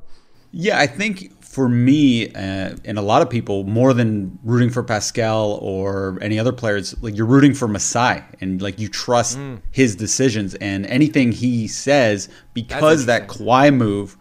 Yeah, 0.53 0.79
I 0.79 0.87
think 0.87 1.33
for 1.43 1.69
me 1.69 2.29
uh, 2.35 2.77
and 2.85 2.99
a 2.99 3.03
lot 3.03 3.23
of 3.23 3.31
people, 3.31 3.65
more 3.65 3.95
than 3.95 4.39
rooting 4.43 4.71
for 4.71 4.83
Pascal 4.83 5.53
or 5.63 6.19
any 6.21 6.39
other 6.39 6.53
players, 6.53 7.01
like 7.03 7.17
you're 7.17 7.27
rooting 7.27 7.55
for 7.55 7.67
Masai 7.67 8.23
and 8.41 8.61
like 8.61 8.79
you 8.79 8.89
trust 8.89 9.39
mm. 9.39 9.61
his 9.71 9.97
decisions 9.97 10.55
and 10.57 10.87
anything 10.87 11.33
he 11.33 11.67
says 11.67 12.29
because 12.53 13.07
that 13.07 13.29
Kawhi 13.29 13.75
move 13.75 14.17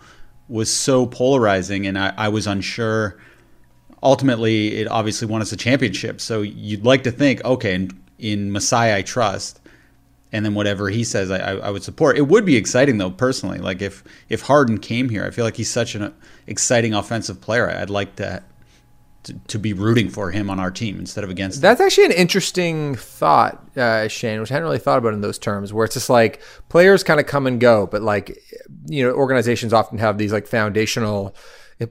was 0.48 0.72
so 0.72 1.06
polarizing 1.06 1.88
and 1.88 1.98
I, 1.98 2.14
I 2.18 2.30
was 2.30 2.48
unsure 2.48 3.18
ultimately 4.06 4.76
it 4.76 4.88
obviously 4.88 5.28
won 5.28 5.42
us 5.42 5.52
a 5.52 5.58
championship. 5.58 6.22
So 6.22 6.42
you'd 6.42 6.86
like 6.86 7.04
to 7.04 7.12
think, 7.12 7.44
okay, 7.44 7.74
in, 7.74 7.90
in 8.20 8.52
Masai 8.52 8.96
I 8.96 9.02
trust, 9.02 9.60
and 10.32 10.46
then 10.46 10.54
whatever 10.54 10.90
he 10.90 11.04
says 11.04 11.32
I, 11.32 11.38
I, 11.38 11.70
would 11.70 11.84
support. 11.84 12.18
It 12.18 12.28
would 12.28 12.46
be 12.46 12.56
exciting 12.56 12.98
though, 12.98 13.12
personally. 13.12 13.60
Like 13.60 13.82
if 13.82 14.04
if 14.30 14.42
Harden 14.42 14.80
came 14.80 15.10
here, 15.10 15.26
I 15.26 15.30
feel 15.30 15.46
like 15.46 15.56
he's 15.56 15.70
such 15.70 15.96
an 15.96 16.14
exciting 16.48 16.94
offensive 16.94 17.42
player. 17.42 17.70
I'd 17.70 17.90
like 17.90 18.16
to. 18.18 18.44
To, 19.24 19.34
to 19.48 19.58
be 19.58 19.74
rooting 19.74 20.10
for 20.10 20.30
him 20.30 20.52
on 20.52 20.60
our 20.60 20.70
team 20.70 21.00
instead 21.00 21.24
of 21.24 21.32
against. 21.32 21.60
That's 21.60 21.82
actually 21.82 22.06
an 22.06 22.12
interesting 22.12 22.94
thought, 22.94 23.60
uh, 23.76 24.08
Shane, 24.08 24.40
which 24.40 24.52
I 24.52 24.54
hadn't 24.54 24.68
really 24.68 24.78
thought 24.78 25.00
about 25.00 25.16
in 25.16 25.22
those 25.22 25.40
terms. 25.40 25.74
Where 25.74 25.84
it's 25.84 25.96
just 25.96 26.12
like 26.12 26.44
players 26.70 27.04
kind 27.04 27.20
of 27.20 27.26
come 27.26 27.48
and 27.48 27.60
go, 27.60 27.88
but 27.88 28.04
like 28.04 28.38
you 28.86 29.04
know, 29.04 29.16
organizations 29.16 29.74
often 29.74 29.98
have 29.98 30.20
these 30.20 30.32
like 30.32 30.46
foundational 30.46 31.36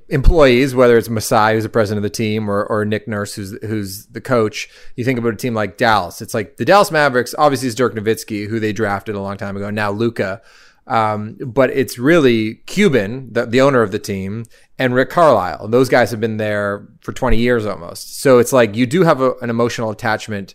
employees, 0.08 0.74
whether 0.74 0.96
it's 0.96 1.08
Masai, 1.08 1.54
who's 1.54 1.62
the 1.62 1.68
president 1.68 2.04
of 2.04 2.10
the 2.10 2.16
team, 2.16 2.50
or, 2.50 2.64
or 2.64 2.84
Nick 2.84 3.06
Nurse, 3.06 3.34
who's 3.34 3.56
who's 3.62 4.06
the 4.06 4.20
coach. 4.20 4.68
You 4.96 5.04
think 5.04 5.18
about 5.18 5.34
a 5.34 5.36
team 5.36 5.54
like 5.54 5.76
Dallas. 5.76 6.22
It's 6.22 6.34
like 6.34 6.56
the 6.56 6.64
Dallas 6.64 6.90
Mavericks. 6.90 7.34
Obviously, 7.36 7.68
is 7.68 7.74
Dirk 7.74 7.94
Nowitzki, 7.94 8.48
who 8.48 8.58
they 8.58 8.72
drafted 8.72 9.14
a 9.14 9.20
long 9.20 9.36
time 9.36 9.56
ago. 9.56 9.70
Now 9.70 9.90
Luka, 9.90 10.40
um, 10.86 11.36
but 11.40 11.70
it's 11.70 11.98
really 11.98 12.56
Cuban, 12.66 13.32
the, 13.32 13.46
the 13.46 13.60
owner 13.60 13.82
of 13.82 13.92
the 13.92 13.98
team, 13.98 14.44
and 14.78 14.94
Rick 14.94 15.10
Carlisle. 15.10 15.68
Those 15.68 15.88
guys 15.88 16.10
have 16.10 16.20
been 16.20 16.36
there 16.36 16.86
for 17.00 17.12
20 17.12 17.36
years 17.36 17.66
almost. 17.66 18.20
So 18.20 18.38
it's 18.38 18.52
like 18.52 18.76
you 18.76 18.86
do 18.86 19.02
have 19.02 19.20
a, 19.20 19.32
an 19.42 19.50
emotional 19.50 19.90
attachment 19.90 20.54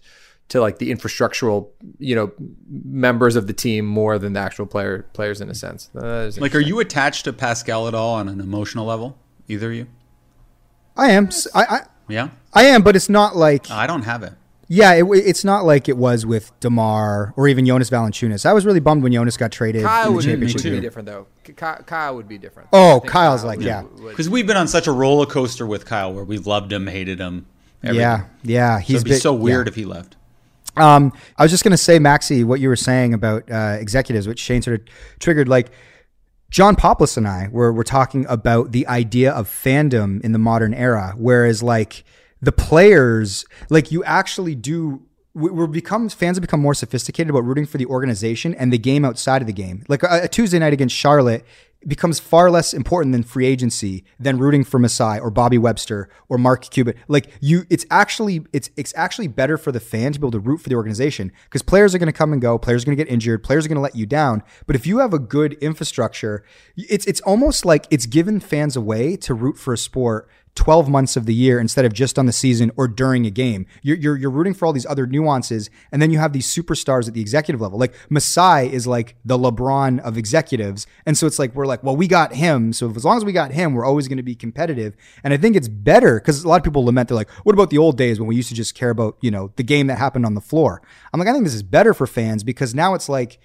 to 0.49 0.59
like 0.59 0.79
the 0.79 0.91
infrastructural, 0.91 1.69
you 1.97 2.15
know, 2.15 2.31
members 2.67 3.35
of 3.35 3.47
the 3.47 3.53
team 3.53 3.85
more 3.85 4.19
than 4.19 4.33
the 4.33 4.39
actual 4.39 4.65
player 4.65 5.07
players 5.13 5.41
in 5.41 5.49
a 5.49 5.55
sense. 5.55 5.89
Uh, 5.95 6.31
like, 6.37 6.53
are 6.55 6.59
you 6.59 6.79
attached 6.79 7.25
to 7.25 7.33
Pascal 7.33 7.87
at 7.87 7.93
all 7.93 8.15
on 8.15 8.27
an 8.27 8.39
emotional 8.39 8.85
level? 8.85 9.17
Either 9.47 9.69
of 9.69 9.75
you? 9.75 9.87
I 10.97 11.11
am. 11.11 11.29
I, 11.55 11.63
I 11.63 11.81
yeah. 12.07 12.29
I 12.53 12.65
am, 12.65 12.81
but 12.81 12.95
it's 12.95 13.09
not 13.09 13.35
like 13.35 13.69
I 13.71 13.87
don't 13.87 14.03
have 14.03 14.23
it. 14.23 14.33
Yeah, 14.71 14.93
it, 14.93 15.03
it's 15.11 15.43
not 15.43 15.65
like 15.65 15.89
it 15.89 15.97
was 15.97 16.27
with 16.27 16.57
DeMar 16.59 17.33
or 17.35 17.47
even 17.47 17.65
Jonas 17.65 17.89
Valanciunas. 17.89 18.45
I 18.45 18.53
was 18.53 18.67
really 18.67 18.79
bummed 18.79 19.01
when 19.01 19.11
Jonas 19.11 19.35
got 19.35 19.51
traded. 19.51 19.83
Kyle 19.83 20.13
would, 20.13 20.25
would 20.25 20.39
be 20.39 20.79
different 20.79 21.07
though. 21.07 21.25
Kyle 21.55 22.15
would 22.15 22.27
be 22.27 22.37
different. 22.37 22.69
Oh, 22.71 23.01
Kyle's 23.05 23.41
Kyle 23.41 23.47
like 23.47 23.61
yeah, 23.61 23.83
because 24.07 24.29
we've 24.29 24.45
been 24.45 24.57
on 24.57 24.67
such 24.67 24.85
a 24.85 24.91
roller 24.91 25.25
coaster 25.25 25.65
with 25.65 25.85
Kyle 25.85 26.13
where 26.13 26.23
we 26.23 26.37
loved 26.37 26.71
him, 26.71 26.85
hated 26.85 27.19
him. 27.19 27.47
Everything. 27.81 28.01
Yeah, 28.01 28.25
yeah. 28.43 28.79
He's 28.79 28.87
so 28.87 28.95
it'd 28.95 29.05
be 29.05 29.09
been, 29.11 29.19
so 29.19 29.33
weird 29.33 29.67
yeah. 29.67 29.71
if 29.71 29.75
he 29.75 29.85
left. 29.85 30.17
Um, 30.79 31.13
I 31.37 31.43
was 31.43 31.51
just 31.51 31.63
going 31.63 31.71
to 31.71 31.77
say, 31.77 31.99
Maxi, 31.99 32.43
what 32.43 32.59
you 32.59 32.69
were 32.69 32.75
saying 32.75 33.13
about 33.13 33.49
uh, 33.51 33.77
executives, 33.79 34.27
which 34.27 34.39
Shane 34.39 34.61
sort 34.61 34.81
of 34.81 34.87
triggered, 35.19 35.47
like 35.47 35.71
John 36.49 36.75
Poplis 36.75 37.17
and 37.17 37.27
I 37.27 37.49
were, 37.51 37.71
were 37.71 37.83
talking 37.83 38.25
about 38.27 38.71
the 38.71 38.87
idea 38.87 39.31
of 39.31 39.47
fandom 39.47 40.21
in 40.21 40.31
the 40.31 40.39
modern 40.39 40.73
era, 40.73 41.13
whereas 41.17 41.61
like 41.61 42.03
the 42.41 42.51
players, 42.51 43.45
like 43.69 43.91
you 43.91 44.03
actually 44.03 44.55
do 44.55 45.03
we're 45.35 45.67
become 45.67 46.09
fans 46.09 46.37
have 46.37 46.41
become 46.41 46.59
more 46.59 46.73
sophisticated 46.73 47.29
about 47.29 47.43
rooting 47.45 47.65
for 47.65 47.77
the 47.77 47.85
organization 47.85 48.55
and 48.55 48.73
the 48.73 48.77
game 48.77 49.05
outside 49.05 49.41
of 49.41 49.47
the 49.47 49.53
game. 49.53 49.85
Like 49.87 50.03
a, 50.03 50.23
a 50.23 50.27
Tuesday 50.27 50.59
night 50.59 50.73
against 50.73 50.95
Charlotte 50.95 51.45
becomes 51.87 52.19
far 52.19 52.51
less 52.51 52.73
important 52.73 53.13
than 53.13 53.23
free 53.23 53.45
agency 53.45 54.03
than 54.19 54.37
rooting 54.37 54.63
for 54.63 54.79
Masai 54.79 55.19
or 55.19 55.31
Bobby 55.31 55.57
Webster 55.57 56.09
or 56.27 56.37
Mark 56.37 56.69
Cuban. 56.69 56.95
Like 57.07 57.31
you, 57.39 57.65
it's 57.69 57.85
actually 57.89 58.45
it's 58.51 58.69
it's 58.75 58.93
actually 58.97 59.27
better 59.27 59.57
for 59.57 59.71
the 59.71 59.79
fan 59.79 60.11
to 60.13 60.19
be 60.19 60.23
able 60.23 60.31
to 60.31 60.39
root 60.39 60.57
for 60.59 60.69
the 60.69 60.75
organization 60.75 61.31
because 61.45 61.61
players 61.61 61.95
are 61.95 61.97
going 61.97 62.07
to 62.07 62.13
come 62.13 62.33
and 62.33 62.41
go, 62.41 62.57
players 62.57 62.83
are 62.83 62.85
going 62.87 62.97
to 62.97 63.03
get 63.03 63.11
injured, 63.11 63.43
players 63.43 63.65
are 63.65 63.69
going 63.69 63.77
to 63.77 63.81
let 63.81 63.95
you 63.95 64.05
down. 64.05 64.43
But 64.67 64.75
if 64.75 64.85
you 64.85 64.99
have 64.99 65.13
a 65.13 65.19
good 65.19 65.53
infrastructure, 65.53 66.43
it's 66.75 67.05
it's 67.05 67.21
almost 67.21 67.65
like 67.65 67.87
it's 67.89 68.05
given 68.05 68.39
fans 68.39 68.75
a 68.75 68.81
way 68.81 69.15
to 69.17 69.33
root 69.33 69.57
for 69.57 69.73
a 69.73 69.77
sport 69.77 70.29
12 70.55 70.89
months 70.89 71.15
of 71.15 71.25
the 71.25 71.33
year 71.33 71.59
instead 71.59 71.85
of 71.85 71.93
just 71.93 72.19
on 72.19 72.25
the 72.25 72.31
season 72.31 72.71
or 72.75 72.87
during 72.87 73.25
a 73.25 73.29
game. 73.29 73.65
You're, 73.81 73.97
you're, 73.97 74.17
you're 74.17 74.29
rooting 74.29 74.53
for 74.53 74.65
all 74.65 74.73
these 74.73 74.85
other 74.85 75.07
nuances. 75.07 75.69
And 75.91 76.01
then 76.01 76.11
you 76.11 76.19
have 76.19 76.33
these 76.33 76.47
superstars 76.47 77.07
at 77.07 77.13
the 77.13 77.21
executive 77.21 77.61
level. 77.61 77.79
Like 77.79 77.93
Masai 78.09 78.71
is 78.71 78.85
like 78.85 79.15
the 79.23 79.37
LeBron 79.37 79.99
of 79.99 80.17
executives. 80.17 80.85
And 81.05 81.17
so 81.17 81.27
it's 81.27 81.39
like, 81.39 81.55
we're 81.55 81.65
like, 81.65 81.83
well, 81.83 81.95
we 81.95 82.07
got 82.07 82.33
him. 82.33 82.73
So 82.73 82.89
as 82.89 83.05
long 83.05 83.17
as 83.17 83.25
we 83.25 83.31
got 83.31 83.51
him, 83.51 83.73
we're 83.73 83.85
always 83.85 84.07
going 84.07 84.17
to 84.17 84.23
be 84.23 84.35
competitive. 84.35 84.95
And 85.23 85.33
I 85.33 85.37
think 85.37 85.55
it's 85.55 85.67
better 85.67 86.19
because 86.19 86.43
a 86.43 86.47
lot 86.47 86.57
of 86.57 86.63
people 86.63 86.83
lament, 86.83 87.09
they're 87.09 87.15
like, 87.15 87.29
what 87.43 87.53
about 87.53 87.69
the 87.69 87.77
old 87.77 87.97
days 87.97 88.19
when 88.19 88.27
we 88.27 88.35
used 88.35 88.49
to 88.49 88.55
just 88.55 88.75
care 88.75 88.89
about, 88.89 89.17
you 89.21 89.31
know, 89.31 89.51
the 89.55 89.63
game 89.63 89.87
that 89.87 89.97
happened 89.97 90.25
on 90.25 90.33
the 90.33 90.41
floor? 90.41 90.81
I'm 91.13 91.19
like, 91.19 91.29
I 91.29 91.33
think 91.33 91.45
this 91.45 91.53
is 91.53 91.63
better 91.63 91.93
for 91.93 92.07
fans 92.07 92.43
because 92.43 92.75
now 92.75 92.93
it's 92.95 93.07
like, 93.07 93.39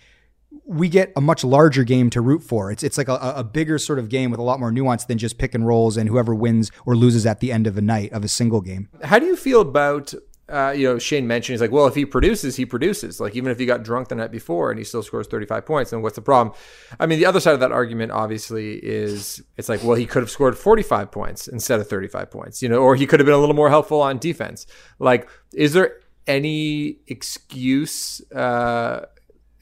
we 0.64 0.88
get 0.88 1.12
a 1.16 1.20
much 1.20 1.44
larger 1.44 1.84
game 1.84 2.10
to 2.10 2.20
root 2.20 2.42
for. 2.42 2.70
It's 2.70 2.82
it's 2.82 2.98
like 2.98 3.08
a, 3.08 3.14
a, 3.36 3.44
bigger 3.44 3.78
sort 3.78 3.98
of 3.98 4.08
game 4.08 4.30
with 4.30 4.40
a 4.40 4.42
lot 4.42 4.58
more 4.60 4.72
nuance 4.72 5.04
than 5.04 5.18
just 5.18 5.38
pick 5.38 5.54
and 5.54 5.66
rolls 5.66 5.96
and 5.96 6.08
whoever 6.08 6.34
wins 6.34 6.70
or 6.86 6.96
loses 6.96 7.26
at 7.26 7.40
the 7.40 7.52
end 7.52 7.66
of 7.66 7.76
a 7.76 7.82
night 7.82 8.12
of 8.12 8.24
a 8.24 8.28
single 8.28 8.60
game. 8.60 8.88
How 9.02 9.18
do 9.18 9.26
you 9.26 9.36
feel 9.36 9.60
about 9.60 10.14
uh, 10.48 10.74
you 10.76 10.86
know, 10.86 10.98
Shane 10.98 11.26
mentioned, 11.26 11.54
he's 11.54 11.60
like, 11.60 11.70
well, 11.70 11.86
if 11.86 11.94
he 11.94 12.04
produces, 12.04 12.56
he 12.56 12.66
produces. 12.66 13.18
Like, 13.18 13.34
even 13.34 13.50
if 13.50 13.58
he 13.58 13.64
got 13.64 13.82
drunk 13.82 14.08
the 14.08 14.14
night 14.14 14.30
before 14.30 14.70
and 14.70 14.78
he 14.78 14.84
still 14.84 15.02
scores 15.02 15.26
35 15.26 15.64
points, 15.64 15.90
then 15.90 16.02
what's 16.02 16.16
the 16.16 16.22
problem? 16.22 16.54
I 17.00 17.06
mean, 17.06 17.18
the 17.18 17.26
other 17.26 17.40
side 17.40 17.54
of 17.54 17.60
that 17.60 17.72
argument, 17.72 18.12
obviously, 18.12 18.74
is 18.74 19.42
it's 19.56 19.70
like, 19.70 19.82
well, 19.82 19.96
he 19.96 20.04
could 20.04 20.22
have 20.22 20.30
scored 20.30 20.58
45 20.58 21.10
points 21.10 21.48
instead 21.48 21.80
of 21.80 21.88
35 21.88 22.30
points, 22.30 22.62
you 22.62 22.68
know, 22.68 22.78
or 22.78 22.94
he 22.94 23.06
could 23.06 23.20
have 23.20 23.24
been 23.24 23.34
a 23.34 23.38
little 23.38 23.54
more 23.54 23.70
helpful 23.70 24.02
on 24.02 24.18
defense. 24.18 24.66
Like, 24.98 25.28
is 25.54 25.72
there 25.72 25.96
any 26.26 26.98
excuse? 27.06 28.20
Uh, 28.30 29.06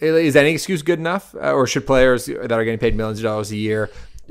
is 0.02 0.36
any 0.36 0.50
excuse 0.50 0.82
good 0.82 0.98
enough? 0.98 1.34
Uh, 1.34 1.52
or 1.52 1.66
should 1.66 1.86
players 1.86 2.26
that 2.26 2.52
are 2.52 2.64
getting 2.64 2.78
paid 2.78 2.96
millions 2.96 3.18
of 3.20 3.24
dollars 3.24 3.50
a 3.50 3.56
year 3.56 3.90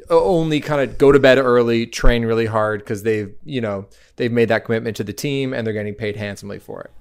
only 0.09 0.59
kind 0.59 0.81
of 0.81 0.97
go 0.97 1.11
to 1.11 1.19
bed 1.19 1.37
early, 1.37 1.85
train 1.85 2.25
really 2.25 2.45
hard 2.45 2.79
because 2.79 3.03
they've, 3.03 3.33
you 3.43 3.61
know, 3.61 3.85
they've 4.15 4.31
made 4.31 4.49
that 4.49 4.65
commitment 4.65 4.97
to 4.97 5.03
the 5.03 5.13
team 5.13 5.53
and 5.53 5.65
they're 5.65 5.73
getting 5.73 5.93
paid 5.93 6.15
handsomely 6.15 6.59
for 6.59 6.81
it. 6.81 6.91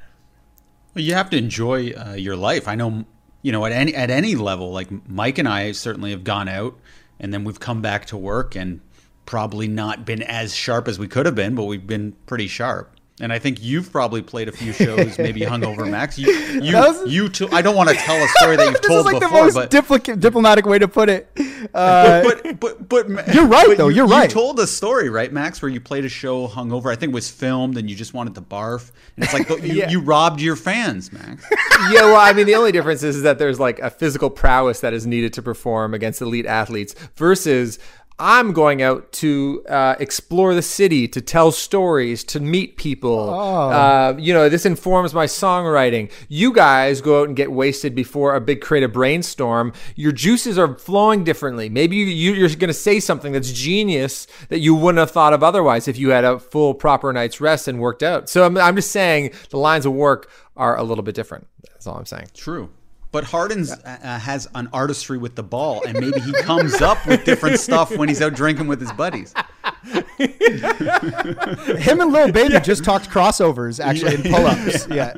Well, 0.95 1.05
you 1.05 1.15
have 1.15 1.31
to 1.31 1.37
enjoy 1.37 1.93
uh, 1.93 2.15
your 2.15 2.37
life. 2.37 2.67
I 2.67 2.75
know, 2.75 3.05
you 3.43 3.53
know, 3.53 3.65
at 3.65 3.73
any 3.73 3.95
at 3.95 4.11
any 4.11 4.35
level, 4.35 4.73
like 4.73 4.89
Mike 5.09 5.39
and 5.39 5.49
I 5.49 5.73
certainly 5.73 6.11
have 6.11 6.25
gone 6.25 6.49
out 6.49 6.79
and 7.19 7.33
then 7.33 7.45
we've 7.45 7.61
come 7.61 7.81
back 7.81 8.07
to 8.07 8.17
work 8.17 8.57
and 8.57 8.81
probably 9.27 9.69
not 9.69 10.05
been 10.05 10.23
as 10.23 10.55
sharp 10.55 10.89
as 10.89 10.99
we 10.99 11.07
could 11.07 11.27
have 11.27 11.35
been, 11.35 11.55
but 11.55 11.65
we've 11.65 11.87
been 11.87 12.13
pretty 12.27 12.49
sharp. 12.49 12.97
And 13.21 13.33
I 13.33 13.39
think 13.39 13.63
you've 13.63 13.93
probably 13.93 14.23
played 14.23 14.49
a 14.49 14.53
few 14.53 14.73
shows, 14.73 15.19
maybe 15.19 15.41
hungover, 15.43 15.89
Max. 15.89 16.19
You, 16.19 16.33
you, 16.33 16.75
was, 16.75 17.07
you. 17.07 17.29
Too, 17.29 17.49
I 17.53 17.63
don't 17.63 17.77
want 17.77 17.91
to 17.91 17.95
tell 17.95 18.17
a 18.17 18.29
story 18.29 18.57
that 18.57 18.67
you've 18.71 18.81
told 18.81 19.05
like 19.05 19.21
before, 19.21 19.53
but 19.53 19.71
dipl- 19.71 20.19
diplomatic 20.19 20.65
way 20.67 20.79
to 20.79 20.89
put 20.89 21.09
it. 21.09 21.31
Uh, 21.75 22.23
but, 22.23 22.59
but, 22.59 22.89
but, 22.89 23.15
but, 23.15 23.35
you're 23.35 23.47
right, 23.47 23.77
though. 23.77 23.89
You, 23.89 24.05
are 24.05 24.09
right. 24.09 24.31
You 24.31 24.35
told 24.35 24.59
a 24.61 24.67
story, 24.67 25.11
right, 25.11 25.31
Max, 25.31 25.61
where 25.61 25.69
you 25.69 25.79
played 25.79 26.07
a 26.07 26.09
show 26.09 26.49
hungover. 26.49 26.91
I 26.91 26.97
think 26.97 27.13
it 27.13 27.15
was 27.15 27.31
filmed, 27.31 27.77
and 27.77 27.89
you 27.89 27.95
just 27.95 28.15
wanted 28.15 28.35
to 28.37 28.41
barf. 28.41 28.91
And 29.15 29.25
it's 29.25 29.35
like 29.35 29.49
you, 29.51 29.75
yeah. 29.75 29.91
you 29.91 30.01
robbed 30.01 30.41
your 30.41 30.57
fans, 30.57 31.13
Max. 31.13 31.45
yeah, 31.93 32.07
well, 32.07 32.17
I 32.17 32.33
mean, 32.33 32.47
the 32.47 32.55
only 32.55 32.73
difference 32.73 33.03
is, 33.03 33.17
is 33.17 33.23
that 33.23 33.39
there's 33.39 33.61
like 33.61 33.79
a 33.79 33.91
physical 33.91 34.31
prowess 34.31 34.81
that 34.81 34.95
is 34.95 35.07
needed 35.07 35.35
to 35.35 35.43
perform 35.43 35.93
against 35.93 36.23
elite 36.23 36.47
athletes 36.47 36.95
versus 37.15 37.79
I'm 38.21 38.53
going 38.53 38.83
out 38.83 39.11
to 39.13 39.65
uh, 39.67 39.97
explore 39.99 40.55
the 40.55 40.63
city, 40.63 41.09
to 41.09 41.23
tell 41.23 41.51
stories, 41.51 42.23
to 42.25 42.39
meet 42.39 42.77
people. 42.77 43.31
Oh. 43.31 43.71
Uh, 43.71 44.15
you 44.19 44.35
know, 44.35 44.51
this 44.51 44.67
informs 44.67 45.15
my 45.15 45.25
songwriting. 45.25 46.13
You 46.29 46.53
guys 46.53 47.01
go 47.01 47.23
out 47.23 47.29
and 47.29 47.37
get 47.37 47.51
wasted 47.51 47.95
before 47.95 48.37
a 48.37 48.41
big 48.41 48.61
creative 48.61 48.93
brainstorm. 48.93 49.73
Your 49.97 50.13
juices 50.13 50.59
are 50.59 50.77
flowing 50.77 51.25
differently. 51.25 51.71
Maybe 51.71 51.97
you, 51.97 52.35
you're 52.35 52.49
going 52.51 52.69
to 52.69 52.75
say 52.75 53.01
something 53.01 53.33
that's 53.33 53.51
genius 53.51 54.27
that 54.51 54.59
you 54.61 54.75
wouldn't 54.75 54.99
have 54.99 55.11
thought 55.11 55.33
of 55.33 55.43
otherwise 55.43 55.89
if 55.89 55.97
you 55.97 56.11
had 56.11 56.25
a 56.25 56.39
full, 56.39 56.75
proper 56.75 57.13
night's 57.15 57.41
rest 57.41 57.69
and 57.69 57.81
worked 57.81 58.03
out. 58.03 58.29
So 58.29 58.45
I'm, 58.45 58.59
I'm 58.59 58.77
just 58.77 58.91
saying 58.91 59.31
the 59.49 59.57
lines 59.57 59.87
of 59.87 59.95
work 59.95 60.31
are 60.59 60.77
a 60.77 60.83
little 60.83 61.03
bit 61.03 61.15
different. 61.15 61.47
That's 61.71 61.87
all 61.87 61.97
I'm 61.97 62.05
saying. 62.05 62.29
True. 62.35 62.69
But 63.13 63.25
Harden's 63.25 63.73
uh, 63.73 63.99
uh, 64.03 64.19
has 64.21 64.49
an 64.55 64.69
artistry 64.73 65.19
with 65.19 65.35
the 65.35 65.43
ball, 65.43 65.83
and 65.85 65.99
maybe 65.99 66.21
he 66.21 66.33
comes 66.43 66.81
up 66.81 67.05
with 67.07 67.25
different 67.25 67.59
stuff 67.59 67.97
when 67.97 68.09
he's 68.09 68.23
out 68.23 68.35
drinking 68.35 68.69
with 68.69 68.81
his 68.81 68.93
buddies. 68.93 69.35
Him 70.19 72.01
and 72.01 72.13
Lil 72.13 72.31
Baby 72.31 72.53
yeah. 72.55 72.61
just 72.61 72.85
talked 72.85 73.11
crossovers 73.11 73.85
actually 73.85 74.13
yeah. 74.13 74.19
in 74.19 74.33
pull-ups. 74.33 74.87
Yeah. 74.89 74.95
yeah, 74.95 75.17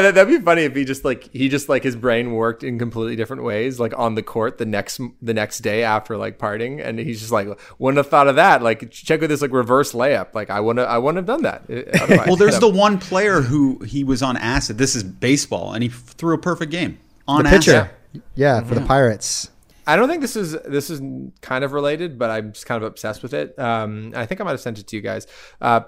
that, 0.00 0.14
that'd 0.14 0.28
be 0.28 0.42
funny 0.44 0.62
if 0.62 0.74
he 0.74 0.84
just 0.84 1.04
like 1.04 1.30
he 1.32 1.48
just 1.48 1.68
like 1.68 1.82
his 1.82 1.96
brain 1.96 2.32
worked 2.32 2.62
in 2.62 2.78
completely 2.78 3.16
different 3.16 3.42
ways, 3.42 3.78
like 3.78 3.96
on 3.98 4.14
the 4.14 4.22
court 4.22 4.58
the 4.58 4.66
next 4.66 5.00
the 5.22 5.34
next 5.34 5.58
day 5.60 5.82
after 5.82 6.16
like 6.16 6.38
partying, 6.38 6.84
and 6.84 6.98
he's 6.98 7.20
just 7.20 7.32
like 7.32 7.48
wouldn't 7.78 7.98
have 7.98 8.08
thought 8.08 8.28
of 8.28 8.36
that. 8.36 8.62
Like 8.62 8.90
check 8.90 9.20
with 9.20 9.30
this 9.30 9.42
like 9.42 9.52
reverse 9.52 9.92
layup. 9.92 10.34
Like 10.34 10.50
I 10.50 10.60
wouldn't 10.60 10.88
I 10.88 10.98
wouldn't 10.98 11.16
have 11.16 11.26
done 11.26 11.42
that. 11.42 11.62
Uh, 11.70 12.24
well, 12.26 12.36
there's 12.36 12.58
the 12.58 12.68
one 12.68 12.98
player 12.98 13.40
who 13.40 13.78
he 13.84 14.04
was 14.04 14.22
on 14.22 14.36
acid. 14.36 14.78
This 14.78 14.94
is 14.94 15.02
baseball, 15.02 15.72
and 15.72 15.82
he 15.82 15.88
threw 15.88 16.34
a 16.34 16.38
perfect 16.38 16.72
game 16.72 16.98
on 17.26 17.44
the 17.44 17.50
pitcher. 17.50 17.74
Acid. 17.74 18.22
Yeah, 18.34 18.60
for 18.60 18.66
mm-hmm. 18.66 18.82
the 18.82 18.86
Pirates. 18.86 19.50
I 19.86 19.96
don't 19.96 20.08
think 20.08 20.20
this 20.20 20.36
is 20.36 20.52
this 20.64 20.90
is 20.90 21.00
kind 21.40 21.64
of 21.64 21.72
related, 21.72 22.18
but 22.18 22.30
I'm 22.30 22.52
just 22.52 22.66
kind 22.66 22.82
of 22.82 22.86
obsessed 22.86 23.22
with 23.22 23.34
it. 23.34 23.58
Um, 23.58 24.12
I 24.14 24.26
think 24.26 24.40
I 24.40 24.44
might 24.44 24.52
have 24.52 24.60
sent 24.60 24.78
it 24.78 24.86
to 24.88 24.96
you 24.96 25.02
guys. 25.02 25.26
Uh, 25.60 25.80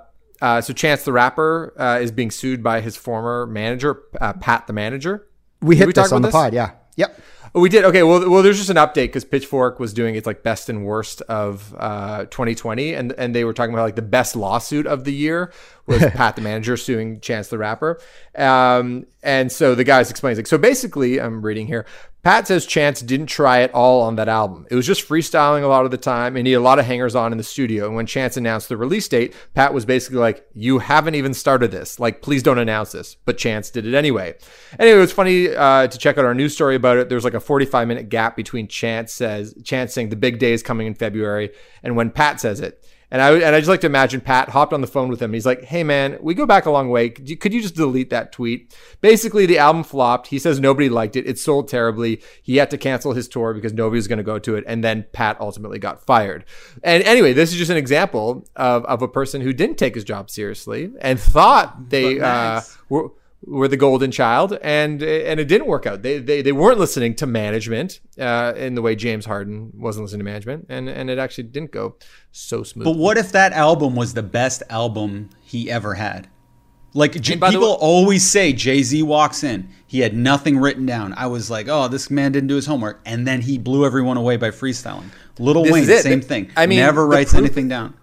uh, 0.43 0.61
so 0.61 0.73
Chance 0.73 1.05
the 1.05 1.13
Rapper 1.13 1.73
uh, 1.79 2.01
is 2.03 2.11
being 2.11 2.33
sued 2.33 2.63
by 2.65 2.81
his 2.81 2.97
former 2.97 3.47
manager, 3.47 4.03
uh, 4.21 4.33
Pat 4.33 4.67
the 4.67 4.73
manager. 4.73 5.29
We 5.61 5.77
hit 5.77 5.87
we 5.87 5.93
this 5.93 6.11
on 6.11 6.21
the 6.21 6.29
this? 6.29 6.33
pod, 6.33 6.53
yeah. 6.53 6.73
Yep. 6.97 7.21
Oh, 7.55 7.61
we 7.61 7.69
did. 7.69 7.85
Okay. 7.85 8.03
Well, 8.03 8.29
well, 8.29 8.43
there's 8.43 8.59
just 8.59 8.69
an 8.71 8.77
update 8.77 9.07
because 9.07 9.25
Pitchfork 9.25 9.79
was 9.79 9.93
doing 9.93 10.17
its 10.17 10.27
like 10.27 10.43
best 10.43 10.69
and 10.69 10.85
worst 10.85 11.21
of 11.23 11.75
uh, 11.79 12.25
2020, 12.25 12.93
and 12.95 13.13
and 13.13 13.35
they 13.35 13.45
were 13.45 13.53
talking 13.53 13.73
about 13.73 13.85
like 13.85 13.97
the 13.97 14.03
best 14.03 14.35
lawsuit 14.35 14.87
of 14.87 15.05
the 15.05 15.13
year 15.13 15.53
was 15.87 16.03
Pat 16.15 16.37
the 16.37 16.43
manager 16.43 16.77
suing 16.77 17.21
Chance 17.21 17.49
the 17.49 17.59
Rapper. 17.59 18.01
Um, 18.37 19.07
and 19.23 19.51
so 19.51 19.75
the 19.75 19.85
guys 19.85 20.11
explains 20.11 20.39
like 20.39 20.47
so 20.47 20.59
basically, 20.59 21.21
I'm 21.21 21.43
reading 21.43 21.67
here. 21.67 21.87
Pat 22.23 22.47
says 22.47 22.67
Chance 22.67 23.01
didn't 23.01 23.27
try 23.27 23.59
it 23.61 23.73
all 23.75 24.03
on 24.03 24.15
that 24.15 24.29
album. 24.29 24.65
It 24.71 24.77
was 24.77 24.87
just 24.87 25.09
freestyling 25.09 25.65
a 25.65 25.67
lot 25.67 25.85
of 25.85 25.91
the 25.91 25.97
time, 25.97 26.37
and 26.37 26.47
he 26.47 26.53
had 26.53 26.61
a 26.61 26.63
lot 26.63 26.79
of 26.79 26.87
hangers 26.87 27.17
on 27.17 27.33
in 27.33 27.39
the 27.39 27.43
studio. 27.43 27.87
And 27.87 27.97
when 27.97 28.07
Chance 28.07 28.37
announced 28.37 28.69
the 28.69 28.77
release 28.77 29.09
date, 29.09 29.35
Pat 29.55 29.75
was 29.75 29.85
basically 29.85 30.19
like, 30.19 30.47
You 30.55 30.79
haven't 30.79 31.17
even 31.17 31.35
started 31.35 31.73
this. 31.73 31.99
Like, 31.99 32.23
please 32.23 32.45
don't 32.45 32.59
announce 32.59 32.93
this. 32.93 33.17
But 33.25 33.39
Chance 33.39 33.71
did 33.71 33.87
it 33.87 33.95
anyway. 33.95 34.37
Anyway, 34.79 34.99
it 34.99 35.01
was 35.01 35.13
funny 35.13 35.49
uh, 35.49 35.89
to 35.89 35.99
check 35.99 36.17
out 36.17 36.25
our 36.25 36.35
news 36.35 36.55
story 36.55 36.77
about 36.77 36.97
it. 36.97 37.09
There's 37.09 37.25
like 37.25 37.35
a 37.35 37.41
45 37.41 37.89
minute 37.89 38.09
gap 38.09 38.37
between 38.37 38.69
Chance 38.69 39.13
says 39.13 39.55
Chance 39.65 39.93
saying 39.93 40.11
the 40.11 40.17
big 40.17 40.39
day 40.39 40.53
is 40.53 40.63
coming 40.63 40.87
in 40.87 40.95
February 40.95 41.51
and 41.83 41.97
when 41.97 42.11
Pat 42.11 42.41
says 42.41 42.61
it. 42.61 42.87
And 43.13 43.21
I 43.21 43.31
and 43.35 43.55
I 43.55 43.61
just 43.61 43.69
like 43.69 43.83
to 43.83 43.87
imagine 43.87 44.23
Pat 44.23 44.49
hopped 44.49 44.73
on 44.73 44.81
the 44.81 44.87
phone 44.87 45.11
with 45.11 45.21
him. 45.21 45.35
He's 45.35 45.45
like, 45.45 45.65
"Hey 45.65 45.85
man, 45.85 46.17
we 46.23 46.33
go 46.33 46.47
back 46.47 46.65
a 46.65 46.71
long 46.71 46.89
way. 46.89 47.11
Could 47.11 47.29
you, 47.29 47.37
could 47.37 47.53
you 47.53 47.61
just 47.61 47.77
delete 47.77 48.09
that 48.09 48.33
tweet?" 48.33 48.75
Basically, 49.03 49.45
the 49.45 49.59
album 49.59 49.85
flopped. 49.85 50.29
He 50.29 50.39
says 50.39 50.59
nobody 50.59 50.89
liked 50.89 51.15
it. 51.15 51.27
It 51.27 51.39
sold 51.39 51.69
terribly. 51.69 52.23
He 52.43 52.57
had 52.57 52.71
to 52.71 52.79
cancel 52.79 53.13
his 53.13 53.29
tour 53.29 53.53
because 53.53 53.75
nobody 53.75 53.99
was 53.99 54.09
going 54.09 54.17
to 54.17 54.23
go 54.23 54.39
to 54.39 54.57
it. 54.57 54.65
And 54.67 54.83
then 54.83 55.05
Pat 55.13 55.39
ultimately 55.43 55.79
got 55.79 56.01
fired. 56.07 56.47
And 56.83 57.03
anyway, 57.03 57.35
this 57.35 57.53
is 57.53 57.59
just 57.59 57.71
an 57.71 57.77
example 57.77 58.47
of 58.57 58.87
of 58.87 59.03
a 59.03 59.09
person 59.09 59.43
who 59.43 59.53
didn't 59.53 59.77
take 59.77 59.95
his 59.95 60.05
job 60.05 60.31
seriously 60.31 60.91
and 61.03 61.21
thought 61.21 61.91
they 61.91 62.19
uh, 62.19 62.63
were 62.89 63.11
were 63.45 63.69
the 63.69 63.77
golden 63.77 64.11
child, 64.11 64.59
and 64.63 65.03
and 65.03 65.41
it 65.41 65.47
didn't 65.47 65.67
work 65.67 65.87
out. 65.87 66.03
They 66.03 66.19
they, 66.19 66.43
they 66.43 66.53
weren't 66.53 66.79
listening 66.79 67.15
to 67.17 67.27
management 67.27 68.01
uh, 68.19 68.53
in 68.57 68.75
the 68.75 68.83
way 68.83 68.95
James 68.95 69.27
Harden 69.27 69.73
wasn't 69.75 70.05
listening 70.05 70.21
to 70.21 70.25
management, 70.25 70.67
and 70.69 70.89
and 70.89 71.11
it 71.11 71.19
actually 71.19 71.45
didn't 71.45 71.73
go 71.73 71.97
so 72.31 72.63
smooth. 72.63 72.85
But 72.85 72.97
what 72.97 73.19
if 73.19 73.33
that 73.33 73.53
album 73.53 73.97
was 73.97 74.15
the 74.15 74.23
best 74.23 74.63
album 74.71 75.31
he 75.43 75.71
ever 75.71 75.95
had? 75.95 76.29
Like 76.95 77.19
J- 77.21 77.37
people 77.37 77.61
way, 77.61 77.77
always 77.81 78.23
say, 78.23 78.53
Jay 78.53 78.83
Z 78.83 79.03
walks 79.03 79.43
in, 79.43 79.71
he 79.87 80.01
had 80.01 80.15
nothing 80.15 80.59
written 80.59 80.85
down. 80.85 81.15
I 81.17 81.27
was 81.27 81.51
like, 81.51 81.67
oh, 81.67 81.89
this 81.89 82.11
man 82.11 82.33
didn't 82.33 82.49
do 82.49 82.57
his 82.57 82.67
homework, 82.67 83.01
and 83.07 83.27
then 83.27 83.41
he 83.41 83.57
blew 83.57 83.87
everyone 83.87 84.19
away 84.19 84.37
by 84.37 84.51
freestyling. 84.51 85.07
Lil 85.39 85.65
Wayne, 85.73 85.87
same 85.87 86.21
thing. 86.21 86.51
I 86.55 86.67
mean, 86.67 86.81
never 86.81 87.07
writes 87.07 87.31
proof, 87.31 87.45
anything 87.45 87.69
down 87.69 87.95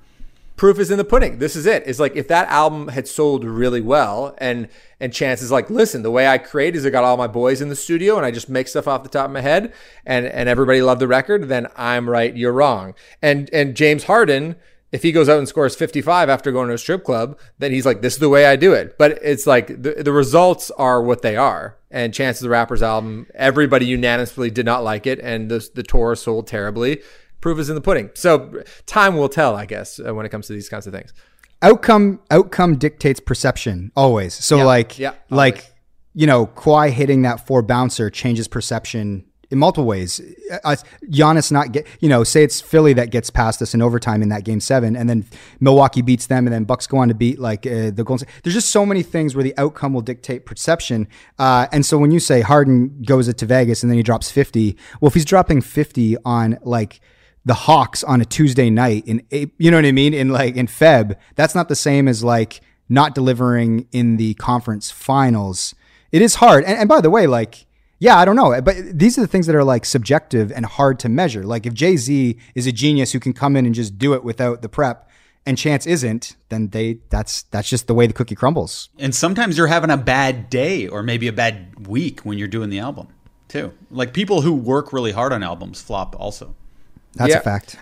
proof 0.59 0.77
is 0.77 0.91
in 0.91 0.97
the 0.97 1.05
pudding. 1.05 1.39
This 1.39 1.55
is 1.55 1.65
it. 1.65 1.83
It's 1.85 1.99
like 1.99 2.17
if 2.17 2.27
that 2.27 2.49
album 2.49 2.89
had 2.89 3.07
sold 3.07 3.45
really 3.45 3.79
well 3.79 4.35
and 4.39 4.67
and 4.99 5.13
Chance 5.13 5.41
is 5.41 5.51
like, 5.51 5.69
listen, 5.69 6.03
the 6.03 6.11
way 6.11 6.27
I 6.27 6.37
create 6.37 6.75
is 6.75 6.85
I 6.85 6.89
got 6.89 7.05
all 7.05 7.15
my 7.15 7.27
boys 7.27 7.61
in 7.61 7.69
the 7.69 7.77
studio 7.77 8.17
and 8.17 8.25
I 8.25 8.31
just 8.31 8.49
make 8.49 8.67
stuff 8.67 8.85
off 8.85 9.03
the 9.03 9.09
top 9.09 9.27
of 9.27 9.31
my 9.31 9.39
head 9.39 9.73
and 10.05 10.25
and 10.25 10.49
everybody 10.49 10.81
loved 10.81 10.99
the 10.99 11.07
record, 11.07 11.47
then 11.47 11.67
I'm 11.77 12.09
right, 12.09 12.35
you're 12.35 12.51
wrong. 12.51 12.93
And 13.21 13.49
and 13.53 13.73
James 13.73 14.03
Harden, 14.03 14.57
if 14.91 15.01
he 15.01 15.13
goes 15.13 15.29
out 15.29 15.37
and 15.37 15.47
scores 15.47 15.77
55 15.77 16.27
after 16.27 16.51
going 16.51 16.67
to 16.67 16.73
a 16.73 16.77
strip 16.77 17.05
club, 17.05 17.39
then 17.57 17.71
he's 17.71 17.85
like, 17.85 18.01
this 18.01 18.15
is 18.15 18.19
the 18.19 18.27
way 18.27 18.45
I 18.45 18.57
do 18.57 18.73
it. 18.73 18.97
But 18.97 19.17
it's 19.23 19.47
like 19.47 19.67
the, 19.67 20.03
the 20.03 20.11
results 20.11 20.71
are 20.71 21.01
what 21.01 21.21
they 21.21 21.37
are. 21.37 21.77
And 21.89 22.13
Chance 22.13 22.39
the 22.39 22.49
Rapper's 22.49 22.83
album, 22.83 23.27
everybody 23.33 23.85
unanimously 23.85 24.51
did 24.51 24.65
not 24.65 24.83
like 24.83 25.07
it, 25.07 25.19
and 25.19 25.49
the 25.49 25.67
the 25.73 25.83
tour 25.83 26.15
sold 26.15 26.47
terribly 26.47 27.01
proof 27.41 27.59
is 27.59 27.69
in 27.69 27.75
the 27.75 27.81
pudding. 27.81 28.09
So 28.13 28.63
time 28.85 29.17
will 29.17 29.29
tell, 29.29 29.55
I 29.55 29.65
guess, 29.65 29.99
uh, 29.99 30.13
when 30.13 30.25
it 30.25 30.29
comes 30.29 30.47
to 30.47 30.53
these 30.53 30.69
kinds 30.69 30.87
of 30.87 30.93
things. 30.93 31.13
Outcome 31.61 32.21
outcome 32.31 32.77
dictates 32.77 33.19
perception 33.19 33.91
always. 33.95 34.33
So 34.33 34.57
yeah, 34.57 34.63
like 34.63 34.97
yeah, 34.97 35.13
like 35.29 35.73
you 36.13 36.25
know, 36.25 36.47
Kawhi 36.47 36.89
hitting 36.89 37.23
that 37.23 37.45
four 37.45 37.61
bouncer 37.61 38.09
changes 38.09 38.47
perception 38.47 39.25
in 39.51 39.57
multiple 39.57 39.85
ways. 39.85 40.21
Uh, 40.63 40.75
Giannis 41.05 41.51
not 41.51 41.71
get, 41.71 41.87
you 41.99 42.09
know, 42.09 42.23
say 42.23 42.43
it's 42.43 42.61
Philly 42.61 42.93
that 42.93 43.09
gets 43.09 43.29
past 43.29 43.61
us 43.61 43.73
in 43.73 43.81
overtime 43.81 44.21
in 44.21 44.29
that 44.29 44.43
game 44.43 44.59
seven, 44.59 44.95
and 44.95 45.09
then 45.09 45.25
Milwaukee 45.59 46.01
beats 46.01 46.27
them, 46.27 46.45
and 46.45 46.53
then 46.53 46.63
Bucks 46.63 46.87
go 46.87 46.97
on 46.97 47.07
to 47.07 47.13
beat 47.13 47.39
like 47.39 47.65
uh, 47.65 47.91
the 47.91 48.03
Golden. 48.05 48.27
There's 48.43 48.53
just 48.53 48.69
so 48.69 48.85
many 48.85 49.03
things 49.03 49.35
where 49.35 49.43
the 49.43 49.57
outcome 49.57 49.93
will 49.93 50.01
dictate 50.01 50.45
perception. 50.45 51.07
Uh, 51.37 51.67
and 51.71 51.85
so 51.85 51.97
when 51.97 52.11
you 52.11 52.19
say 52.19 52.41
Harden 52.41 53.01
goes 53.05 53.27
it 53.27 53.37
to 53.39 53.45
Vegas 53.45 53.83
and 53.83 53.91
then 53.91 53.97
he 53.97 54.03
drops 54.03 54.31
50, 54.31 54.77
well, 55.01 55.07
if 55.07 55.13
he's 55.13 55.25
dropping 55.25 55.61
50 55.61 56.17
on 56.25 56.57
like 56.61 57.01
the 57.45 57.53
Hawks 57.53 58.03
on 58.03 58.21
a 58.21 58.25
Tuesday 58.25 58.69
night 58.69 59.05
in 59.07 59.25
you 59.31 59.71
know 59.71 59.77
what 59.77 59.85
I 59.85 59.91
mean 59.91 60.13
in 60.13 60.29
like 60.29 60.55
in 60.55 60.67
Feb. 60.67 61.15
That's 61.35 61.55
not 61.55 61.69
the 61.69 61.75
same 61.75 62.07
as 62.07 62.23
like 62.23 62.61
not 62.89 63.15
delivering 63.15 63.87
in 63.91 64.17
the 64.17 64.33
conference 64.35 64.91
finals. 64.91 65.75
It 66.11 66.21
is 66.21 66.35
hard. 66.35 66.63
And, 66.65 66.77
and 66.77 66.89
by 66.89 67.01
the 67.01 67.09
way, 67.09 67.27
like 67.27 67.65
yeah, 67.99 68.17
I 68.17 68.23
don't 68.23 68.37
know, 68.37 68.61
but 68.61 68.75
these 68.97 69.17
are 69.17 69.21
the 69.21 69.27
things 69.27 69.45
that 69.47 69.55
are 69.55 69.63
like 69.63 69.85
subjective 69.85 70.53
and 70.53 70.65
hard 70.65 70.99
to 70.99 71.09
measure. 71.09 71.43
Like 71.43 71.65
if 71.65 71.73
Jay 71.73 71.97
Z 71.97 72.37
is 72.55 72.65
a 72.65 72.71
genius 72.71 73.11
who 73.11 73.19
can 73.19 73.33
come 73.33 73.57
in 73.57 73.65
and 73.65 73.75
just 73.75 73.97
do 73.97 74.13
it 74.13 74.23
without 74.23 74.61
the 74.61 74.69
prep, 74.69 75.09
and 75.45 75.57
Chance 75.57 75.87
isn't, 75.87 76.35
then 76.49 76.69
they 76.69 76.99
that's 77.09 77.43
that's 77.43 77.69
just 77.69 77.87
the 77.87 77.93
way 77.93 78.07
the 78.07 78.13
cookie 78.13 78.35
crumbles. 78.35 78.89
And 78.99 79.13
sometimes 79.15 79.57
you're 79.57 79.67
having 79.67 79.89
a 79.89 79.97
bad 79.97 80.49
day 80.49 80.87
or 80.87 81.01
maybe 81.03 81.27
a 81.27 81.33
bad 81.33 81.87
week 81.87 82.21
when 82.21 82.37
you're 82.37 82.47
doing 82.47 82.69
the 82.69 82.79
album 82.79 83.07
too. 83.47 83.73
Like 83.89 84.13
people 84.13 84.41
who 84.41 84.53
work 84.53 84.93
really 84.93 85.11
hard 85.11 85.33
on 85.33 85.43
albums 85.43 85.81
flop 85.81 86.15
also. 86.19 86.55
That's 87.15 87.31
Yeah. 87.31 87.39
a 87.39 87.41
fact. 87.41 87.77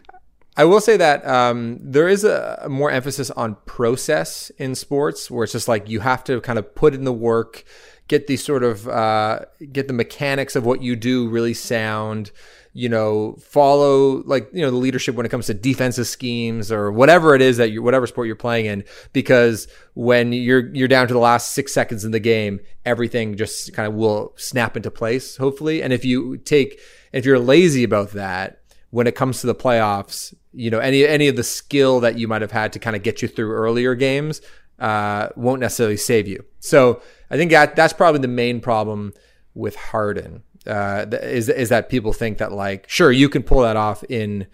I 0.60 0.66
will 0.66 0.82
say 0.82 0.98
that 0.98 1.26
um, 1.28 1.78
there 1.82 2.08
is 2.08 2.24
a, 2.24 2.62
a 2.64 2.70
more 2.70 2.90
emphasis 2.90 3.30
on 3.32 3.58
process 3.68 4.50
in 4.58 4.74
sports, 4.74 5.30
where 5.30 5.44
it's 5.44 5.54
just 5.54 5.68
like 5.68 5.88
you 5.88 6.00
have 6.00 6.24
to 6.24 6.42
kind 6.42 6.58
of 6.58 6.74
put 6.74 6.96
in 6.96 7.04
the 7.04 7.14
work, 7.14 7.64
get 8.08 8.26
the 8.26 8.38
sort 8.38 8.64
of 8.64 8.88
uh, 8.88 9.42
get 9.72 9.88
the 9.88 9.94
mechanics 9.94 10.56
of 10.56 10.66
what 10.66 10.82
you 10.82 10.96
do 10.96 11.30
really 11.30 11.54
sound. 11.54 12.32
You 12.74 12.90
know, 12.90 13.38
follow 13.40 14.24
like 14.24 14.50
you 14.52 14.62
know 14.64 14.72
the 14.72 14.78
leadership 14.78 15.14
when 15.16 15.26
it 15.28 15.30
comes 15.30 15.46
to 15.48 15.54
defensive 15.54 16.08
schemes 16.08 16.72
or 16.72 16.92
whatever 16.92 17.36
it 17.36 17.42
is 17.42 17.58
that 17.58 17.70
you 17.72 17.84
whatever 17.84 18.08
sport 18.08 18.26
you're 18.26 18.36
playing 18.36 18.66
in. 18.66 18.84
Because 19.14 19.68
when 19.94 20.34
you're 20.34 20.74
you're 20.76 20.88
down 20.88 21.08
to 21.08 21.14
the 21.14 21.20
last 21.20 21.52
six 21.52 21.72
seconds 21.72 22.04
in 22.04 22.12
the 22.12 22.20
game, 22.20 22.60
everything 22.84 23.36
just 23.38 23.74
kind 23.74 23.88
of 23.88 23.94
will 23.94 24.34
snap 24.38 24.76
into 24.76 24.90
place. 24.90 25.38
Hopefully, 25.38 25.84
and 25.84 25.94
if 25.94 26.04
you 26.04 26.38
take 26.38 26.80
if 27.14 27.26
you're 27.26 27.40
lazy 27.40 27.84
about 27.84 28.12
that 28.12 28.60
when 28.90 29.08
it 29.08 29.16
comes 29.16 29.42
to 29.42 29.48
the 29.48 29.56
playoffs, 29.56 30.34
you 30.54 30.70
know, 30.70 30.80
any 30.80 31.06
any 31.06 31.28
of 31.28 31.36
the 31.36 31.44
skill 31.44 32.00
that 32.00 32.18
you 32.18 32.28
might 32.28 32.42
have 32.42 32.52
had 32.52 32.74
to 32.74 32.80
kind 32.80 32.96
of 32.96 33.04
get 33.04 33.22
you 33.22 33.28
through 33.28 33.52
earlier 33.52 33.96
games 33.96 34.42
uh, 34.80 35.30
won't 35.36 35.60
necessarily 35.60 35.98
save 35.98 36.28
you. 36.28 36.44
So 36.60 37.02
I 37.30 37.38
think 37.38 37.52
that 37.52 37.76
that's 37.76 37.94
probably 37.94 38.22
the 38.22 38.28
main 38.28 38.60
problem 38.60 39.14
with 39.54 39.76
Harden 39.76 40.44
uh, 40.68 41.06
is 41.12 41.50
is 41.50 41.70
that 41.70 41.90
people 41.90 42.14
think 42.14 42.38
that 42.38 42.52
like 42.52 42.90
sure 42.90 43.12
you 43.12 43.30
can 43.30 43.44
pull 43.44 43.62
that 43.62 43.76
off 43.76 44.04
in 44.06 44.48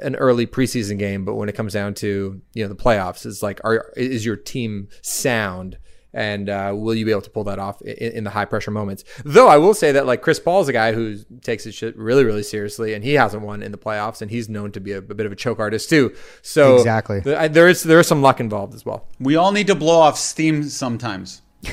an 0.00 0.14
early 0.16 0.46
preseason 0.46 0.98
game, 0.98 1.24
but 1.24 1.34
when 1.34 1.48
it 1.48 1.54
comes 1.54 1.72
down 1.72 1.94
to 1.94 2.40
you 2.54 2.62
know 2.62 2.68
the 2.68 2.80
playoffs, 2.80 3.26
it's 3.26 3.42
like 3.42 3.60
are 3.64 3.92
is 3.96 4.24
your 4.24 4.36
team 4.36 4.88
sound? 5.02 5.78
And 6.12 6.48
uh, 6.48 6.72
will 6.76 6.94
you 6.94 7.04
be 7.04 7.12
able 7.12 7.22
to 7.22 7.30
pull 7.30 7.44
that 7.44 7.58
off 7.60 7.80
in, 7.82 8.12
in 8.12 8.24
the 8.24 8.30
high 8.30 8.44
pressure 8.44 8.70
moments? 8.72 9.04
Though 9.24 9.46
I 9.48 9.58
will 9.58 9.74
say 9.74 9.92
that 9.92 10.06
like 10.06 10.22
Chris 10.22 10.40
Paul's 10.40 10.68
a 10.68 10.72
guy 10.72 10.92
who 10.92 11.18
takes 11.42 11.62
his 11.64 11.74
shit 11.74 11.96
really 11.96 12.24
really 12.24 12.42
seriously, 12.42 12.94
and 12.94 13.04
he 13.04 13.14
hasn't 13.14 13.42
won 13.44 13.62
in 13.62 13.70
the 13.70 13.78
playoffs, 13.78 14.20
and 14.20 14.30
he's 14.30 14.48
known 14.48 14.72
to 14.72 14.80
be 14.80 14.92
a, 14.92 14.98
a 14.98 15.02
bit 15.02 15.26
of 15.26 15.32
a 15.32 15.36
choke 15.36 15.60
artist 15.60 15.88
too. 15.88 16.12
So 16.42 16.76
Exactly. 16.76 17.20
th- 17.20 17.36
I- 17.36 17.48
there 17.48 17.68
is 17.68 17.82
there 17.84 18.00
is 18.00 18.08
some 18.08 18.22
luck 18.22 18.40
involved 18.40 18.74
as 18.74 18.84
well. 18.84 19.06
We 19.20 19.36
all 19.36 19.52
need 19.52 19.68
to 19.68 19.74
blow 19.74 20.00
off 20.00 20.18
steam 20.18 20.64
sometimes. 20.64 21.42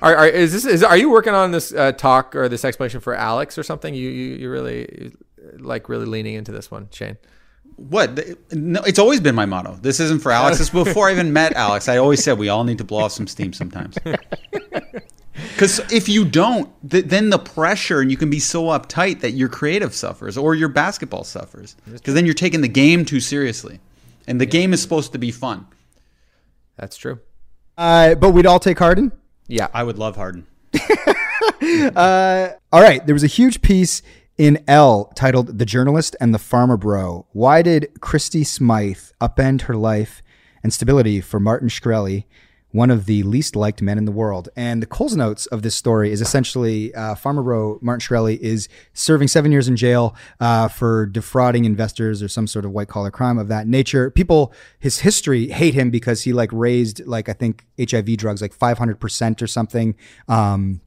Are, 0.00 0.14
are 0.14 0.28
is 0.28 0.52
this 0.52 0.64
is 0.64 0.84
are 0.84 0.96
you 0.96 1.10
working 1.10 1.34
on 1.34 1.50
this 1.50 1.72
uh, 1.72 1.90
talk 1.92 2.36
or 2.36 2.48
this 2.48 2.64
explanation 2.64 3.00
for 3.00 3.14
Alex 3.14 3.58
or 3.58 3.62
something? 3.64 3.94
You 3.94 4.08
you, 4.08 4.34
you 4.36 4.50
really 4.50 5.12
like 5.58 5.88
really 5.88 6.06
leaning 6.06 6.34
into 6.34 6.52
this 6.52 6.70
one, 6.70 6.88
Shane. 6.92 7.16
What? 7.78 8.18
No, 8.52 8.82
it's 8.82 8.98
always 8.98 9.20
been 9.20 9.34
my 9.34 9.46
motto. 9.46 9.78
This 9.80 10.00
isn't 10.00 10.20
for 10.20 10.32
Alex. 10.32 10.58
This 10.58 10.66
is 10.68 10.72
before 10.72 11.08
I 11.08 11.12
even 11.12 11.32
met 11.32 11.52
Alex. 11.54 11.88
I 11.88 11.96
always 11.98 12.22
said 12.22 12.36
we 12.38 12.48
all 12.48 12.64
need 12.64 12.78
to 12.78 12.84
blow 12.84 13.04
off 13.04 13.12
some 13.12 13.26
steam 13.26 13.52
sometimes. 13.52 13.96
Because 15.52 15.80
if 15.92 16.08
you 16.08 16.24
don't, 16.24 16.68
th- 16.88 17.06
then 17.06 17.30
the 17.30 17.38
pressure 17.38 18.00
and 18.00 18.10
you 18.10 18.16
can 18.16 18.30
be 18.30 18.38
so 18.38 18.64
uptight 18.66 19.20
that 19.20 19.32
your 19.32 19.48
creative 19.48 19.92
suffers 19.94 20.36
or 20.38 20.54
your 20.54 20.68
basketball 20.68 21.24
suffers. 21.24 21.74
Because 21.90 22.14
then 22.14 22.24
you're 22.24 22.34
taking 22.34 22.60
the 22.60 22.68
game 22.68 23.04
too 23.04 23.20
seriously, 23.20 23.80
and 24.26 24.40
the 24.40 24.46
game 24.46 24.72
is 24.72 24.80
supposed 24.82 25.12
to 25.12 25.18
be 25.18 25.30
fun. 25.30 25.66
That's 26.76 26.96
true. 26.96 27.20
Uh, 27.76 28.14
but 28.14 28.30
we'd 28.30 28.46
all 28.46 28.60
take 28.60 28.78
Harden. 28.78 29.10
Yeah. 29.48 29.68
I 29.72 29.82
would 29.82 29.98
love 29.98 30.16
Harden. 30.16 30.46
Uh, 31.60 32.50
all 32.72 32.80
right. 32.80 33.04
There 33.04 33.14
was 33.14 33.24
a 33.24 33.28
huge 33.28 33.62
piece 33.62 34.00
in 34.38 34.62
Elle 34.68 35.12
titled 35.16 35.58
The 35.58 35.66
Journalist 35.66 36.14
and 36.20 36.32
the 36.32 36.38
Pharma 36.38 36.78
Bro. 36.78 37.26
Why 37.32 37.60
did 37.60 38.00
Christie 38.00 38.44
Smythe 38.44 39.10
upend 39.20 39.62
her 39.62 39.74
life 39.74 40.22
and 40.62 40.72
stability 40.72 41.20
for 41.20 41.40
Martin 41.40 41.68
Shkreli, 41.68 42.24
one 42.70 42.90
of 42.90 43.06
the 43.06 43.24
least 43.24 43.56
liked 43.56 43.82
men 43.82 43.98
in 43.98 44.04
the 44.04 44.12
world? 44.12 44.48
And 44.54 44.80
the 44.80 44.86
Coles 44.86 45.16
notes 45.16 45.46
of 45.46 45.62
this 45.62 45.74
story 45.74 46.12
is 46.12 46.20
essentially 46.20 46.94
uh, 46.94 47.16
Pharma 47.16 47.42
Bro, 47.42 47.80
Martin 47.82 48.00
Shkreli, 48.00 48.38
is 48.38 48.68
serving 48.92 49.26
seven 49.26 49.50
years 49.50 49.66
in 49.66 49.74
jail 49.74 50.14
uh, 50.38 50.68
for 50.68 51.06
defrauding 51.06 51.64
investors 51.64 52.22
or 52.22 52.28
some 52.28 52.46
sort 52.46 52.64
of 52.64 52.70
white 52.70 52.88
collar 52.88 53.10
crime 53.10 53.38
of 53.38 53.48
that 53.48 53.66
nature. 53.66 54.08
People, 54.08 54.52
his 54.78 55.00
history 55.00 55.48
hate 55.48 55.74
him 55.74 55.90
because 55.90 56.22
he 56.22 56.32
like 56.32 56.50
raised 56.52 57.04
like 57.06 57.28
I 57.28 57.32
think 57.32 57.66
HIV 57.78 58.16
drugs 58.16 58.40
like 58.40 58.56
500% 58.56 59.42
or 59.42 59.48
something. 59.48 59.96
Um, 60.28 60.80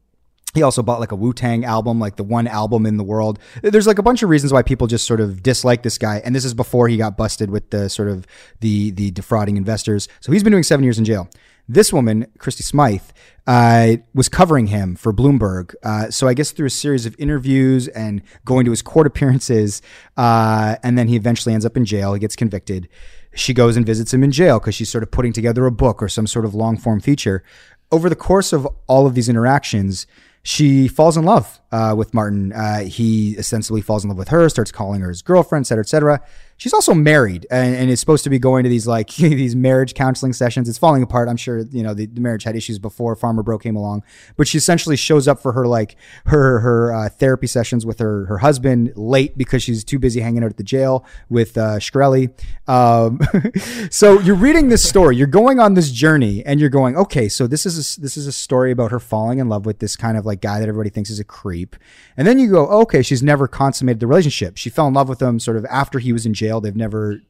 he 0.54 0.62
also 0.62 0.84
bought 0.84 0.99
like 0.99 1.12
a 1.12 1.16
Wu 1.16 1.34
Tang 1.34 1.64
album, 1.66 1.99
like 1.99 2.16
the 2.16 2.24
one 2.24 2.47
album 2.47 2.86
in 2.86 2.97
the 2.97 3.04
world. 3.04 3.39
There's 3.62 3.88
like 3.88 3.99
a 3.99 4.04
bunch 4.04 4.24
of 4.24 4.30
reasons 4.30 4.52
why 4.52 4.62
people 4.62 4.88
just 4.88 5.06
sort 5.06 5.22
of 5.22 5.43
dislike 5.43 5.84
this 5.84 5.97
guy, 5.97 6.22
and 6.24 6.36
this 6.36 6.45
is 6.45 6.54
before 6.54 6.88
he 6.88 6.97
got 6.97 7.18
busted 7.18 7.49
with 7.49 7.70
the 7.70 7.89
sort 7.89 8.10
of 8.10 8.26
the 8.60 8.91
the 8.91 9.12
defrauding 9.12 9.58
investors. 9.58 10.08
So 10.20 10.32
he's 10.32 10.43
been 10.43 10.52
doing 10.52 10.64
seven 10.64 10.84
years 10.84 10.97
in 10.97 11.06
jail. 11.06 11.30
This 11.68 11.93
woman, 11.93 12.28
Christie 12.38 12.64
Smythe, 12.64 13.02
uh, 13.47 13.97
was 14.14 14.28
covering 14.28 14.68
him 14.68 14.95
for 14.95 15.14
Bloomberg. 15.14 15.74
Uh, 15.84 16.10
so 16.12 16.28
I 16.28 16.34
guess 16.34 16.52
through 16.52 16.68
a 16.68 16.72
series 16.72 17.06
of 17.06 17.16
interviews 17.18 17.88
and 17.88 18.22
going 18.43 18.66
to 18.66 18.72
his 18.72 18.82
court 18.82 19.08
appearances, 19.12 19.82
uh, 20.18 20.76
and 20.84 20.97
then 20.97 21.08
he 21.08 21.16
eventually 21.16 21.54
ends 21.54 21.66
up 21.66 21.78
in 21.78 21.86
jail. 21.86 22.14
He 22.14 22.20
gets 22.20 22.36
convicted. 22.36 22.89
She 23.34 23.54
goes 23.54 23.78
and 23.78 23.86
visits 23.86 24.14
him 24.14 24.24
in 24.24 24.32
jail 24.32 24.60
because 24.60 24.76
she's 24.76 24.91
sort 24.91 25.04
of 25.04 25.12
putting 25.12 25.32
together 25.32 25.66
a 25.66 25.72
book 25.72 26.04
or 26.04 26.10
some 26.10 26.28
sort 26.28 26.43
of 26.43 26.54
long 26.54 26.78
form 26.78 26.99
feature. 26.99 27.43
Over 27.89 28.10
the 28.10 28.16
course 28.16 28.52
of 28.52 28.68
all 28.88 29.08
of 29.08 29.16
these 29.16 29.30
interactions, 29.30 30.08
she 30.43 30.87
falls 30.87 31.17
in 31.17 31.23
love 31.23 31.59
uh, 31.71 31.93
with 31.97 32.13
Martin. 32.13 32.51
Uh, 32.53 32.79
he 32.81 33.35
ostensibly 33.37 33.81
falls 33.81 34.03
in 34.03 34.09
love 34.09 34.17
with 34.17 34.29
her, 34.29 34.49
starts 34.49 34.71
calling 34.71 35.01
her 35.01 35.09
his 35.09 35.21
girlfriend, 35.21 35.63
et 35.63 35.67
cetera, 35.67 35.83
et 35.83 35.89
cetera. 35.89 36.21
She's 36.62 36.74
also 36.74 36.93
married 36.93 37.47
and, 37.49 37.76
and 37.76 37.89
is 37.89 37.99
supposed 37.99 38.24
to 38.24 38.30
be 38.30 38.38
going 38.38 38.66
to 38.66 38.70
these 38.70 38.86
like 38.86 39.07
these 39.16 39.55
marriage 39.55 39.95
counseling 39.95 40.32
sessions. 40.32 40.70
It's 40.70 40.78
falling 40.78 41.01
apart. 41.01 41.28
I'm 41.28 41.36
sure 41.36 41.62
you 41.62 41.82
know 41.82 41.95
the, 41.95 42.05
the 42.05 42.22
marriage 42.22 42.43
had 42.43 42.55
issues 42.55 42.78
before 42.78 43.16
Pharma 43.16 43.43
Bro 43.43 43.57
came 43.57 43.76
along, 43.76 44.03
but 44.38 44.47
she 44.47 44.59
essentially 44.59 44.95
shows 44.95 45.28
up 45.28 45.39
for 45.41 45.53
her 45.53 45.66
like 45.66 45.95
her 46.28 46.59
her 46.59 46.93
uh, 46.93 47.09
therapy 47.09 47.47
sessions 47.47 47.84
with 47.84 47.97
her 47.97 48.28
her 48.28 48.38
husband 48.38 48.93
late 48.95 49.39
because 49.39 49.64
she's 49.64 49.84
too 49.84 49.97
busy 49.97 50.20
hanging 50.20 50.43
out 50.43 50.51
at 50.51 50.57
the 50.57 50.64
jail 50.64 51.03
with 51.30 51.57
uh, 51.57 51.80
Shkreli. 51.80 52.32
Um, 52.70 53.20
so 53.89 54.20
you're 54.20 54.36
reading 54.36 54.70
this 54.70 54.88
story, 54.88 55.16
you're 55.16 55.26
going 55.26 55.59
on 55.59 55.74
this 55.74 55.89
journey, 55.89 56.45
and 56.45 56.59
you're 56.59 56.70
going, 56.70 56.95
okay, 56.95 57.28
so 57.28 57.47
this 57.47 57.66
is 57.66 57.97
a, 57.97 58.01
this 58.01 58.18
is 58.18 58.28
a 58.28 58.32
story 58.32 58.70
about 58.70 58.91
her 58.91 58.99
falling 58.99 59.39
in 59.39 59.49
love 59.49 59.66
with 59.66 59.80
this 59.80 59.95
kind 59.95 60.16
of 60.16 60.28
like 60.28 60.41
guy 60.41 60.59
that 60.59 60.70
everybody 60.70 60.91
thinks 60.91 61.09
is 61.09 61.20
a 61.20 61.24
creep, 61.24 61.76
and 62.18 62.28
then 62.28 62.38
you 62.38 62.51
go, 62.51 62.68
okay, 62.68 63.01
she's 63.01 63.24
never 63.24 63.47
consummated 63.47 63.99
the 63.99 64.05
relationship. 64.05 64.57
She 64.57 64.70
fell 64.70 64.86
in 64.86 64.93
love 64.93 65.09
with 65.09 65.20
him 65.20 65.39
sort 65.39 65.57
of 65.57 65.66
after 65.66 65.97
he 65.97 66.14
was 66.14 66.28
in 66.28 66.36
jail. 66.36 66.51
They've 66.60 66.76
never 66.76 67.22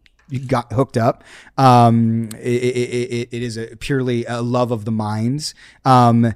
got 0.48 0.72
hooked 0.74 0.98
up. 0.98 1.24
Um, 1.58 2.30
it, 2.40 2.64
it, 2.64 2.78
it, 2.78 3.30
it 3.32 3.44
is 3.44 3.58
a 3.58 3.76
purely 3.76 4.26
a 4.26 4.42
love 4.42 4.72
of 4.72 4.86
the 4.86 4.92
minds. 4.92 5.54
Um, 5.84 6.34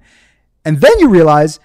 and 0.63 0.81
then 0.81 0.99
you 0.99 1.09
realize 1.09 1.59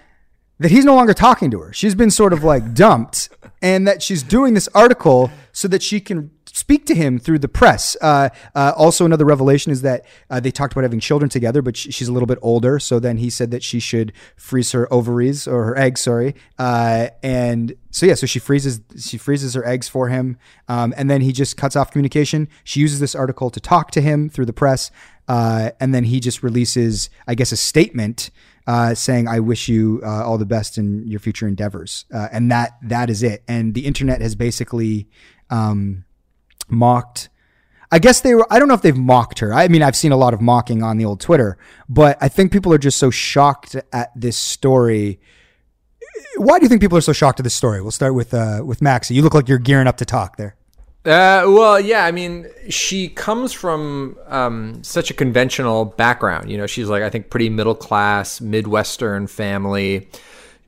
that 0.58 0.70
he's 0.70 0.84
no 0.84 0.94
longer 0.94 1.14
talking 1.14 1.50
to 1.50 1.60
her. 1.60 1.72
She's 1.72 1.94
been 1.94 2.10
sort 2.10 2.32
of 2.32 2.44
like 2.44 2.74
dumped, 2.74 3.30
and 3.62 3.86
that 3.88 4.02
she's 4.02 4.22
doing 4.22 4.54
this 4.54 4.68
article 4.74 5.30
so 5.52 5.68
that 5.68 5.82
she 5.82 6.00
can 6.00 6.30
speak 6.60 6.84
to 6.86 6.94
him 6.94 7.18
through 7.18 7.38
the 7.38 7.48
press. 7.48 7.96
Uh, 8.00 8.28
uh, 8.54 8.72
also, 8.76 9.04
another 9.06 9.24
revelation 9.24 9.72
is 9.72 9.80
that 9.82 10.04
uh, 10.28 10.38
they 10.40 10.50
talked 10.50 10.72
about 10.72 10.82
having 10.82 11.00
children 11.00 11.28
together, 11.28 11.62
but 11.62 11.76
sh- 11.76 11.88
she's 11.90 12.08
a 12.08 12.12
little 12.12 12.26
bit 12.26 12.38
older. 12.42 12.78
So 12.78 13.00
then 13.00 13.16
he 13.16 13.30
said 13.30 13.50
that 13.50 13.62
she 13.62 13.80
should 13.80 14.12
freeze 14.36 14.72
her 14.72 14.92
ovaries 14.92 15.48
or 15.48 15.64
her 15.64 15.76
eggs, 15.78 16.02
sorry. 16.02 16.34
Uh, 16.58 17.08
and 17.22 17.74
so 17.90 18.06
yeah, 18.06 18.14
so 18.14 18.26
she 18.26 18.38
freezes 18.38 18.80
she 18.98 19.16
freezes 19.16 19.54
her 19.54 19.66
eggs 19.66 19.88
for 19.88 20.08
him, 20.08 20.36
um, 20.68 20.92
and 20.96 21.10
then 21.10 21.22
he 21.22 21.32
just 21.32 21.56
cuts 21.56 21.76
off 21.76 21.90
communication. 21.90 22.48
She 22.62 22.80
uses 22.80 23.00
this 23.00 23.14
article 23.14 23.50
to 23.50 23.60
talk 23.60 23.90
to 23.92 24.00
him 24.00 24.28
through 24.28 24.46
the 24.46 24.52
press, 24.52 24.90
uh, 25.28 25.70
and 25.80 25.94
then 25.94 26.04
he 26.04 26.20
just 26.20 26.42
releases, 26.42 27.10
I 27.26 27.34
guess, 27.34 27.52
a 27.52 27.56
statement 27.56 28.30
uh, 28.66 28.94
saying, 28.94 29.26
"I 29.26 29.40
wish 29.40 29.68
you 29.68 30.00
uh, 30.04 30.24
all 30.24 30.38
the 30.38 30.46
best 30.46 30.78
in 30.78 31.08
your 31.08 31.20
future 31.20 31.48
endeavors," 31.48 32.04
uh, 32.12 32.28
and 32.30 32.50
that 32.50 32.76
that 32.82 33.08
is 33.10 33.22
it. 33.22 33.42
And 33.48 33.74
the 33.74 33.86
internet 33.86 34.20
has 34.20 34.34
basically 34.34 35.08
um, 35.48 36.04
mocked. 36.70 37.28
I 37.92 37.98
guess 37.98 38.20
they 38.20 38.34
were. 38.34 38.46
I 38.50 38.58
don't 38.58 38.68
know 38.68 38.74
if 38.74 38.82
they've 38.82 38.96
mocked 38.96 39.40
her. 39.40 39.52
I 39.52 39.66
mean, 39.68 39.82
I've 39.82 39.96
seen 39.96 40.12
a 40.12 40.16
lot 40.16 40.32
of 40.32 40.40
mocking 40.40 40.82
on 40.82 40.96
the 40.96 41.04
old 41.04 41.20
Twitter, 41.20 41.58
but 41.88 42.16
I 42.20 42.28
think 42.28 42.52
people 42.52 42.72
are 42.72 42.78
just 42.78 42.98
so 42.98 43.10
shocked 43.10 43.74
at 43.92 44.10
this 44.14 44.36
story. 44.36 45.20
Why 46.36 46.58
do 46.58 46.64
you 46.64 46.68
think 46.68 46.80
people 46.80 46.96
are 46.96 47.02
so 47.02 47.12
shocked 47.12 47.40
at 47.40 47.44
this 47.44 47.54
story? 47.54 47.82
We'll 47.82 47.90
start 47.90 48.14
with 48.14 48.32
uh, 48.32 48.62
with 48.64 48.80
Maxie. 48.80 49.14
You 49.14 49.22
look 49.22 49.34
like 49.34 49.48
you're 49.48 49.58
gearing 49.58 49.88
up 49.88 49.96
to 49.96 50.04
talk 50.04 50.36
there. 50.36 50.56
Uh, 51.04 51.48
well, 51.48 51.80
yeah. 51.80 52.04
I 52.04 52.12
mean, 52.12 52.46
she 52.68 53.08
comes 53.08 53.52
from 53.52 54.16
um, 54.26 54.84
such 54.84 55.10
a 55.10 55.14
conventional 55.14 55.86
background. 55.86 56.50
You 56.50 56.58
know, 56.58 56.66
she's 56.66 56.88
like 56.88 57.02
I 57.02 57.10
think 57.10 57.30
pretty 57.30 57.48
middle 57.48 57.74
class, 57.74 58.40
midwestern 58.40 59.26
family. 59.26 60.08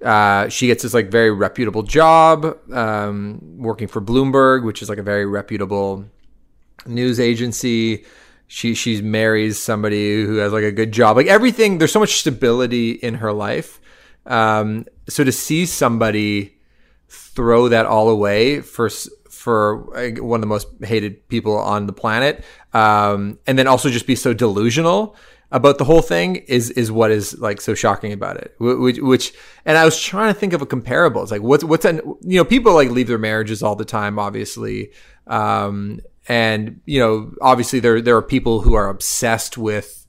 Uh, 0.02 0.48
she 0.48 0.66
gets 0.66 0.82
this 0.82 0.94
like 0.94 1.10
very 1.10 1.30
reputable 1.30 1.82
job 1.82 2.58
um, 2.72 3.40
working 3.58 3.88
for 3.88 4.00
Bloomberg, 4.00 4.64
which 4.64 4.82
is 4.82 4.88
like 4.88 4.98
a 4.98 5.02
very 5.02 5.26
reputable 5.26 6.04
news 6.86 7.20
agency. 7.20 8.04
She 8.48 8.74
she 8.74 9.00
marries 9.00 9.58
somebody 9.58 10.22
who 10.24 10.36
has 10.36 10.52
like 10.52 10.64
a 10.64 10.72
good 10.72 10.92
job. 10.92 11.16
Like 11.16 11.26
everything, 11.26 11.78
there's 11.78 11.92
so 11.92 12.00
much 12.00 12.18
stability 12.18 12.92
in 12.92 13.14
her 13.14 13.32
life. 13.32 13.80
Um, 14.26 14.86
so 15.08 15.24
to 15.24 15.32
see 15.32 15.66
somebody 15.66 16.56
throw 17.08 17.68
that 17.68 17.86
all 17.86 18.08
away 18.08 18.60
for 18.60 18.90
for 19.30 19.78
one 20.20 20.38
of 20.38 20.42
the 20.42 20.46
most 20.46 20.68
hated 20.82 21.28
people 21.28 21.56
on 21.58 21.86
the 21.86 21.92
planet, 21.92 22.44
um, 22.74 23.38
and 23.46 23.58
then 23.58 23.66
also 23.66 23.88
just 23.90 24.06
be 24.06 24.14
so 24.14 24.32
delusional 24.34 25.16
about 25.52 25.76
the 25.78 25.84
whole 25.84 26.02
thing 26.02 26.36
is 26.36 26.70
is 26.70 26.90
what 26.90 27.10
is 27.10 27.38
like 27.38 27.60
so 27.60 27.74
shocking 27.74 28.12
about 28.12 28.38
it. 28.38 28.54
Which, 28.58 28.98
which 28.98 29.32
and 29.64 29.78
I 29.78 29.84
was 29.84 30.00
trying 30.00 30.32
to 30.32 30.38
think 30.38 30.54
of 30.54 30.62
a 30.62 30.66
comparable. 30.66 31.22
It's 31.22 31.30
like 31.30 31.42
what's 31.42 31.62
what's 31.62 31.84
an 31.84 32.00
you 32.22 32.38
know 32.38 32.44
people 32.44 32.74
like 32.74 32.90
leave 32.90 33.06
their 33.06 33.18
marriages 33.18 33.62
all 33.62 33.76
the 33.76 33.84
time, 33.84 34.18
obviously, 34.18 34.92
um, 35.26 36.00
and 36.26 36.80
you 36.86 36.98
know 36.98 37.32
obviously 37.40 37.80
there 37.80 38.00
there 38.00 38.16
are 38.16 38.22
people 38.22 38.62
who 38.62 38.74
are 38.74 38.88
obsessed 38.88 39.56
with 39.58 40.01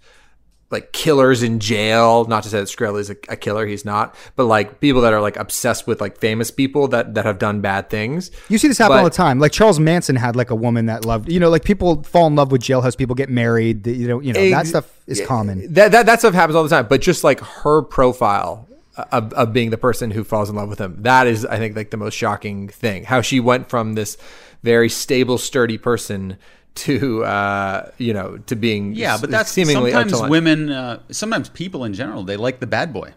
like 0.73 0.91
killers 0.91 1.41
in 1.43 1.59
jail. 1.59 2.25
Not 2.25 2.43
to 2.43 2.49
say 2.49 2.59
that 2.59 2.67
Shkreli 2.67 2.99
is 2.99 3.09
a, 3.09 3.15
a, 3.29 3.37
killer, 3.37 3.65
he's 3.65 3.85
not, 3.85 4.13
but 4.35 4.45
like 4.45 4.81
people 4.81 5.01
that 5.01 5.13
are 5.13 5.21
like 5.21 5.37
obsessed 5.37 5.87
with 5.87 6.01
like 6.01 6.17
famous 6.17 6.51
people 6.51 6.89
that 6.89 7.13
that 7.13 7.23
have 7.23 7.39
done 7.39 7.61
bad 7.61 7.89
things. 7.89 8.31
You 8.49 8.57
see 8.57 8.67
this 8.67 8.77
happen 8.77 8.97
but, 8.97 8.97
all 8.97 9.03
the 9.05 9.09
time. 9.11 9.39
Like 9.39 9.53
Charles 9.53 9.79
Manson 9.79 10.17
had 10.17 10.35
like 10.35 10.49
a 10.49 10.55
woman 10.55 10.87
that 10.87 11.05
loved, 11.05 11.31
you 11.31 11.39
know, 11.39 11.49
like 11.49 11.63
people 11.63 12.03
fall 12.03 12.27
in 12.27 12.35
love 12.35 12.51
with 12.51 12.61
jailhouse 12.61 12.97
people, 12.97 13.15
get 13.15 13.29
married. 13.29 13.87
You 13.87 14.07
know, 14.09 14.19
you 14.19 14.33
know 14.33 14.41
ex- 14.41 14.51
that 14.51 14.67
stuff 14.67 14.99
is 15.07 15.21
common. 15.21 15.71
That, 15.73 15.93
that 15.93 16.05
that 16.07 16.19
stuff 16.19 16.33
happens 16.33 16.55
all 16.57 16.63
the 16.63 16.69
time. 16.69 16.87
But 16.87 17.01
just 17.01 17.23
like 17.23 17.39
her 17.39 17.81
profile 17.81 18.67
of, 19.11 19.31
of 19.33 19.53
being 19.53 19.69
the 19.69 19.77
person 19.77 20.11
who 20.11 20.23
falls 20.23 20.49
in 20.49 20.55
love 20.55 20.69
with 20.69 20.79
him, 20.79 20.97
that 21.03 21.27
is, 21.27 21.45
I 21.45 21.57
think, 21.57 21.75
like 21.75 21.91
the 21.91 21.97
most 21.97 22.15
shocking 22.15 22.67
thing. 22.67 23.05
How 23.05 23.21
she 23.21 23.39
went 23.39 23.69
from 23.69 23.93
this 23.93 24.17
very 24.63 24.89
stable, 24.89 25.37
sturdy 25.37 25.77
person 25.77 26.37
to 26.75 27.23
uh, 27.23 27.91
you 27.97 28.13
know 28.13 28.37
to 28.47 28.55
being 28.55 28.93
yeah, 28.93 29.17
but 29.19 29.29
that's 29.29 29.51
seemingly 29.51 29.91
sometimes 29.91 30.29
women, 30.29 30.69
uh, 30.69 30.99
sometimes 31.11 31.49
people 31.49 31.83
in 31.85 31.93
general, 31.93 32.23
they 32.23 32.37
like 32.37 32.59
the 32.59 32.67
bad 32.67 32.93
boy. 32.93 33.13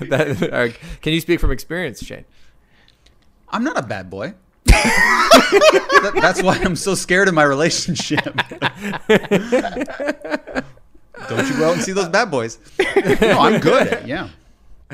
that, 0.00 0.48
uh, 0.52 0.68
can 1.00 1.12
you 1.12 1.20
speak 1.20 1.40
from 1.40 1.50
experience, 1.50 2.04
Shane? 2.04 2.24
I'm 3.48 3.64
not 3.64 3.78
a 3.78 3.82
bad 3.82 4.10
boy. 4.10 4.34
that, 4.66 6.18
that's 6.20 6.42
why 6.42 6.58
I'm 6.58 6.76
so 6.76 6.94
scared 6.94 7.28
of 7.28 7.34
my 7.34 7.44
relationship. 7.44 8.24
Don't 11.28 11.48
you 11.48 11.56
go 11.56 11.68
out 11.68 11.74
and 11.74 11.82
see 11.82 11.92
those 11.92 12.08
bad 12.08 12.30
boys? 12.30 12.58
No, 13.20 13.38
I'm 13.40 13.60
good. 13.60 14.06
yeah. 14.06 14.28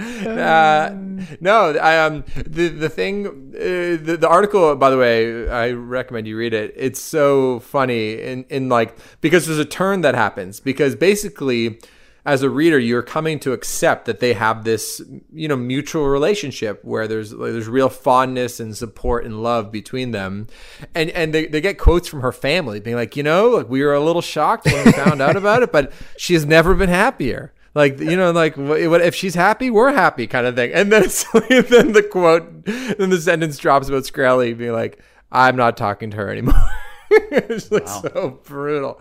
Uh, 0.00 0.94
no, 1.40 1.70
I, 1.76 2.04
um, 2.04 2.24
the 2.34 2.68
the 2.68 2.88
thing, 2.88 3.26
uh, 3.26 4.02
the, 4.02 4.16
the 4.20 4.28
article, 4.28 4.74
by 4.76 4.90
the 4.90 4.96
way, 4.96 5.48
I 5.48 5.72
recommend 5.72 6.26
you 6.26 6.36
read 6.36 6.54
it. 6.54 6.72
It's 6.76 7.00
so 7.00 7.60
funny 7.60 8.20
in 8.20 8.44
in 8.48 8.68
like 8.68 8.96
because 9.20 9.46
there's 9.46 9.58
a 9.58 9.64
turn 9.64 10.00
that 10.02 10.14
happens. 10.14 10.60
Because 10.60 10.96
basically, 10.96 11.78
as 12.24 12.42
a 12.42 12.50
reader, 12.50 12.78
you're 12.78 13.02
coming 13.02 13.38
to 13.40 13.52
accept 13.52 14.06
that 14.06 14.20
they 14.20 14.32
have 14.32 14.64
this 14.64 15.02
you 15.32 15.48
know 15.48 15.56
mutual 15.56 16.06
relationship 16.06 16.84
where 16.84 17.06
there's 17.06 17.32
like, 17.32 17.52
there's 17.52 17.68
real 17.68 17.88
fondness 17.88 18.60
and 18.60 18.76
support 18.76 19.24
and 19.24 19.42
love 19.42 19.70
between 19.70 20.12
them, 20.12 20.46
and 20.94 21.10
and 21.10 21.34
they, 21.34 21.46
they 21.46 21.60
get 21.60 21.78
quotes 21.78 22.08
from 22.08 22.20
her 22.22 22.32
family 22.32 22.80
being 22.80 22.96
like, 22.96 23.16
you 23.16 23.22
know, 23.22 23.50
like 23.50 23.68
we 23.68 23.82
were 23.82 23.94
a 23.94 24.00
little 24.00 24.22
shocked 24.22 24.66
when 24.66 24.84
we 24.86 24.92
found 24.92 25.20
out 25.20 25.36
about 25.36 25.62
it, 25.62 25.72
but 25.72 25.92
she 26.16 26.34
has 26.34 26.46
never 26.46 26.74
been 26.74 26.88
happier 26.88 27.52
like 27.74 28.00
you 28.00 28.16
know 28.16 28.30
like 28.32 28.56
what, 28.56 29.00
if 29.00 29.14
she's 29.14 29.34
happy 29.34 29.70
we're 29.70 29.92
happy 29.92 30.26
kind 30.26 30.46
of 30.46 30.54
thing. 30.54 30.72
And 30.72 30.90
then 30.90 31.02
then 31.68 31.92
the 31.92 32.06
quote 32.10 32.64
then 32.64 33.10
the 33.10 33.20
sentence 33.20 33.58
drops 33.58 33.88
about 33.88 34.04
Shkreli 34.04 34.56
being 34.56 34.72
like 34.72 34.98
i'm 35.32 35.56
not 35.56 35.76
talking 35.76 36.10
to 36.10 36.16
her 36.16 36.30
anymore. 36.30 36.54
It's 37.12 37.72
like 37.72 37.86
wow. 37.86 38.02
so 38.02 38.40
brutal. 38.44 39.00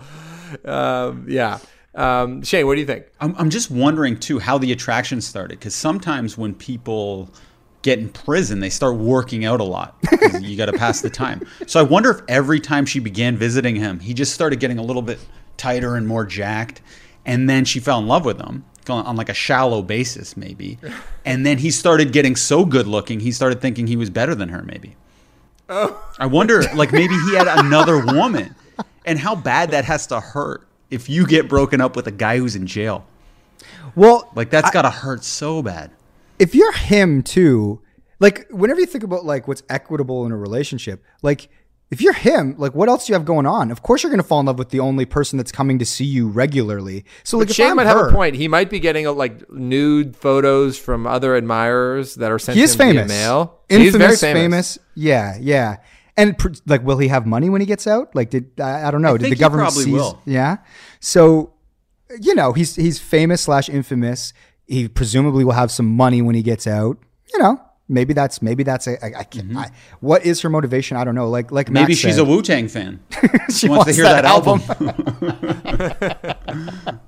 Um, 0.66 1.28
yeah. 1.30 1.60
Um, 1.94 2.42
shane 2.42 2.66
what 2.66 2.74
do 2.74 2.82
you 2.82 2.88
think? 2.88 3.06
I'm, 3.20 3.36
I'm 3.38 3.52
just 3.52 3.70
wondering 3.70 4.20
too 4.20 4.40
how 4.40 4.58
the 4.58 4.72
attraction 4.72 5.22
started 5.22 5.60
because 5.60 5.76
sometimes 5.76 6.36
when 6.36 6.56
people 6.56 7.30
get 7.84 8.00
in 8.00 8.10
prison 8.10 8.62
they 8.62 8.70
start 8.72 8.96
working 8.96 9.46
out 9.46 9.60
a 9.60 9.64
lot 9.64 9.96
you 10.42 10.58
got 10.58 10.66
to 10.66 10.74
pass 10.74 11.02
the 11.02 11.10
time. 11.10 11.48
So 11.68 11.80
i 11.80 11.84
wonder 11.84 12.10
if 12.10 12.22
every 12.28 12.60
time 12.60 12.88
she 12.88 13.00
began 13.00 13.38
visiting 13.38 13.76
him 13.76 14.00
he 14.00 14.16
just 14.16 14.34
started 14.34 14.60
getting 14.60 14.80
a 14.80 14.84
little 14.84 15.04
bit 15.04 15.20
tighter 15.58 15.96
and 15.96 16.08
more 16.08 16.26
jacked 16.26 16.82
and 17.30 17.48
then 17.48 17.64
she 17.64 17.80
fell 17.80 18.00
in 18.00 18.08
love 18.08 18.26
with 18.26 18.42
him 18.42 18.66
on 18.90 19.16
like 19.16 19.30
a 19.30 19.36
shallow 19.36 19.84
basis 19.84 20.36
maybe. 20.36 20.80
And 21.26 21.46
then 21.46 21.60
he 21.60 21.70
started 21.70 22.12
getting 22.12 22.36
so 22.36 22.66
good 22.66 22.88
looking 22.88 23.20
he 23.20 23.32
started 23.32 23.62
thinking 23.62 23.86
he 23.86 23.96
was 23.96 24.10
better 24.10 24.34
than 24.34 24.50
her 24.50 24.64
maybe. 24.64 24.96
Oh. 25.72 26.04
i 26.18 26.26
wonder 26.26 26.64
like 26.76 26.92
maybe 26.92 27.14
he 27.14 27.36
had 27.36 27.48
another 27.48 28.04
woman. 28.04 28.56
And 29.06 29.20
how 29.20 29.36
bad 29.36 29.72
that 29.72 29.86
has 29.86 30.08
to 30.08 30.20
hurt 30.20 30.68
if 30.90 31.08
you 31.08 31.28
get 31.28 31.48
broken 31.48 31.82
up 31.82 31.96
with 31.96 32.08
a 32.08 32.12
guy 32.12 32.40
who's 32.40 32.56
in 32.56 32.66
jail. 32.66 33.06
Well 33.96 34.32
like 34.36 34.50
that's 34.50 34.72
got 34.72 34.82
to 34.82 34.90
hurt 34.90 35.24
so 35.24 35.62
bad. 35.62 35.92
If 36.40 36.56
you're 36.56 36.74
him 36.74 37.22
too 37.22 37.82
like 38.20 38.48
whenever 38.50 38.80
you 38.80 38.88
think 38.88 39.04
about 39.04 39.24
like 39.24 39.48
what's 39.48 39.62
equitable 39.70 40.26
in 40.26 40.32
a 40.32 40.38
relationship 40.38 41.04
like 41.22 41.50
if 41.92 42.02
you're 42.02 42.14
him, 42.14 42.56
like 42.58 42.76
what 42.76 42.88
else 42.88 43.08
do 43.08 43.12
you 43.12 43.16
have 43.16 43.26
going 43.26 43.46
on? 43.46 43.72
Of 43.72 43.82
course 43.82 44.04
you're 44.04 44.12
going 44.12 44.22
to 44.22 44.28
fall 44.28 44.40
in 44.40 44.46
love 44.46 44.60
with 44.60 44.70
the 44.70 44.80
only 44.80 45.06
person 45.06 45.38
that's 45.38 45.52
coming 45.52 45.80
to 45.80 45.86
see 45.86 46.06
you 46.06 46.28
regularly. 46.28 47.06
So 47.24 47.38
like, 47.38 47.48
but 47.48 47.56
Shane 47.56 47.76
might 47.76 47.88
her, 47.88 47.98
have 47.98 48.10
a 48.10 48.12
point. 48.12 48.36
He 48.36 48.48
might 48.48 48.70
be 48.70 48.80
getting 48.80 49.08
uh, 49.08 49.14
like 49.14 49.50
nude 49.52 50.16
photos 50.16 50.78
from 50.78 51.08
other 51.08 51.36
admirers 51.36 52.16
that 52.16 52.32
are 52.32 52.40
sent 52.40 52.58
he 52.58 52.64
is 52.64 52.76
famous. 52.76 53.08
via 53.08 53.20
mail. 53.22 53.60
Infamous, 53.70 53.94
He's 53.94 53.96
very 53.98 54.16
famous. 54.18 54.44
famous. 54.44 54.80
Yeah, 54.96 55.38
yeah. 55.40 55.78
And 56.16 56.36
like, 56.66 56.84
will 56.84 56.98
he 56.98 57.08
have 57.08 57.26
money 57.26 57.50
when 57.50 57.62
he 57.62 57.68
gets 57.68 57.88
out? 57.88 58.14
Like, 58.14 58.30
did 58.30 58.60
I, 58.60 58.88
I 58.88 58.92
don't 58.92 59.02
know? 59.02 59.14
I 59.14 59.18
did 59.18 59.32
the 59.32 59.36
government 59.36 59.70
probably 59.70 59.86
seize? 59.86 59.94
Will. 59.94 60.22
Yeah. 60.26 60.58
So, 61.00 61.54
you 62.20 62.36
know, 62.36 62.52
he's 62.54 62.76
he's 62.76 63.00
famous 63.00 63.42
slash 63.42 63.70
infamous. 63.70 64.34
He 64.68 64.88
presumably 64.88 65.44
will 65.46 65.54
have 65.54 65.72
some 65.72 65.88
money 65.88 66.22
when 66.22 66.36
he 66.36 66.44
gets 66.44 66.68
out. 66.68 66.98
You 67.34 67.40
know, 67.40 67.62
maybe 67.90 68.14
that's 68.14 68.42
maybe 68.42 68.64
that's 68.64 68.88
a 68.88 69.04
I, 69.04 69.20
I 69.20 69.24
can't. 69.24 69.50
Mm-hmm. 69.50 69.58
I, 69.58 69.72
what 70.00 70.26
is 70.26 70.40
her 70.42 70.50
motivation? 70.50 70.96
I 70.96 71.04
don't 71.04 71.16
know. 71.16 71.30
Like 71.30 71.52
like 71.52 71.70
maybe 71.70 71.92
Max 71.92 72.00
she's 72.00 72.16
said, 72.16 72.22
a 72.22 72.26
Wu 72.26 72.42
Tang 72.42 72.70
fan. 72.70 73.04
she, 73.50 73.68
wants, 73.68 73.70
wants, 73.70 73.86
to 73.88 73.94
hear 73.94 74.04
that, 74.04 74.22
that 74.22 74.26
album. 74.26 74.62
album. 76.88 77.00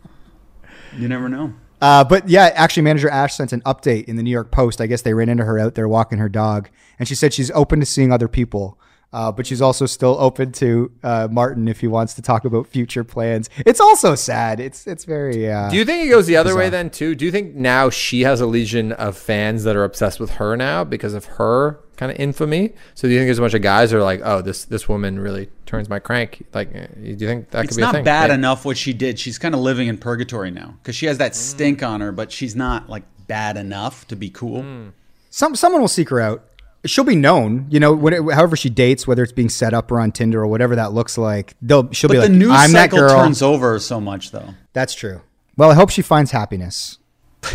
you 0.98 1.08
never 1.08 1.30
know. 1.30 1.54
Uh, 1.80 2.04
but 2.04 2.28
yeah, 2.28 2.52
actually, 2.54 2.84
manager 2.84 3.10
Ash 3.10 3.34
sent 3.34 3.54
an 3.54 3.62
update 3.62 4.06
in 4.06 4.16
the 4.16 4.24
New 4.24 4.32
York 4.32 4.52
Post. 4.52 4.82
I 4.82 4.88
guess 4.88 5.02
they 5.02 5.14
ran 5.14 5.30
into 5.30 5.46
her 5.46 5.58
out 5.58 5.76
there 5.76 5.88
walking 5.88 6.20
her 6.20 6.30
dog, 6.30 6.70
and 7.00 7.08
she 7.08 7.16
said 7.16 7.34
she's 7.34 7.50
open 7.52 7.80
to 7.80 7.86
seeing 7.86 8.12
other 8.12 8.28
people. 8.28 8.78
Uh, 9.14 9.30
but 9.32 9.46
she's 9.46 9.62
also 9.62 9.86
still 9.86 10.16
open 10.20 10.54
to 10.54 10.90
uh, 11.04 11.28
Martin 11.30 11.68
if 11.68 11.82
he 11.82 11.88
wants 11.88 12.14
to 12.14 12.22
talk 12.22 12.46
about 12.46 12.66
future 12.66 13.04
plans. 13.04 13.50
It's 13.66 13.82
also 13.82 14.16
sad. 14.16 14.60
It's 14.62 14.88
it's 14.88 15.04
very. 15.04 15.52
Uh, 15.52 15.70
Do 15.70 15.76
you 15.76 15.84
think 15.84 16.06
it 16.06 16.10
goes 16.10 16.28
the 16.28 16.38
other 16.38 16.52
bizarre. 16.52 16.64
way 16.64 16.70
then 16.70 16.90
too? 16.90 17.14
Do 17.16 17.26
you 17.26 17.32
think 17.32 17.54
now 17.56 17.90
she 17.90 18.22
has 18.22 18.40
a 18.40 18.46
legion 18.46 18.94
of 18.94 19.18
fans 19.18 19.64
that 19.66 19.76
are 19.76 19.84
obsessed 19.84 20.20
with 20.20 20.32
her 20.32 20.56
now 20.56 20.86
because 20.86 21.14
of 21.14 21.26
her 21.26 21.80
kind 21.98 22.10
of 22.10 22.18
infamy? 22.20 22.72
So 22.96 23.08
do 23.08 23.14
you 23.14 23.20
think 23.20 23.28
there's 23.28 23.38
a 23.38 23.42
bunch 23.42 23.54
of 23.54 23.62
guys 23.62 23.92
that 23.92 23.98
are 23.98 24.04
like, 24.04 24.22
oh, 24.24 24.42
this 24.42 24.64
this 24.64 24.88
woman 24.88 25.20
really 25.20 25.50
turns 25.66 25.90
my 25.90 26.00
crank? 26.00 26.46
Like, 26.54 26.74
eh, 26.74 26.88
do 26.96 27.02
you 27.10 27.16
think 27.18 27.50
that 27.50 27.66
it's 27.66 27.76
could 27.76 27.82
be? 27.82 27.84
It's 27.84 27.94
not 27.94 28.06
bad 28.06 28.30
like, 28.30 28.38
enough 28.38 28.64
what 28.64 28.78
she 28.78 28.94
did. 28.94 29.20
She's 29.20 29.38
kind 29.38 29.54
of 29.54 29.60
living 29.60 29.90
in 29.90 29.98
purgatory 29.98 30.52
now 30.52 30.76
because 30.82 30.96
she 30.96 31.08
has 31.08 31.18
that 31.18 31.36
stink 31.36 31.84
on 31.84 32.00
her, 32.00 32.14
but 32.14 32.32
she's 32.32 32.56
not 32.56 32.90
like 32.90 33.04
bad 33.28 33.58
enough 33.58 34.08
to 34.08 34.16
be 34.16 34.30
cool. 34.30 34.64
Mm. 34.64 34.94
Some 35.30 35.56
someone 35.56 35.82
will 35.82 35.88
seek 35.88 36.10
her 36.10 36.20
out 36.20 36.44
she'll 36.86 37.04
be 37.04 37.16
known, 37.16 37.68
you 37.70 37.80
know, 37.80 37.94
whatever, 37.94 38.34
however 38.34 38.56
she 38.56 38.70
dates, 38.70 39.08
whether 39.08 39.24
it's 39.24 39.32
being 39.32 39.50
set 39.50 39.74
up 39.74 39.92
or 39.92 40.00
on 40.00 40.12
Tinder 40.12 40.42
or 40.42 40.48
whatever 40.48 40.76
that 40.76 40.94
looks 40.94 41.18
like. 41.18 41.56
They'll 41.62 41.92
she'll 41.92 42.08
but 42.08 42.14
be 42.14 42.20
like, 42.20 42.32
the 42.32 42.38
news 42.38 42.52
I'm 42.52 42.72
cycle 42.72 43.00
that 43.00 43.08
girl. 43.10 43.24
turns 43.24 43.42
over 43.42 43.80
so 43.80 44.00
much 44.00 44.32
though. 44.32 44.50
That's 44.74 44.94
true. 44.94 45.22
Well, 45.58 45.72
I 45.72 45.74
hope 45.74 45.90
she 45.90 46.02
finds 46.02 46.32
happiness. 46.32 46.98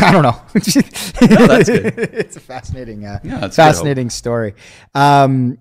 I 0.00 0.12
don't 0.12 0.22
know. 0.22 0.42
no, 1.36 1.46
that's 1.46 1.70
good. 1.70 1.98
it's 1.98 2.36
a 2.36 2.40
fascinating, 2.40 3.06
uh, 3.06 3.20
yeah, 3.22 3.48
fascinating 3.48 4.10
story. 4.10 4.54
Um, 4.94 5.58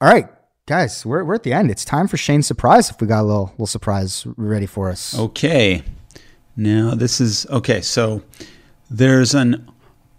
all 0.00 0.08
right, 0.08 0.28
guys, 0.66 1.04
we're, 1.04 1.24
we're 1.24 1.34
at 1.34 1.42
the 1.42 1.52
end. 1.52 1.70
It's 1.70 1.84
time 1.84 2.06
for 2.06 2.16
Shane's 2.16 2.46
surprise. 2.46 2.90
If 2.90 3.00
we 3.00 3.06
got 3.06 3.22
a 3.22 3.26
little 3.26 3.46
little 3.52 3.66
surprise 3.66 4.26
ready 4.36 4.66
for 4.66 4.90
us. 4.90 5.18
Okay. 5.18 5.82
Now 6.56 6.94
this 6.94 7.20
is 7.20 7.46
okay. 7.46 7.80
So 7.80 8.22
there's 8.90 9.34
an 9.34 9.68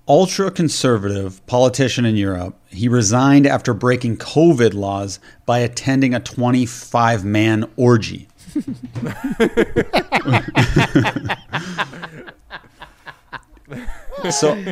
ultra 0.07 0.51
conservative 0.51 1.45
politician 1.47 2.05
in 2.05 2.15
Europe. 2.15 2.57
He 2.67 2.87
resigned 2.87 3.47
after 3.47 3.73
breaking 3.73 4.17
COVID 4.17 4.73
laws 4.73 5.19
by 5.45 5.59
attending 5.59 6.13
a 6.13 6.19
25 6.19 7.25
man 7.25 7.69
orgy. 7.75 8.27
so 14.31 14.63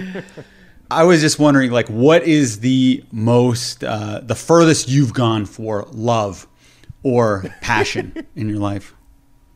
I 0.90 1.04
was 1.04 1.22
just 1.22 1.40
wondering, 1.40 1.72
like, 1.72 1.90
what 1.90 2.24
is 2.24 2.60
the 2.60 3.04
most, 3.12 3.84
uh, 3.84 4.22
the 4.24 4.36
furthest 4.36 4.88
you've 4.88 5.14
gone 5.14 5.46
for 5.46 5.88
love 5.92 6.48
or 7.02 7.44
passion 7.62 8.26
in 8.36 8.50
your 8.50 8.60
life? 8.60 8.94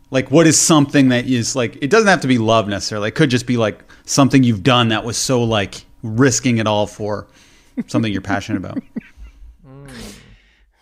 Like, 0.09 0.31
what 0.31 0.47
is 0.47 0.59
something 0.59 1.09
that 1.09 1.25
is 1.25 1.55
like, 1.55 1.77
it 1.81 1.89
doesn't 1.89 2.07
have 2.07 2.21
to 2.21 2.27
be 2.27 2.37
love 2.37 2.67
necessarily. 2.67 3.09
It 3.09 3.15
could 3.15 3.29
just 3.29 3.45
be 3.45 3.57
like 3.57 3.83
something 4.05 4.43
you've 4.43 4.63
done 4.63 4.89
that 4.89 5.03
was 5.03 5.17
so 5.17 5.43
like 5.43 5.85
risking 6.01 6.57
it 6.57 6.67
all 6.67 6.87
for 6.87 7.27
something 7.87 8.11
you're 8.11 8.21
passionate 8.21 8.59
about. 8.59 8.81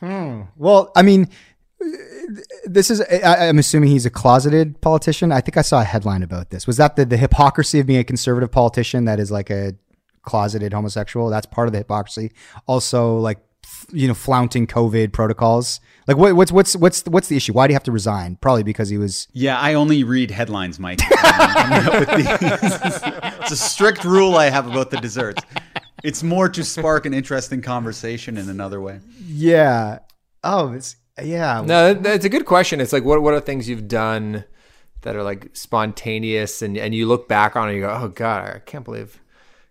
Hmm. 0.02 0.42
Well, 0.58 0.92
I 0.96 1.02
mean, 1.02 1.30
this 2.66 2.92
is, 2.92 3.02
I, 3.02 3.46
am 3.46 3.58
assuming 3.58 3.90
he's 3.90 4.06
a 4.06 4.10
closeted 4.10 4.80
politician. 4.82 5.32
I 5.32 5.42
think 5.42 5.58
I 5.58 5.62
saw 5.62 5.82
a 5.82 5.84
headline 5.86 6.22
about 6.22 6.50
this. 6.50 6.68
Was 6.68 6.78
that 6.78 6.96
the, 6.96 7.06
the 7.06 7.18
hypocrisy 7.18 7.80
of 7.80 7.88
being 7.88 8.00
a 8.00 8.04
conservative 8.04 8.52
politician 8.52 9.06
that 9.06 9.20
is 9.20 9.32
like 9.32 9.50
a 9.50 9.74
closeted 10.26 10.74
homosexual. 10.74 11.30
That's 11.30 11.46
part 11.46 11.68
of 11.68 11.72
the 11.72 11.78
hypocrisy. 11.78 12.32
Also, 12.68 13.18
like 13.18 13.38
f- 13.38 13.55
you 13.92 14.08
know, 14.08 14.14
flaunting 14.14 14.68
COVID 14.68 15.12
protocols. 15.14 15.80
Like 16.08 16.18
what, 16.18 16.34
what's 16.34 16.52
what's 16.52 16.76
what's 16.76 17.02
what's 17.08 17.28
the 17.28 17.36
issue? 17.38 17.54
Why 17.54 17.68
do 17.68 17.72
you 17.72 17.76
have 17.76 17.84
to 17.84 17.92
resign? 17.92 18.38
Probably 18.42 18.64
because 18.64 18.90
he 18.90 18.98
was. 18.98 19.28
Yeah, 19.34 19.58
I 19.60 19.74
only 19.74 20.04
read 20.04 20.32
headlines, 20.32 20.80
Mike. 20.80 21.00
I'm 21.24 21.82
coming 21.84 21.88
up 21.88 22.00
with 22.08 22.18
these. 22.18 23.00
it's 23.42 23.52
a 23.52 23.56
strict 23.58 24.04
rule 24.04 24.36
I 24.36 24.50
have 24.50 24.68
about 24.68 24.92
the 24.92 24.98
desserts. 24.98 25.42
It's 26.04 26.22
more 26.22 26.48
to 26.50 26.64
spark 26.64 27.06
an 27.08 27.14
interesting 27.14 27.62
conversation 27.62 28.38
in 28.38 28.50
another 28.50 28.80
way. 28.80 29.00
Yeah. 29.26 30.00
Oh, 30.44 30.74
it's 30.74 30.96
yeah. 31.24 31.62
No, 31.66 31.94
that- 31.94 32.04
that's 32.04 32.26
a 32.26 32.30
good 32.30 32.46
question. 32.46 32.80
It's 32.80 32.94
like, 32.94 33.04
what 33.04 33.22
what 33.22 33.34
are 33.34 33.40
things 33.40 33.68
you've 33.68 33.88
done 33.88 34.44
that 35.02 35.16
are 35.16 35.24
like 35.24 35.50
spontaneous, 35.56 36.62
and 36.62 36.78
and 36.78 36.94
you 36.94 37.08
look 37.08 37.28
back 37.28 37.56
on 37.56 37.68
it, 37.68 37.72
and 37.74 37.82
you 37.82 37.88
go, 37.88 37.94
oh 38.00 38.08
god, 38.10 38.56
I 38.56 38.60
can't 38.60 38.86
believe, 38.86 39.20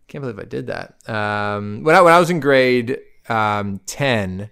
can't 0.09 0.23
believe 0.23 0.39
I 0.41 0.45
did 0.45 0.67
that. 0.69 0.95
Um, 1.09 1.83
when 1.85 1.95
I 1.95 2.01
when 2.01 2.13
I 2.13 2.19
was 2.19 2.31
in 2.31 2.41
grade 2.41 2.99
um, 3.29 3.81
ten, 3.87 4.51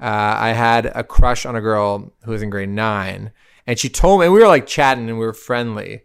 uh, 0.00 0.36
I 0.38 0.52
had 0.52 0.86
a 0.86 1.04
crush 1.04 1.46
on 1.46 1.56
a 1.56 1.60
girl 1.60 2.12
who 2.24 2.30
was 2.30 2.42
in 2.42 2.50
grade 2.50 2.68
nine, 2.68 3.32
and 3.66 3.78
she 3.78 3.88
told 3.88 4.20
me, 4.20 4.26
and 4.26 4.34
we 4.34 4.40
were 4.40 4.48
like 4.48 4.66
chatting, 4.66 5.08
and 5.08 5.18
we 5.18 5.26
were 5.26 5.32
friendly. 5.32 6.02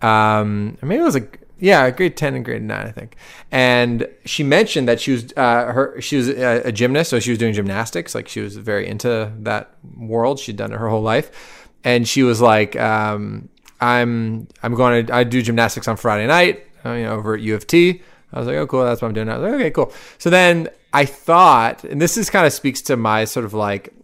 Um, 0.00 0.78
maybe 0.82 1.00
it 1.00 1.04
was 1.04 1.14
like 1.14 1.42
yeah, 1.62 1.88
grade 1.92 2.16
ten 2.16 2.34
and 2.34 2.44
grade 2.44 2.60
nine, 2.60 2.88
I 2.88 2.90
think. 2.90 3.14
And 3.52 4.08
she 4.24 4.42
mentioned 4.42 4.88
that 4.88 5.00
she 5.00 5.12
was 5.12 5.32
uh, 5.36 5.72
her 5.72 6.00
she 6.00 6.16
was 6.16 6.28
a, 6.28 6.62
a 6.64 6.72
gymnast, 6.72 7.10
so 7.10 7.20
she 7.20 7.30
was 7.30 7.38
doing 7.38 7.54
gymnastics. 7.54 8.16
Like 8.16 8.26
she 8.26 8.40
was 8.40 8.56
very 8.56 8.88
into 8.88 9.32
that 9.38 9.76
world. 9.96 10.40
She'd 10.40 10.56
done 10.56 10.72
it 10.72 10.80
her 10.80 10.88
whole 10.88 11.02
life, 11.02 11.68
and 11.84 12.06
she 12.06 12.24
was 12.24 12.40
like, 12.40 12.74
um, 12.74 13.48
"I'm 13.80 14.48
I'm 14.64 14.74
going 14.74 15.06
to 15.06 15.14
I 15.14 15.22
do 15.22 15.40
gymnastics 15.40 15.86
on 15.86 15.96
Friday 15.96 16.26
night, 16.26 16.66
uh, 16.84 16.94
you 16.94 17.04
know, 17.04 17.12
over 17.12 17.34
at 17.34 17.40
U 17.42 17.54
of 17.54 17.64
T." 17.68 18.02
I 18.32 18.38
was 18.40 18.48
like, 18.48 18.56
"Oh, 18.56 18.66
cool, 18.66 18.84
that's 18.84 19.00
what 19.00 19.06
I'm 19.06 19.14
doing." 19.14 19.28
I 19.28 19.38
was 19.38 19.44
like, 19.44 19.60
"Okay, 19.60 19.70
cool." 19.70 19.92
So 20.18 20.30
then 20.30 20.68
I 20.92 21.04
thought, 21.04 21.84
and 21.84 22.00
this 22.00 22.16
is 22.16 22.28
kind 22.30 22.46
of 22.46 22.52
speaks 22.52 22.82
to 22.82 22.96
my 22.96 23.24
sort 23.24 23.44
of 23.44 23.54
like 23.54 23.94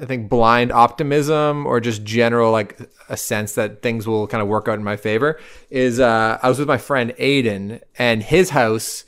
I 0.00 0.04
think 0.04 0.28
blind 0.28 0.72
optimism 0.72 1.66
or 1.66 1.80
just 1.80 2.04
general 2.04 2.52
like 2.52 2.78
a 3.08 3.16
sense 3.16 3.54
that 3.54 3.82
things 3.82 4.06
will 4.06 4.26
kind 4.26 4.42
of 4.42 4.48
work 4.48 4.68
out 4.68 4.78
in 4.78 4.84
my 4.84 4.96
favor 4.96 5.40
is 5.70 6.00
uh, 6.00 6.38
I 6.42 6.48
was 6.48 6.58
with 6.58 6.68
my 6.68 6.78
friend 6.78 7.14
Aiden 7.18 7.80
and 7.98 8.22
his 8.22 8.50
house. 8.50 9.04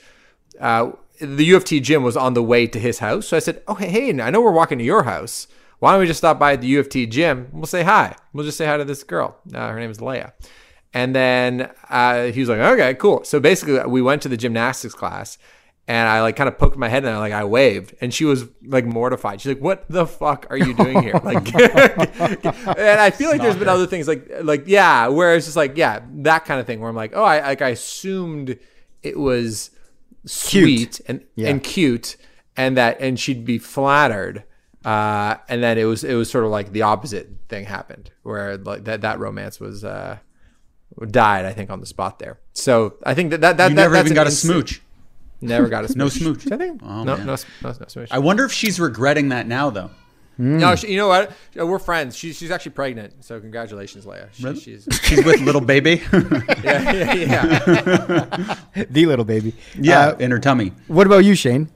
Uh, 0.59 0.93
the 1.21 1.45
U 1.47 1.57
of 1.57 1.65
T 1.65 1.81
gym 1.81 2.03
was 2.03 2.17
on 2.17 2.35
the 2.35 2.43
way 2.43 2.67
to 2.67 2.79
his 2.79 3.01
house, 3.01 3.29
so 3.29 3.37
I 3.37 3.41
said, 3.41 3.63
"Oh, 3.67 3.75
hey, 3.75 4.13
Aiden, 4.13 4.23
I 4.23 4.31
know 4.31 4.41
we're 4.41 4.53
walking 4.53 4.79
to 4.79 4.85
your 4.85 5.03
house. 5.03 5.49
Why 5.81 5.93
don't 5.93 6.01
we 6.01 6.07
just 6.07 6.19
stop 6.19 6.39
by 6.39 6.55
at 6.55 6.61
the 6.61 6.67
U 6.69 6.81
of 6.81 6.89
T 6.89 7.07
gym? 7.07 7.49
We'll 7.53 7.67
say 7.67 7.83
hi. 7.83 8.17
We'll 8.33 8.45
just 8.45 8.59
say 8.59 8.67
hi 8.67 8.77
to 8.77 8.85
this 8.85 9.03
girl. 9.03 9.37
Uh, 9.53 9.69
her 9.69 9.79
name 9.79 9.91
is 9.91 9.99
Leia." 9.99 10.33
And 10.95 11.15
then 11.15 11.71
uh, 11.91 12.27
he 12.27 12.41
was 12.41 12.49
like, 12.49 12.61
"Okay, 12.61 12.95
cool." 12.95 13.25
So 13.25 13.41
basically, 13.41 13.81
we 13.87 14.01
went 14.01 14.23
to 14.23 14.29
the 14.29 14.37
gymnastics 14.37 14.95
class, 14.95 15.39
and 15.89 16.07
I 16.07 16.21
like 16.21 16.37
kind 16.37 16.47
of 16.49 16.59
poked 16.59 16.77
my 16.77 16.89
head 16.89 17.05
and 17.05 17.13
I 17.15 17.19
like 17.19 17.33
I 17.33 17.45
waved, 17.45 17.95
and 18.01 18.13
she 18.15 18.25
was 18.25 18.45
like 18.65 18.85
mortified. 18.85 19.41
She's 19.41 19.55
like, 19.55 19.63
"What 19.63 19.87
the 19.89 20.07
fuck 20.07 20.47
are 20.51 20.57
you 20.57 20.75
doing 20.75 21.03
here?" 21.03 21.19
Like, 21.25 21.53
and 21.55 23.01
I 23.01 23.11
feel 23.11 23.31
like 23.31 23.41
there's 23.41 23.57
been 23.57 23.69
other 23.69 23.87
things 23.87 24.07
like 24.07 24.29
like 24.43 24.65
yeah, 24.67 25.09
where 25.09 25.35
it's 25.35 25.47
just 25.47 25.57
like 25.57 25.77
yeah, 25.77 26.01
that 26.19 26.45
kind 26.45 26.61
of 26.61 26.67
thing 26.67 26.81
where 26.81 26.91
I'm 26.91 26.97
like, 26.97 27.13
oh, 27.15 27.25
I 27.25 27.41
like 27.41 27.63
I 27.63 27.71
assumed 27.71 28.59
it 29.03 29.19
was 29.19 29.71
sweet 30.27 31.01
and 31.07 31.25
Yeah. 31.37 31.49
and 31.49 31.63
cute, 31.63 32.17
and 32.57 32.77
that 32.77 33.01
and 33.01 33.19
she'd 33.19 33.45
be 33.45 33.59
flattered. 33.59 34.45
Uh, 34.85 35.37
and 35.49 35.63
then 35.63 35.77
it 35.77 35.85
was 35.85 36.05
it 36.05 36.15
was 36.15 36.31
sort 36.31 36.45
of 36.45 36.51
like 36.51 36.73
the 36.73 36.83
opposite 36.83 37.29
thing 37.49 37.65
happened, 37.65 38.11
where 38.23 38.57
like 38.57 38.85
that 38.85 39.01
that 39.01 39.19
romance 39.19 39.59
was 39.59 39.85
uh 39.85 40.19
died, 41.11 41.45
I 41.45 41.53
think, 41.53 41.71
on 41.71 41.81
the 41.81 41.87
spot 41.87 42.19
there. 42.19 42.41
So 42.53 42.95
I 43.05 43.15
think 43.15 43.31
that 43.31 43.41
that, 43.43 43.57
that 43.57 43.71
You 43.71 43.77
that- 43.77 43.83
never 43.83 43.97
even 43.97 44.15
got 44.15 44.27
a 44.27 44.31
smooch. 44.31 44.81
Never 45.41 45.69
got 45.69 45.85
a 45.85 45.89
smooch. 45.89 45.97
No 45.97 46.09
smooch. 46.09 46.51
I 46.53 46.57
think. 46.57 46.81
Oh, 46.85 47.05
no, 47.05 47.17
man. 47.17 47.27
no, 47.27 47.37
no, 47.63 47.71
no 47.81 47.87
smooch. 47.87 48.09
I 48.11 48.19
wonder 48.19 48.45
if 48.45 48.53
she's 48.53 48.81
regretting 48.81 49.29
that 49.29 49.47
now, 49.47 49.71
though. 49.71 49.91
no, 50.41 50.75
she, 50.77 50.93
you 50.93 50.97
know 50.97 51.09
what? 51.09 51.33
We're 51.55 51.79
friends. 51.81 52.17
She's 52.17 52.37
she's 52.39 52.51
actually 52.53 52.73
pregnant. 52.73 53.25
So 53.25 53.41
congratulations, 53.41 54.05
Leia. 54.05 54.29
She, 54.33 54.55
She's 54.61 54.89
She's 55.03 55.25
with 55.25 55.41
little 55.41 55.61
baby. 55.61 56.01
yeah, 56.63 56.93
yeah, 56.93 57.15
yeah. 57.15 58.85
the 58.91 59.07
little 59.07 59.25
baby. 59.25 59.53
yeah, 59.77 60.09
Uh, 60.09 60.17
in 60.19 60.31
her 60.31 60.39
tummy. 60.39 60.73
what 60.87 61.07
about 61.07 61.25
you, 61.25 61.35
Shane? 61.35 61.69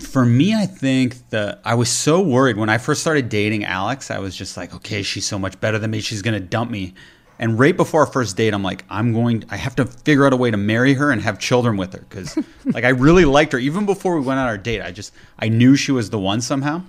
For 0.00 0.24
me, 0.26 0.54
I 0.54 0.66
think 0.66 1.28
that 1.30 1.60
I 1.64 1.74
was 1.76 1.88
so 1.88 2.20
worried 2.20 2.56
when 2.56 2.68
I 2.68 2.78
first 2.78 3.00
started 3.00 3.28
dating 3.28 3.64
Alex. 3.64 4.10
I 4.10 4.18
was 4.18 4.34
just 4.34 4.56
like, 4.56 4.74
okay, 4.74 5.02
she's 5.02 5.24
so 5.24 5.38
much 5.38 5.60
better 5.60 5.78
than 5.78 5.90
me. 5.92 6.00
She's 6.00 6.20
gonna 6.22 6.40
dump 6.40 6.70
me. 6.70 6.94
And 7.38 7.58
right 7.58 7.76
before 7.76 8.00
our 8.00 8.06
first 8.06 8.36
date, 8.36 8.54
I'm 8.54 8.62
like, 8.62 8.84
I'm 8.88 9.12
going. 9.12 9.44
I 9.50 9.56
have 9.56 9.74
to 9.76 9.84
figure 9.84 10.26
out 10.26 10.32
a 10.32 10.36
way 10.36 10.50
to 10.50 10.56
marry 10.56 10.94
her 10.94 11.10
and 11.10 11.20
have 11.20 11.38
children 11.38 11.76
with 11.76 11.92
her 11.92 12.00
because, 12.08 12.38
like, 12.64 12.84
I 12.84 12.90
really 12.90 13.24
liked 13.24 13.52
her 13.52 13.58
even 13.58 13.86
before 13.86 14.18
we 14.18 14.24
went 14.24 14.38
on 14.38 14.46
our 14.46 14.58
date. 14.58 14.80
I 14.82 14.92
just 14.92 15.12
I 15.38 15.48
knew 15.48 15.74
she 15.76 15.92
was 15.92 16.10
the 16.10 16.18
one 16.18 16.40
somehow. 16.40 16.82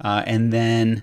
Uh, 0.00 0.22
and 0.26 0.52
then 0.52 1.02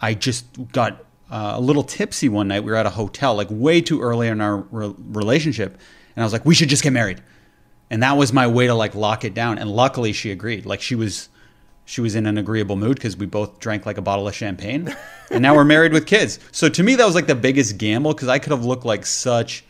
I 0.00 0.14
just 0.14 0.46
got 0.72 1.04
uh, 1.30 1.54
a 1.56 1.60
little 1.60 1.82
tipsy 1.82 2.28
one 2.28 2.48
night. 2.48 2.64
We 2.64 2.70
were 2.70 2.76
at 2.76 2.86
a 2.86 2.90
hotel, 2.90 3.34
like 3.34 3.48
way 3.50 3.80
too 3.80 4.00
early 4.00 4.28
in 4.28 4.40
our 4.40 4.58
re- 4.58 4.94
relationship, 4.98 5.78
and 6.16 6.22
I 6.22 6.26
was 6.26 6.32
like, 6.32 6.44
we 6.44 6.54
should 6.54 6.68
just 6.68 6.82
get 6.82 6.92
married. 6.92 7.22
And 7.90 8.02
that 8.02 8.16
was 8.16 8.32
my 8.32 8.46
way 8.46 8.66
to 8.68 8.74
like 8.74 8.94
lock 8.94 9.24
it 9.24 9.34
down. 9.34 9.58
And 9.58 9.70
luckily, 9.70 10.14
she 10.14 10.30
agreed. 10.30 10.64
Like 10.64 10.80
she 10.80 10.94
was, 10.94 11.28
she 11.84 12.00
was 12.00 12.14
in 12.14 12.26
an 12.26 12.38
agreeable 12.38 12.76
mood 12.76 12.96
because 12.96 13.16
we 13.16 13.26
both 13.26 13.58
drank 13.58 13.86
like 13.86 13.98
a 13.98 14.02
bottle 14.02 14.28
of 14.28 14.34
champagne, 14.34 14.94
and 15.30 15.42
now 15.42 15.54
we're 15.54 15.64
married 15.64 15.92
with 15.92 16.06
kids. 16.06 16.38
So 16.52 16.68
to 16.68 16.82
me, 16.82 16.94
that 16.96 17.04
was 17.04 17.14
like 17.14 17.26
the 17.26 17.34
biggest 17.34 17.78
gamble 17.78 18.14
because 18.14 18.28
I 18.28 18.38
could 18.38 18.52
have 18.52 18.64
looked 18.64 18.84
like 18.84 19.04
such 19.06 19.64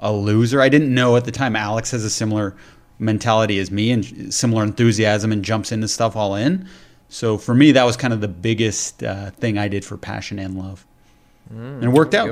a 0.00 0.12
loser. 0.12 0.60
I 0.60 0.68
didn't 0.68 0.92
know 0.92 1.16
at 1.16 1.24
the 1.24 1.32
time 1.32 1.56
Alex 1.56 1.90
has 1.92 2.04
a 2.04 2.10
similar 2.10 2.56
mentality 2.98 3.58
as 3.58 3.70
me 3.70 3.90
and 3.90 4.32
similar 4.32 4.62
enthusiasm 4.62 5.32
and 5.32 5.44
jumps 5.44 5.72
into 5.72 5.88
stuff 5.88 6.16
all 6.16 6.34
in. 6.34 6.68
So 7.08 7.38
for 7.38 7.54
me, 7.54 7.72
that 7.72 7.84
was 7.84 7.96
kind 7.96 8.12
of 8.12 8.20
the 8.20 8.28
biggest 8.28 9.02
uh, 9.02 9.30
thing 9.30 9.58
I 9.58 9.68
did 9.68 9.84
for 9.84 9.96
passion 9.96 10.38
and 10.38 10.58
love, 10.58 10.84
and 11.50 11.84
it 11.84 11.88
worked 11.88 12.12
Good 12.12 12.20
out. 12.20 12.26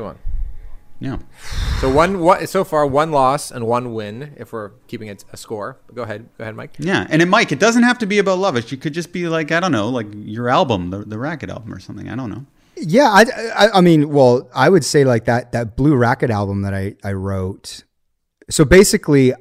One. 1.03 1.21
Yeah. 1.21 1.81
So 1.81 1.91
one, 1.93 2.21
one 2.21 2.47
so 2.47 2.65
far 2.65 2.87
one 2.87 3.11
loss 3.11 3.51
and 3.51 3.67
one 3.67 3.93
win 3.95 4.35
if 4.37 4.53
we're 4.53 4.71
keeping 4.87 5.09
it 5.09 5.25
a 5.33 5.37
score. 5.37 5.79
Go 5.95 6.03
ahead, 6.03 6.29
go 6.39 6.43
ahead, 6.45 6.55
Mike. 6.57 6.75
Yeah, 6.79 7.07
and 7.11 7.21
it, 7.23 7.27
Mike, 7.27 7.53
it 7.53 7.59
doesn't 7.59 7.83
have 7.83 7.99
to 7.99 8.07
be 8.07 8.19
about 8.19 8.39
love. 8.39 8.57
It 8.57 8.81
could 8.81 8.95
just 8.95 9.13
be 9.13 9.29
like 9.29 9.53
I 9.53 9.61
don't 9.61 9.73
know, 9.73 9.89
like 9.89 10.07
your 10.13 10.49
album, 10.49 10.91
the 10.91 10.99
the 10.99 11.19
Racket 11.19 11.51
album, 11.51 11.73
or 11.73 11.81
something. 11.81 12.09
I 12.09 12.15
don't 12.17 12.31
know. 12.31 12.47
Yeah, 12.77 13.11
I, 13.11 13.25
I, 13.55 13.69
I 13.75 13.81
mean, 13.81 14.09
well, 14.09 14.49
I 14.55 14.69
would 14.69 14.85
say 14.85 15.05
like 15.05 15.27
that 15.27 15.53
that 15.53 15.77
Blue 15.77 15.95
Racket 15.95 16.31
album 16.31 16.63
that 16.63 16.75
I 16.75 16.95
I 17.05 17.13
wrote. 17.13 17.85
So 18.51 18.65
basically, 18.65 19.35
I- 19.35 19.39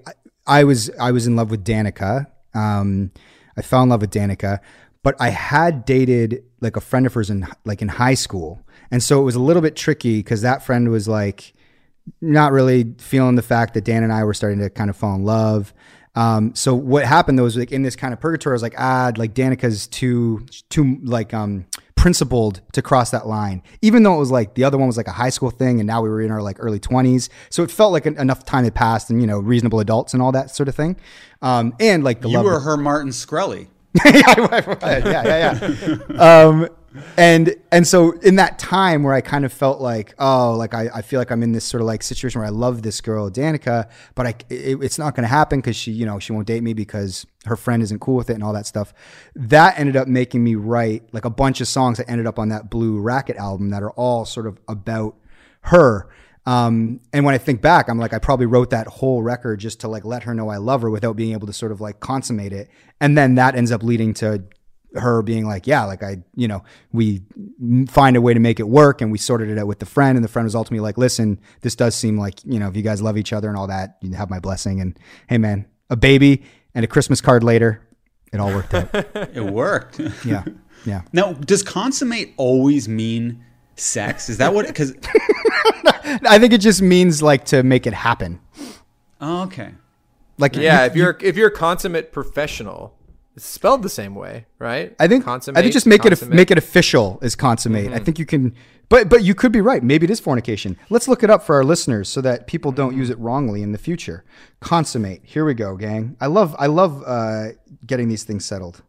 I 0.47 0.63
was 0.63 0.89
I 0.99 1.11
was 1.11 1.27
in 1.27 1.35
love 1.35 1.51
with 1.51 1.63
Danica. 1.63 2.25
Um, 2.55 3.11
I 3.55 3.61
fell 3.61 3.83
in 3.83 3.89
love 3.89 4.01
with 4.01 4.09
Danica, 4.09 4.59
but 5.03 5.15
I 5.19 5.29
had 5.29 5.85
dated 5.85 6.43
like 6.61 6.75
a 6.75 6.81
friend 6.81 7.05
of 7.05 7.13
hers 7.13 7.29
in 7.29 7.47
like 7.63 7.81
in 7.83 7.87
high 7.89 8.15
school, 8.15 8.59
and 8.91 9.01
so 9.01 9.19
it 9.21 9.23
was 9.23 9.35
a 9.35 9.39
little 9.39 9.61
bit 9.61 9.75
tricky 9.75 10.19
because 10.19 10.41
that 10.41 10.63
friend 10.63 10.89
was 10.89 11.07
like 11.07 11.53
not 12.19 12.51
really 12.51 12.93
feeling 12.97 13.35
the 13.35 13.41
fact 13.41 13.73
that 13.73 13.83
Dan 13.83 14.03
and 14.03 14.11
I 14.11 14.23
were 14.23 14.33
starting 14.33 14.59
to 14.59 14.69
kind 14.69 14.89
of 14.89 14.97
fall 14.97 15.15
in 15.15 15.23
love. 15.23 15.73
Um, 16.13 16.53
so 16.55 16.75
what 16.75 17.05
happened 17.05 17.39
though 17.39 17.43
was 17.43 17.55
like 17.55 17.71
in 17.71 17.83
this 17.83 17.95
kind 17.95 18.13
of 18.13 18.19
purgatory, 18.19 18.53
I 18.53 18.55
was 18.55 18.61
like, 18.61 18.75
ah, 18.77 19.11
like 19.15 19.33
Danica's 19.33 19.87
too, 19.87 20.45
too 20.69 20.99
like, 21.03 21.33
um, 21.33 21.65
principled 21.95 22.61
to 22.73 22.81
cross 22.81 23.11
that 23.11 23.27
line, 23.27 23.61
even 23.83 24.01
though 24.01 24.15
it 24.15 24.17
was 24.17 24.31
like 24.31 24.55
the 24.55 24.63
other 24.63 24.77
one 24.77 24.87
was 24.87 24.97
like 24.97 25.07
a 25.07 25.11
high 25.11 25.29
school 25.29 25.51
thing. 25.51 25.79
And 25.79 25.87
now 25.87 26.01
we 26.01 26.09
were 26.09 26.21
in 26.21 26.31
our 26.31 26.41
like 26.41 26.57
early 26.59 26.79
twenties. 26.79 27.29
So 27.49 27.63
it 27.63 27.71
felt 27.71 27.91
like 27.91 28.05
en- 28.05 28.17
enough 28.17 28.43
time 28.43 28.63
had 28.63 28.73
passed 28.73 29.09
and, 29.09 29.21
you 29.21 29.27
know, 29.27 29.39
reasonable 29.39 29.79
adults 29.79 30.13
and 30.13 30.21
all 30.21 30.31
that 30.31 30.49
sort 30.49 30.67
of 30.67 30.75
thing. 30.75 30.97
Um, 31.41 31.75
and 31.79 32.03
like 32.03 32.21
the 32.21 32.29
You 32.29 32.41
were 32.41 32.59
her 32.59 32.75
Martin 32.75 33.11
Shkreli. 33.11 33.67
yeah, 34.05 35.03
yeah, 35.05 35.59
yeah. 35.61 36.43
um, 36.47 36.69
and 37.17 37.55
and 37.71 37.87
so 37.87 38.11
in 38.19 38.35
that 38.35 38.59
time 38.59 39.03
where 39.03 39.13
I 39.13 39.21
kind 39.21 39.45
of 39.45 39.53
felt 39.53 39.79
like, 39.79 40.13
oh, 40.19 40.55
like 40.57 40.73
I, 40.73 40.89
I 40.93 41.01
feel 41.01 41.19
like 41.19 41.31
I'm 41.31 41.43
in 41.43 41.51
this 41.51 41.63
sort 41.63 41.81
of 41.81 41.87
like 41.87 42.03
situation 42.03 42.39
where 42.39 42.47
I 42.47 42.51
love 42.51 42.81
this 42.81 42.99
girl 43.01 43.29
Danica, 43.29 43.89
but 44.15 44.27
I 44.27 44.35
it, 44.49 44.81
it's 44.81 44.99
not 44.99 45.15
going 45.15 45.23
to 45.23 45.29
happen 45.29 45.59
because 45.59 45.75
she 45.75 45.91
you 45.91 46.05
know 46.05 46.19
she 46.19 46.33
won't 46.33 46.47
date 46.47 46.63
me 46.63 46.73
because 46.73 47.25
her 47.45 47.55
friend 47.55 47.81
isn't 47.81 47.99
cool 47.99 48.15
with 48.15 48.29
it 48.29 48.33
and 48.33 48.43
all 48.43 48.53
that 48.53 48.65
stuff. 48.65 48.93
That 49.35 49.79
ended 49.79 49.95
up 49.95 50.07
making 50.07 50.43
me 50.43 50.55
write 50.55 51.03
like 51.13 51.25
a 51.25 51.29
bunch 51.29 51.61
of 51.61 51.67
songs 51.67 51.97
that 51.97 52.09
ended 52.09 52.27
up 52.27 52.37
on 52.37 52.49
that 52.49 52.69
Blue 52.69 52.99
Racket 52.99 53.37
album 53.37 53.69
that 53.69 53.83
are 53.83 53.91
all 53.91 54.25
sort 54.25 54.47
of 54.47 54.59
about 54.67 55.15
her. 55.61 56.09
Um, 56.45 57.01
and 57.13 57.23
when 57.23 57.35
I 57.35 57.37
think 57.37 57.61
back, 57.61 57.87
I'm 57.87 57.99
like, 57.99 58.13
I 58.13 58.19
probably 58.19 58.47
wrote 58.47 58.71
that 58.71 58.87
whole 58.87 59.21
record 59.21 59.59
just 59.59 59.81
to 59.81 59.87
like 59.87 60.03
let 60.03 60.23
her 60.23 60.33
know 60.33 60.49
I 60.49 60.57
love 60.57 60.81
her 60.81 60.89
without 60.89 61.15
being 61.15 61.33
able 61.33 61.45
to 61.47 61.53
sort 61.53 61.71
of 61.71 61.79
like 61.79 61.99
consummate 61.99 62.51
it. 62.51 62.69
And 62.99 63.15
then 63.17 63.35
that 63.35 63.55
ends 63.55 63.71
up 63.71 63.83
leading 63.83 64.13
to 64.15 64.43
her 64.95 65.21
being 65.21 65.45
like, 65.45 65.67
yeah, 65.67 65.85
like 65.85 66.03
I, 66.03 66.17
you 66.35 66.47
know, 66.47 66.63
we 66.91 67.21
find 67.87 68.15
a 68.17 68.21
way 68.21 68.33
to 68.33 68.39
make 68.39 68.59
it 68.59 68.67
work 68.67 69.01
and 69.01 69.11
we 69.11 69.17
sorted 69.17 69.49
it 69.49 69.57
out 69.57 69.67
with 69.67 69.79
the 69.79 69.85
friend. 69.85 70.17
And 70.17 70.23
the 70.23 70.27
friend 70.29 70.45
was 70.45 70.55
ultimately 70.55 70.81
like, 70.83 70.97
listen, 70.97 71.39
this 71.61 71.75
does 71.75 71.95
seem 71.95 72.17
like, 72.17 72.43
you 72.45 72.59
know, 72.59 72.67
if 72.67 72.75
you 72.75 72.81
guys 72.81 73.01
love 73.01 73.17
each 73.17 73.31
other 73.33 73.47
and 73.47 73.57
all 73.57 73.67
that, 73.67 73.97
you 74.01 74.11
have 74.13 74.29
my 74.29 74.39
blessing. 74.39 74.81
And 74.81 74.99
hey, 75.27 75.37
man, 75.37 75.65
a 75.89 75.95
baby 75.95 76.43
and 76.75 76.83
a 76.83 76.87
Christmas 76.87 77.21
card 77.21 77.43
later, 77.43 77.87
it 78.33 78.39
all 78.39 78.49
worked 78.49 78.73
out. 78.73 78.89
It 79.35 79.43
worked. 79.45 79.99
yeah. 80.25 80.43
Yeah. 80.85 81.01
now, 81.13 81.33
does 81.33 81.61
consummate 81.63 82.33
always 82.37 82.89
mean 82.89 83.43
sex? 83.75 84.29
Is 84.29 84.37
that 84.39 84.53
what? 84.53 84.67
Because 84.67 84.93
I 86.25 86.37
think 86.39 86.53
it 86.53 86.59
just 86.61 86.81
means 86.81 87.21
like 87.21 87.45
to 87.45 87.63
make 87.63 87.85
it 87.87 87.93
happen. 87.93 88.39
oh, 89.19 89.43
okay. 89.43 89.73
Like 90.37 90.55
Yeah, 90.55 90.81
you- 90.81 90.87
if 90.89 90.95
you're 90.95 91.17
if 91.21 91.37
you're 91.37 91.47
a 91.49 91.55
consummate 91.55 92.11
professional, 92.11 92.95
it's 93.35 93.45
spelled 93.45 93.81
the 93.83 93.89
same 93.89 94.13
way, 94.15 94.45
right? 94.59 94.95
I 94.99 95.07
think 95.07 95.23
consummate. 95.23 95.57
I 95.57 95.61
think 95.61 95.73
just 95.73 95.87
make 95.87 96.05
it 96.05 96.27
make 96.29 96.51
it 96.51 96.57
official 96.57 97.19
is 97.21 97.35
consummate. 97.35 97.91
I 97.93 97.99
think 97.99 98.19
you 98.19 98.25
can, 98.25 98.53
but 98.89 99.07
but 99.09 99.23
you 99.23 99.33
could 99.33 99.51
be 99.51 99.61
right. 99.61 99.81
Maybe 99.81 100.03
it 100.05 100.09
is 100.09 100.19
fornication. 100.19 100.77
Let's 100.89 101.07
look 101.07 101.23
it 101.23 101.29
up 101.29 101.43
for 101.43 101.55
our 101.55 101.63
listeners 101.63 102.09
so 102.09 102.19
that 102.21 102.45
people 102.47 102.71
don't 102.73 102.95
use 102.95 103.09
it 103.09 103.17
wrongly 103.19 103.61
in 103.61 103.71
the 103.71 103.77
future. 103.77 104.25
Consummate. 104.59 105.21
Here 105.23 105.45
we 105.45 105.53
go, 105.53 105.77
gang. 105.77 106.17
I 106.19 106.27
love 106.27 106.55
I 106.59 106.67
love 106.67 107.03
uh, 107.05 107.49
getting 107.85 108.09
these 108.09 108.23
things 108.23 108.43
settled. 108.45 108.81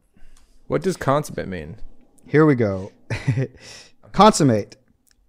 What 0.66 0.82
does 0.82 0.96
consummate 0.96 1.48
mean? 1.48 1.76
Here 2.26 2.44
we 2.46 2.54
go. 2.54 2.92
Consummate. 4.12 4.76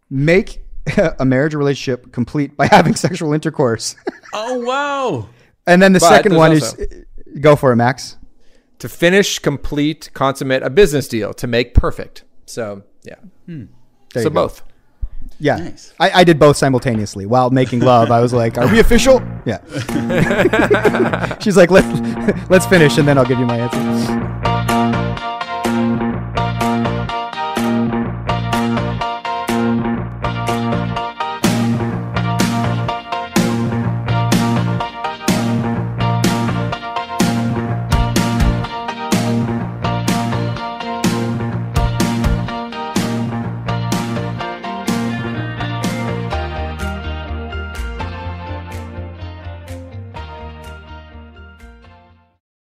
Make 0.09 0.63
a 1.19 1.25
marriage 1.25 1.53
or 1.53 1.57
relationship 1.57 2.11
complete 2.11 2.55
by 2.57 2.67
having 2.67 2.95
sexual 3.07 3.33
intercourse. 3.33 3.95
Oh 4.33 4.59
wow! 4.59 5.29
and 5.67 5.81
then 5.81 5.93
the 5.93 5.99
But 5.99 6.09
second 6.09 6.35
one 6.35 6.51
also- 6.51 6.77
is 6.77 7.05
go 7.39 7.55
for 7.55 7.71
it, 7.71 7.75
Max. 7.77 8.17
To 8.83 8.89
finish, 8.89 9.39
complete, 9.39 10.09
consummate 10.13 10.61
a 10.61 10.69
business 10.69 11.07
deal, 11.07 11.33
to 11.35 11.47
make 11.47 11.73
perfect. 11.73 12.25
So 12.45 12.83
yeah. 13.03 13.15
Hmm. 13.45 13.67
There 14.13 14.23
so 14.23 14.27
you 14.27 14.35
go. 14.35 14.41
both. 14.43 14.61
Yeah. 15.39 15.55
Nice. 15.55 15.93
I, 16.01 16.11
I 16.11 16.23
did 16.25 16.37
both 16.37 16.57
simultaneously 16.57 17.25
while 17.25 17.49
making 17.49 17.79
love. 17.79 18.11
I 18.11 18.19
was 18.19 18.33
like, 18.33 18.57
"Are 18.57 18.67
we 18.67 18.79
official?" 18.79 19.23
Yeah. 19.45 19.59
She's 21.39 21.55
like, 21.55 21.71
"Let 21.71 21.85
let's 22.49 22.65
finish, 22.65 22.97
and 22.97 23.07
then 23.07 23.17
I'll 23.17 23.23
give 23.23 23.39
you 23.39 23.45
my 23.45 23.57
answer." 23.57 24.12